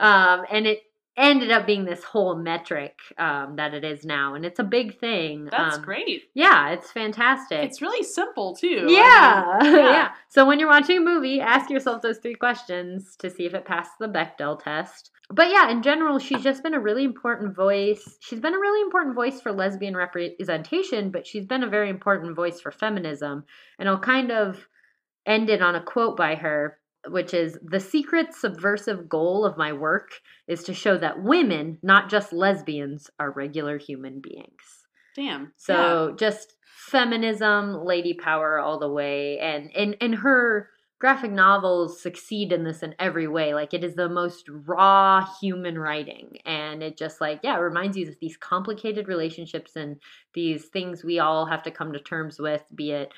Um, 0.00 0.44
and 0.50 0.66
it 0.66 0.80
ended 1.16 1.50
up 1.50 1.66
being 1.66 1.84
this 1.84 2.04
whole 2.04 2.36
metric 2.36 2.98
um, 3.18 3.56
that 3.56 3.72
it 3.74 3.84
is 3.84 4.04
now, 4.04 4.34
and 4.34 4.44
it's 4.44 4.58
a 4.58 4.64
big 4.64 4.98
thing. 4.98 5.48
That's 5.50 5.76
Um, 5.76 5.82
great. 5.82 6.24
Yeah, 6.34 6.70
it's 6.70 6.92
fantastic. 6.92 7.60
It's 7.64 7.80
really 7.80 8.04
simple 8.04 8.54
too. 8.54 8.84
I 8.88 9.58
yeah, 9.62 9.76
yeah. 9.76 10.08
So 10.28 10.46
when 10.46 10.58
you're 10.60 10.68
watching 10.68 10.98
a 10.98 11.00
movie, 11.00 11.40
ask 11.40 11.70
yourself 11.70 12.02
those 12.02 12.18
three 12.18 12.34
questions 12.34 13.16
to 13.20 13.30
see 13.30 13.46
if 13.46 13.54
it 13.54 13.64
passed 13.64 13.92
the 13.98 14.08
Bechdel 14.08 14.62
test. 14.62 15.10
But 15.28 15.50
yeah, 15.50 15.70
in 15.70 15.82
general, 15.82 16.18
she's 16.20 16.42
just 16.44 16.62
been 16.62 16.74
a 16.74 16.80
really 16.80 17.02
important 17.04 17.56
voice. 17.56 18.16
She's 18.20 18.38
been 18.38 18.54
a 18.54 18.60
really 18.60 18.80
important 18.82 19.16
voice 19.16 19.40
for 19.40 19.50
lesbian 19.52 19.96
representation, 19.96 21.10
but 21.10 21.26
she's 21.26 21.46
been 21.46 21.64
a 21.64 21.68
very 21.68 21.90
important 21.90 22.36
voice 22.36 22.60
for 22.60 22.70
feminism. 22.70 23.44
And 23.78 23.88
I'll 23.88 23.98
kind 23.98 24.30
of 24.30 24.68
end 25.26 25.50
it 25.50 25.62
on 25.62 25.74
a 25.74 25.82
quote 25.82 26.16
by 26.16 26.36
her, 26.36 26.78
which 27.08 27.34
is 27.34 27.58
The 27.62 27.80
secret 27.80 28.34
subversive 28.34 29.08
goal 29.08 29.44
of 29.44 29.56
my 29.56 29.72
work 29.72 30.20
is 30.46 30.62
to 30.64 30.74
show 30.74 30.96
that 30.98 31.22
women, 31.22 31.78
not 31.82 32.08
just 32.08 32.32
lesbians, 32.32 33.10
are 33.18 33.30
regular 33.30 33.78
human 33.78 34.20
beings. 34.20 34.86
Damn. 35.14 35.52
So 35.56 36.14
just 36.18 36.54
feminism, 36.76 37.84
lady 37.84 38.14
power 38.14 38.58
all 38.58 38.78
the 38.78 38.92
way, 38.92 39.38
and 39.38 39.70
and 39.74 39.96
and 40.00 40.16
her 40.16 40.68
graphic 40.98 41.30
novels 41.30 42.00
succeed 42.00 42.52
in 42.52 42.64
this 42.64 42.82
in 42.82 42.94
every 42.98 43.28
way. 43.28 43.54
Like 43.54 43.74
it 43.74 43.84
is 43.84 43.94
the 43.94 44.08
most 44.08 44.48
raw 44.48 45.26
human 45.40 45.78
writing, 45.78 46.38
and 46.44 46.82
it 46.82 46.98
just 46.98 47.20
like 47.20 47.40
yeah, 47.42 47.56
it 47.56 47.60
reminds 47.60 47.96
you 47.96 48.08
of 48.08 48.16
these 48.20 48.36
complicated 48.36 49.08
relationships 49.08 49.74
and 49.74 49.96
these 50.34 50.66
things 50.66 51.02
we 51.02 51.18
all 51.18 51.46
have 51.46 51.62
to 51.64 51.70
come 51.70 51.92
to 51.92 52.00
terms 52.00 52.38
with, 52.38 52.62
be 52.74 52.92
it 52.92 53.12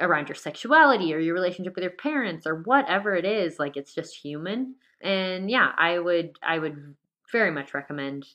around 0.00 0.28
your 0.28 0.34
sexuality 0.34 1.12
or 1.14 1.18
your 1.18 1.34
relationship 1.34 1.74
with 1.74 1.82
your 1.82 1.92
parents 1.92 2.46
or 2.46 2.62
whatever 2.62 3.14
it 3.14 3.24
is 3.24 3.58
like 3.58 3.76
it's 3.76 3.94
just 3.94 4.16
human 4.16 4.74
and 5.00 5.50
yeah 5.50 5.72
i 5.76 5.98
would 5.98 6.38
i 6.42 6.58
would 6.58 6.94
very 7.30 7.50
much 7.50 7.74
recommend 7.74 8.26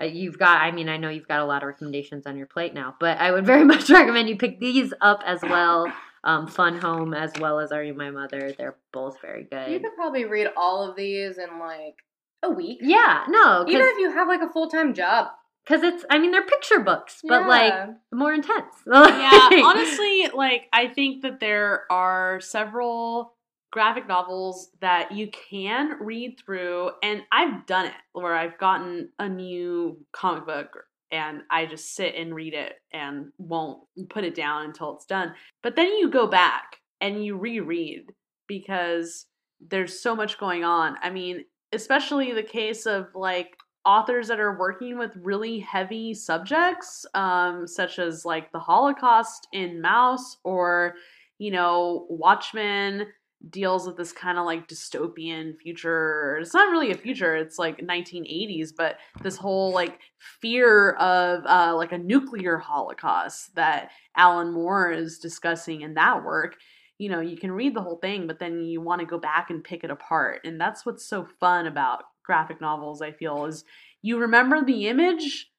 uh, 0.00 0.04
you've 0.04 0.38
got 0.38 0.62
i 0.62 0.70
mean 0.70 0.88
i 0.88 0.96
know 0.96 1.08
you've 1.08 1.28
got 1.28 1.40
a 1.40 1.44
lot 1.44 1.62
of 1.62 1.66
recommendations 1.66 2.26
on 2.26 2.36
your 2.36 2.46
plate 2.46 2.72
now 2.72 2.94
but 3.00 3.18
i 3.18 3.30
would 3.30 3.44
very 3.52 3.64
much 3.64 3.90
recommend 3.90 4.28
you 4.28 4.36
pick 4.36 4.60
these 4.60 4.92
up 5.00 5.22
as 5.26 5.42
well 5.42 5.92
um, 6.24 6.46
fun 6.46 6.78
home 6.78 7.14
as 7.14 7.32
well 7.40 7.58
as 7.58 7.72
are 7.72 7.82
you 7.82 7.94
my 7.94 8.10
mother 8.10 8.52
they're 8.56 8.76
both 8.92 9.20
very 9.20 9.44
good. 9.44 9.70
You 9.70 9.80
could 9.80 9.94
probably 9.96 10.24
read 10.24 10.48
all 10.56 10.88
of 10.88 10.96
these 10.96 11.38
in 11.38 11.58
like 11.58 11.96
a 12.42 12.50
week. 12.50 12.78
yeah 12.80 13.24
no 13.28 13.64
Even 13.66 13.82
if 13.82 13.98
you 13.98 14.12
have 14.12 14.28
like 14.28 14.40
a 14.40 14.48
full 14.48 14.68
time 14.68 14.94
job. 14.94 15.28
Because 15.64 15.82
it's 15.82 16.04
i 16.10 16.18
mean 16.18 16.30
they're 16.30 16.46
picture 16.46 16.80
books 16.80 17.20
but 17.26 17.46
like 17.46 17.72
more 18.12 18.32
intense 18.32 18.74
yeah, 18.86 19.48
honestly, 19.64 20.28
like 20.34 20.68
I 20.72 20.88
think 20.88 21.22
that 21.22 21.40
there 21.40 21.84
are 21.90 22.40
several 22.40 23.34
graphic 23.70 24.06
novels 24.06 24.70
that 24.80 25.12
you 25.12 25.30
can 25.30 25.96
read 26.00 26.38
through, 26.44 26.90
and 27.02 27.22
I've 27.32 27.66
done 27.66 27.86
it 27.86 27.94
where 28.12 28.34
I've 28.34 28.58
gotten 28.58 29.10
a 29.18 29.28
new 29.28 30.04
comic 30.12 30.46
book 30.46 30.84
and 31.10 31.42
I 31.50 31.66
just 31.66 31.94
sit 31.94 32.14
and 32.14 32.34
read 32.34 32.54
it 32.54 32.74
and 32.92 33.32
won't 33.38 33.80
put 34.08 34.24
it 34.24 34.34
down 34.34 34.64
until 34.64 34.94
it's 34.94 35.06
done. 35.06 35.34
But 35.62 35.76
then 35.76 35.86
you 35.98 36.10
go 36.10 36.26
back 36.26 36.78
and 37.00 37.24
you 37.24 37.36
reread 37.36 38.12
because 38.46 39.26
there's 39.60 40.00
so 40.02 40.16
much 40.16 40.38
going 40.38 40.64
on. 40.64 40.96
I 41.02 41.10
mean, 41.10 41.44
especially 41.72 42.32
the 42.32 42.42
case 42.42 42.86
of 42.86 43.08
like 43.14 43.56
authors 43.84 44.28
that 44.28 44.40
are 44.40 44.58
working 44.58 44.98
with 44.98 45.16
really 45.16 45.58
heavy 45.60 46.14
subjects, 46.14 47.06
um, 47.14 47.66
such 47.66 47.98
as 47.98 48.24
like 48.24 48.52
the 48.52 48.58
Holocaust 48.58 49.48
in 49.52 49.82
Maus, 49.82 50.36
or 50.44 50.94
you 51.38 51.50
know, 51.50 52.06
Watchmen 52.08 53.08
deals 53.50 53.86
with 53.86 53.96
this 53.96 54.12
kind 54.12 54.38
of 54.38 54.46
like 54.46 54.68
dystopian 54.68 55.58
future. 55.58 56.38
It's 56.40 56.54
not 56.54 56.70
really 56.70 56.92
a 56.92 56.96
future; 56.96 57.34
it's 57.34 57.58
like 57.58 57.78
1980s, 57.78 58.70
but 58.76 58.98
this 59.22 59.36
whole 59.36 59.72
like 59.72 59.98
fear 60.40 60.92
of 60.92 61.44
uh, 61.46 61.74
like 61.76 61.92
a 61.92 61.98
nuclear 61.98 62.58
holocaust 62.58 63.54
that 63.56 63.90
Alan 64.16 64.52
Moore 64.52 64.92
is 64.92 65.18
discussing 65.18 65.80
in 65.80 65.94
that 65.94 66.24
work 66.24 66.56
you 67.02 67.08
know, 67.08 67.20
you 67.20 67.36
can 67.36 67.50
read 67.50 67.74
the 67.74 67.82
whole 67.82 67.96
thing, 67.96 68.28
but 68.28 68.38
then 68.38 68.62
you 68.62 68.80
want 68.80 69.00
to 69.00 69.06
go 69.06 69.18
back 69.18 69.50
and 69.50 69.64
pick 69.64 69.82
it 69.82 69.90
apart. 69.90 70.40
And 70.44 70.60
that's 70.60 70.86
what's 70.86 71.04
so 71.04 71.26
fun 71.40 71.66
about 71.66 72.04
graphic 72.24 72.60
novels, 72.60 73.02
I 73.02 73.12
feel, 73.12 73.46
is 73.46 73.64
you 74.02 74.18
remember 74.18 74.64
the 74.64 74.88
image 74.88 75.50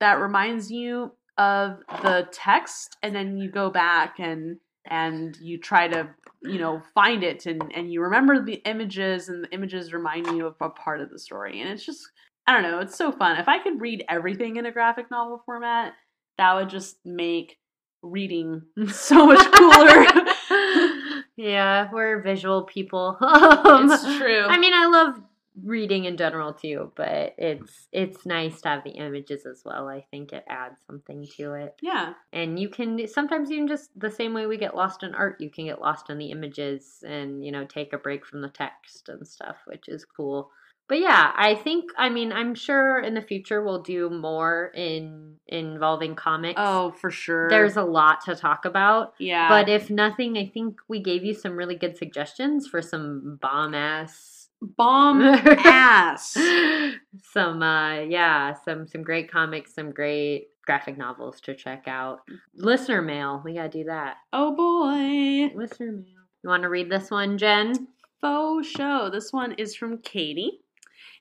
that 0.00 0.20
reminds 0.20 0.70
you 0.70 1.12
of 1.38 1.78
the 2.02 2.28
text, 2.32 2.96
and 3.02 3.14
then 3.14 3.38
you 3.38 3.50
go 3.50 3.70
back 3.70 4.18
and 4.18 4.58
and 4.86 5.36
you 5.40 5.58
try 5.58 5.86
to 5.86 6.08
you 6.42 6.58
know 6.58 6.82
find 6.92 7.22
it 7.22 7.46
and 7.46 7.72
and 7.72 7.92
you 7.92 8.02
remember 8.02 8.44
the 8.44 8.60
images 8.64 9.28
and 9.28 9.44
the 9.44 9.50
images 9.52 9.92
remind 9.92 10.26
you 10.26 10.44
of 10.44 10.56
a 10.60 10.68
part 10.68 11.00
of 11.00 11.08
the 11.08 11.20
story 11.20 11.60
and 11.60 11.70
it's 11.70 11.86
just 11.86 12.10
i 12.48 12.52
don't 12.52 12.68
know 12.68 12.80
it's 12.80 12.98
so 12.98 13.12
fun 13.12 13.38
if 13.38 13.46
i 13.46 13.62
could 13.62 13.80
read 13.80 14.04
everything 14.08 14.56
in 14.56 14.66
a 14.66 14.72
graphic 14.72 15.08
novel 15.08 15.40
format 15.46 15.92
that 16.36 16.52
would 16.54 16.68
just 16.68 16.96
make 17.04 17.58
reading 18.02 18.60
so 18.88 19.24
much 19.24 19.52
cooler 19.52 20.04
yeah, 21.36 21.88
we're 21.92 22.20
visual 22.20 22.62
people. 22.62 23.16
It's 23.20 24.02
true. 24.18 24.42
I 24.42 24.58
mean, 24.58 24.72
I 24.74 24.86
love 24.86 25.20
reading 25.62 26.04
in 26.06 26.16
general 26.16 26.52
too, 26.52 26.92
but 26.96 27.34
it's 27.38 27.88
it's 27.92 28.24
nice 28.24 28.60
to 28.62 28.68
have 28.68 28.84
the 28.84 28.90
images 28.90 29.44
as 29.46 29.62
well. 29.64 29.88
I 29.88 30.04
think 30.10 30.32
it 30.32 30.44
adds 30.48 30.76
something 30.86 31.26
to 31.36 31.54
it. 31.54 31.76
yeah 31.82 32.14
And 32.32 32.58
you 32.58 32.68
can 32.68 33.06
sometimes 33.06 33.50
you 33.50 33.58
can 33.58 33.68
just 33.68 33.90
the 33.98 34.10
same 34.10 34.32
way 34.34 34.46
we 34.46 34.56
get 34.56 34.76
lost 34.76 35.02
in 35.02 35.14
art, 35.14 35.40
you 35.40 35.50
can 35.50 35.66
get 35.66 35.80
lost 35.80 36.10
in 36.10 36.18
the 36.18 36.30
images 36.30 37.04
and 37.06 37.44
you 37.44 37.52
know 37.52 37.64
take 37.64 37.92
a 37.92 37.98
break 37.98 38.24
from 38.26 38.40
the 38.40 38.48
text 38.48 39.08
and 39.08 39.26
stuff, 39.26 39.56
which 39.66 39.88
is 39.88 40.04
cool. 40.04 40.50
But 40.88 40.98
yeah, 40.98 41.32
I 41.36 41.54
think 41.54 41.90
I 41.96 42.08
mean 42.08 42.32
I'm 42.32 42.54
sure 42.54 43.00
in 43.00 43.14
the 43.14 43.22
future 43.22 43.62
we'll 43.62 43.82
do 43.82 44.10
more 44.10 44.72
in 44.74 45.36
involving 45.46 46.14
comics. 46.16 46.60
oh 46.60 46.90
for 46.92 47.10
sure 47.10 47.48
There's 47.48 47.76
a 47.76 47.82
lot 47.84 48.24
to 48.24 48.34
talk 48.34 48.64
about. 48.64 49.14
yeah 49.18 49.48
But 49.48 49.68
if 49.68 49.90
nothing, 49.90 50.36
I 50.36 50.46
think 50.46 50.80
we 50.88 51.00
gave 51.00 51.24
you 51.24 51.34
some 51.34 51.56
really 51.56 51.76
good 51.76 51.96
suggestions 51.96 52.66
for 52.66 52.82
some 52.82 53.38
bomb 53.40 53.74
ass 53.74 54.41
bomb 54.76 55.22
ass 55.22 56.36
some 57.32 57.62
uh 57.62 58.00
yeah, 58.00 58.54
some 58.64 58.86
some 58.86 59.02
great 59.02 59.30
comics, 59.30 59.74
some 59.74 59.90
great 59.90 60.48
graphic 60.64 60.96
novels 60.96 61.40
to 61.40 61.54
check 61.54 61.88
out. 61.88 62.20
Listener 62.54 63.02
mail, 63.02 63.42
we 63.44 63.54
gotta 63.54 63.68
do 63.68 63.84
that. 63.84 64.16
oh 64.32 64.54
boy 64.54 65.54
Listener 65.56 65.92
mail. 65.92 66.22
You 66.42 66.48
wanna 66.48 66.68
read 66.68 66.90
this 66.90 67.10
one, 67.10 67.38
Jen? 67.38 67.88
faux 68.20 68.66
show. 68.66 69.10
This 69.10 69.32
one 69.32 69.52
is 69.58 69.74
from 69.74 69.98
Katie. 69.98 70.60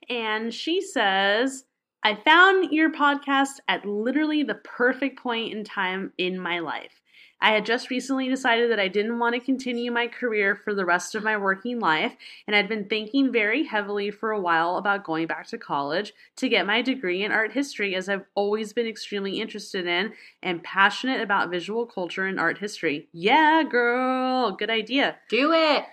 And 0.10 0.54
she 0.54 0.82
says, 0.82 1.66
I 2.04 2.16
found 2.16 2.72
your 2.72 2.92
podcast 2.92 3.60
at 3.68 3.86
literally 3.86 4.44
the 4.44 4.56
perfect 4.56 5.20
point 5.20 5.54
in 5.54 5.64
time 5.64 6.14
in 6.18 6.40
my 6.40 6.60
life. 6.60 7.01
I 7.42 7.54
had 7.54 7.66
just 7.66 7.90
recently 7.90 8.30
decided 8.30 8.70
that 8.70 8.80
I 8.80 8.88
didn't 8.88 9.18
want 9.18 9.34
to 9.34 9.42
continue 9.42 9.92
my 9.92 10.08
career 10.08 10.56
for 10.56 10.76
the 10.76 10.86
rest 10.86 11.16
of 11.16 11.24
my 11.24 11.38
working 11.38 11.80
life, 11.80 12.16
and 12.46 12.56
I'd 12.56 12.70
been 12.70 12.86
thinking 12.86 13.32
very 13.32 13.64
heavily 13.64 14.12
for 14.12 14.32
a 14.32 14.40
while 14.40 14.78
about 14.78 15.04
going 15.04 15.26
back 15.26 15.48
to 15.48 15.58
college 15.58 16.14
to 16.36 16.48
get 16.48 16.68
my 16.68 16.84
degree 16.84 17.24
in 17.24 17.32
art 17.32 17.52
history, 17.52 17.96
as 17.96 18.08
I've 18.08 18.26
always 18.36 18.74
been 18.74 18.86
extremely 18.86 19.42
interested 19.42 19.88
in 19.88 20.14
and 20.44 20.64
passionate 20.64 21.22
about 21.22 21.50
visual 21.50 21.88
culture 21.88 22.28
and 22.28 22.40
art 22.40 22.60
history. 22.60 23.08
Yeah, 23.12 23.64
girl, 23.64 24.52
good 24.52 24.70
idea. 24.70 25.18
Do 25.30 25.52
it. 25.52 25.84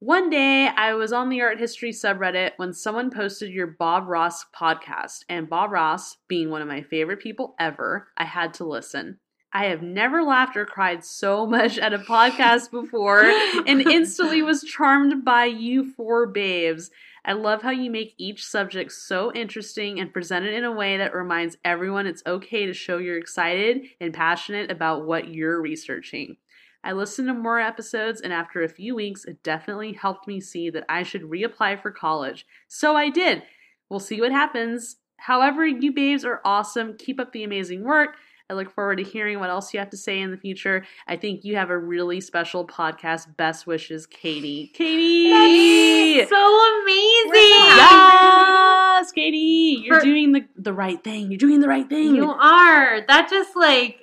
One 0.00 0.30
day, 0.30 0.68
I 0.68 0.94
was 0.94 1.12
on 1.12 1.28
the 1.28 1.42
art 1.42 1.58
history 1.58 1.90
subreddit 1.90 2.52
when 2.56 2.72
someone 2.72 3.10
posted 3.10 3.50
your 3.52 3.66
Bob 3.66 4.06
Ross 4.06 4.44
podcast, 4.56 5.24
and 5.28 5.50
Bob 5.50 5.72
Ross, 5.72 6.18
being 6.28 6.50
one 6.50 6.62
of 6.62 6.68
my 6.68 6.82
favorite 6.82 7.20
people 7.20 7.56
ever, 7.58 8.08
I 8.16 8.24
had 8.24 8.54
to 8.54 8.64
listen. 8.64 9.18
I 9.52 9.66
have 9.66 9.82
never 9.82 10.22
laughed 10.22 10.56
or 10.56 10.66
cried 10.66 11.04
so 11.04 11.46
much 11.56 11.78
at 11.78 11.94
a 11.94 11.98
podcast 11.98 12.70
before 12.70 13.22
and 13.22 13.80
instantly 13.80 14.42
was 14.42 14.62
charmed 14.62 15.24
by 15.24 15.46
you 15.46 15.92
four 15.92 16.26
babes. 16.26 16.90
I 17.24 17.32
love 17.32 17.62
how 17.62 17.70
you 17.70 17.90
make 17.90 18.14
each 18.16 18.44
subject 18.44 18.92
so 18.92 19.32
interesting 19.32 20.00
and 20.00 20.12
present 20.12 20.46
it 20.46 20.54
in 20.54 20.64
a 20.64 20.72
way 20.72 20.96
that 20.96 21.14
reminds 21.14 21.56
everyone 21.64 22.06
it's 22.06 22.22
okay 22.26 22.66
to 22.66 22.72
show 22.72 22.98
you're 22.98 23.18
excited 23.18 23.82
and 24.00 24.14
passionate 24.14 24.70
about 24.70 25.04
what 25.04 25.28
you're 25.28 25.60
researching. 25.60 26.36
I 26.84 26.92
listened 26.92 27.28
to 27.28 27.34
more 27.34 27.60
episodes, 27.60 28.20
and 28.20 28.32
after 28.32 28.62
a 28.62 28.68
few 28.68 28.94
weeks, 28.94 29.24
it 29.24 29.42
definitely 29.42 29.92
helped 29.92 30.28
me 30.28 30.40
see 30.40 30.70
that 30.70 30.84
I 30.88 31.02
should 31.02 31.22
reapply 31.22 31.82
for 31.82 31.90
college. 31.90 32.46
So 32.68 32.96
I 32.96 33.10
did. 33.10 33.42
We'll 33.90 34.00
see 34.00 34.20
what 34.20 34.32
happens. 34.32 34.96
However, 35.18 35.66
you 35.66 35.92
babes 35.92 36.24
are 36.24 36.40
awesome. 36.44 36.96
Keep 36.96 37.18
up 37.20 37.32
the 37.32 37.42
amazing 37.42 37.82
work. 37.82 38.16
I 38.50 38.54
look 38.54 38.70
forward 38.74 38.96
to 38.96 39.02
hearing 39.02 39.40
what 39.40 39.50
else 39.50 39.74
you 39.74 39.78
have 39.80 39.90
to 39.90 39.96
say 39.98 40.20
in 40.20 40.30
the 40.30 40.36
future. 40.38 40.84
I 41.06 41.16
think 41.16 41.44
you 41.44 41.56
have 41.56 41.68
a 41.68 41.76
really 41.76 42.20
special 42.20 42.66
podcast. 42.66 43.36
Best 43.36 43.66
wishes, 43.66 44.06
Katie. 44.06 44.70
Katie! 44.74 46.18
That's 46.18 46.30
so 46.30 46.80
amazing. 46.82 47.32
Yes, 47.32 49.12
Katie, 49.12 49.82
you're 49.84 50.00
For- 50.00 50.04
doing 50.04 50.32
the, 50.32 50.44
the 50.56 50.72
right 50.72 51.02
thing. 51.04 51.30
You're 51.30 51.38
doing 51.38 51.60
the 51.60 51.68
right 51.68 51.88
thing. 51.88 52.14
You 52.14 52.30
are. 52.30 53.02
That 53.06 53.28
just 53.30 53.54
like 53.54 54.00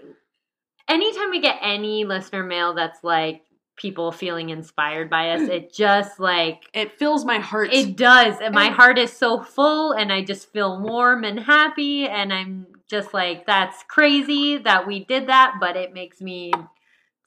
anytime 0.87 1.31
we 1.31 1.39
get 1.41 1.57
any 1.61 2.05
listener 2.05 2.43
mail 2.43 2.73
that's 2.75 3.03
like 3.03 3.41
people 3.77 4.11
feeling 4.11 4.49
inspired 4.51 5.09
by 5.09 5.31
us, 5.31 5.49
it 5.49 5.73
just 5.77 6.19
like 6.19 6.63
it 6.73 6.97
fills 6.97 7.25
my 7.25 7.39
heart. 7.39 7.73
it 7.73 7.95
does. 7.97 8.39
And 8.41 8.53
my 8.53 8.69
heart 8.69 8.97
is 8.97 9.11
so 9.11 9.41
full 9.41 9.91
and 9.91 10.13
I 10.13 10.23
just 10.23 10.51
feel 10.53 10.79
warm 10.79 11.23
and 11.23 11.39
happy 11.39 12.07
and 12.07 12.31
I'm 12.31 12.67
just 12.89 13.13
like 13.13 13.45
that's 13.45 13.83
crazy 13.87 14.57
that 14.57 14.85
we 14.87 15.03
did 15.03 15.27
that, 15.27 15.55
but 15.59 15.75
it 15.75 15.93
makes 15.93 16.21
me 16.21 16.51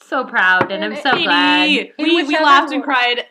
so 0.01 0.24
proud 0.24 0.70
and 0.70 0.85
I'm 0.85 0.93
uh, 0.93 0.97
so 1.02 1.10
Katie, 1.12 1.24
glad. 1.24 1.68
we, 1.68 1.93
we 1.98 2.22
whichever 2.22 2.44
laughed 2.44 2.72
and 2.72 2.85
cried 2.85 3.24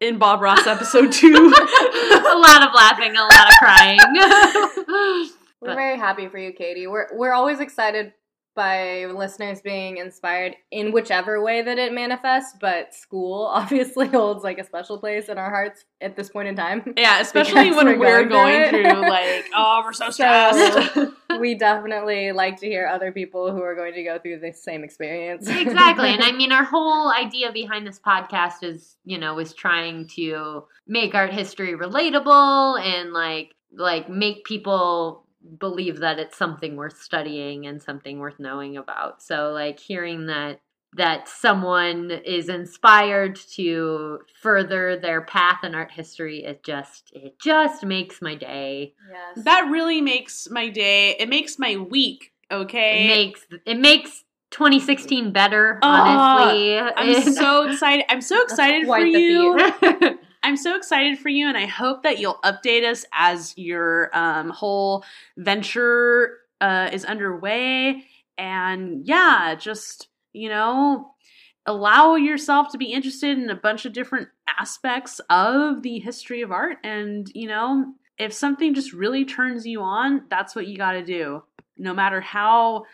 in 0.00 0.18
Bob 0.18 0.42
Ross 0.42 0.66
episode 0.66 1.10
two. 1.12 1.28
a 1.34 2.36
lot 2.36 2.62
of 2.66 2.74
laughing, 2.74 3.16
a 3.16 3.22
lot 3.22 3.48
of 3.48 3.54
crying. 3.58 3.98
We're 5.60 5.68
But- 5.68 5.76
very 5.76 5.96
happy 5.98 6.28
for 6.28 6.38
you, 6.38 6.52
Katie. 6.52 6.86
We're 6.86 7.06
we're 7.14 7.32
always 7.32 7.60
excited 7.60 8.12
by 8.54 9.06
listeners 9.06 9.60
being 9.60 9.96
inspired 9.96 10.54
in 10.70 10.92
whichever 10.92 11.42
way 11.42 11.62
that 11.62 11.78
it 11.78 11.92
manifests, 11.92 12.56
but 12.60 12.94
school 12.94 13.46
obviously 13.52 14.08
holds 14.08 14.44
like 14.44 14.58
a 14.58 14.64
special 14.64 14.98
place 14.98 15.28
in 15.28 15.38
our 15.38 15.50
hearts 15.50 15.84
at 16.00 16.16
this 16.16 16.28
point 16.28 16.48
in 16.48 16.56
time. 16.56 16.94
yeah, 16.96 17.20
especially 17.20 17.70
when 17.70 17.86
we're 17.86 17.98
we're 17.98 18.24
going 18.24 18.28
going 18.28 18.70
through 18.70 18.80
it. 18.80 18.92
through 18.92 19.00
like, 19.08 19.44
oh, 19.54 19.82
we're 19.84 19.92
so 19.92 20.10
stressed. 20.10 20.94
So 20.94 21.12
we 21.38 21.54
definitely 21.54 22.32
like 22.32 22.60
to 22.60 22.66
hear 22.66 22.86
other 22.86 23.12
people 23.12 23.50
who 23.52 23.62
are 23.62 23.74
going 23.74 23.94
to 23.94 24.02
go 24.02 24.18
through 24.18 24.40
the 24.40 24.52
same 24.52 24.84
experience. 24.84 25.48
exactly 25.48 26.10
and 26.10 26.22
i 26.22 26.32
mean 26.32 26.52
our 26.52 26.64
whole 26.64 27.10
idea 27.10 27.50
behind 27.52 27.86
this 27.86 27.98
podcast 27.98 28.62
is 28.62 28.96
you 29.04 29.18
know 29.18 29.38
is 29.38 29.54
trying 29.54 30.06
to 30.06 30.64
make 30.86 31.14
art 31.14 31.32
history 31.32 31.74
relatable 31.74 32.80
and 32.80 33.12
like 33.12 33.54
like 33.74 34.08
make 34.08 34.44
people 34.44 35.24
believe 35.58 36.00
that 36.00 36.18
it's 36.18 36.36
something 36.36 36.76
worth 36.76 37.00
studying 37.00 37.66
and 37.66 37.82
something 37.82 38.18
worth 38.18 38.38
knowing 38.38 38.76
about 38.76 39.22
so 39.22 39.50
like 39.50 39.78
hearing 39.78 40.26
that 40.26 40.60
that 40.94 41.26
someone 41.26 42.10
is 42.10 42.50
inspired 42.50 43.34
to 43.34 44.18
further 44.40 44.96
their 44.96 45.22
path 45.22 45.64
in 45.64 45.74
art 45.74 45.90
history 45.90 46.44
it 46.44 46.62
just 46.62 47.10
it 47.14 47.38
just 47.40 47.84
makes 47.84 48.20
my 48.20 48.34
day 48.34 48.94
yes. 49.10 49.44
that 49.44 49.68
really 49.70 50.00
makes 50.00 50.48
my 50.50 50.68
day. 50.68 51.16
It 51.18 51.28
makes 51.28 51.58
my 51.58 51.76
week. 51.76 52.32
Okay, 52.50 53.04
it 53.04 53.06
makes 53.06 53.46
it 53.64 53.78
makes 53.78 54.24
2016 54.50 55.32
better 55.32 55.78
Uh, 55.82 55.86
honestly 55.86 56.78
I'm 56.78 57.34
so 57.34 57.62
excited. 57.70 58.04
I'm 58.10 58.20
so 58.20 58.42
excited 58.42 58.86
for 58.86 58.98
you. 58.98 59.58
I'm 60.52 60.58
so 60.58 60.76
excited 60.76 61.18
for 61.18 61.30
you, 61.30 61.48
and 61.48 61.56
I 61.56 61.64
hope 61.64 62.02
that 62.02 62.18
you'll 62.18 62.38
update 62.44 62.84
us 62.84 63.06
as 63.10 63.56
your 63.56 64.10
um, 64.12 64.50
whole 64.50 65.02
venture 65.38 66.40
uh, 66.60 66.90
is 66.92 67.06
underway. 67.06 68.04
And 68.36 69.06
yeah, 69.06 69.54
just, 69.58 70.08
you 70.34 70.50
know, 70.50 71.14
allow 71.64 72.16
yourself 72.16 72.70
to 72.72 72.76
be 72.76 72.92
interested 72.92 73.38
in 73.38 73.48
a 73.48 73.56
bunch 73.56 73.86
of 73.86 73.94
different 73.94 74.28
aspects 74.46 75.22
of 75.30 75.82
the 75.82 76.00
history 76.00 76.42
of 76.42 76.52
art. 76.52 76.76
And, 76.84 77.32
you 77.34 77.48
know, 77.48 77.94
if 78.18 78.34
something 78.34 78.74
just 78.74 78.92
really 78.92 79.24
turns 79.24 79.66
you 79.66 79.80
on, 79.80 80.26
that's 80.28 80.54
what 80.54 80.66
you 80.66 80.76
got 80.76 80.92
to 80.92 81.02
do. 81.02 81.44
No 81.78 81.94
matter 81.94 82.20
how 82.20 82.84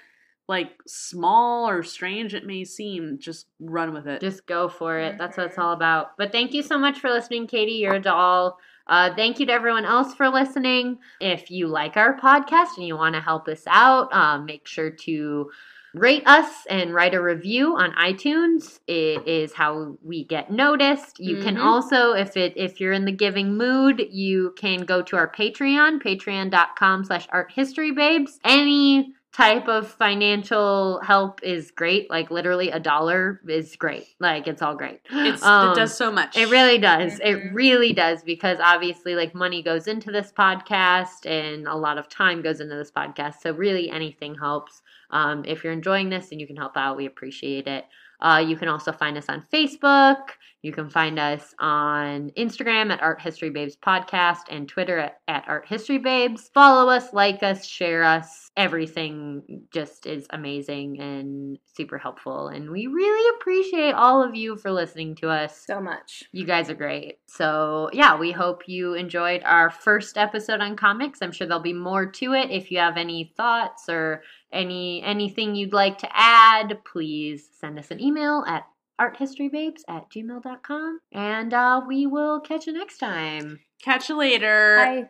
like 0.49 0.71
small 0.87 1.69
or 1.69 1.83
strange 1.83 2.35
it 2.35 2.47
may 2.47 2.65
seem, 2.65 3.19
just 3.21 3.47
run 3.61 3.93
with 3.93 4.07
it. 4.07 4.21
Just 4.21 4.47
go 4.47 4.69
for 4.69 4.99
it. 4.99 5.19
That's 5.19 5.37
what 5.37 5.47
it's 5.47 5.59
all 5.59 5.73
about. 5.73 6.17
But 6.17 6.33
thank 6.33 6.55
you 6.55 6.63
so 6.63 6.79
much 6.79 6.99
for 7.01 7.11
listening, 7.11 7.47
Katie. 7.47 7.73
You're 7.73 7.95
a 7.97 8.01
doll. 8.01 8.59
Uh, 8.87 9.15
thank 9.15 9.39
you 9.39 9.45
to 9.47 9.53
everyone 9.53 9.85
else 9.85 10.15
for 10.15 10.31
listening. 10.31 10.99
If 11.21 11.51
you 11.51 11.67
like 11.69 11.99
our 11.99 12.17
podcast 12.19 12.79
and 12.79 12.87
you 12.87 12.97
want 12.97 13.15
to 13.15 13.21
help 13.21 13.47
us 13.47 13.65
out, 13.67 14.11
um, 14.15 14.47
make 14.47 14.67
sure 14.67 14.91
to 14.91 15.51
rate 15.95 16.23
us 16.27 16.51
and 16.71 16.95
write 16.95 17.13
a 17.15 17.21
review 17.21 17.77
on 17.77 17.93
iTunes. 17.93 18.79
It 18.87 19.27
is 19.29 19.53
how 19.53 19.99
we 20.03 20.25
get 20.25 20.51
noticed. 20.51 21.19
You 21.21 21.39
can 21.43 21.57
Mhm. 21.57 21.65
also, 21.65 22.13
if 22.13 22.37
it 22.37 22.55
if 22.57 22.81
you're 22.81 22.93
in 22.93 23.05
the 23.05 23.13
giving 23.13 23.57
mood, 23.57 24.07
you 24.11 24.55
can 24.57 24.81
go 24.87 25.03
to 25.03 25.17
our 25.17 25.31
Patreon, 25.31 26.03
patreon.com 26.03 27.05
slash 27.05 27.27
art 27.31 27.53
history 27.53 27.91
babes. 27.91 28.39
Any 28.45 29.15
type 29.33 29.69
of 29.69 29.87
financial 29.89 31.01
help 31.01 31.43
is 31.43 31.71
great. 31.71 32.11
Like 32.11 32.31
literally 32.31 32.71
a 32.71 32.81
dollar 32.81 33.41
is 33.47 33.77
great. 33.77 34.07
Like 34.19 34.47
it's 34.49 34.63
all 34.63 34.75
great. 34.75 35.01
It's, 35.11 35.43
Um, 35.45 35.71
it 35.73 35.75
does 35.77 35.97
so 35.97 36.11
much. 36.11 36.37
It 36.37 36.51
really 36.51 36.79
does. 36.79 37.21
It 37.21 37.37
Mhm. 37.37 37.55
really 37.55 37.93
does 37.93 38.23
because 38.23 38.59
obviously, 38.61 39.15
like, 39.15 39.35
money 39.35 39.63
goes 39.63 39.87
into 39.87 40.11
this 40.11 40.33
podcast 40.33 41.27
and 41.27 41.69
a 41.69 41.75
lot 41.77 41.99
of 41.99 42.09
time 42.09 42.43
goes 42.43 42.61
into 42.61 42.75
this 42.75 42.91
podcast. 42.91 43.41
So, 43.43 43.53
really, 43.53 43.91
anything 43.91 44.35
helps. 44.37 44.83
Um, 45.11 45.45
if 45.47 45.63
you're 45.63 45.73
enjoying 45.73 46.09
this 46.11 46.33
and 46.33 46.41
you 46.41 46.47
can 46.47 46.57
help 46.57 46.77
out, 46.77 46.97
we 46.97 47.07
appreciate 47.07 47.67
it. 47.67 47.85
Uh, 48.21 48.45
you 48.47 48.57
can 48.57 48.69
also 48.69 48.93
find 48.93 49.17
us 49.17 49.27
on 49.29 49.45
Facebook. 49.53 50.31
You 50.63 50.73
can 50.73 50.91
find 50.91 51.21
us 51.21 51.55
on 51.61 52.31
Instagram 52.37 52.91
at 52.91 53.01
Art 53.01 53.21
History 53.21 53.51
Babes 53.51 53.77
Podcast 53.77 54.41
and 54.51 54.69
Twitter 54.69 54.99
at, 54.99 55.21
at 55.29 55.45
Art 55.47 55.69
History 55.69 55.99
Babes. 55.99 56.51
Follow 56.53 56.91
us, 56.91 57.13
like 57.13 57.45
us, 57.45 57.65
share 57.65 58.03
us. 58.03 58.51
Everything 58.57 59.63
just 59.73 60.07
is 60.07 60.27
amazing 60.31 61.01
and 61.01 61.59
super 61.77 61.97
helpful. 61.97 62.49
And 62.49 62.71
we 62.71 62.89
really 62.89 63.37
appreciate 63.37 63.93
all 63.93 64.21
of 64.21 64.35
you 64.35 64.57
for 64.57 64.73
listening 64.73 65.15
to 65.17 65.29
us. 65.29 65.65
so 65.65 65.81
much. 65.81 66.25
You 66.33 66.45
guys 66.45 66.69
are 66.69 66.75
great. 66.75 67.19
So, 67.27 67.89
yeah, 67.93 68.17
we 68.17 68.33
hope 68.33 68.67
you 68.67 68.95
enjoyed 68.95 69.43
our 69.45 69.71
first 69.71 70.19
episode 70.19 70.61
on 70.61 70.75
comics. 70.75 71.21
I'm 71.23 71.31
sure 71.31 71.47
there'll 71.47 71.63
be 71.63 71.73
more 71.73 72.05
to 72.05 72.35
it. 72.35 72.51
If 72.51 72.73
you 72.73 72.79
have 72.79 72.97
any 72.97 73.33
thoughts 73.37 73.89
or 73.89 74.25
any 74.53 75.03
anything 75.03 75.55
you'd 75.55 75.73
like 75.73 75.99
to 75.99 76.09
add, 76.13 76.79
please 76.85 77.49
send 77.61 77.79
us 77.79 77.91
an 77.91 78.01
email 78.01 78.45
at 78.47 78.67
arthistorybabes 79.01 79.83
at 79.89 80.11
gmail.com. 80.11 81.01
And 81.13 81.55
uh, 81.55 81.83
we 81.87 82.07
will 82.07 82.41
catch 82.41 82.67
you 82.67 82.73
next 82.73 82.99
time. 82.99 83.61
Catch 83.83 84.09
you 84.09 84.17
later. 84.17 84.77
Bye. 84.77 85.09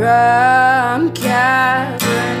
From 0.00 1.12
Cabernet 1.12 2.40